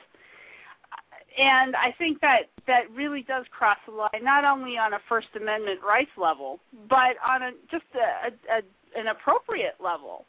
and 1.39 1.77
I 1.77 1.93
think 1.97 2.21
that 2.21 2.51
that 2.67 2.91
really 2.93 3.23
does 3.23 3.45
cross 3.51 3.79
the 3.87 3.93
line, 3.93 4.23
not 4.23 4.45
only 4.45 4.77
on 4.77 4.95
a 4.95 4.99
First 5.09 5.29
Amendment 5.37 5.81
rights 5.87 6.11
level, 6.17 6.59
but 6.89 7.17
on 7.27 7.43
a 7.43 7.51
just 7.71 7.85
a, 7.95 8.29
a, 8.29 8.59
a 8.59 9.01
an 9.01 9.07
appropriate 9.07 9.77
level. 9.79 10.25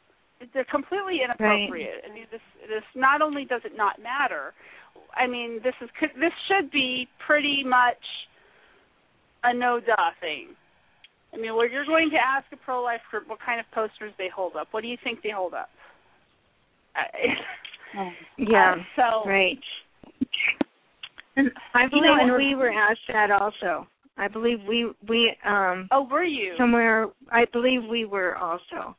They're 0.52 0.64
completely 0.64 1.20
inappropriate. 1.24 2.04
I 2.08 2.12
mean, 2.12 2.26
this 2.30 2.40
this 2.68 2.82
not 2.94 3.22
only 3.22 3.44
does 3.44 3.62
it 3.64 3.72
not 3.76 4.00
matter. 4.02 4.52
I 5.14 5.26
mean, 5.26 5.60
this 5.62 5.74
is 5.80 5.88
could- 5.98 6.14
this 6.20 6.32
should 6.48 6.70
be 6.70 7.08
pretty 7.26 7.62
much 7.64 8.02
a 9.44 9.52
no 9.54 9.80
duh 9.80 10.10
thing. 10.20 10.48
I 11.34 11.38
mean, 11.38 11.54
where 11.56 11.66
you're 11.70 11.86
going 11.86 12.10
to 12.10 12.16
ask 12.18 12.46
a 12.52 12.56
pro 12.56 12.82
life 12.82 13.00
group 13.10 13.28
what 13.28 13.38
kind 13.40 13.58
of 13.60 13.66
posters 13.72 14.12
they 14.18 14.28
hold 14.28 14.54
up. 14.56 14.68
What 14.72 14.82
do 14.82 14.88
you 14.88 14.98
think 15.02 15.22
they 15.22 15.30
hold 15.30 15.54
up? 15.54 15.70
I- 16.96 17.36
Yeah. 18.38 18.76
Uh, 18.78 18.82
so 18.96 19.28
right. 19.28 19.58
I 21.36 21.40
You 21.40 21.50
believe 21.90 22.02
know, 22.04 22.18
and- 22.20 22.36
we 22.36 22.54
were 22.54 22.70
asked 22.72 23.00
that 23.08 23.30
also. 23.30 23.86
I 24.18 24.28
believe 24.28 24.58
we 24.68 24.90
we 25.08 25.34
um 25.44 25.88
Oh, 25.90 26.02
were 26.10 26.22
you? 26.24 26.54
somewhere 26.58 27.08
I 27.30 27.46
believe 27.52 27.80
we 27.88 28.04
were 28.04 28.36
also. 28.36 28.94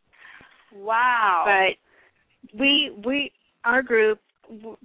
Wow. 0.76 1.44
But 1.46 2.58
we 2.60 2.92
we 3.06 3.32
our 3.64 3.82
group 3.82 4.20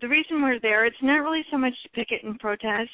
the 0.01 0.09
reason 0.09 0.43
we're 0.43 0.61
there 0.61 0.87
it's 0.87 0.97
not 1.03 1.19
really 1.19 1.45
so 1.51 1.59
much 1.59 1.75
to 1.83 1.89
picket 1.91 2.23
and 2.25 2.39
protest. 2.39 2.91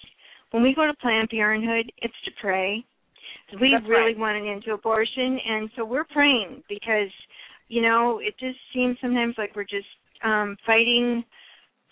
When 0.51 0.63
we 0.63 0.75
go 0.75 0.87
to 0.87 0.95
Planned 0.95 1.31
Parenthood, 1.31 1.91
it's 1.99 2.15
to 2.25 2.31
pray. 2.41 2.85
We 3.61 3.73
That's 3.73 3.89
really 3.89 4.15
right. 4.15 4.19
want 4.19 4.39
an 4.39 4.47
end 4.47 4.65
to 4.65 4.73
abortion 4.73 5.39
and 5.47 5.71
so 5.77 5.85
we're 5.85 6.05
praying 6.05 6.63
because 6.69 7.11
you 7.69 7.81
know, 7.81 8.21
it 8.23 8.35
just 8.39 8.59
seems 8.75 8.97
sometimes 9.01 9.35
like 9.39 9.57
we're 9.57 9.65
just 9.65 9.87
um 10.25 10.57
fighting 10.67 11.25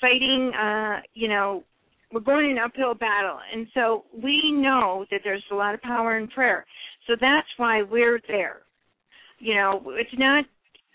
fighting 0.00 0.52
uh, 0.54 1.00
you 1.14 1.28
know, 1.28 1.64
we're 2.12 2.20
going 2.20 2.50
an 2.50 2.58
uphill 2.58 2.94
battle 2.94 3.38
and 3.52 3.66
so 3.74 4.04
we 4.22 4.52
know 4.52 5.06
that 5.10 5.20
there's 5.24 5.44
a 5.50 5.54
lot 5.54 5.74
of 5.74 5.80
power 5.82 6.18
in 6.18 6.28
prayer 6.28 6.64
so 7.06 7.14
that's 7.20 7.48
why 7.56 7.82
we're 7.82 8.20
there 8.28 8.60
you 9.38 9.54
know 9.54 9.82
it's 9.86 10.10
not 10.18 10.44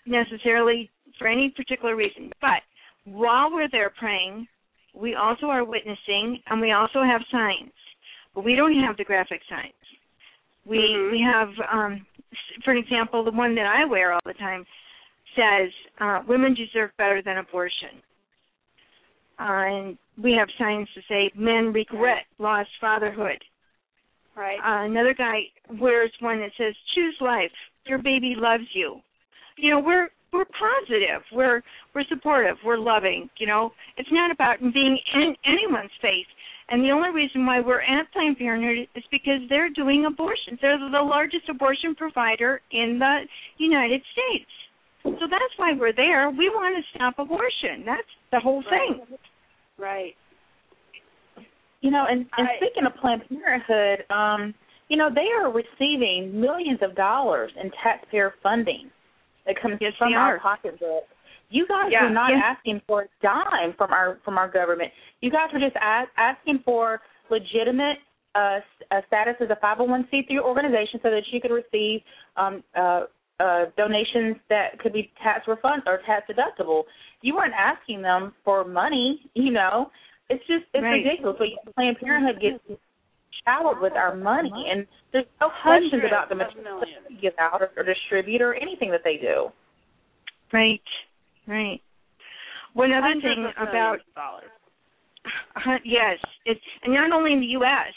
necessarily 0.08 0.90
for 1.18 1.26
any 1.26 1.50
particular 1.56 1.96
reason 1.96 2.30
but 2.40 2.62
while 3.04 3.50
we're 3.52 3.68
there 3.70 3.90
praying 3.98 4.46
we 4.94 5.14
also 5.14 5.46
are 5.46 5.64
witnessing 5.64 6.40
and 6.48 6.60
we 6.60 6.72
also 6.72 7.02
have 7.02 7.20
signs 7.30 7.72
but 8.34 8.44
we 8.44 8.54
don't 8.54 8.78
have 8.78 8.96
the 8.96 9.04
graphic 9.04 9.40
signs 9.48 9.72
we 10.64 10.78
Mhm. 10.78 11.10
we 11.10 11.20
have 11.20 11.48
um 11.70 12.06
for 12.64 12.74
example 12.74 13.24
the 13.24 13.30
one 13.30 13.54
that 13.54 13.66
i 13.66 13.84
wear 13.84 14.12
all 14.12 14.20
the 14.24 14.34
time 14.34 14.64
says 15.36 15.70
uh 16.00 16.22
women 16.28 16.54
deserve 16.54 16.90
better 16.96 17.22
than 17.22 17.38
abortion 17.38 18.02
uh, 19.40 19.44
and 19.44 19.98
we 20.22 20.32
have 20.32 20.48
signs 20.58 20.88
to 20.94 21.00
say 21.08 21.30
men 21.36 21.72
regret 21.72 22.24
lost 22.38 22.70
fatherhood. 22.80 23.38
Right. 24.36 24.58
Uh, 24.58 24.84
another 24.86 25.14
guy 25.14 25.40
wears 25.80 26.10
one 26.20 26.40
that 26.40 26.50
says 26.58 26.74
choose 26.94 27.16
life. 27.20 27.50
Your 27.86 27.98
baby 27.98 28.34
loves 28.36 28.64
you. 28.72 29.00
You 29.58 29.70
know, 29.70 29.80
we're 29.80 30.08
we're 30.32 30.46
positive. 30.46 31.22
We're 31.32 31.62
we're 31.94 32.04
supportive. 32.08 32.56
We're 32.64 32.78
loving. 32.78 33.28
You 33.38 33.46
know, 33.46 33.72
it's 33.96 34.08
not 34.12 34.30
about 34.30 34.60
being 34.60 34.98
in 35.14 35.34
anyone's 35.44 35.90
face. 36.00 36.26
And 36.70 36.84
the 36.84 36.90
only 36.90 37.10
reason 37.10 37.46
why 37.46 37.60
we're 37.60 37.80
at 37.80 38.12
Planned 38.12 38.36
Parenthood 38.36 38.88
is 38.94 39.04
because 39.10 39.40
they're 39.48 39.70
doing 39.70 40.04
abortions. 40.04 40.58
They're 40.60 40.78
the 40.78 41.00
largest 41.00 41.48
abortion 41.48 41.94
provider 41.94 42.60
in 42.72 42.98
the 42.98 43.20
United 43.56 44.02
States. 44.12 44.50
So 45.02 45.26
that's 45.30 45.54
why 45.56 45.72
we're 45.72 45.94
there. 45.94 46.28
We 46.28 46.50
want 46.50 46.76
to 46.76 46.98
stop 46.98 47.18
abortion. 47.18 47.84
That's 47.86 48.02
the 48.32 48.40
whole 48.40 48.62
thing. 48.68 49.16
Right. 49.78 50.14
You 51.80 51.90
know, 51.90 52.04
and, 52.08 52.26
and 52.36 52.48
I- 52.48 52.56
speaking 52.58 52.84
of 52.84 52.92
Planned 53.00 53.22
Parenthood, 53.30 54.04
um, 54.10 54.54
you 54.88 54.98
know, 54.98 55.08
they 55.14 55.28
are 55.40 55.50
receiving 55.50 56.38
millions 56.38 56.80
of 56.82 56.94
dollars 56.96 57.50
in 57.62 57.70
taxpayer 57.82 58.34
funding 58.42 58.90
that 59.48 59.60
comes 59.60 59.78
Yes, 59.80 59.94
from 59.98 60.12
our 60.12 60.38
pocketbook. 60.38 61.04
You 61.50 61.66
guys 61.66 61.90
Yeah, 61.90 62.04
are 62.04 62.10
not 62.10 62.30
yeah. 62.30 62.40
asking 62.44 62.82
for 62.86 63.02
a 63.02 63.08
dime 63.22 63.72
from 63.76 63.90
our 63.92 64.18
from 64.24 64.36
our 64.36 64.48
government. 64.48 64.92
You 65.20 65.30
guys 65.30 65.48
are 65.52 65.58
just 65.58 65.74
a- 65.76 66.10
asking 66.20 66.60
for 66.64 67.00
legitimate 67.30 67.98
uh, 68.34 68.60
uh, 68.90 69.00
status 69.08 69.34
as 69.40 69.48
a 69.50 69.56
501c3 69.56 70.38
organization 70.38 71.00
so 71.02 71.10
that 71.10 71.22
you 71.32 71.40
could 71.40 71.50
receive 71.50 72.02
um, 72.36 72.62
uh, 72.76 73.04
uh, 73.40 73.64
donations 73.76 74.36
that 74.50 74.78
could 74.80 74.92
be 74.92 75.10
tax 75.22 75.48
refund 75.48 75.82
or 75.86 76.00
tax 76.04 76.28
deductible. 76.30 76.82
You 77.22 77.34
weren't 77.36 77.54
asking 77.54 78.02
them 78.02 78.34
for 78.44 78.64
money, 78.64 79.30
you 79.34 79.50
know. 79.50 79.90
It's 80.28 80.44
just 80.46 80.64
it's 80.74 80.82
Right. 80.82 81.02
ridiculous. 81.02 81.36
But 81.38 81.74
Planned 81.74 81.98
Parenthood 81.98 82.42
gets 82.42 82.80
showered 83.44 83.80
with 83.80 83.94
our 83.94 84.14
money, 84.14 84.52
and 84.70 84.86
there's 85.12 85.26
no 85.40 85.50
questions 85.62 86.02
about 86.06 86.28
the 86.28 86.34
of 86.34 86.48
material 86.48 86.80
they 86.80 87.14
give 87.20 87.34
out 87.38 87.62
or, 87.62 87.70
or 87.76 87.84
distribute 87.84 88.40
or 88.40 88.54
anything 88.54 88.90
that 88.90 89.02
they 89.04 89.16
do. 89.16 89.48
Right. 90.52 90.82
Right. 91.46 91.80
One 92.74 92.92
other 92.92 93.14
thing 93.20 93.50
about 93.56 93.98
dollars. 94.14 94.50
Uh, 95.56 95.78
yes, 95.84 96.18
it's 96.44 96.60
and 96.84 96.94
not 96.94 97.12
only 97.12 97.32
in 97.32 97.40
the 97.40 97.52
U.S. 97.58 97.92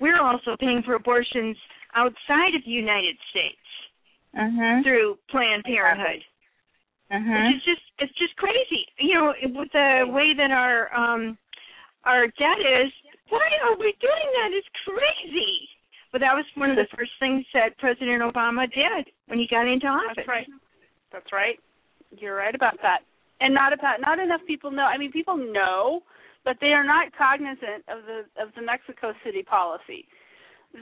We're 0.00 0.20
also 0.20 0.56
paying 0.58 0.82
for 0.84 0.94
abortions 0.94 1.56
outside 1.94 2.54
of 2.56 2.64
the 2.64 2.70
United 2.70 3.16
States 3.30 3.56
Mm-hmm. 4.30 4.82
through 4.84 5.18
Planned 5.28 5.64
Parenthood, 5.64 6.22
which 7.10 7.56
is 7.56 7.62
just 7.64 7.82
it's 7.98 8.16
just 8.16 8.36
crazy. 8.36 8.86
You 9.00 9.14
know, 9.14 9.34
with 9.58 9.72
the 9.72 10.04
way 10.06 10.34
that 10.36 10.52
our 10.52 10.94
um 10.94 11.36
our 12.04 12.28
debt 12.28 12.60
is, 12.62 12.92
why 13.30 13.48
are 13.64 13.76
we 13.76 13.94
doing 14.00 14.28
that? 14.36 14.50
It's 14.52 14.68
crazy. 14.84 15.68
But 16.12 16.20
that 16.20 16.34
was 16.34 16.44
one 16.56 16.70
of 16.70 16.76
the 16.76 16.90
first 16.96 17.12
things 17.20 17.46
that 17.54 17.78
President 17.78 18.20
Obama 18.20 18.66
did 18.66 19.10
when 19.26 19.38
he 19.38 19.46
got 19.46 19.68
into 19.68 19.86
office. 19.86 20.14
That's 20.16 20.28
right. 20.28 20.46
That's 21.12 21.32
right. 21.32 21.58
You're 22.18 22.34
right 22.34 22.54
about 22.54 22.76
that. 22.82 23.06
And 23.40 23.54
not 23.54 23.72
about 23.72 24.00
not 24.00 24.18
enough 24.18 24.42
people 24.46 24.70
know. 24.70 24.82
I 24.82 24.98
mean, 24.98 25.12
people 25.12 25.36
know, 25.36 26.02
but 26.44 26.56
they 26.60 26.74
are 26.74 26.84
not 26.84 27.14
cognizant 27.16 27.86
of 27.88 28.04
the 28.04 28.26
of 28.42 28.52
the 28.54 28.62
Mexico 28.62 29.14
City 29.24 29.42
policy 29.42 30.06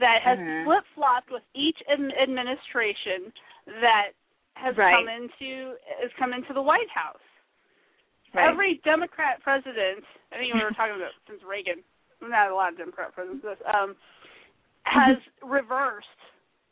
that 0.00 0.22
has 0.22 0.38
Mhm. 0.38 0.64
flip 0.64 0.84
flopped 0.94 1.30
with 1.30 1.44
each 1.54 1.80
administration 1.88 3.32
that 3.66 4.12
has 4.56 4.76
Right. 4.76 4.94
come 4.94 5.08
into 5.08 5.76
has 6.00 6.12
come 6.14 6.32
into 6.32 6.52
the 6.52 6.62
White 6.62 6.88
House. 6.90 7.20
Right. 8.34 8.48
Every 8.48 8.74
Democrat 8.84 9.40
president, 9.42 10.04
I 10.32 10.38
think 10.38 10.54
we 10.54 10.62
were 10.62 10.72
talking 10.72 10.96
about 10.96 11.14
since 11.26 11.42
Reagan, 11.42 11.82
not 12.22 12.50
a 12.50 12.54
lot 12.54 12.72
of 12.72 12.78
Democrat 12.78 13.14
presidents, 13.14 13.44
um, 13.72 13.94
has 14.84 15.16
reversed 15.42 16.06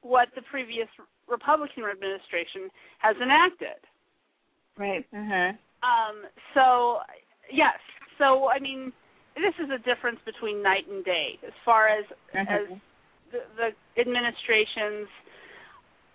what 0.02 0.28
the 0.34 0.42
previous 0.50 0.88
Republican 1.28 1.84
administration 1.84 2.70
has 2.98 3.16
enacted. 3.16 3.78
Right. 4.76 5.04
Mhm. 5.12 5.58
Um, 5.82 6.26
so 6.54 7.00
yes, 7.50 7.78
so 8.18 8.48
I 8.48 8.58
mean, 8.58 8.92
this 9.34 9.54
is 9.58 9.70
a 9.70 9.78
difference 9.78 10.20
between 10.24 10.62
night 10.62 10.86
and 10.88 11.04
day 11.04 11.38
as 11.46 11.52
far 11.64 11.88
as 11.88 12.04
as 12.34 12.46
Mhm. 12.46 12.80
the, 13.32 13.42
the 13.56 14.00
administration's 14.00 15.08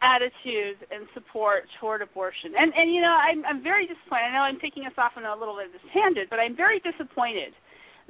attitude 0.01 0.77
and 0.89 1.07
support 1.13 1.69
toward 1.79 2.01
abortion. 2.01 2.55
And 2.57 2.73
and 2.73 2.93
you 2.93 3.01
know, 3.01 3.13
I'm 3.13 3.45
I'm 3.45 3.61
very 3.61 3.85
disappointed. 3.85 4.25
I 4.25 4.33
know 4.33 4.41
I'm 4.41 4.59
taking 4.59 4.85
us 4.85 4.93
off 4.97 5.17
on 5.17 5.25
a 5.25 5.35
little 5.35 5.55
bit 5.57 5.67
of 5.67 5.73
this 5.73 5.91
tangent, 5.91 6.29
but 6.29 6.39
I'm 6.39 6.55
very 6.55 6.79
disappointed 6.79 7.53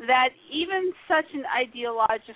that 0.08 0.30
even 0.52 0.92
such 1.08 1.26
an 1.34 1.44
ideologic 1.46 2.36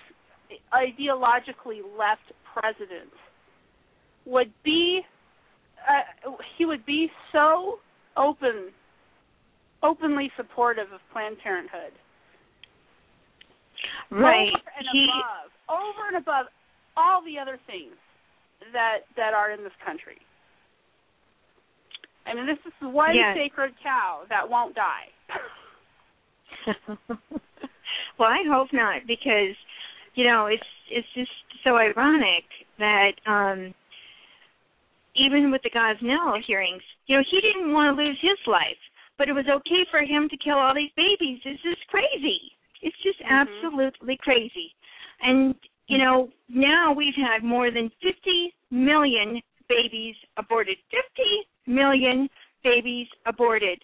ideologically 0.72 1.80
left 1.98 2.22
president 2.54 3.10
would 4.24 4.52
be 4.64 5.00
uh, 5.88 6.30
he 6.56 6.64
would 6.64 6.84
be 6.86 7.10
so 7.32 7.78
open 8.16 8.70
openly 9.82 10.30
supportive 10.36 10.86
of 10.92 11.00
Planned 11.12 11.36
Parenthood. 11.42 11.92
Right. 14.10 14.48
Over 14.48 14.70
and 14.78 14.86
He- 14.92 15.10
above 15.10 15.50
over 15.68 16.08
and 16.08 16.16
above 16.16 16.46
all 16.96 17.22
the 17.24 17.38
other 17.38 17.58
things 17.66 17.94
that 18.72 19.00
that 19.16 19.34
are 19.34 19.50
in 19.50 19.62
this 19.64 19.72
country. 19.84 20.18
I 22.26 22.34
mean, 22.34 22.46
this 22.46 22.58
is 22.66 22.72
one 22.80 23.14
Yes. 23.14 23.36
sacred 23.36 23.74
cow 23.82 24.22
that 24.28 24.48
won't 24.48 24.74
die. 24.74 25.08
well, 28.18 28.28
I 28.28 28.42
hope 28.48 28.68
not 28.72 29.02
because 29.06 29.54
you 30.14 30.24
know 30.26 30.46
it's 30.46 30.62
it's 30.90 31.08
just 31.14 31.30
so 31.64 31.76
ironic 31.76 32.44
that 32.78 33.12
um 33.26 33.74
even 35.16 35.50
with 35.50 35.62
the 35.62 35.70
Gosnell 35.70 36.36
hearings, 36.46 36.82
you 37.06 37.16
know, 37.16 37.22
he 37.30 37.40
didn't 37.40 37.72
want 37.72 37.96
to 37.96 38.02
lose 38.02 38.18
his 38.20 38.36
life, 38.46 38.76
but 39.16 39.28
it 39.28 39.32
was 39.32 39.46
okay 39.48 39.86
for 39.90 40.00
him 40.00 40.28
to 40.28 40.36
kill 40.36 40.58
all 40.58 40.74
these 40.74 40.92
babies. 40.94 41.40
This 41.42 41.58
is 41.64 41.78
crazy. 41.88 42.52
It's 42.82 42.96
just 43.02 43.18
absolutely 43.28 44.18
crazy. 44.20 44.72
And 45.22 45.54
you 45.88 45.98
know, 45.98 46.28
now 46.48 46.92
we've 46.92 47.14
had 47.16 47.44
more 47.44 47.70
than 47.70 47.90
50 48.02 48.54
million 48.70 49.40
babies 49.68 50.14
aborted. 50.36 50.76
50 50.90 51.72
million 51.72 52.28
babies 52.64 53.06
aborted. 53.26 53.78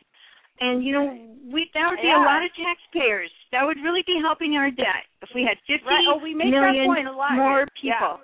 And 0.63 0.85
you 0.85 0.93
know, 0.95 1.11
we 1.51 1.67
that 1.75 1.91
would 1.91 1.99
be 1.99 2.07
a 2.15 2.23
lot 2.23 2.47
of 2.47 2.55
taxpayers. 2.55 3.31
That 3.51 3.67
would 3.67 3.83
really 3.83 4.07
be 4.07 4.23
helping 4.23 4.55
our 4.55 4.71
debt 4.71 5.11
if 5.21 5.29
we 5.35 5.43
had 5.43 5.59
50 5.67 5.83
Right. 5.85 6.07
Oh, 6.07 6.23
we 6.23 6.35
make 6.35 6.55
million 6.55 6.87
that 6.87 6.87
point 6.87 7.09
a 7.09 7.13
lot. 7.13 7.35
more 7.35 7.67
Yeah. 7.83 7.99
people. 7.99 8.21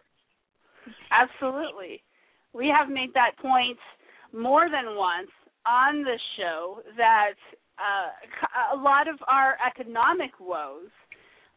Absolutely. 1.10 2.02
We 2.54 2.68
have 2.68 2.88
made 2.88 3.12
that 3.14 3.36
point 3.42 3.78
more 4.32 4.70
than 4.70 4.94
once 4.96 5.30
on 5.66 6.04
this 6.04 6.20
show 6.36 6.80
that 6.96 7.34
uh, 7.78 8.74
a 8.74 8.78
lot 8.78 9.08
of 9.08 9.16
our 9.26 9.56
economic 9.66 10.30
woes 10.40 10.88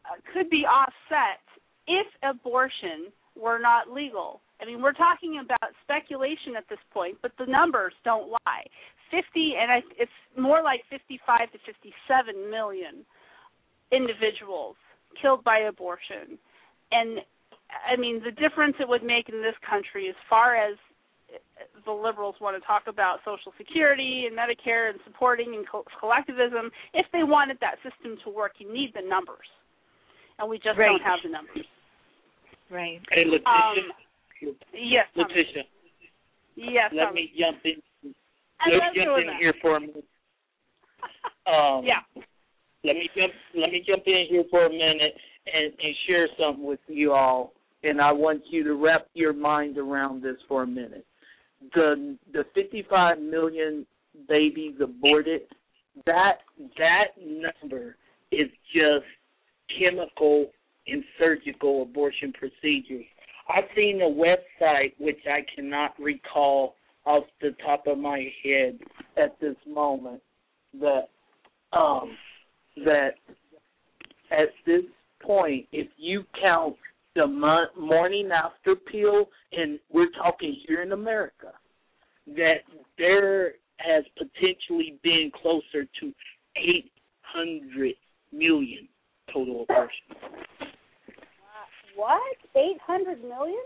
uh, 0.04 0.18
could 0.32 0.50
be 0.50 0.64
offset 0.66 1.40
if 1.86 2.06
abortion 2.22 3.10
were 3.36 3.58
not 3.58 3.90
legal. 3.90 4.40
I 4.60 4.66
mean, 4.66 4.82
we're 4.82 4.92
talking 4.92 5.40
about 5.44 5.72
speculation 5.82 6.54
at 6.56 6.68
this 6.68 6.78
point, 6.92 7.16
but 7.22 7.32
the 7.38 7.46
numbers 7.46 7.94
don't 8.04 8.30
lie. 8.30 8.66
50 9.12 9.54
and 9.60 9.70
I, 9.70 9.80
it's 10.00 10.10
more 10.38 10.62
like 10.64 10.80
55 10.88 11.52
to 11.52 11.58
57 11.68 12.50
million 12.50 13.04
individuals 13.92 14.76
killed 15.20 15.44
by 15.44 15.68
abortion. 15.68 16.40
And 16.90 17.20
I 17.84 17.96
mean, 17.96 18.22
the 18.24 18.32
difference 18.32 18.74
it 18.80 18.88
would 18.88 19.04
make 19.04 19.28
in 19.28 19.42
this 19.42 19.54
country 19.68 20.08
as 20.08 20.16
far 20.28 20.56
as 20.56 20.76
the 21.84 21.92
liberals 21.92 22.36
want 22.40 22.60
to 22.60 22.66
talk 22.66 22.82
about 22.88 23.20
Social 23.24 23.52
Security 23.56 24.24
and 24.28 24.36
Medicare 24.36 24.90
and 24.90 24.98
supporting 25.04 25.54
and 25.54 25.64
co- 25.68 25.84
collectivism, 26.00 26.70
if 26.92 27.06
they 27.12 27.22
wanted 27.24 27.58
that 27.60 27.76
system 27.80 28.18
to 28.24 28.30
work, 28.30 28.52
you 28.58 28.72
need 28.72 28.92
the 28.94 29.00
numbers. 29.00 29.48
And 30.38 30.48
we 30.48 30.58
just 30.58 30.78
Right. 30.78 30.88
don't 30.88 31.02
have 31.02 31.20
the 31.22 31.30
numbers. 31.30 31.64
Right. 32.68 33.00
Hey, 33.10 33.24
Letitia. 33.24 33.52
Um, 33.52 33.92
yes, 34.72 35.06
Tommy. 35.14 35.28
Letitia, 35.28 35.64
Yes, 36.54 36.92
let 36.92 37.06
Tommy. 37.08 37.22
me 37.22 37.32
jump 37.38 37.64
in. 37.64 37.82
Me 38.66 38.78
jump 38.94 39.18
in 39.18 39.26
that. 39.26 39.36
here 39.38 39.54
for 39.60 39.76
a 39.76 39.80
minute. 39.80 40.04
Um, 41.46 41.84
Yeah. 41.84 42.00
Let 42.84 42.96
me 42.96 43.08
jump. 43.16 43.32
Let 43.54 43.70
me 43.70 43.84
jump 43.86 44.02
in 44.06 44.26
here 44.28 44.44
for 44.50 44.66
a 44.66 44.70
minute 44.70 45.14
and, 45.46 45.72
and 45.72 45.94
share 46.06 46.28
something 46.38 46.64
with 46.64 46.80
you 46.88 47.12
all, 47.12 47.52
and 47.84 48.00
I 48.00 48.10
want 48.12 48.42
you 48.50 48.64
to 48.64 48.74
wrap 48.74 49.06
your 49.14 49.32
mind 49.32 49.78
around 49.78 50.22
this 50.22 50.36
for 50.48 50.64
a 50.64 50.66
minute. 50.66 51.06
The 51.74 52.16
the 52.32 52.44
55 52.54 53.20
million 53.20 53.86
babies 54.28 54.74
aborted. 54.80 55.42
That 56.06 56.38
that 56.78 57.08
number 57.18 57.96
is 58.32 58.48
just 58.74 59.06
chemical 59.78 60.50
and 60.86 61.04
surgical 61.18 61.82
abortion 61.82 62.32
procedures. 62.32 63.04
I've 63.48 63.64
seen 63.76 64.00
a 64.02 64.10
website 64.10 64.94
which 64.98 65.20
I 65.26 65.44
cannot 65.54 65.92
recall 66.00 66.74
off 67.04 67.24
the 67.40 67.50
top 67.64 67.86
of 67.86 67.98
my 67.98 68.28
head 68.44 68.78
at 69.16 69.38
this 69.40 69.56
moment 69.66 70.22
that 70.80 71.08
um, 71.72 72.16
that 72.84 73.14
at 74.30 74.48
this 74.66 74.82
point, 75.22 75.66
if 75.72 75.88
you 75.96 76.24
count 76.40 76.76
the 77.14 77.26
morning 77.26 78.30
after 78.32 78.74
pill, 78.74 79.28
and 79.52 79.78
we're 79.92 80.10
talking 80.10 80.56
here 80.66 80.82
in 80.82 80.92
America, 80.92 81.52
that 82.26 82.62
there 82.98 83.52
has 83.78 84.04
potentially 84.16 84.98
been 85.02 85.30
closer 85.42 85.84
to 86.00 86.12
800 86.56 87.94
million 88.32 88.88
total 89.32 89.64
abortions. 89.64 90.16
What? 91.96 92.36
800 92.56 93.22
million? 93.22 93.62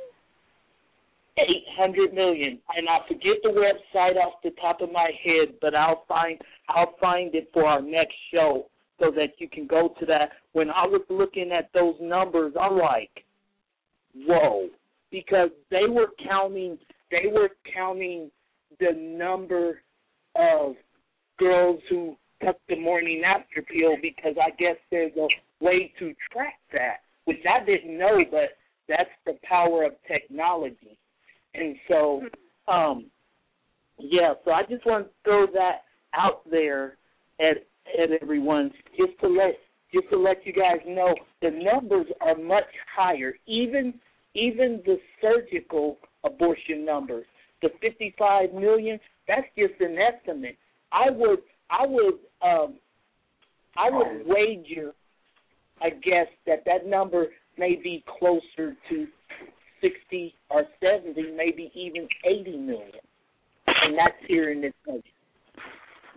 Eight 1.38 1.64
hundred 1.76 2.14
million, 2.14 2.58
and 2.74 2.88
I 2.88 3.06
forget 3.06 3.36
the 3.42 3.50
website 3.50 4.16
off 4.16 4.40
the 4.42 4.52
top 4.58 4.80
of 4.80 4.90
my 4.90 5.10
head, 5.22 5.54
but 5.60 5.74
I'll 5.74 6.04
find 6.08 6.40
I'll 6.70 6.94
find 6.98 7.34
it 7.34 7.50
for 7.52 7.66
our 7.66 7.82
next 7.82 8.14
show 8.32 8.68
so 8.98 9.10
that 9.10 9.38
you 9.38 9.46
can 9.48 9.66
go 9.66 9.94
to 10.00 10.06
that. 10.06 10.30
When 10.52 10.70
I 10.70 10.86
was 10.86 11.02
looking 11.10 11.52
at 11.52 11.70
those 11.74 11.94
numbers, 12.00 12.54
I'm 12.58 12.78
like, 12.78 13.10
whoa, 14.26 14.68
because 15.10 15.50
they 15.70 15.86
were 15.86 16.08
counting 16.26 16.78
they 17.10 17.30
were 17.30 17.50
counting 17.74 18.30
the 18.80 18.92
number 18.96 19.80
of 20.36 20.74
girls 21.38 21.80
who 21.90 22.16
took 22.42 22.56
the 22.68 22.76
morning 22.76 23.22
after 23.24 23.62
pill 23.62 23.96
because 24.00 24.36
I 24.42 24.50
guess 24.58 24.76
there's 24.90 25.12
a 25.16 25.28
way 25.64 25.92
to 25.98 26.14
track 26.32 26.58
that, 26.72 27.00
which 27.26 27.44
I 27.48 27.64
didn't 27.64 27.98
know, 27.98 28.20
but 28.30 28.56
that's 28.88 29.10
the 29.24 29.38
power 29.48 29.84
of 29.84 29.92
technology. 30.08 30.98
And 31.58 31.76
so, 31.88 32.22
um, 32.68 33.06
yeah, 33.98 34.34
so 34.44 34.50
I 34.50 34.62
just 34.68 34.84
want 34.84 35.06
to 35.06 35.12
throw 35.24 35.46
that 35.54 35.82
out 36.14 36.48
there 36.50 36.96
at 37.40 37.58
at 38.02 38.10
everyone 38.20 38.70
just 38.96 39.18
to 39.20 39.28
let 39.28 39.56
just 39.92 40.08
to 40.10 40.18
let 40.18 40.44
you 40.44 40.52
guys 40.52 40.80
know 40.86 41.14
the 41.40 41.50
numbers 41.50 42.06
are 42.20 42.36
much 42.36 42.64
higher. 42.94 43.34
Even 43.46 43.94
even 44.34 44.82
the 44.84 44.98
surgical 45.20 45.98
abortion 46.24 46.84
numbers, 46.84 47.24
the 47.62 47.70
55 47.80 48.52
million, 48.52 49.00
that's 49.26 49.46
just 49.56 49.80
an 49.80 49.96
estimate. 49.96 50.56
I 50.92 51.10
would 51.10 51.40
I 51.70 51.86
would 51.86 52.14
um 52.42 52.74
I 53.76 53.90
would 53.90 54.26
wager 54.26 54.92
I 55.80 55.90
guess 55.90 56.26
that 56.46 56.64
that 56.66 56.86
number 56.86 57.26
may 57.58 57.76
be 57.76 58.04
closer 58.18 58.76
to 58.90 59.06
60 59.80 60.34
or 60.50 60.64
70, 60.80 61.32
maybe 61.36 61.70
even 61.74 62.08
80 62.24 62.56
million. 62.56 63.04
And 63.66 63.96
that's 63.96 64.16
here 64.26 64.50
in 64.52 64.60
this 64.60 64.72
country. 64.84 65.12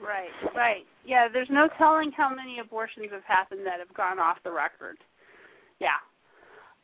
Right, 0.02 0.32
right. 0.56 0.86
Yeah, 1.06 1.28
there's 1.32 1.50
no 1.52 1.68
telling 1.78 2.12
how 2.16 2.34
many 2.34 2.60
abortions 2.60 3.08
have 3.12 3.24
happened 3.28 3.66
that 3.66 3.80
have 3.80 3.94
gone 3.96 4.18
off 4.18 4.38
the 4.44 4.52
record. 4.52 4.98
Yeah. 5.80 6.00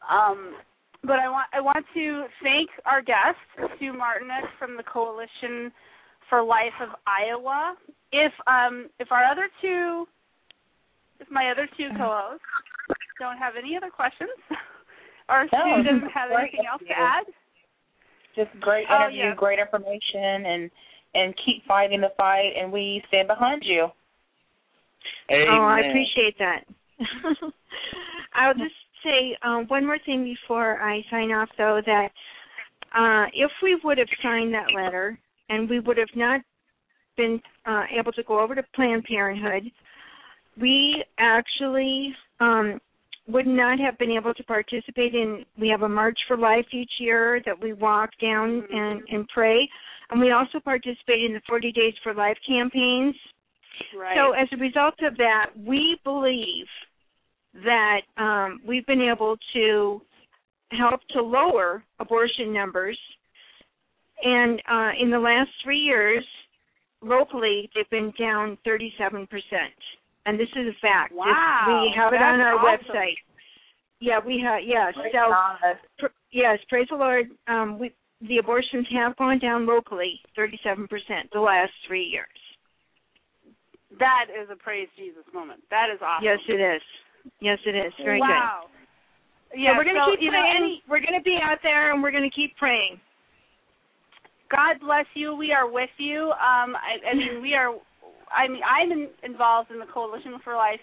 Um 0.04 0.56
but 1.04 1.20
I 1.20 1.30
want 1.30 1.48
I 1.54 1.62
want 1.62 1.86
to 1.94 2.26
thank 2.44 2.70
our 2.86 3.02
guest, 3.02 3.40
Sue 3.80 3.94
Martinek 3.94 4.44
from 4.60 4.76
the 4.76 4.84
Coalition 4.84 5.72
for 6.30 6.44
Life 6.44 6.76
of 6.82 6.90
Iowa. 7.08 7.76
If 8.12 8.34
um 8.48 8.90
if 9.00 9.12
our 9.12 9.24
other 9.24 9.48
two 9.62 10.06
if 11.20 11.30
my 11.32 11.52
other 11.52 11.68
two 11.78 11.90
co-hosts 11.98 12.44
don't 13.20 13.38
have 13.38 13.54
any 13.58 13.78
other 13.78 13.90
questions 13.90 14.36
or 15.30 15.46
No, 15.52 15.78
Sue 15.78 15.84
doesn't 15.84 16.10
have 16.10 16.32
anything 16.32 16.66
else 16.70 16.82
to 16.88 16.94
add, 16.94 17.26
Just 18.36 18.60
great 18.60 18.88
Oh, 18.90 18.96
interview, 18.96 19.30
yeah. 19.30 19.36
great 19.36 19.60
information, 19.60 20.46
and 20.46 20.72
and 21.16 21.34
keep 21.46 21.66
fighting 21.66 22.02
the 22.02 22.12
fight, 22.18 22.52
and 22.60 22.72
we 22.72 23.02
stand 23.08 23.28
behind 23.28 23.64
you. 23.64 23.88
Amen. 25.32 25.48
Oh, 25.50 25.64
I 25.64 25.80
appreciate 25.80 26.38
that. 26.40 26.66
I'll 28.34 28.54
just 28.54 28.76
say 29.02 29.38
um, 29.42 29.66
one 29.68 29.86
more 29.86 29.98
thing 30.06 30.24
before 30.24 30.82
I 30.82 31.02
sign 31.10 31.32
off, 31.32 31.50
though, 31.58 31.82
that 31.86 32.10
uh, 32.94 33.26
if 33.34 33.52
we 33.64 33.80
would 33.84 33.98
have 33.98 34.10
signed 34.22 34.54
that 34.54 34.74
letter 34.76 35.18
and 35.50 35.70
we 35.70 35.80
would 35.80 35.98
have 35.98 36.14
not 36.16 36.42
been 37.16 37.42
uh, 37.66 37.84
able 37.98 38.12
to 38.12 38.24
go 38.24 38.42
over 38.42 38.56
to 38.56 38.64
Planned 38.76 39.06
Parenthood, 39.06 39.72
we 40.60 41.04
actually 41.18 42.14
um, 42.40 42.80
would 43.28 43.48
not 43.48 43.80
have 43.80 43.98
been 43.98 44.12
able 44.12 44.34
to 44.34 44.44
participate 44.44 45.16
in. 45.16 45.46
We 45.60 45.70
have 45.70 45.82
a 45.82 45.90
March 45.90 46.18
for 46.28 46.38
Life 46.38 46.66
each 46.72 46.92
year 47.00 47.42
that 47.46 47.60
we 47.60 47.74
walk 47.74 48.12
down 48.22 48.64
and, 48.72 49.02
and 49.10 49.28
pray, 49.34 49.68
and 50.12 50.22
we 50.22 50.32
also 50.32 50.60
participate 50.60 51.24
in 51.26 51.34
the 51.34 51.42
40 51.48 51.72
Days 51.72 51.94
for 52.04 52.14
Life 52.14 52.38
campaigns. 52.48 53.16
right? 53.98 54.16
So 54.16 54.34
as 54.34 54.48
a 54.54 54.58
result 54.58 54.96
of 55.02 55.18
that, 55.18 55.48
we 55.58 55.98
believe 56.04 56.68
that 57.64 58.02
um, 58.18 58.62
we've 58.68 58.86
been 58.86 59.02
able 59.02 59.38
to 59.54 60.02
help 60.72 61.02
to 61.12 61.22
lower 61.22 61.84
abortion 62.00 62.54
numbers. 62.54 63.00
And 64.24 64.62
uh, 64.70 64.92
in 65.02 65.10
the 65.10 65.20
last 65.20 65.50
three 65.64 65.80
years, 65.80 66.26
locally, 67.02 67.70
they've 67.74 67.90
been 67.90 68.14
down 68.20 68.58
37%. 68.68 69.28
And 70.26 70.40
this 70.40 70.50
is 70.56 70.68
a 70.68 70.78
fact. 70.82 71.14
Wow, 71.14 71.84
we 71.86 71.94
have 71.96 72.14
it 72.14 72.22
on 72.22 72.40
our 72.42 72.56
awesome. 72.56 72.88
website. 72.96 73.18
Yeah, 74.00 74.20
we 74.26 74.42
have. 74.44 74.62
Yes. 74.66 74.94
Praise 74.96 75.14
so, 75.14 75.32
pr- 76.00 76.16
yes, 76.32 76.60
praise 76.70 76.88
the 76.90 76.96
Lord. 76.98 77.28
Um, 77.48 77.78
we 77.80 77.94
the 78.22 78.38
abortions 78.40 78.88
have 78.96 79.16
gone 79.18 79.40
down 79.40 79.66
locally 79.68 80.20
37% 80.38 80.88
the 81.34 81.40
last 81.40 81.72
three 81.88 82.04
years. 82.06 82.28
that 84.00 84.26
is 84.32 84.50
a 84.52 84.56
praise 84.56 84.88
Jesus 84.98 85.24
moment. 85.34 85.62
That 85.70 85.88
is 85.94 86.00
awesome. 86.02 86.26
Yes, 86.26 86.40
it 86.48 86.60
is. 86.60 86.82
Yes, 87.40 87.60
it 87.66 87.76
is. 87.76 87.94
Very 88.04 88.20
good. 88.20 88.28
wow. 88.28 88.64
Yeah, 89.54 89.72
Yeah, 89.72 89.78
we're 89.78 89.84
gonna 89.86 90.04
so, 90.06 90.12
keep 90.12 90.22
you 90.22 90.32
know, 90.32 90.42
praying. 90.42 90.56
any- 90.58 90.84
we're 90.90 91.00
gonna 91.06 91.22
be 91.22 91.38
out 91.42 91.60
there, 91.62 91.92
and 91.94 92.02
we're 92.02 92.12
gonna 92.12 92.30
keep 92.32 92.56
praying. 92.58 93.00
God 94.50 94.80
bless 94.80 95.06
you. 95.14 95.36
We 95.36 95.52
are 95.54 95.68
with 95.70 95.90
you. 95.98 96.32
Um, 96.32 96.76
I, 96.76 97.00
I 97.12 97.14
mean, 97.16 97.42
we 97.42 97.54
are. 97.54 97.76
I 98.36 98.48
mean, 98.48 98.62
I'm 98.68 98.92
in, 98.92 99.08
involved 99.24 99.72
in 99.72 99.80
the 99.80 99.86
Coalition 99.88 100.36
for 100.44 100.56
Life 100.56 100.80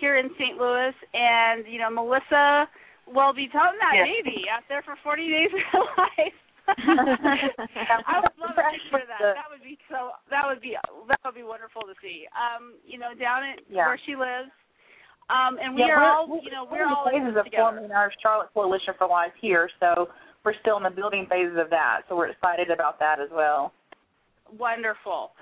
here 0.00 0.18
in 0.18 0.30
St. 0.38 0.56
Louis, 0.56 0.94
and 1.14 1.64
you 1.66 1.78
know, 1.78 1.90
Melissa 1.90 2.68
will 3.06 3.32
be 3.34 3.46
toting 3.52 3.78
that 3.82 3.94
Yes. 3.94 4.08
baby 4.24 4.46
out 4.50 4.62
there 4.68 4.82
for 4.82 4.96
40 5.02 5.28
days 5.28 5.50
of 5.52 5.82
life. 5.98 6.38
I 8.08 8.24
would 8.24 8.32
love 8.40 8.56
a 8.56 8.64
picture 8.72 9.04
of 9.04 9.08
that. 9.12 9.36
That 9.36 9.52
would 9.52 9.60
be 9.62 9.76
so. 9.92 10.16
That 10.30 10.48
would 10.48 10.60
be 10.64 10.76
that 11.08 11.20
would 11.24 11.34
be 11.34 11.42
wonderful 11.44 11.82
to 11.82 11.92
see. 12.00 12.24
Um, 12.32 12.74
you 12.86 12.96
know, 12.98 13.12
down 13.12 13.44
at 13.44 13.60
Yeah. 13.68 13.84
where 13.86 14.00
she 14.06 14.16
lives. 14.16 14.48
Um, 15.28 15.56
and 15.60 15.74
we 15.74 15.80
yeah, 15.84 15.92
are 15.96 16.00
we're, 16.00 16.36
all, 16.36 16.40
you 16.44 16.50
know, 16.50 16.64
we're 16.64 16.84
we're 16.84 16.88
in 16.88 16.92
all 16.92 17.04
the 17.04 17.16
in 17.16 17.22
phases 17.24 17.34
this 17.34 17.40
of 17.40 17.44
together. 17.46 17.62
forming 17.76 17.92
our 17.92 18.12
Charlotte 18.20 18.48
Coalition 18.52 18.92
for 18.98 19.08
Life 19.08 19.32
here, 19.40 19.68
so 19.80 20.08
we're 20.44 20.56
still 20.60 20.76
in 20.76 20.82
the 20.84 20.90
building 20.92 21.26
phases 21.28 21.56
of 21.60 21.70
that. 21.70 22.02
So 22.08 22.16
we're 22.16 22.28
excited 22.28 22.70
about 22.70 22.98
that 23.00 23.20
as 23.20 23.28
well. 23.32 23.72
Wonderful. 24.58 25.32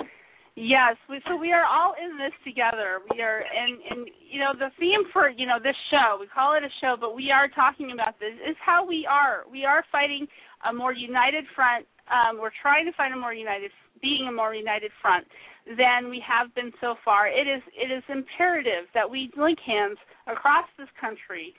Yes, 0.55 0.97
we, 1.09 1.21
so 1.27 1.37
we 1.37 1.51
are 1.53 1.65
all 1.65 1.95
in 1.97 2.19
this 2.19 2.33
together. 2.45 3.01
We 3.11 3.23
are, 3.23 3.41
and 3.41 3.81
and 3.89 4.09
you 4.21 4.39
know, 4.39 4.53
the 4.53 4.69
theme 4.79 5.09
for 5.11 5.31
you 5.31 5.47
know 5.47 5.57
this 5.57 5.77
show, 5.91 6.19
we 6.21 6.27
call 6.27 6.55
it 6.55 6.63
a 6.63 6.69
show, 6.81 6.95
but 7.01 7.17
we 7.17 7.31
are 7.31 7.49
talking 7.49 7.93
about 7.93 8.21
this 8.21 8.37
is 8.37 8.57
how 8.61 8.85
we 8.85 9.09
are. 9.09 9.45
We 9.51 9.65
are 9.65 9.83
fighting 9.91 10.27
a 10.69 10.73
more 10.73 10.93
united 10.93 11.45
front. 11.57 11.87
Um, 12.13 12.37
we're 12.39 12.53
trying 12.61 12.85
to 12.85 12.93
find 12.93 13.15
a 13.15 13.17
more 13.17 13.33
united, 13.33 13.71
being 14.03 14.27
a 14.29 14.33
more 14.33 14.55
united 14.55 14.93
front 15.01 15.27
than 15.65 16.11
we 16.11 16.21
have 16.21 16.55
been 16.55 16.71
so 16.83 16.97
far. 17.03 17.29
It 17.29 17.49
is 17.49 17.63
it 17.73 17.91
is 17.91 18.05
imperative 18.11 18.93
that 18.93 19.09
we 19.09 19.31
link 19.39 19.59
hands 19.65 19.97
across 20.27 20.69
this 20.77 20.89
country 21.01 21.55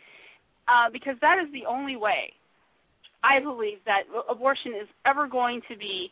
uh, 0.67 0.93
because 0.93 1.15
that 1.21 1.41
is 1.41 1.51
the 1.51 1.65
only 1.65 1.95
way. 1.95 2.31
I 3.23 3.39
believe 3.39 3.79
that 3.87 4.03
abortion 4.29 4.73
is 4.73 4.87
ever 5.07 5.27
going 5.27 5.61
to 5.67 5.77
be 5.77 6.11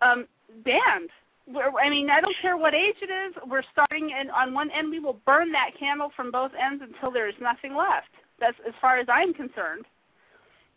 um, 0.00 0.26
banned. 0.64 1.10
We're, 1.46 1.70
I 1.80 1.90
mean, 1.90 2.08
I 2.10 2.20
don't 2.20 2.36
care 2.42 2.56
what 2.56 2.74
age 2.74 2.98
it 3.02 3.10
is. 3.10 3.34
We're 3.48 3.66
starting, 3.72 4.10
and 4.14 4.30
on 4.30 4.54
one 4.54 4.70
end, 4.70 4.90
we 4.90 5.00
will 5.00 5.18
burn 5.26 5.50
that 5.52 5.74
candle 5.78 6.10
from 6.14 6.30
both 6.30 6.52
ends 6.54 6.82
until 6.82 7.10
there 7.10 7.28
is 7.28 7.34
nothing 7.40 7.74
left. 7.74 8.12
That's 8.38 8.56
as 8.66 8.74
far 8.80 8.98
as 8.98 9.06
I'm 9.10 9.34
concerned. 9.34 9.84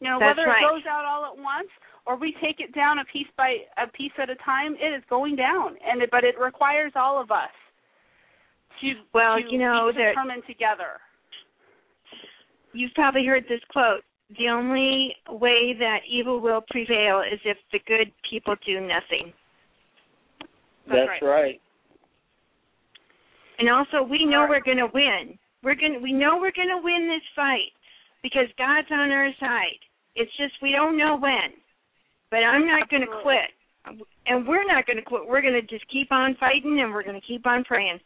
You 0.02 0.10
know, 0.10 0.18
That's 0.20 0.36
whether 0.36 0.50
right. 0.50 0.64
it 0.64 0.68
goes 0.68 0.84
out 0.90 1.06
all 1.06 1.26
at 1.32 1.38
once 1.38 1.70
or 2.06 2.18
we 2.18 2.36
take 2.42 2.60
it 2.60 2.74
down 2.76 3.00
a 3.00 3.06
piece 3.06 3.28
by 3.38 3.58
a 3.78 3.88
piece 3.88 4.12
at 4.22 4.30
a 4.30 4.36
time, 4.44 4.76
it 4.80 4.94
is 4.94 5.04
going 5.10 5.36
down. 5.36 5.76
And 5.86 6.02
it, 6.02 6.10
but 6.12 6.24
it 6.24 6.36
requires 6.40 6.92
all 6.96 7.22
of 7.22 7.32
us 7.32 7.54
to 8.82 8.94
Well, 9.14 9.38
to 9.38 9.44
you 9.50 9.60
know 9.60 9.92
be 9.92 10.04
determined 10.04 10.44
together. 10.48 11.00
You've 12.74 12.94
probably 12.94 13.26
heard 13.26 13.44
this 13.48 13.62
quote. 13.70 14.04
The 14.38 14.50
only 14.50 15.16
way 15.30 15.76
that 15.78 16.00
evil 16.10 16.40
will 16.40 16.64
prevail 16.70 17.22
is 17.22 17.40
if 17.46 17.58
the 17.72 17.80
good 17.88 18.12
people 18.30 18.56
do 18.66 18.82
nothing. 18.82 19.32
That's 20.88 21.22
right. 21.22 21.62
And 23.60 23.70
also, 23.70 24.04
we 24.04 24.26
know 24.26 24.46
we're 24.50 24.64
going 24.64 24.78
to 24.78 24.90
win. 24.94 25.38
We're 25.64 25.76
going. 25.76 26.02
We 26.02 26.12
know 26.12 26.38
we're 26.42 26.56
going 26.56 26.74
to 26.74 26.82
win 26.84 27.08
this 27.08 27.24
fight 27.36 27.72
because 28.22 28.48
God's 28.58 28.88
on 28.92 29.12
our 29.12 29.30
side. 29.40 29.80
It's 30.16 30.32
just 30.38 30.54
we 30.62 30.72
don't 30.72 30.98
know 30.98 31.18
when. 31.18 31.56
But 32.32 32.44
I'm 32.44 32.66
not 32.66 32.90
going 32.90 33.06
to 33.06 33.22
quit, 33.22 33.54
and 34.26 34.48
we're 34.48 34.66
not 34.66 34.88
going 34.88 34.98
to 34.98 35.04
quit. 35.04 35.22
We're 35.28 35.42
going 35.42 35.54
to 35.54 35.62
just 35.62 35.86
keep 35.92 36.12
on 36.12 36.36
fighting, 36.40 36.82
and 36.82 36.92
we're 36.92 37.04
going 37.04 37.20
to 37.20 37.28
keep 37.28 37.46
on 37.46 37.64
praying. 37.64 38.00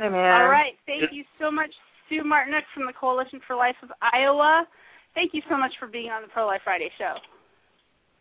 Amen. 0.00 0.14
All 0.14 0.48
right. 0.48 0.72
Thank 0.86 1.12
you 1.12 1.24
so 1.38 1.50
much, 1.50 1.70
Sue 2.08 2.22
Martinek 2.24 2.64
from 2.72 2.86
the 2.86 2.94
Coalition 2.98 3.40
for 3.46 3.56
Life 3.56 3.76
of 3.82 3.90
Iowa. 4.00 4.66
Thank 5.14 5.34
you 5.34 5.42
so 5.50 5.58
much 5.58 5.72
for 5.78 5.86
being 5.86 6.08
on 6.08 6.22
the 6.22 6.28
Pro 6.28 6.46
Life 6.46 6.62
Friday 6.64 6.90
show. 6.96 7.16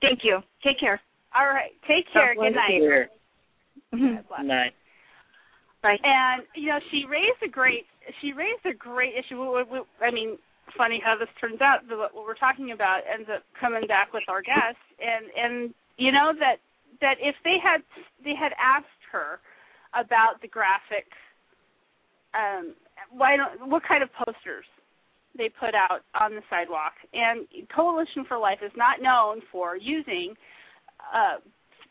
Thank 0.02 0.20
you. 0.24 0.40
Take 0.64 0.80
care. 0.80 1.00
All 1.34 1.48
right. 1.48 1.72
Take 1.88 2.12
care. 2.12 2.36
Good 2.36 2.56
night. 2.56 3.10
Here. 3.92 4.24
Mhm. 4.30 4.46
Night. 4.46 4.74
Bye. 5.82 5.98
And 6.04 6.44
you 6.56 6.68
know, 6.70 6.80
she 6.92 7.06
raised 7.06 7.42
a 7.42 7.48
great 7.48 7.88
she 8.22 8.34
raised 8.34 8.66
a 8.66 8.74
great 8.74 9.16
issue. 9.16 9.40
We- 9.40 9.64
we- 9.64 9.80
we- 9.80 9.86
I 10.06 10.12
mean, 10.12 10.38
funny 10.78 11.00
how 11.00 11.16
this 11.16 11.30
turns 11.40 11.62
out. 11.62 11.88
The, 11.88 11.98
what 11.98 12.14
we're 12.16 12.36
talking 12.36 12.72
about 12.72 13.02
ends 13.08 13.30
up 13.30 13.44
coming 13.60 13.88
back 13.88 14.14
with 14.14 14.24
our 14.28 14.42
guest, 14.42 14.78
and 15.00 15.26
and 15.32 15.74
you 15.98 16.12
know 16.12 16.34
that 16.40 16.60
that 17.02 17.16
if 17.20 17.36
they 17.44 17.58
had 17.60 17.82
they 18.24 18.36
had 18.36 18.54
asked 18.60 18.88
her 19.12 19.40
about 19.94 20.42
the 20.42 20.48
graphic, 20.48 21.08
um, 22.34 22.76
why 23.12 23.38
don't 23.38 23.68
what 23.68 23.84
kind 23.84 24.04
of 24.04 24.10
posters 24.14 24.66
they 25.38 25.50
put 25.50 25.74
out 25.76 26.04
on 26.20 26.36
the 26.36 26.42
sidewalk, 26.50 26.94
and 27.14 27.48
Coalition 27.74 28.26
for 28.26 28.38
Life 28.38 28.60
is 28.62 28.72
not 28.76 29.02
known 29.02 29.42
for 29.52 29.78
using 29.78 30.36
uh, 31.14 31.38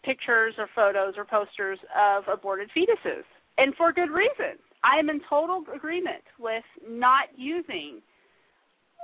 pictures 0.04 0.54
or 0.58 0.68
photos 0.74 1.14
or 1.16 1.24
posters 1.24 1.78
of 1.96 2.24
aborted 2.32 2.70
fetuses, 2.76 3.24
and 3.58 3.74
for 3.76 3.92
good 3.92 4.10
reason. 4.10 4.58
I 4.84 4.98
am 4.98 5.10
in 5.10 5.20
total 5.28 5.64
agreement 5.74 6.22
with 6.38 6.62
not 6.88 7.26
using 7.36 8.00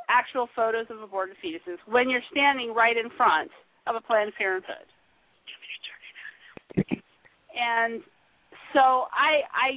actual 0.08 0.48
photos 0.54 0.86
of 0.90 1.02
aborted 1.02 1.36
fetuses 1.44 1.78
when 1.86 2.08
you're 2.08 2.24
standing 2.30 2.74
right 2.74 2.96
in 2.96 3.10
front 3.16 3.50
of 3.86 3.96
a 3.96 4.00
Planned 4.00 4.32
Parenthood. 4.38 4.86
And 7.54 8.02
so 8.72 9.06
I 9.14 9.46
I 9.54 9.68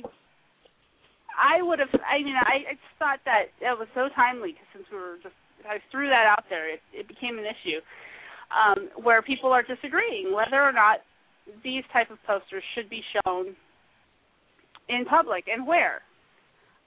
I 1.37 1.61
would 1.61 1.79
have 1.79 1.89
I 2.01 2.23
mean 2.23 2.35
I, 2.35 2.65
I 2.69 2.73
just 2.73 2.97
thought 2.97 3.19
that 3.25 3.53
it 3.61 3.77
was 3.77 3.87
so 3.93 4.09
timely 4.15 4.53
because 4.53 4.67
since 4.73 4.85
we 4.91 4.97
were 4.97 5.17
just 5.21 5.35
I 5.67 5.77
threw 5.91 6.09
that 6.09 6.25
out 6.25 6.45
there 6.49 6.69
it, 6.73 6.81
it 6.93 7.07
became 7.07 7.37
an 7.37 7.45
issue 7.45 7.81
um, 8.49 8.89
where 9.03 9.21
people 9.21 9.51
are 9.51 9.63
disagreeing 9.63 10.33
whether 10.33 10.61
or 10.61 10.71
not 10.71 11.05
these 11.63 11.83
type 11.93 12.11
of 12.11 12.17
posters 12.25 12.63
should 12.75 12.89
be 12.89 13.01
shown 13.23 13.55
in 14.89 15.05
public 15.05 15.45
and 15.47 15.67
where. 15.67 16.01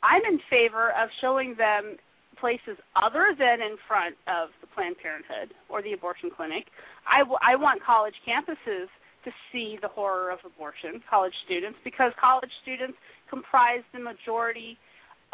I'm 0.03 0.23
in 0.25 0.41
favor 0.49 0.91
of 0.91 1.09
showing 1.21 1.55
them 1.59 1.97
places 2.41 2.81
other 2.97 3.37
than 3.39 3.61
in 3.61 3.77
front 3.87 4.17
of 4.27 4.49
the 4.61 4.67
Planned 4.67 4.97
Parenthood 5.03 5.53
or 5.69 5.83
the 5.83 5.93
abortion 5.93 6.31
clinic. 6.35 6.65
I, 7.05 7.21
w- 7.21 7.39
I 7.45 7.55
want 7.57 7.85
college 7.85 8.15
campuses 8.27 8.89
to 9.25 9.31
see 9.53 9.77
the 9.83 9.89
horror 9.89 10.31
of 10.31 10.39
abortion, 10.45 11.03
college 11.09 11.35
students, 11.45 11.77
because 11.85 12.13
college 12.19 12.51
students 12.63 12.97
comprise 13.29 13.85
the 13.93 14.01
majority 14.01 14.79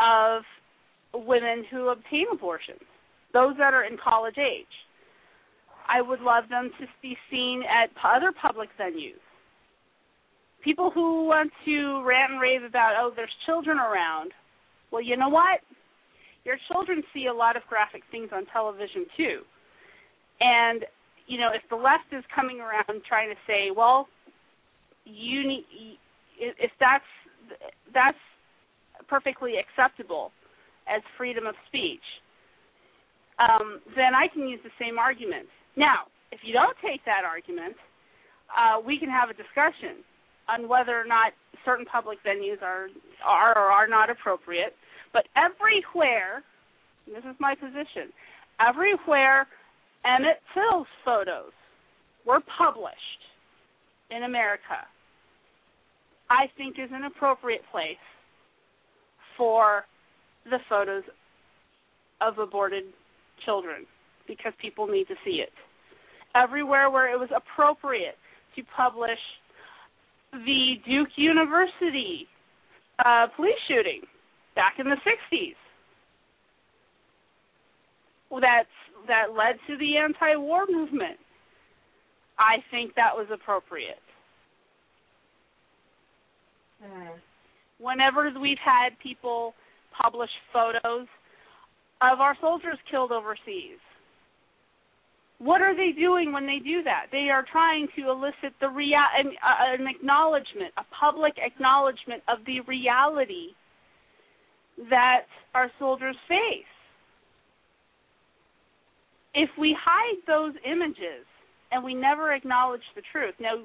of 0.00 0.42
women 1.14 1.64
who 1.70 1.88
obtain 1.88 2.26
abortions, 2.32 2.82
those 3.32 3.54
that 3.58 3.72
are 3.72 3.84
in 3.84 3.96
college 4.02 4.38
age. 4.38 4.74
I 5.88 6.02
would 6.02 6.20
love 6.20 6.44
them 6.48 6.70
to 6.80 6.86
be 7.02 7.16
seen 7.30 7.62
at 7.62 7.90
other 8.04 8.32
public 8.32 8.68
venues. 8.80 9.20
People 10.62 10.90
who 10.90 11.26
want 11.26 11.52
to 11.64 12.02
rant 12.04 12.32
and 12.32 12.40
rave 12.40 12.62
about 12.62 12.94
oh 12.98 13.12
there's 13.14 13.30
children 13.46 13.78
around. 13.78 14.32
Well 14.90 15.02
you 15.02 15.16
know 15.16 15.28
what? 15.28 15.60
Your 16.44 16.56
children 16.70 17.02
see 17.12 17.26
a 17.26 17.34
lot 17.34 17.56
of 17.56 17.62
graphic 17.68 18.02
things 18.10 18.30
on 18.32 18.46
television 18.46 19.06
too. 19.16 19.40
And 20.40 20.84
you 21.26 21.38
know 21.38 21.50
if 21.54 21.62
the 21.70 21.76
left 21.76 22.12
is 22.12 22.24
coming 22.34 22.60
around 22.60 23.02
trying 23.08 23.30
to 23.30 23.36
say 23.46 23.70
well 23.74 24.08
you 25.04 25.46
need 25.46 25.64
if 26.38 26.70
that's 26.80 27.04
that's 27.94 28.18
perfectly 29.08 29.54
acceptable 29.58 30.32
as 30.88 31.02
freedom 31.16 31.46
of 31.46 31.54
speech 31.68 32.02
um, 33.38 33.80
then 33.94 34.14
I 34.14 34.28
can 34.32 34.48
use 34.48 34.60
the 34.64 34.72
same 34.80 34.98
argument. 34.98 35.48
Now, 35.76 36.08
if 36.32 36.40
you 36.42 36.52
don't 36.52 36.76
take 36.82 37.04
that 37.04 37.24
argument, 37.24 37.76
uh, 38.56 38.80
we 38.80 38.98
can 38.98 39.10
have 39.10 39.30
a 39.30 39.34
discussion 39.34 40.02
on 40.48 40.68
whether 40.68 40.98
or 40.98 41.04
not 41.04 41.32
certain 41.64 41.84
public 41.84 42.18
venues 42.24 42.62
are 42.62 42.88
are 43.24 43.56
or 43.56 43.70
are 43.70 43.88
not 43.88 44.10
appropriate. 44.10 44.74
But 45.12 45.24
everywhere, 45.36 46.42
this 47.06 47.24
is 47.24 47.36
my 47.40 47.54
position, 47.54 48.12
everywhere 48.60 49.46
Emmett 50.04 50.40
Till's 50.54 50.86
photos 51.04 51.52
were 52.26 52.40
published 52.58 53.22
in 54.10 54.24
America, 54.24 54.86
I 56.30 56.46
think 56.56 56.76
is 56.78 56.90
an 56.92 57.04
appropriate 57.04 57.62
place 57.72 58.02
for 59.36 59.84
the 60.44 60.58
photos 60.68 61.02
of 62.20 62.38
aborted 62.38 62.84
children 63.44 63.84
because 64.26 64.52
people 64.60 64.86
need 64.86 65.08
to 65.08 65.14
see 65.24 65.42
it. 65.42 65.52
Everywhere 66.42 66.90
where 66.90 67.12
it 67.12 67.18
was 67.18 67.30
appropriate 67.34 68.16
to 68.56 68.62
publish 68.76 69.18
the 70.32 70.74
Duke 70.86 71.08
University 71.16 72.26
uh, 73.04 73.26
police 73.36 73.54
shooting 73.68 74.02
back 74.54 74.74
in 74.78 74.86
the 74.86 74.96
60s. 74.96 75.54
That's 78.30 78.68
that 79.06 79.32
led 79.36 79.56
to 79.68 79.78
the 79.78 79.96
anti-war 79.96 80.64
movement. 80.68 81.16
I 82.38 82.56
think 82.70 82.94
that 82.96 83.14
was 83.14 83.26
appropriate. 83.32 84.02
Mm. 86.84 87.12
Whenever 87.78 88.30
we've 88.40 88.58
had 88.62 88.90
people 89.02 89.54
publish 90.02 90.30
photos 90.52 91.06
of 92.02 92.20
our 92.20 92.36
soldiers 92.40 92.78
killed 92.90 93.12
overseas, 93.12 93.78
what 95.38 95.60
are 95.60 95.76
they 95.76 95.92
doing 95.92 96.32
when 96.32 96.46
they 96.46 96.58
do 96.58 96.82
that? 96.84 97.06
They 97.12 97.28
are 97.30 97.44
trying 97.50 97.88
to 97.96 98.10
elicit 98.10 98.54
the 98.60 98.68
rea- 98.68 98.94
an, 99.18 99.32
uh, 99.42 99.74
an 99.78 99.86
acknowledgement, 99.86 100.72
a 100.78 100.84
public 100.98 101.34
acknowledgement 101.38 102.22
of 102.28 102.38
the 102.46 102.60
reality 102.60 103.48
that 104.90 105.26
our 105.54 105.70
soldiers 105.78 106.16
face. 106.28 106.64
If 109.34 109.50
we 109.58 109.76
hide 109.78 110.20
those 110.26 110.54
images 110.64 111.26
and 111.70 111.84
we 111.84 111.94
never 111.94 112.32
acknowledge 112.32 112.84
the 112.94 113.02
truth, 113.12 113.34
now 113.38 113.56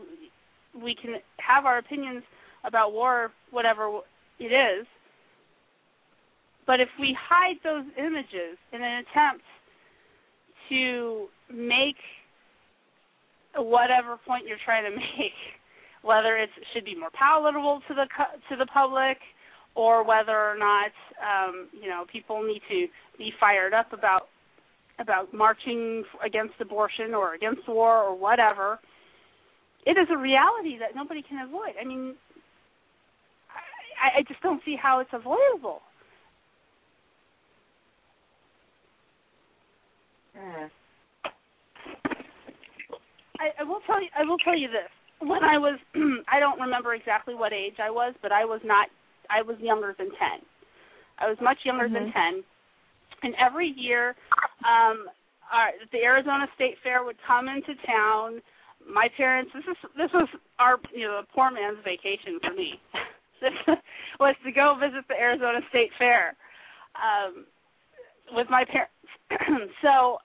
we 0.76 0.96
can 0.96 1.16
have 1.38 1.66
our 1.66 1.78
opinions 1.78 2.24
about 2.66 2.92
war, 2.92 3.32
whatever 3.52 4.02
it 4.40 4.52
is, 4.52 4.86
but 6.68 6.80
if 6.80 6.90
we 7.00 7.18
hide 7.20 7.56
those 7.64 7.86
images 7.98 8.58
in 8.74 8.82
an 8.82 9.04
attempt 9.04 9.44
to 10.72 11.28
make 11.54 12.00
whatever 13.56 14.18
point 14.26 14.48
you're 14.48 14.58
trying 14.64 14.90
to 14.90 14.96
make, 15.18 15.38
whether 16.02 16.38
it 16.38 16.50
should 16.74 16.86
be 16.86 16.96
more 16.96 17.12
palatable 17.12 17.82
to 17.88 17.94
the 17.94 18.08
to 18.50 18.56
the 18.58 18.66
public, 18.68 19.18
or 19.76 20.04
whether 20.06 20.38
or 20.38 20.58
not 20.58 20.92
um, 21.22 21.68
you 21.72 21.90
know 21.90 22.06
people 22.12 22.42
need 22.44 22.62
to 22.70 22.88
be 23.18 23.32
fired 23.40 23.74
up 23.74 23.94
about 23.94 24.30
about 25.00 25.34
marching 25.34 26.04
against 26.26 26.54
abortion 26.60 27.14
or 27.14 27.34
against 27.36 27.68
war 27.68 28.04
or 28.04 28.18
whatever. 28.18 28.80
It 29.86 29.98
is 29.98 30.08
a 30.14 30.18
reality 30.18 30.78
that 30.80 30.96
nobody 30.96 31.24
can 31.24 31.44
avoid. 31.48 31.74
I 31.82 31.86
mean, 31.86 32.14
I, 33.98 34.20
I 34.20 34.22
just 34.28 34.42
don't 34.42 34.62
see 34.64 34.76
how 34.80 35.00
it's 35.00 35.10
avoidable. 35.12 35.82
Mm. 40.42 40.70
I, 43.40 43.62
I 43.62 43.64
will 43.64 43.82
tell 43.88 44.02
you. 44.02 44.10
I 44.18 44.24
will 44.24 44.38
tell 44.40 44.58
you 44.58 44.68
this. 44.68 44.90
When 45.20 45.44
I 45.44 45.58
was, 45.58 45.80
I 46.32 46.40
don't 46.40 46.60
remember 46.60 46.94
exactly 46.94 47.36
what 47.36 47.54
age 47.54 47.78
I 47.82 47.90
was, 47.90 48.14
but 48.22 48.32
I 48.32 48.46
was 48.46 48.62
not. 48.64 48.88
I 49.30 49.42
was 49.42 49.58
younger 49.60 49.96
than 49.98 50.10
ten. 50.10 50.46
I 51.20 51.28
was 51.28 51.38
much 51.42 51.58
younger 51.64 51.86
mm-hmm. 51.86 51.94
than 51.94 52.14
ten, 52.14 52.44
and 53.24 53.34
every 53.38 53.74
year, 53.78 54.16
um, 54.66 55.06
our, 55.52 55.72
the 55.92 56.00
Arizona 56.00 56.46
State 56.56 56.76
Fair 56.84 57.04
would 57.04 57.18
come 57.26 57.48
into 57.48 57.74
town. 57.86 58.42
My 58.82 59.08
parents. 59.16 59.52
This 59.54 59.66
is 59.70 59.78
this 59.98 60.10
was 60.14 60.28
our 60.60 60.78
you 60.94 61.06
know 61.06 61.22
poor 61.34 61.52
man's 61.52 61.78
vacation 61.84 62.40
for 62.42 62.54
me. 62.54 62.82
this 63.42 63.78
was 64.20 64.36
to 64.46 64.52
go 64.52 64.78
visit 64.80 65.06
the 65.08 65.16
Arizona 65.16 65.60
State 65.70 65.92
Fair 65.98 66.36
um, 66.98 67.46
with 68.34 68.48
my 68.50 68.66
parents. 68.66 68.94
so 69.82 70.18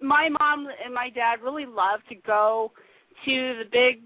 my 0.00 0.28
mom 0.28 0.68
and 0.84 0.92
my 0.92 1.10
dad 1.10 1.42
really 1.42 1.66
loved 1.66 2.02
to 2.08 2.14
go 2.14 2.72
to 3.24 3.32
the 3.58 3.64
big 3.70 4.02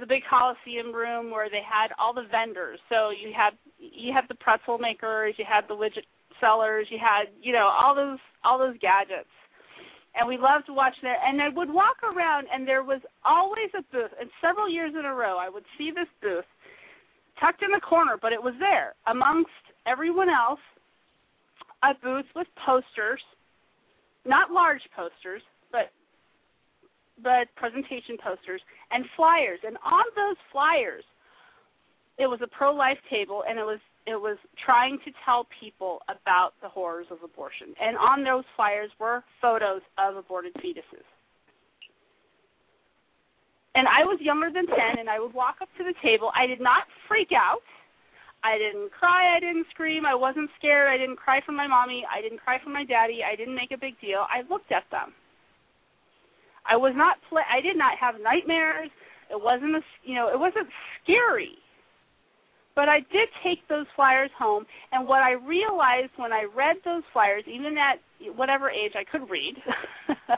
the 0.00 0.06
big 0.06 0.22
Coliseum 0.30 0.94
room 0.94 1.30
where 1.30 1.50
they 1.50 1.62
had 1.66 1.90
all 1.98 2.14
the 2.14 2.26
vendors. 2.30 2.78
So 2.88 3.10
you 3.10 3.32
had 3.34 3.58
you 3.78 4.12
had 4.12 4.24
the 4.28 4.34
pretzel 4.34 4.78
makers, 4.78 5.34
you 5.38 5.44
had 5.48 5.64
the 5.68 5.74
widget 5.74 6.06
sellers, 6.40 6.86
you 6.90 6.98
had 6.98 7.30
you 7.42 7.52
know 7.52 7.68
all 7.68 7.94
those 7.94 8.18
all 8.44 8.58
those 8.58 8.78
gadgets, 8.80 9.30
and 10.14 10.28
we 10.28 10.38
loved 10.38 10.66
to 10.66 10.72
watch 10.72 10.94
there. 11.02 11.16
And 11.24 11.42
I 11.42 11.48
would 11.48 11.70
walk 11.70 11.98
around, 12.02 12.46
and 12.52 12.66
there 12.66 12.82
was 12.82 13.00
always 13.24 13.70
a 13.74 13.82
booth. 13.92 14.10
And 14.20 14.30
several 14.40 14.68
years 14.68 14.92
in 14.98 15.04
a 15.04 15.14
row, 15.14 15.38
I 15.38 15.48
would 15.48 15.64
see 15.76 15.90
this 15.90 16.08
booth 16.22 16.46
tucked 17.40 17.62
in 17.62 17.70
the 17.70 17.80
corner, 17.80 18.16
but 18.20 18.32
it 18.32 18.42
was 18.42 18.54
there 18.58 18.94
amongst 19.06 19.50
everyone 19.86 20.28
else. 20.28 20.60
A 21.84 21.94
booth 22.02 22.26
with 22.34 22.48
posters 22.66 23.22
not 24.28 24.52
large 24.52 24.82
posters, 24.94 25.42
but 25.72 25.90
but 27.22 27.48
presentation 27.56 28.16
posters 28.22 28.62
and 28.92 29.04
flyers. 29.16 29.58
And 29.66 29.76
on 29.84 30.04
those 30.14 30.36
flyers, 30.52 31.02
it 32.18 32.28
was 32.28 32.40
a 32.42 32.46
pro-life 32.46 32.98
table, 33.10 33.42
and 33.48 33.58
it 33.58 33.64
was 33.64 33.80
It 34.08 34.16
was 34.16 34.38
trying 34.56 34.96
to 35.04 35.10
tell 35.24 35.44
people 35.60 36.00
about 36.08 36.52
the 36.62 36.68
horrors 36.68 37.08
of 37.10 37.18
abortion. 37.22 37.74
And 37.76 37.94
on 37.98 38.24
those 38.24 38.44
flyers 38.56 38.90
were 38.98 39.22
photos 39.42 39.82
of 39.98 40.16
aborted 40.16 40.54
fetuses. 40.64 41.04
And 43.74 43.86
I 43.86 44.00
was 44.10 44.18
younger 44.20 44.50
than 44.50 44.66
10, 44.66 44.98
and 44.98 45.10
I 45.10 45.20
would 45.20 45.34
walk 45.34 45.56
up 45.60 45.68
to 45.76 45.84
the 45.84 45.92
table. 46.00 46.32
I 46.34 46.46
did 46.46 46.60
not 46.60 46.84
freak 47.06 47.32
out. 47.36 47.60
I 48.44 48.56
didn't 48.58 48.92
cry. 48.92 49.36
I 49.36 49.40
didn't 49.40 49.66
scream. 49.70 50.06
I 50.06 50.14
wasn't 50.14 50.50
scared. 50.58 50.88
I 50.88 50.96
didn't 50.96 51.16
cry 51.16 51.40
for 51.44 51.52
my 51.52 51.66
mommy. 51.66 52.04
I 52.06 52.22
didn't 52.22 52.38
cry 52.38 52.58
for 52.62 52.70
my 52.70 52.84
daddy. 52.84 53.20
I 53.26 53.34
didn't 53.34 53.54
make 53.54 53.72
a 53.72 53.78
big 53.78 53.98
deal. 54.00 54.26
I 54.30 54.46
looked 54.48 54.70
at 54.70 54.84
them. 54.90 55.12
I 56.68 56.76
was 56.76 56.92
not 56.96 57.16
play. 57.28 57.42
I 57.50 57.60
did 57.60 57.76
not 57.76 57.98
have 57.98 58.20
nightmares. 58.22 58.90
It 59.30 59.40
wasn't 59.42 59.76
a, 59.76 59.80
you 60.04 60.14
know, 60.14 60.28
it 60.28 60.38
wasn't 60.38 60.68
scary. 61.02 61.56
But 62.76 62.88
I 62.88 63.00
did 63.10 63.28
take 63.42 63.66
those 63.68 63.86
flyers 63.96 64.30
home, 64.38 64.64
and 64.92 65.08
what 65.08 65.20
I 65.20 65.32
realized 65.32 66.12
when 66.14 66.32
I 66.32 66.46
read 66.54 66.76
those 66.84 67.02
flyers, 67.12 67.42
even 67.52 67.74
at 67.76 67.98
whatever 68.36 68.70
age 68.70 68.92
I 68.94 69.02
could 69.02 69.28
read, 69.28 69.56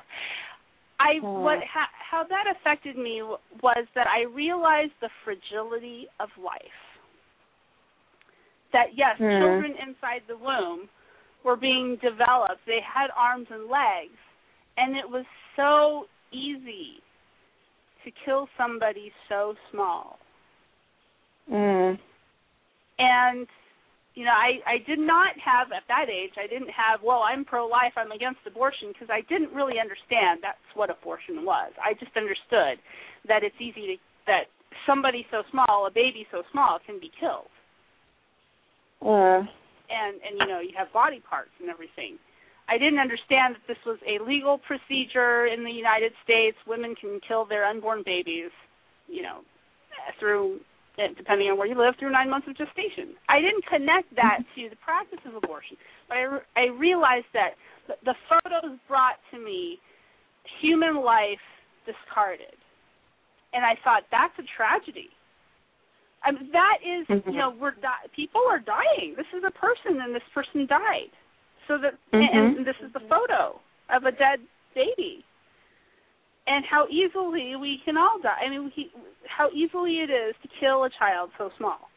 I 1.00 1.20
what 1.20 1.58
how, 1.68 1.84
how 2.10 2.24
that 2.24 2.44
affected 2.48 2.96
me 2.96 3.20
was 3.62 3.86
that 3.94 4.06
I 4.06 4.22
realized 4.22 4.92
the 5.02 5.10
fragility 5.22 6.06
of 6.18 6.30
life. 6.42 6.89
That 8.72 8.94
yes, 8.94 9.18
Mhm. 9.18 9.40
children 9.40 9.76
inside 9.76 10.22
the 10.26 10.36
womb 10.36 10.88
were 11.42 11.56
being 11.56 11.96
developed. 11.96 12.64
They 12.66 12.80
had 12.80 13.10
arms 13.16 13.50
and 13.50 13.68
legs, 13.68 14.18
and 14.76 14.96
it 14.96 15.08
was 15.08 15.24
so 15.56 16.08
easy 16.30 17.02
to 18.04 18.10
kill 18.24 18.48
somebody 18.56 19.12
so 19.28 19.56
small. 19.70 20.18
Mm. 21.50 21.98
And 22.98 23.48
you 24.14 24.24
know, 24.24 24.32
I 24.32 24.60
I 24.66 24.78
did 24.78 24.98
not 24.98 25.38
have 25.38 25.72
at 25.72 25.86
that 25.88 26.08
age. 26.10 26.34
I 26.36 26.46
didn't 26.46 26.70
have 26.70 27.02
well, 27.02 27.22
I'm 27.22 27.44
pro-life, 27.44 27.94
I'm 27.96 28.12
against 28.12 28.40
abortion 28.46 28.88
because 28.92 29.08
I 29.10 29.22
didn't 29.22 29.52
really 29.52 29.78
understand 29.80 30.42
that's 30.42 30.58
what 30.74 30.90
abortion 30.90 31.44
was. 31.44 31.72
I 31.82 31.94
just 31.94 32.16
understood 32.16 32.78
that 33.26 33.42
it's 33.42 33.60
easy 33.60 33.86
to 33.86 33.96
that 34.26 34.46
somebody 34.86 35.26
so 35.30 35.42
small, 35.50 35.86
a 35.86 35.90
baby 35.90 36.26
so 36.30 36.42
small, 36.52 36.78
can 36.84 36.98
be 37.00 37.10
killed. 37.18 37.48
Mm. 39.02 39.48
and 39.88 40.20
and 40.20 40.38
you 40.38 40.46
know 40.46 40.60
you 40.60 40.72
have 40.76 40.92
body 40.92 41.20
parts 41.28 41.50
and 41.60 41.70
everything. 41.70 42.18
I 42.68 42.78
didn't 42.78 43.00
understand 43.00 43.56
that 43.56 43.66
this 43.66 43.80
was 43.84 43.98
a 44.06 44.22
legal 44.22 44.58
procedure 44.58 45.46
in 45.46 45.64
the 45.64 45.72
United 45.72 46.12
States. 46.22 46.56
Women 46.66 46.94
can 46.94 47.18
kill 47.26 47.44
their 47.44 47.64
unborn 47.64 48.02
babies, 48.04 48.52
you 49.08 49.22
know, 49.22 49.40
through 50.20 50.60
depending 51.16 51.48
on 51.48 51.56
where 51.56 51.66
you 51.66 51.74
live 51.74 51.94
through 51.98 52.12
nine 52.12 52.28
months 52.28 52.46
of 52.46 52.56
gestation. 52.56 53.16
I 53.28 53.40
didn't 53.40 53.64
connect 53.66 54.14
that 54.16 54.44
to 54.54 54.68
the 54.68 54.76
practice 54.76 55.20
of 55.24 55.34
abortion, 55.34 55.76
but 56.08 56.16
I 56.18 56.22
re- 56.22 56.48
I 56.56 56.64
realized 56.76 57.30
that 57.32 57.56
the, 57.88 57.94
the 58.04 58.14
photos 58.28 58.78
brought 58.86 59.16
to 59.32 59.38
me 59.38 59.78
human 60.60 61.02
life 61.02 61.42
discarded, 61.86 62.54
and 63.52 63.64
I 63.64 63.74
thought 63.82 64.04
that's 64.12 64.36
a 64.38 64.46
tragedy. 64.56 65.08
I 66.22 66.32
mean, 66.32 66.50
that 66.52 66.78
is, 66.84 67.06
Mhm. 67.08 67.32
you 67.32 67.38
know, 67.38 67.50
we're 67.50 67.72
di- 67.72 68.06
people 68.12 68.42
are 68.48 68.58
dying. 68.58 69.14
This 69.16 69.26
is 69.32 69.42
a 69.44 69.50
person, 69.50 70.00
and 70.00 70.14
this 70.14 70.22
person 70.34 70.66
died. 70.66 71.10
So 71.66 71.78
that, 71.78 71.94
Mhm. 72.12 72.28
and, 72.34 72.56
and 72.58 72.66
this 72.66 72.76
is 72.80 72.92
the 72.92 73.00
photo 73.00 73.60
of 73.88 74.04
a 74.04 74.12
dead 74.12 74.40
baby, 74.74 75.24
and 76.46 76.64
how 76.64 76.86
easily 76.88 77.56
we 77.56 77.78
can 77.78 77.96
all 77.96 78.18
die. 78.18 78.38
I 78.44 78.48
mean, 78.48 78.72
we, 78.76 78.90
how 79.26 79.50
easily 79.52 80.00
it 80.00 80.10
is 80.10 80.34
to 80.42 80.48
kill 80.48 80.84
a 80.84 80.90
child 80.90 81.30
so 81.38 81.50
small. 81.56 81.90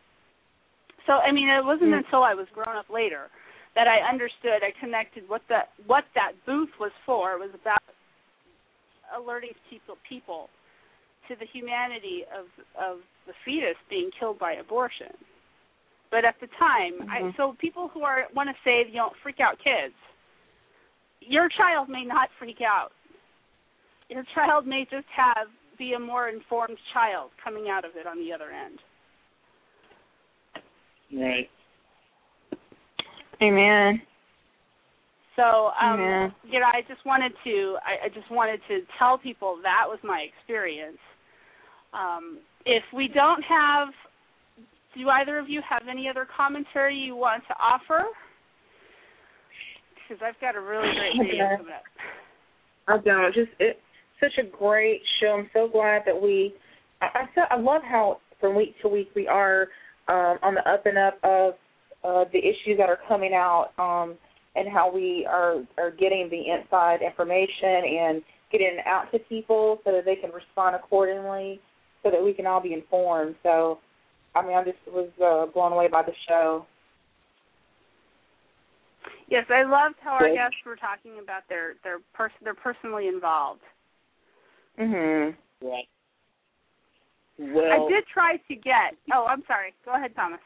So, 1.05 1.19
I 1.19 1.31
mean, 1.31 1.49
it 1.49 1.65
wasn't 1.65 1.91
Mm. 1.91 1.97
until 1.97 2.23
I 2.23 2.33
was 2.33 2.47
grown 2.51 2.77
up 2.77 2.89
later 2.89 3.29
that 3.73 3.87
I 3.87 3.99
understood. 4.01 4.63
I 4.63 4.71
connected 4.71 5.27
what 5.27 5.45
that 5.47 5.71
what 5.85 6.05
that 6.13 6.33
booth 6.45 6.71
was 6.79 6.93
for. 7.05 7.33
It 7.33 7.39
was 7.39 7.53
about 7.53 7.81
alerting 9.13 9.53
people 9.69 9.97
people 10.07 10.49
to 11.27 11.35
the 11.35 11.45
humanity 11.45 12.23
of 12.37 12.45
of 12.75 12.99
the 13.27 13.33
fetus 13.45 13.77
being 13.89 14.09
killed 14.19 14.39
by 14.39 14.53
abortion. 14.53 15.11
But 16.11 16.25
at 16.25 16.35
the 16.39 16.47
time, 16.59 17.09
I, 17.09 17.21
Mhm. 17.21 17.35
so 17.37 17.53
people 17.53 17.87
who 17.87 18.03
are 18.03 18.27
want 18.33 18.49
to 18.49 18.55
say 18.63 18.85
you 18.85 18.95
know 18.95 19.11
freak 19.21 19.39
out 19.39 19.57
kids, 19.59 19.95
your 21.21 21.49
child 21.49 21.89
may 21.89 22.03
not 22.03 22.29
freak 22.37 22.61
out. 22.61 22.91
Your 24.09 24.23
child 24.35 24.67
may 24.67 24.85
just 24.85 25.07
have 25.07 25.49
be 25.77 25.93
a 25.93 25.99
more 25.99 26.29
informed 26.29 26.77
child 26.93 27.31
coming 27.43 27.69
out 27.69 27.83
of 27.83 27.95
it 27.95 28.05
on 28.05 28.19
the 28.19 28.31
other 28.31 28.51
end. 28.51 28.79
Right. 31.11 31.49
Amen. 33.41 34.01
So, 35.35 35.71
um, 35.81 35.99
Amen. 35.99 36.35
you 36.43 36.59
know, 36.59 36.67
I 36.71 36.81
just 36.87 37.03
wanted 37.05 37.33
to, 37.43 37.77
I, 37.83 38.05
I 38.05 38.09
just 38.09 38.29
wanted 38.29 38.61
to 38.67 38.81
tell 38.99 39.17
people 39.17 39.57
that 39.63 39.85
was 39.87 39.97
my 40.03 40.21
experience. 40.21 40.99
Um, 41.93 42.39
if 42.65 42.83
we 42.93 43.07
don't 43.07 43.43
have, 43.43 43.89
do 44.95 45.09
either 45.09 45.37
of 45.39 45.49
you 45.49 45.61
have 45.67 45.83
any 45.89 46.07
other 46.09 46.27
commentary 46.35 46.95
you 46.95 47.15
want 47.15 47.43
to 47.47 47.55
offer? 47.59 48.05
Because 50.07 50.23
I've 50.25 50.39
got 50.41 50.55
a 50.55 50.61
really 50.61 50.87
great 50.95 51.13
video 51.27 51.45
Okay. 51.45 51.57
coming 51.57 51.73
up. 51.73 51.83
I 52.87 52.97
don't. 52.97 53.33
Just 53.33 53.51
it's 53.59 53.79
such 54.19 54.37
a 54.37 54.43
great 54.57 55.01
show. 55.19 55.37
I'm 55.39 55.49
so 55.53 55.67
glad 55.67 56.03
that 56.05 56.19
we. 56.19 56.53
I 57.01 57.25
I, 57.37 57.55
I 57.55 57.59
love 57.59 57.81
how 57.83 58.19
from 58.39 58.55
week 58.55 58.75
to 58.81 58.89
week 58.89 59.09
we 59.15 59.27
are 59.27 59.67
um, 60.07 60.37
on 60.41 60.55
the 60.55 60.69
up 60.69 60.85
and 60.85 60.97
up 60.97 61.17
of 61.23 61.53
uh, 62.03 62.29
the 62.33 62.39
issues 62.39 62.77
that 62.77 62.89
are 62.89 62.99
coming 63.07 63.33
out, 63.33 63.69
um, 63.79 64.15
and 64.55 64.67
how 64.67 64.91
we 64.93 65.25
are 65.29 65.63
are 65.77 65.91
getting 65.91 66.29
the 66.29 66.51
inside 66.51 67.01
information 67.01 67.83
and 67.99 68.21
getting 68.51 68.67
it 68.67 68.85
out 68.85 69.11
to 69.11 69.19
people 69.19 69.79
so 69.85 69.91
that 69.91 70.05
they 70.05 70.15
can 70.15 70.31
respond 70.31 70.75
accordingly, 70.75 71.59
so 72.03 72.11
that 72.11 72.23
we 72.23 72.33
can 72.33 72.45
all 72.45 72.61
be 72.61 72.73
informed. 72.73 73.35
So, 73.43 73.79
I 74.35 74.45
mean, 74.45 74.55
I 74.55 74.63
just 74.63 74.77
was 74.87 75.09
uh, 75.23 75.51
blown 75.51 75.71
away 75.71 75.87
by 75.87 76.03
the 76.03 76.11
show. 76.27 76.65
Yes, 79.29 79.45
I 79.49 79.63
loved 79.63 79.95
how 80.01 80.11
our 80.11 80.33
guests 80.33 80.57
were 80.65 80.75
talking 80.75 81.19
about 81.21 81.43
their 81.49 81.73
their 81.83 81.99
person 82.13 82.37
they're 82.43 82.53
personally 82.53 83.07
involved. 83.07 83.61
Mhm. 84.79 85.35
Right. 85.61 85.87
I 87.39 87.89
did 87.89 88.05
try 88.13 88.37
to 88.37 88.55
get. 88.55 88.95
Oh, 89.13 89.25
I'm 89.25 89.43
sorry. 89.47 89.73
Go 89.85 89.95
ahead, 89.95 90.15
Thomas. 90.15 90.39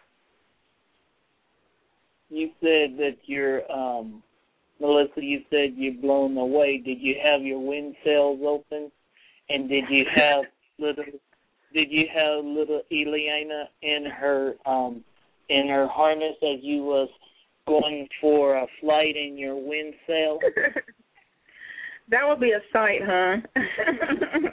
you 2.29 2.49
said 2.59 2.97
that 2.97 3.17
you're, 3.25 3.69
um, 3.71 4.21
Melissa, 4.79 5.21
you 5.23 5.41
said 5.49 5.73
you're 5.75 6.01
blown 6.01 6.37
away. 6.37 6.77
Did 6.77 6.99
you 6.99 7.15
have 7.23 7.41
your 7.41 7.59
wind 7.59 7.95
sails 8.03 8.39
open? 8.45 8.91
And 9.49 9.69
did 9.69 9.85
you 9.89 10.05
have 10.13 10.45
little, 10.79 11.05
did 11.73 11.91
you 11.91 12.05
have 12.13 12.43
little 12.43 12.81
Eliana 12.91 13.65
in 13.81 14.05
her, 14.05 14.53
um, 14.65 15.03
in 15.49 15.67
her 15.67 15.87
harness 15.87 16.35
as 16.41 16.59
you 16.61 16.83
was 16.83 17.09
going 17.67 18.07
for 18.21 18.57
a 18.57 18.67
flight 18.81 19.15
in 19.15 19.37
your 19.37 19.55
wind 19.55 19.93
sail? 20.05 20.39
That 22.09 22.27
would 22.27 22.39
be 22.39 22.51
a 22.51 22.61
sight, 22.71 23.01
huh? 23.03 23.37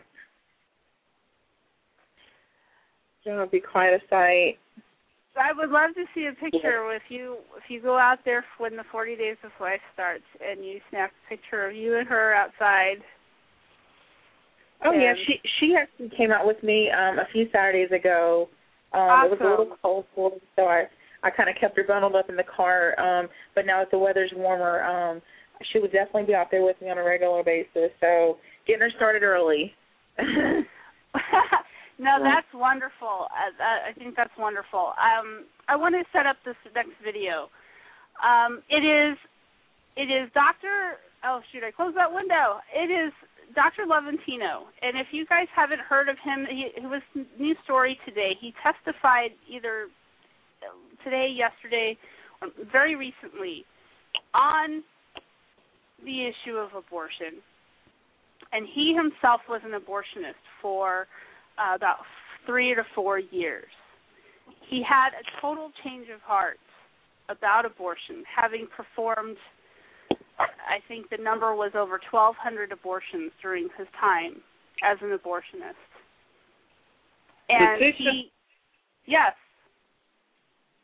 that 3.24 3.36
would 3.36 3.50
be 3.50 3.60
quite 3.60 3.90
a 3.90 4.00
sight. 4.10 4.58
I 5.36 5.52
would 5.52 5.70
love 5.70 5.94
to 5.94 6.04
see 6.14 6.26
a 6.26 6.32
picture 6.32 6.92
if 6.94 7.02
you 7.08 7.38
if 7.56 7.64
you 7.68 7.80
go 7.80 7.98
out 7.98 8.18
there 8.24 8.44
when 8.58 8.76
the 8.76 8.84
40 8.90 9.16
days 9.16 9.36
of 9.42 9.50
life 9.60 9.80
starts 9.92 10.24
and 10.40 10.64
you 10.64 10.80
snap 10.90 11.10
a 11.10 11.28
picture 11.28 11.66
of 11.68 11.74
you 11.74 11.98
and 11.98 12.06
her 12.06 12.34
outside. 12.34 13.02
Oh 14.84 14.92
yeah, 14.92 15.14
she 15.26 15.40
she 15.60 15.74
actually 15.76 16.10
came 16.16 16.30
out 16.30 16.46
with 16.46 16.62
me 16.62 16.90
um 16.90 17.18
a 17.18 17.26
few 17.32 17.46
Saturdays 17.52 17.92
ago. 17.92 18.48
Um 18.92 19.26
it 19.26 19.30
was 19.30 19.38
a 19.40 19.44
little 19.48 19.76
cold 19.82 20.04
for 20.14 20.30
her, 20.30 20.36
so 20.56 20.62
I 20.64 20.84
I 21.22 21.30
kind 21.30 21.48
of 21.48 21.56
kept 21.60 21.76
her 21.76 21.84
bundled 21.86 22.14
up 22.16 22.28
in 22.28 22.36
the 22.36 22.44
car. 22.44 22.98
Um 22.98 23.28
but 23.54 23.66
now 23.66 23.78
that 23.80 23.90
the 23.90 23.98
weather's 23.98 24.32
warmer, 24.34 24.82
um 24.82 25.22
she 25.72 25.78
would 25.78 25.92
definitely 25.92 26.24
be 26.24 26.34
out 26.34 26.48
there 26.50 26.62
with 26.64 26.80
me 26.82 26.90
on 26.90 26.98
a 26.98 27.04
regular 27.04 27.42
basis. 27.44 27.90
So 28.00 28.38
getting 28.66 28.82
her 28.82 28.90
started 28.96 29.22
early. 29.22 29.72
no, 31.98 32.18
that's 32.22 32.50
wonderful. 32.52 33.28
I, 33.30 33.50
I- 33.62 33.88
I 33.90 33.92
think 33.92 34.16
that's 34.16 34.34
wonderful. 34.38 34.92
Um, 34.98 35.44
I 35.68 35.76
want 35.76 35.94
to 35.94 36.02
set 36.12 36.26
up 36.26 36.36
this 36.44 36.56
next 36.74 36.92
video. 37.04 37.48
Um, 38.22 38.62
it 38.68 38.82
is, 38.84 39.16
it 39.96 40.10
is 40.12 40.30
Doctor. 40.34 40.98
Oh 41.24 41.40
shoot! 41.50 41.62
I 41.64 41.70
closed 41.70 41.96
that 41.96 42.12
window. 42.12 42.60
It 42.74 42.90
is 42.92 43.12
Dr. 43.54 43.84
Levatino, 43.86 44.66
and 44.82 44.98
if 44.98 45.08
you 45.12 45.26
guys 45.26 45.46
haven't 45.54 45.80
heard 45.80 46.08
of 46.08 46.16
him, 46.24 46.46
he, 46.50 46.70
it 46.76 46.82
was 46.82 47.02
news 47.38 47.56
story 47.64 47.98
today. 48.04 48.32
He 48.40 48.52
testified 48.62 49.30
either 49.48 49.86
today, 51.04 51.32
yesterday, 51.34 51.96
or 52.42 52.48
very 52.72 52.96
recently 52.96 53.64
on 54.34 54.82
the 56.04 56.26
issue 56.26 56.56
of 56.56 56.70
abortion. 56.74 57.40
And 58.52 58.66
he 58.72 58.94
himself 58.94 59.40
was 59.48 59.60
an 59.64 59.72
abortionist 59.72 60.42
for 60.60 61.06
uh, 61.58 61.74
about 61.74 61.98
three 62.46 62.74
to 62.74 62.82
four 62.94 63.18
years. 63.18 63.70
He 64.68 64.82
had 64.82 65.10
a 65.10 65.40
total 65.40 65.70
change 65.82 66.08
of 66.14 66.20
heart 66.20 66.58
about 67.28 67.64
abortion, 67.64 68.24
having 68.34 68.66
performed, 68.76 69.36
I 70.38 70.78
think 70.88 71.08
the 71.10 71.22
number 71.22 71.54
was 71.54 71.72
over 71.74 72.00
1,200 72.10 72.72
abortions 72.72 73.32
during 73.40 73.68
his 73.78 73.86
time 74.00 74.40
as 74.82 74.98
an 75.02 75.16
abortionist. 75.16 75.78
And 77.48 77.80
Letitia? 77.80 78.10
he, 78.10 78.32
yes, 79.06 79.32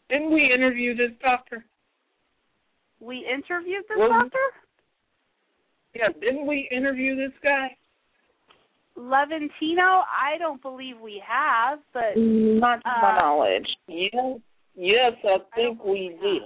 Didn't 0.09 0.33
we 0.33 0.53
interview 0.55 0.95
this 0.97 1.17
doctor? 1.23 1.65
we 3.01 3.27
interviewed 3.27 3.85
this 3.89 3.97
Well, 3.99 4.11
doctor. 4.11 4.39
Yeah, 5.95 6.09
didn't 6.21 6.47
we 6.47 6.69
interview 6.71 7.17
this 7.17 7.33
guy? 7.43 7.77
Levatino, 8.97 10.03
I 10.05 10.37
don't 10.39 10.61
believe 10.61 10.97
we 11.03 11.23
have, 11.27 11.79
but 11.95 12.17
Not 12.17 12.77
to 12.83 12.91
my 13.03 13.13
uh, 13.13 13.21
knowledge. 13.21 13.67
Yes, 13.89 14.39
yes, 14.77 15.13
I 15.25 15.39
think 15.57 15.83
we 15.83 16.17
did. 16.23 16.43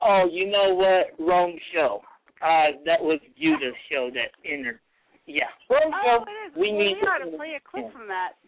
Oh, 0.00 0.28
you 0.30 0.50
know 0.50 0.74
what? 0.74 1.14
Wrong 1.18 1.58
show. 1.74 2.00
Uh, 2.40 2.78
that 2.86 3.02
was 3.02 3.18
Judah's 3.34 3.74
show 3.90 4.10
that 4.14 4.30
entered. 4.46 4.78
Yeah, 5.26 5.50
wrong 5.68 5.90
Oh, 5.92 6.24
show. 6.24 6.24
it 6.24 6.36
is. 6.48 6.56
We 6.56 6.70
well, 6.72 6.78
need 6.78 6.96
we 7.02 7.08
ought 7.08 7.24
to 7.30 7.36
play 7.36 7.58
a 7.58 7.60
clip 7.60 7.92
from 7.92 8.06
that. 8.08 8.38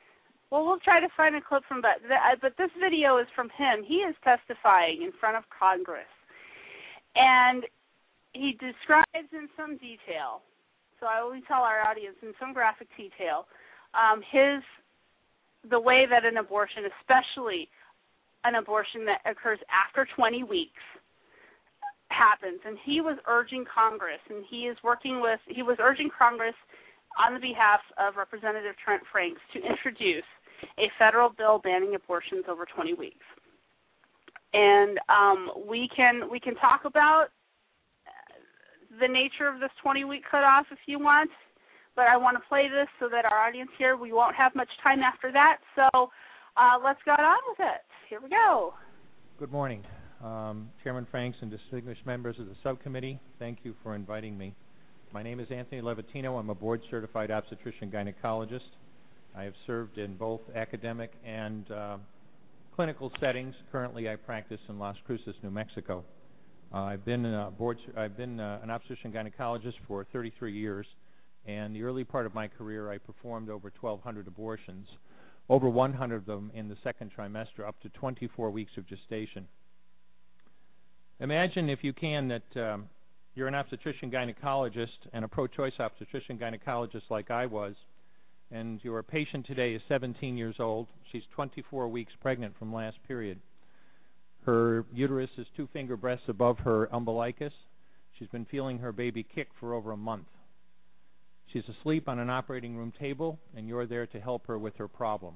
Well, 0.51 0.64
we'll 0.64 0.81
try 0.81 1.01
to 1.01 1.09
find 1.16 1.36
a 1.36 1.40
clip 1.40 1.62
from 1.68 1.82
that. 1.82 1.98
Uh, 2.06 2.36
But 2.40 2.56
this 2.56 2.70
video 2.81 3.18
is 3.18 3.27
from 3.35 3.51
him. 3.51 3.82
He 3.85 4.02
is 4.06 4.14
testifying 4.22 5.02
in 5.02 5.12
front 5.18 5.36
of 5.36 5.44
Congress, 5.51 6.10
and 7.14 7.64
he 8.32 8.52
describes 8.52 9.31
in 9.32 9.48
some 9.56 9.77
detail. 9.77 10.43
So 10.98 11.06
I 11.06 11.22
will 11.22 11.40
tell 11.48 11.62
our 11.62 11.82
audience 11.82 12.16
in 12.22 12.32
some 12.39 12.52
graphic 12.52 12.89
detail 12.97 13.47
um, 13.94 14.22
his 14.31 14.62
the 15.68 15.81
way 15.81 16.06
that 16.09 16.24
an 16.24 16.39
abortion, 16.39 16.85
especially 17.01 17.68
an 18.44 18.55
abortion 18.55 19.05
that 19.05 19.20
occurs 19.28 19.59
after 19.68 20.09
20 20.16 20.44
weeks, 20.44 20.81
happens. 22.10 22.60
And 22.66 22.76
he 22.84 23.00
was 23.00 23.18
urging 23.26 23.64
Congress, 23.64 24.20
and 24.28 24.44
he 24.50 24.68
is 24.68 24.76
working 24.84 25.20
with. 25.20 25.40
He 25.46 25.62
was 25.62 25.78
urging 25.80 26.10
Congress 26.16 26.54
on 27.18 27.34
the 27.34 27.40
behalf 27.40 27.80
of 27.98 28.16
Representative 28.16 28.74
Trent 28.84 29.02
Franks 29.10 29.40
to 29.54 29.58
introduce 29.58 30.26
a 30.78 30.90
federal 30.98 31.30
bill 31.30 31.58
banning 31.62 31.94
abortions 31.94 32.44
over 32.48 32.66
20 32.66 32.94
weeks. 32.94 33.24
And 34.52 34.98
um, 35.08 35.50
we 35.68 35.88
can 35.94 36.28
we 36.30 36.40
can 36.40 36.56
talk 36.56 36.82
about 36.84 37.28
the 38.98 39.06
nature 39.06 39.46
of 39.46 39.60
this 39.60 39.70
20 39.82 40.04
week 40.04 40.22
cutoff 40.28 40.66
if 40.72 40.78
you 40.86 40.98
want, 40.98 41.30
but 41.94 42.06
I 42.06 42.16
want 42.16 42.36
to 42.36 42.42
play 42.48 42.66
this 42.68 42.88
so 42.98 43.08
that 43.08 43.24
our 43.30 43.46
audience 43.46 43.70
here 43.78 43.96
we 43.96 44.12
won't 44.12 44.34
have 44.34 44.54
much 44.54 44.68
time 44.82 45.00
after 45.00 45.30
that. 45.32 45.58
So 45.76 46.10
uh, 46.56 46.78
let's 46.82 47.00
get 47.04 47.20
on 47.20 47.38
with 47.48 47.60
it. 47.60 47.82
Here 48.08 48.20
we 48.20 48.28
go. 48.28 48.74
Good 49.38 49.52
morning, 49.52 49.84
um, 50.24 50.70
Chairman 50.82 51.06
Franks 51.10 51.38
and 51.40 51.51
distinguished 51.51 52.05
members 52.05 52.38
of 52.38 52.47
the 52.47 52.56
subcommittee. 52.62 53.18
Thank 53.38 53.59
you 53.62 53.74
for 53.82 53.94
inviting 53.94 54.36
me. 54.36 54.55
My 55.12 55.22
name 55.22 55.40
is 55.40 55.48
Anthony 55.51 55.80
Levatino. 55.80 56.38
I'm 56.38 56.51
a 56.51 56.55
board 56.55 56.82
certified 56.90 57.30
obstetrician 57.30 57.90
gynecologist. 57.90 58.60
I 59.36 59.44
have 59.44 59.55
served 59.66 59.98
in 59.98 60.16
both 60.16 60.40
academic 60.55 61.12
and 61.24 61.70
uh, 61.70 61.97
clinical 62.76 63.10
settings. 63.20 63.55
Currently, 63.72 64.09
I 64.09 64.16
practice 64.16 64.60
in 64.68 64.78
Las 64.78 64.97
Cruces, 65.06 65.34
New 65.42 65.51
Mexico. 65.51 66.05
Uh, 66.72 66.78
I've 66.78 67.05
been 67.05 67.24
a 67.24 67.51
board. 67.51 67.78
I've 67.97 68.16
been 68.16 68.38
uh, 68.38 68.60
an 68.62 68.70
obstetrician 68.70 69.12
gynecologist 69.12 69.74
for 69.88 70.06
33 70.12 70.52
years, 70.52 70.86
and 71.47 71.74
the 71.74 71.82
early 71.82 72.05
part 72.05 72.26
of 72.26 72.34
my 72.34 72.47
career, 72.47 72.90
I 72.90 72.98
performed 72.98 73.48
over 73.48 73.72
1,200 73.80 74.28
abortions, 74.28 74.86
over 75.48 75.68
100 75.68 76.14
of 76.14 76.26
them 76.26 76.52
in 76.55 76.68
the 76.68 76.76
second 76.84 77.10
trimester, 77.16 77.66
up 77.66 77.80
to 77.80 77.88
24 77.88 78.51
weeks 78.51 78.72
of 78.76 78.86
gestation. 78.86 79.48
Imagine, 81.20 81.68
if 81.68 81.84
you 81.84 81.92
can, 81.92 82.28
that 82.28 82.72
um, 82.72 82.88
you're 83.34 83.47
an 83.47 83.55
obstetrician 83.55 84.10
gynecologist 84.10 84.88
and 85.12 85.22
a 85.22 85.28
pro-choice 85.28 85.74
obstetrician 85.78 86.38
gynecologist 86.38 87.10
like 87.10 87.30
I 87.30 87.44
was, 87.44 87.74
and 88.51 88.82
your 88.82 89.02
patient 89.02 89.47
today 89.47 89.74
is 89.74 89.82
17 89.86 90.38
years 90.38 90.56
old. 90.59 90.86
She's 91.12 91.22
24 91.34 91.88
weeks 91.88 92.14
pregnant 92.22 92.59
from 92.59 92.72
last 92.72 92.97
period. 93.06 93.38
Her 94.47 94.86
uterus 94.94 95.28
is 95.36 95.47
two 95.59 95.68
finger 95.74 95.94
breaths 95.94 96.22
above 96.26 96.59
her 96.60 96.88
umbilicus. 96.90 97.52
She's 98.18 98.28
been 98.28 98.47
feeling 98.47 98.78
her 98.78 98.90
baby 98.90 99.22
kick 99.22 99.48
for 99.60 99.74
over 99.74 99.92
a 99.92 99.98
month. 99.98 100.26
She's 101.52 101.64
asleep 101.68 102.09
on 102.09 102.18
an 102.18 102.30
operating 102.30 102.76
room 102.76 102.94
table, 102.98 103.38
and 103.55 103.68
you're 103.68 103.86
there 103.86 104.06
to 104.06 104.20
help 104.20 104.47
her 104.47 104.59
with 104.59 104.76
her 104.76 104.88
problem. 104.88 105.34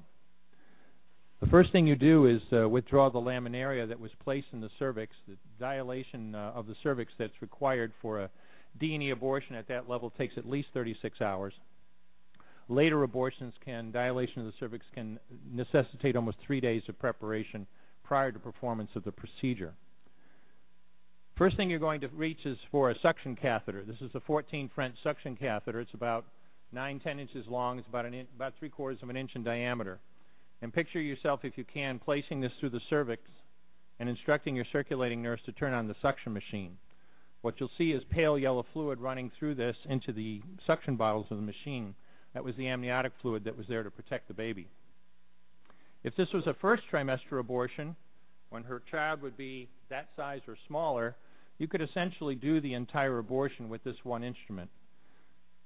The 1.41 1.47
first 1.47 1.71
thing 1.71 1.85
you 1.85 1.95
do 1.95 2.27
is 2.27 2.41
uh, 2.53 2.67
withdraw 2.69 3.09
the 3.09 3.19
laminaria 3.19 3.87
that 3.87 3.99
was 3.99 4.11
placed 4.23 4.47
in 4.53 4.61
the 4.61 4.69
cervix, 4.79 5.13
the 5.27 5.35
dilation 5.59 6.33
uh, 6.33 6.53
of 6.55 6.65
the 6.65 6.75
cervix 6.81 7.11
that's 7.19 7.41
required 7.41 7.91
for 8.01 8.21
a 8.21 8.29
D&E 8.79 9.09
abortion 9.09 9.55
at 9.55 9.67
that 9.67 9.89
level 9.89 10.11
takes 10.11 10.35
at 10.37 10.47
least 10.47 10.69
36 10.73 11.21
hours. 11.21 11.53
Later 12.67 13.03
abortions 13.03 13.53
can, 13.63 13.91
dilation 13.91 14.39
of 14.39 14.45
the 14.47 14.53
cervix 14.59 14.85
can 14.93 15.19
necessitate 15.51 16.15
almost 16.15 16.37
three 16.45 16.61
days 16.61 16.81
of 16.87 16.97
preparation 16.97 17.67
prior 18.03 18.31
to 18.31 18.39
performance 18.39 18.89
of 18.95 19.03
the 19.03 19.11
procedure. 19.11 19.73
First 21.37 21.57
thing 21.57 21.69
you're 21.69 21.79
going 21.79 22.01
to 22.01 22.07
reach 22.07 22.39
is 22.45 22.57
for 22.71 22.91
a 22.91 22.95
suction 23.01 23.35
catheter. 23.35 23.83
This 23.85 23.99
is 23.99 24.09
a 24.15 24.21
14 24.21 24.71
French 24.73 24.95
suction 25.03 25.35
catheter. 25.35 25.81
It's 25.81 25.93
about 25.93 26.25
9, 26.71 27.01
10 27.01 27.19
inches 27.19 27.45
long. 27.47 27.77
It's 27.77 27.87
about, 27.87 28.05
in, 28.05 28.25
about 28.35 28.53
three 28.57 28.69
quarters 28.69 28.99
of 29.03 29.09
an 29.09 29.17
inch 29.17 29.31
in 29.35 29.43
diameter. 29.43 29.99
And 30.61 30.73
picture 30.73 31.01
yourself, 31.01 31.41
if 31.43 31.57
you 31.57 31.63
can, 31.63 31.99
placing 31.99 32.41
this 32.41 32.51
through 32.59 32.71
the 32.71 32.81
cervix 32.89 33.21
and 33.99 34.09
instructing 34.09 34.55
your 34.55 34.65
circulating 34.71 35.21
nurse 35.21 35.39
to 35.45 35.51
turn 35.51 35.73
on 35.73 35.87
the 35.87 35.95
suction 36.01 36.33
machine. 36.33 36.77
What 37.41 37.59
you'll 37.59 37.69
see 37.77 37.91
is 37.91 38.03
pale 38.09 38.37
yellow 38.39 38.65
fluid 38.73 38.99
running 38.99 39.31
through 39.37 39.55
this 39.55 39.75
into 39.87 40.11
the 40.11 40.41
suction 40.65 40.95
bottles 40.95 41.27
of 41.29 41.37
the 41.37 41.43
machine. 41.43 41.93
That 42.33 42.43
was 42.43 42.55
the 42.55 42.67
amniotic 42.67 43.13
fluid 43.21 43.43
that 43.43 43.57
was 43.57 43.67
there 43.67 43.83
to 43.83 43.91
protect 43.91 44.27
the 44.27 44.33
baby. 44.33 44.67
If 46.03 46.15
this 46.15 46.27
was 46.33 46.47
a 46.47 46.55
first 46.55 46.83
trimester 46.91 47.39
abortion, 47.39 47.95
when 48.49 48.63
her 48.63 48.81
child 48.91 49.21
would 49.21 49.37
be 49.37 49.69
that 49.89 50.09
size 50.15 50.41
or 50.47 50.57
smaller, 50.67 51.15
you 51.57 51.67
could 51.67 51.81
essentially 51.81 52.35
do 52.35 52.59
the 52.59 52.73
entire 52.73 53.17
abortion 53.17 53.69
with 53.69 53.83
this 53.83 53.95
one 54.03 54.23
instrument. 54.23 54.69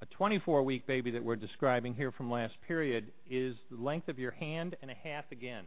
A 0.02 0.06
24 0.06 0.64
week 0.64 0.88
baby 0.88 1.12
that 1.12 1.24
we're 1.24 1.36
describing 1.36 1.94
here 1.94 2.12
from 2.12 2.32
last 2.32 2.54
period 2.68 3.12
is 3.30 3.56
the 3.70 3.82
length 3.82 4.08
of 4.08 4.18
your 4.18 4.32
hand 4.32 4.76
and 4.82 4.90
a 4.90 4.94
half 4.94 5.26
again, 5.32 5.66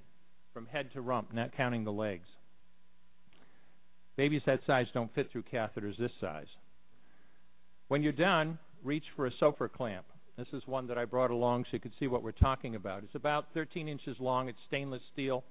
from 0.55 0.67
head 0.67 0.91
to 0.95 1.03
rump, 1.03 1.35
not 1.35 1.55
counting 1.55 1.85
the 1.85 1.93
legs. 1.93 2.27
Babies 4.17 4.43
that 4.47 4.61
size 4.67 4.87
don't 4.95 5.15
fit 5.15 5.31
through 5.31 5.45
catheters 5.53 5.99
this 5.99 6.13
size. 6.19 6.47
When 7.89 8.03
you're 8.03 8.13
done, 8.13 8.59
reach 8.83 9.05
for 9.17 9.27
a 9.27 9.31
Sopher 9.39 9.71
clamp. 9.71 10.07
This 10.39 10.49
is 10.55 10.63
one 10.67 10.87
that 10.87 10.97
I 10.97 11.05
brought 11.05 11.31
along 11.31 11.65
so 11.65 11.71
you 11.73 11.81
could 11.81 11.93
see 12.01 12.07
what 12.07 12.23
we're 12.23 12.33
talking 12.33 12.75
about. 12.75 13.05
It's 13.05 13.15
about 13.15 13.49
13 13.53 13.87
inches 13.87 14.17
long. 14.19 14.49
It's 14.49 14.59
stainless 14.67 15.03
steel. 15.13 15.45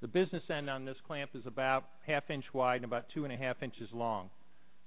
The 0.00 0.06
business 0.06 0.44
end 0.48 0.70
on 0.70 0.84
this 0.84 0.96
clamp 1.08 1.30
is 1.34 1.44
about 1.44 1.86
half 2.06 2.30
inch 2.30 2.44
wide 2.52 2.76
and 2.76 2.84
about 2.84 3.06
two 3.12 3.24
and 3.24 3.32
a 3.32 3.36
half 3.36 3.62
inches 3.64 3.88
long. 3.92 4.30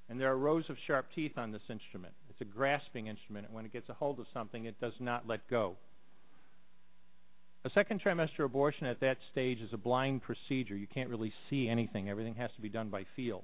And 0.07 0.19
there 0.19 0.31
are 0.31 0.37
rows 0.37 0.63
of 0.69 0.77
sharp 0.87 1.07
teeth 1.13 1.37
on 1.37 1.51
this 1.51 1.61
instrument. 1.69 2.13
It's 2.39 2.49
a 2.49 2.53
grasping 2.53 3.07
instrument, 3.07 3.47
and 3.47 3.55
when 3.55 3.65
it 3.65 3.73
gets 3.73 3.89
a 3.89 3.93
hold 3.93 4.19
of 4.19 4.25
something, 4.33 4.63
it 4.63 4.79
does 4.79 4.93
not 4.99 5.27
let 5.27 5.49
go. 5.49 5.75
A 7.65 7.69
second 7.71 8.01
trimester 8.01 8.45
abortion 8.45 8.87
at 8.87 9.01
that 9.01 9.17
stage 9.31 9.59
is 9.59 9.73
a 9.73 9.77
blind 9.77 10.21
procedure. 10.21 10.77
You 10.77 10.87
can't 10.87 11.09
really 11.09 11.33
see 11.49 11.67
anything. 11.67 12.09
Everything 12.09 12.35
has 12.35 12.49
to 12.55 12.61
be 12.61 12.69
done 12.69 12.89
by 12.89 13.03
feel. 13.17 13.43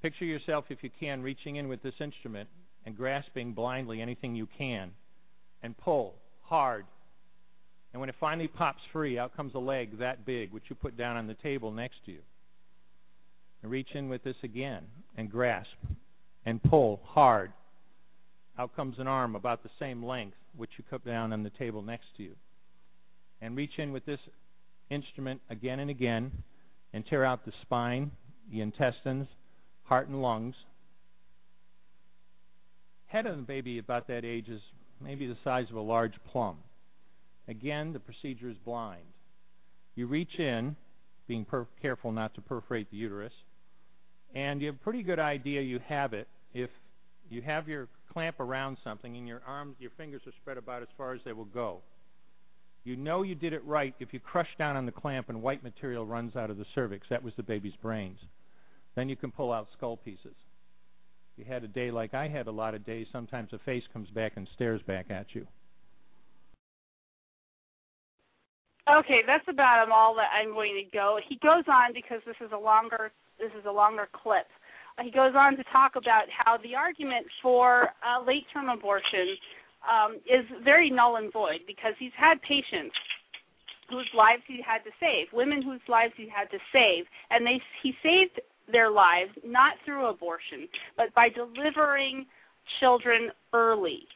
Picture 0.00 0.24
yourself, 0.24 0.64
if 0.70 0.82
you 0.82 0.88
can, 0.98 1.22
reaching 1.22 1.56
in 1.56 1.68
with 1.68 1.82
this 1.82 1.92
instrument 2.00 2.48
and 2.86 2.96
grasping 2.96 3.52
blindly 3.52 4.00
anything 4.00 4.34
you 4.34 4.48
can 4.56 4.92
and 5.62 5.76
pull 5.76 6.14
hard. 6.40 6.86
And 7.92 8.00
when 8.00 8.08
it 8.08 8.14
finally 8.18 8.48
pops 8.48 8.80
free, 8.90 9.18
out 9.18 9.36
comes 9.36 9.54
a 9.54 9.58
leg 9.58 9.98
that 9.98 10.24
big, 10.24 10.50
which 10.50 10.64
you 10.68 10.76
put 10.76 10.96
down 10.96 11.18
on 11.18 11.26
the 11.26 11.34
table 11.34 11.70
next 11.70 11.96
to 12.06 12.12
you. 12.12 12.20
And 13.62 13.70
reach 13.70 13.88
in 13.94 14.08
with 14.08 14.24
this 14.24 14.36
again 14.42 14.84
and 15.18 15.30
grasp 15.30 15.76
and 16.46 16.62
pull 16.62 17.00
hard. 17.04 17.52
Out 18.58 18.76
comes 18.76 18.98
an 18.98 19.06
arm 19.06 19.34
about 19.34 19.62
the 19.62 19.70
same 19.78 20.04
length, 20.04 20.36
which 20.56 20.70
you 20.76 20.84
put 20.88 21.04
down 21.04 21.32
on 21.32 21.42
the 21.42 21.50
table 21.50 21.82
next 21.82 22.06
to 22.16 22.22
you. 22.22 22.34
And 23.40 23.56
reach 23.56 23.78
in 23.78 23.92
with 23.92 24.04
this 24.04 24.20
instrument 24.90 25.40
again 25.50 25.80
and 25.80 25.90
again 25.90 26.30
and 26.92 27.04
tear 27.06 27.24
out 27.24 27.44
the 27.44 27.52
spine, 27.62 28.10
the 28.50 28.60
intestines, 28.60 29.26
heart, 29.84 30.08
and 30.08 30.20
lungs. 30.20 30.54
Head 33.06 33.26
of 33.26 33.36
the 33.36 33.42
baby 33.42 33.78
about 33.78 34.06
that 34.08 34.24
age 34.24 34.48
is 34.48 34.60
maybe 35.00 35.26
the 35.26 35.36
size 35.42 35.66
of 35.70 35.76
a 35.76 35.80
large 35.80 36.14
plum. 36.30 36.56
Again, 37.48 37.92
the 37.92 37.98
procedure 37.98 38.50
is 38.50 38.56
blind. 38.64 39.02
You 39.94 40.06
reach 40.06 40.38
in, 40.38 40.76
being 41.26 41.46
careful 41.80 42.12
not 42.12 42.34
to 42.34 42.40
perforate 42.40 42.90
the 42.90 42.96
uterus, 42.96 43.32
and 44.34 44.60
you 44.60 44.68
have 44.68 44.76
a 44.76 44.84
pretty 44.84 45.02
good 45.02 45.18
idea 45.18 45.60
you 45.60 45.80
have 45.86 46.12
it 46.12 46.28
if 46.54 46.70
you 47.28 47.42
have 47.42 47.68
your 47.68 47.88
clamp 48.12 48.40
around 48.40 48.76
something 48.84 49.16
and 49.16 49.26
your 49.26 49.42
arms, 49.46 49.76
your 49.78 49.90
fingers 49.96 50.22
are 50.26 50.32
spread 50.40 50.58
about 50.58 50.82
as 50.82 50.88
far 50.96 51.14
as 51.14 51.20
they 51.24 51.32
will 51.32 51.44
go. 51.46 51.80
You 52.84 52.96
know 52.96 53.22
you 53.22 53.34
did 53.34 53.52
it 53.52 53.64
right 53.64 53.94
if 54.00 54.12
you 54.12 54.20
crush 54.20 54.48
down 54.58 54.76
on 54.76 54.86
the 54.86 54.92
clamp 54.92 55.28
and 55.28 55.40
white 55.40 55.62
material 55.62 56.04
runs 56.04 56.34
out 56.34 56.50
of 56.50 56.58
the 56.58 56.66
cervix. 56.74 57.06
That 57.10 57.22
was 57.22 57.32
the 57.36 57.42
baby's 57.42 57.76
brains. 57.80 58.18
Then 58.96 59.08
you 59.08 59.16
can 59.16 59.30
pull 59.30 59.52
out 59.52 59.68
skull 59.76 59.96
pieces. 59.96 60.34
If 61.32 61.38
you 61.38 61.52
had 61.52 61.64
a 61.64 61.68
day 61.68 61.90
like 61.90 62.12
I 62.12 62.28
had 62.28 62.48
a 62.48 62.52
lot 62.52 62.74
of 62.74 62.84
days, 62.84 63.06
sometimes 63.12 63.52
a 63.52 63.58
face 63.60 63.84
comes 63.92 64.10
back 64.10 64.32
and 64.36 64.48
stares 64.54 64.82
back 64.82 65.10
at 65.10 65.26
you. 65.32 65.46
Okay, 68.90 69.20
that's 69.26 69.46
about 69.48 69.88
all 69.90 70.14
that 70.16 70.28
I'm 70.34 70.52
going 70.52 70.74
to 70.74 70.96
go. 70.96 71.18
He 71.28 71.36
goes 71.36 71.64
on 71.68 71.92
because 71.94 72.18
this 72.26 72.36
is 72.44 72.50
a 72.52 72.58
longer 72.58 73.12
this 73.38 73.52
is 73.58 73.64
a 73.66 73.72
longer 73.72 74.08
clip. 74.12 74.46
He 75.00 75.10
goes 75.10 75.32
on 75.36 75.56
to 75.56 75.64
talk 75.72 75.96
about 75.96 76.24
how 76.28 76.58
the 76.58 76.74
argument 76.74 77.26
for 77.42 77.88
uh, 78.04 78.22
late 78.24 78.44
term 78.52 78.68
abortion 78.68 79.36
um, 79.88 80.16
is 80.26 80.44
very 80.64 80.90
null 80.90 81.16
and 81.16 81.32
void 81.32 81.60
because 81.66 81.94
he's 81.98 82.12
had 82.16 82.40
patients 82.42 82.94
whose 83.88 84.08
lives 84.16 84.42
he 84.46 84.60
had 84.64 84.78
to 84.84 84.90
save, 85.00 85.26
women 85.32 85.62
whose 85.62 85.80
lives 85.88 86.12
he 86.16 86.28
had 86.28 86.50
to 86.50 86.58
save, 86.72 87.04
and 87.30 87.46
they 87.46 87.60
he 87.82 87.92
saved 88.02 88.40
their 88.70 88.90
lives 88.90 89.30
not 89.44 89.74
through 89.84 90.06
abortion, 90.06 90.68
but 90.96 91.12
by 91.14 91.28
delivering 91.28 92.26
children 92.80 93.30
early. 93.52 94.06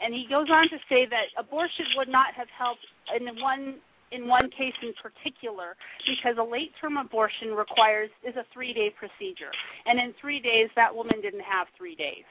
And 0.00 0.12
he 0.12 0.26
goes 0.28 0.48
on 0.52 0.68
to 0.68 0.76
say 0.88 1.06
that 1.08 1.32
abortion 1.38 1.86
would 1.96 2.08
not 2.08 2.34
have 2.36 2.48
helped 2.56 2.84
in 3.16 3.24
one 3.40 3.76
in 4.14 4.28
one 4.28 4.50
case 4.50 4.74
in 4.82 4.94
particular 5.02 5.76
because 6.06 6.38
a 6.38 6.44
late 6.44 6.72
term 6.80 6.96
abortion 6.96 7.50
requires 7.50 8.10
is 8.26 8.34
a 8.36 8.44
three 8.52 8.72
day 8.72 8.94
procedure. 8.98 9.50
And 9.86 9.98
in 9.98 10.14
three 10.20 10.40
days 10.40 10.70
that 10.76 10.94
woman 10.94 11.20
didn't 11.20 11.44
have 11.44 11.66
three 11.76 11.94
days. 11.94 12.24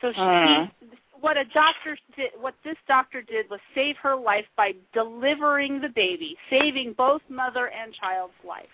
So 0.00 0.12
she 0.12 0.20
uh. 0.20 0.66
what 1.20 1.36
a 1.36 1.44
doctor 1.52 1.96
did 2.16 2.30
what 2.40 2.54
this 2.64 2.76
doctor 2.88 3.22
did 3.22 3.48
was 3.50 3.60
save 3.74 3.96
her 4.02 4.16
life 4.16 4.48
by 4.56 4.72
delivering 4.94 5.80
the 5.80 5.92
baby 5.94 6.36
saving 6.48 6.94
both 6.96 7.22
mother 7.28 7.70
and 7.70 7.94
child's 8.00 8.34
life 8.46 8.72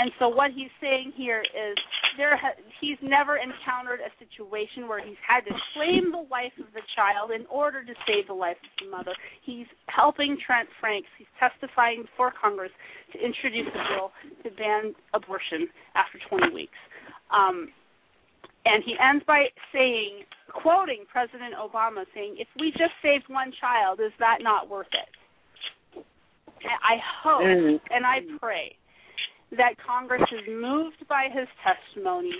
and 0.00 0.10
so 0.18 0.28
what 0.32 0.50
he's 0.56 0.72
saying 0.80 1.12
here 1.14 1.42
is 1.44 1.76
there 2.16 2.34
ha- 2.34 2.56
he's 2.80 2.96
never 3.02 3.36
encountered 3.36 4.00
a 4.00 4.08
situation 4.16 4.88
where 4.88 5.04
he's 5.04 5.20
had 5.20 5.44
to 5.44 5.52
claim 5.76 6.10
the 6.10 6.24
life 6.32 6.56
of 6.56 6.72
the 6.72 6.80
child 6.96 7.30
in 7.36 7.44
order 7.52 7.84
to 7.84 7.92
save 8.08 8.26
the 8.26 8.32
life 8.32 8.56
of 8.64 8.72
the 8.80 8.88
mother. 8.90 9.12
He's 9.44 9.68
helping 9.92 10.38
Trent 10.40 10.70
Franks. 10.80 11.08
He's 11.20 11.28
testifying 11.36 12.08
before 12.08 12.32
Congress 12.32 12.72
to 13.12 13.20
introduce 13.20 13.68
a 13.76 13.84
bill 13.92 14.08
to 14.40 14.48
ban 14.56 14.96
abortion 15.12 15.68
after 15.92 16.16
20 16.32 16.54
weeks. 16.54 16.80
Um, 17.28 17.68
and 18.64 18.80
he 18.80 18.96
ends 18.96 19.22
by 19.28 19.52
saying, 19.68 20.24
quoting 20.48 21.04
President 21.12 21.52
Obama, 21.60 22.08
saying, 22.14 22.36
"If 22.38 22.48
we 22.58 22.72
just 22.72 22.96
saved 23.04 23.28
one 23.28 23.52
child, 23.60 24.00
is 24.00 24.12
that 24.18 24.40
not 24.40 24.68
worth 24.68 24.92
it?" 24.96 25.12
I 26.64 26.96
hope 27.22 27.42
mm. 27.42 27.80
and 27.90 28.04
I 28.04 28.20
pray 28.38 28.76
that 29.56 29.74
Congress 29.84 30.22
is 30.32 30.48
moved 30.48 31.06
by 31.08 31.28
his 31.32 31.48
testimony 31.62 32.34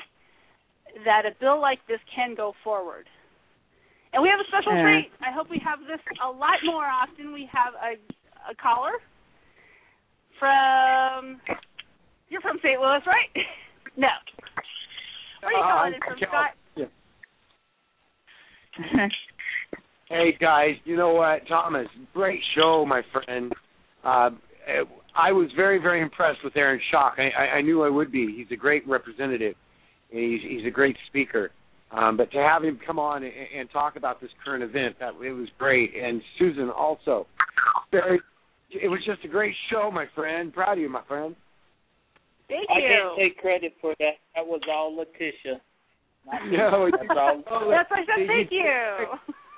that 1.04 1.26
a 1.26 1.30
bill 1.40 1.60
like 1.60 1.80
this 1.88 2.00
can 2.14 2.34
go 2.34 2.52
forward. 2.62 3.06
And 4.12 4.22
we 4.22 4.28
have 4.28 4.40
a 4.40 4.44
special 4.48 4.74
yeah. 4.74 4.82
treat. 4.82 5.10
I 5.22 5.30
hope 5.32 5.48
we 5.50 5.60
have 5.64 5.80
this 5.86 6.00
a 6.18 6.30
lot 6.30 6.58
more 6.64 6.84
often. 6.84 7.32
We 7.32 7.48
have 7.52 7.74
a 7.78 7.94
a 8.48 8.54
caller 8.54 8.92
from 10.38 11.40
you're 12.28 12.40
from 12.40 12.58
St. 12.58 12.80
Louis, 12.80 13.00
right? 13.06 13.28
no. 13.96 14.08
Where 15.42 15.52
are 15.52 15.54
you 15.58 15.64
uh, 15.64 15.74
calling 15.74 15.94
in 15.94 16.00
from, 16.00 16.18
Scott? 16.18 16.54
Yeah. 16.76 16.86
hey 20.08 20.32
guys, 20.40 20.76
you 20.84 20.96
know 20.96 21.12
what, 21.12 21.46
Thomas? 21.48 21.88
Great 22.14 22.40
show, 22.56 22.86
my 22.86 23.02
friend. 23.12 23.52
Uh, 24.04 24.30
I 25.16 25.32
was 25.32 25.48
very, 25.56 25.78
very 25.78 26.02
impressed 26.02 26.38
with 26.44 26.56
Aaron 26.56 26.80
Schock. 26.92 27.18
I, 27.18 27.58
I 27.58 27.60
knew 27.62 27.82
I 27.82 27.90
would 27.90 28.12
be. 28.12 28.34
He's 28.36 28.50
a 28.52 28.56
great 28.56 28.86
representative. 28.86 29.54
He's, 30.10 30.40
he's 30.42 30.66
a 30.66 30.70
great 30.70 30.96
speaker. 31.08 31.50
Um, 31.92 32.16
but 32.16 32.30
to 32.32 32.38
have 32.38 32.62
him 32.62 32.78
come 32.86 32.98
on 32.98 33.24
and, 33.24 33.32
and 33.56 33.70
talk 33.70 33.96
about 33.96 34.20
this 34.20 34.30
current 34.44 34.62
event, 34.62 34.96
that 35.00 35.14
it 35.22 35.32
was 35.32 35.48
great. 35.58 35.92
And 36.00 36.22
Susan 36.38 36.70
also, 36.70 37.26
very. 37.90 38.20
It 38.70 38.86
was 38.86 39.00
just 39.04 39.24
a 39.24 39.28
great 39.28 39.54
show, 39.70 39.90
my 39.90 40.06
friend. 40.14 40.52
Proud 40.52 40.74
of 40.74 40.78
you, 40.78 40.88
my 40.88 41.02
friend. 41.08 41.34
Thank 42.48 42.68
you. 42.68 42.76
I 42.76 42.80
can't 42.80 43.18
take 43.18 43.38
credit 43.38 43.72
for 43.80 43.94
that. 43.98 44.14
That 44.36 44.46
was 44.46 44.60
all 44.70 44.96
Letitia. 44.96 45.60
No, 46.50 46.88
that's 46.92 47.10
all. 47.16 47.42
That's 47.70 47.90
why 47.90 47.96
I 47.96 48.04
said 48.06 48.26
thank 48.28 48.52
you. 48.52 48.62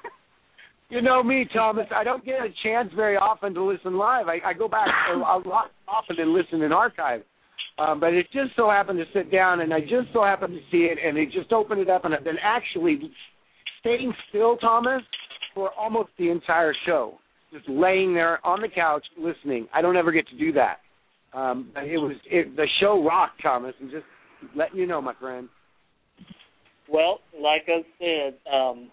You 0.93 1.01
know 1.01 1.23
me, 1.23 1.47
Thomas. 1.55 1.87
I 1.97 2.05
don't 2.05 2.23
get 2.23 2.35
a 2.35 2.49
chance 2.63 2.91
very 2.95 3.17
often 3.17 3.55
to 3.55 3.65
listen 3.65 3.97
live. 3.97 4.27
I, 4.29 4.51
I 4.51 4.53
go 4.53 4.69
back 4.69 4.89
a, 5.11 5.17
a 5.17 5.41
lot 5.49 5.71
often 5.89 6.17
and 6.19 6.35
listen 6.35 6.61
in 6.61 6.71
archive. 6.71 7.23
Um, 7.79 7.99
but 7.99 8.13
it 8.13 8.27
just 8.31 8.55
so 8.57 8.69
happened 8.69 8.99
to 8.99 9.07
sit 9.19 9.33
down, 9.33 9.61
and 9.61 9.73
I 9.73 9.81
just 9.81 10.13
so 10.13 10.23
happened 10.23 10.53
to 10.53 10.61
see 10.71 10.85
it, 10.85 10.99
and 11.03 11.17
it 11.17 11.33
just 11.33 11.51
opened 11.51 11.81
it 11.81 11.89
up, 11.89 12.05
and 12.05 12.15
I've 12.15 12.25
been 12.25 12.37
actually 12.43 13.11
staying 13.81 14.13
still, 14.29 14.59
Thomas, 14.59 15.01
for 15.55 15.71
almost 15.81 16.11
the 16.19 16.29
entire 16.29 16.75
show, 16.85 17.15
just 17.55 17.67
laying 17.71 18.13
there 18.13 18.47
on 18.47 18.61
the 18.61 18.69
couch 18.69 19.07
listening. 19.19 19.69
I 19.75 19.81
don't 19.81 19.97
ever 19.97 20.13
get 20.13 20.29
to 20.29 20.37
do 20.37 20.53
that. 20.53 20.81
Um, 21.33 21.71
but 21.73 21.85
it 21.85 21.97
was 21.97 22.17
it, 22.31 22.55
the 22.55 22.67
show 22.81 23.03
rocked, 23.03 23.43
Thomas, 23.43 23.73
and 23.81 23.91
just 23.91 24.05
letting 24.55 24.79
you 24.79 24.87
know, 24.87 25.01
my 25.01 25.15
friend. 25.19 25.49
Well, 26.87 27.21
like 27.41 27.63
I 27.67 27.81
said, 27.99 28.35
um, 28.53 28.91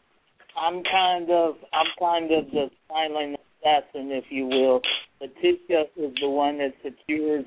I'm 0.59 0.83
kind 0.83 1.29
of 1.29 1.55
I'm 1.73 1.87
kind 1.99 2.31
of 2.31 2.51
the 2.51 2.69
silent 2.87 3.37
assassin, 3.61 4.11
if 4.11 4.25
you 4.29 4.45
will. 4.45 4.81
Letitia 5.21 5.85
is 5.97 6.13
the 6.21 6.29
one 6.29 6.57
that 6.57 6.73
secures 6.83 7.45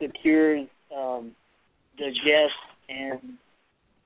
secures 0.00 0.66
um, 0.96 1.32
the 1.98 2.10
guests, 2.24 2.56
and 2.88 3.34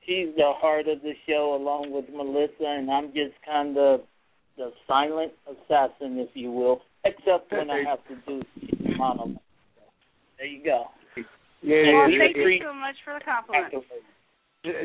she's 0.04 0.34
the 0.36 0.52
heart 0.56 0.88
of 0.88 1.00
the 1.02 1.12
show, 1.26 1.56
along 1.58 1.92
with 1.92 2.06
Melissa, 2.14 2.64
and 2.64 2.90
I'm 2.90 3.08
just 3.08 3.34
kind 3.44 3.76
of 3.76 4.00
the 4.56 4.72
silent 4.86 5.32
assassin, 5.46 6.18
if 6.18 6.30
you 6.34 6.50
will, 6.50 6.80
except 7.04 7.52
when 7.52 7.70
I 7.70 7.82
have 7.88 7.98
to 8.08 8.16
do 8.26 8.42
monologue. 8.96 9.36
There 10.38 10.46
you 10.46 10.64
go. 10.64 10.84
Yeah, 11.62 11.92
well, 11.92 12.10
yeah, 12.10 12.18
thank 12.18 12.36
yeah. 12.36 12.42
you 12.42 12.60
so 12.62 12.74
much 12.74 12.96
for 13.04 13.18
the 13.18 13.24
compliment. 13.24 13.84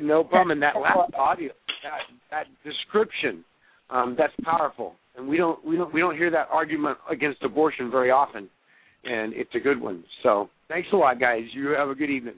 No 0.03 0.23
problem. 0.23 0.51
And 0.51 0.61
that 0.61 0.75
last 0.79 1.13
audio, 1.15 1.51
that 1.83 2.01
that 2.29 2.45
description, 2.63 3.43
um, 3.89 4.15
that's 4.17 4.33
powerful. 4.43 4.95
And 5.17 5.27
we 5.27 5.37
don't 5.37 5.63
we 5.65 5.75
don't 5.77 5.93
we 5.93 5.99
don't 5.99 6.15
hear 6.15 6.31
that 6.31 6.47
argument 6.51 6.97
against 7.09 7.43
abortion 7.43 7.91
very 7.91 8.11
often, 8.11 8.49
and 9.03 9.33
it's 9.33 9.53
a 9.55 9.59
good 9.59 9.79
one. 9.79 10.03
So 10.23 10.49
thanks 10.67 10.87
a 10.93 10.95
lot, 10.95 11.19
guys. 11.19 11.43
You 11.53 11.69
have 11.77 11.89
a 11.89 11.95
good 11.95 12.09
evening. 12.09 12.35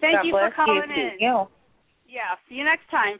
Thank 0.00 0.16
God 0.16 0.26
you 0.26 0.32
for 0.32 0.50
calling 0.54 0.82
you. 0.94 1.02
in. 1.02 1.10
Yeah. 1.20 1.44
Yeah. 2.08 2.34
See 2.48 2.56
you 2.56 2.64
next 2.64 2.90
time. 2.90 3.18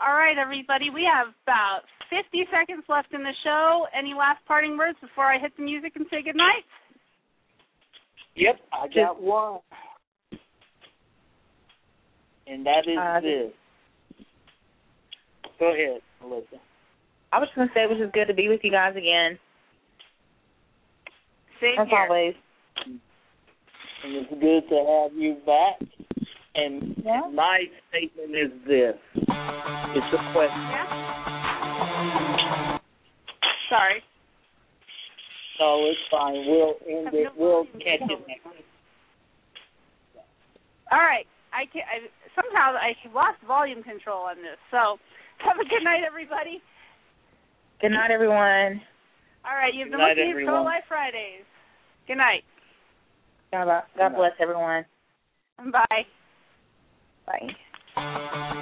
All 0.00 0.14
right, 0.14 0.36
everybody. 0.38 0.90
We 0.90 1.08
have 1.10 1.32
about 1.44 1.82
50 2.10 2.44
seconds 2.50 2.84
left 2.88 3.12
in 3.14 3.22
the 3.22 3.32
show. 3.42 3.86
Any 3.96 4.12
last 4.12 4.44
parting 4.46 4.76
words 4.76 4.98
before 5.00 5.32
I 5.32 5.38
hit 5.38 5.56
the 5.56 5.62
music 5.62 5.92
and 5.96 6.06
say 6.10 6.22
goodnight? 6.22 6.64
Yep, 8.36 8.56
I 8.72 8.88
got 8.94 9.22
one. 9.22 9.60
And 12.46 12.66
that 12.66 12.86
is 12.86 12.98
Uh, 12.98 13.20
this. 13.20 13.52
Go 15.58 15.72
ahead, 15.72 16.00
Melissa. 16.22 16.56
I 17.32 17.38
was 17.38 17.48
going 17.54 17.68
to 17.68 17.74
say 17.74 17.82
it 17.84 17.88
was 17.90 17.98
just 17.98 18.12
good 18.12 18.26
to 18.26 18.34
be 18.34 18.48
with 18.48 18.60
you 18.62 18.70
guys 18.70 18.94
again. 18.96 19.38
Same 21.60 21.78
As 21.80 21.88
here. 21.88 22.06
always. 22.08 22.34
And 22.86 23.00
it's 24.04 24.30
good 24.30 24.68
to 24.68 24.76
have 24.84 25.16
you 25.18 25.36
back. 25.46 25.80
And 26.54 26.94
Yeah. 27.04 27.22
my 27.32 27.64
statement 27.88 28.30
is 28.36 28.50
this. 28.66 28.94
It's 29.16 30.12
a 30.14 30.32
question. 30.32 30.70
Sorry. 33.68 34.02
No, 35.58 35.86
it's 35.86 35.98
fine. 36.10 36.44
We'll 36.46 36.74
end 36.88 37.14
it. 37.14 37.24
no 37.24 37.30
We'll 37.36 37.64
volume 37.64 37.80
catch 37.80 37.98
control. 38.00 38.18
it 38.20 38.28
next 38.28 38.44
week. 38.46 38.66
All 40.92 40.98
right. 40.98 41.26
I, 41.52 41.66
can, 41.66 41.82
I 41.86 42.06
somehow 42.34 42.74
I 42.74 42.94
lost 43.14 43.38
volume 43.46 43.82
control 43.82 44.22
on 44.26 44.36
this. 44.36 44.58
So 44.70 44.98
have 45.38 45.56
a 45.58 45.68
good 45.68 45.82
night, 45.82 46.02
everybody. 46.06 46.62
Good 47.80 47.90
night, 47.90 48.10
everyone. 48.10 48.80
All 49.44 49.56
right. 49.56 49.74
You've 49.74 49.90
been 49.90 49.98
Good 49.98 50.14
night, 50.14 50.16
listening 50.16 50.26
to 50.26 50.30
everyone. 50.30 50.54
Pro 50.54 50.64
Life 50.64 50.84
Fridays. 50.88 51.44
Good 52.06 52.18
night. 52.18 52.44
God, 53.52 53.82
God 53.96 54.14
bless 54.16 54.32
everyone. 54.40 54.84
And 55.58 55.72
bye. 55.72 56.06
Bye. 57.26 58.60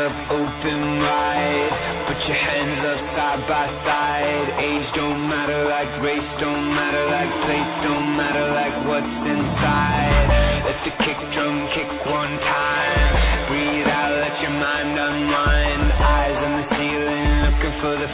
up 0.00 0.16
open 0.32 0.80
wide. 1.04 1.72
Put 2.08 2.20
your 2.24 2.40
hands 2.40 2.80
up 2.88 3.00
side 3.12 3.42
by 3.44 3.68
side. 3.84 4.46
Age 4.56 4.88
don't 4.96 5.28
matter 5.28 5.68
like 5.68 5.92
race, 6.00 6.30
don't 6.40 6.72
matter 6.72 7.04
like 7.04 7.32
place, 7.44 7.72
don't 7.84 8.16
matter 8.16 8.46
like 8.48 8.76
what's 8.88 9.16
inside. 9.28 10.64
Let 10.64 10.78
the 10.88 10.92
kick 11.04 11.20
drum 11.36 11.68
kick 11.76 11.90
one 12.08 12.32
time. 12.40 13.12
Breathe 13.52 13.88
out, 13.92 14.12
let 14.24 14.40
your 14.40 14.56
mind 14.56 14.96
unwind. 14.96 15.84
Eyes 15.92 16.38
on 16.48 16.52
the 16.64 16.66
ceiling, 16.80 17.28
looking 17.44 17.74
for 17.84 17.94
the 18.00 18.08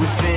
within 0.00 0.33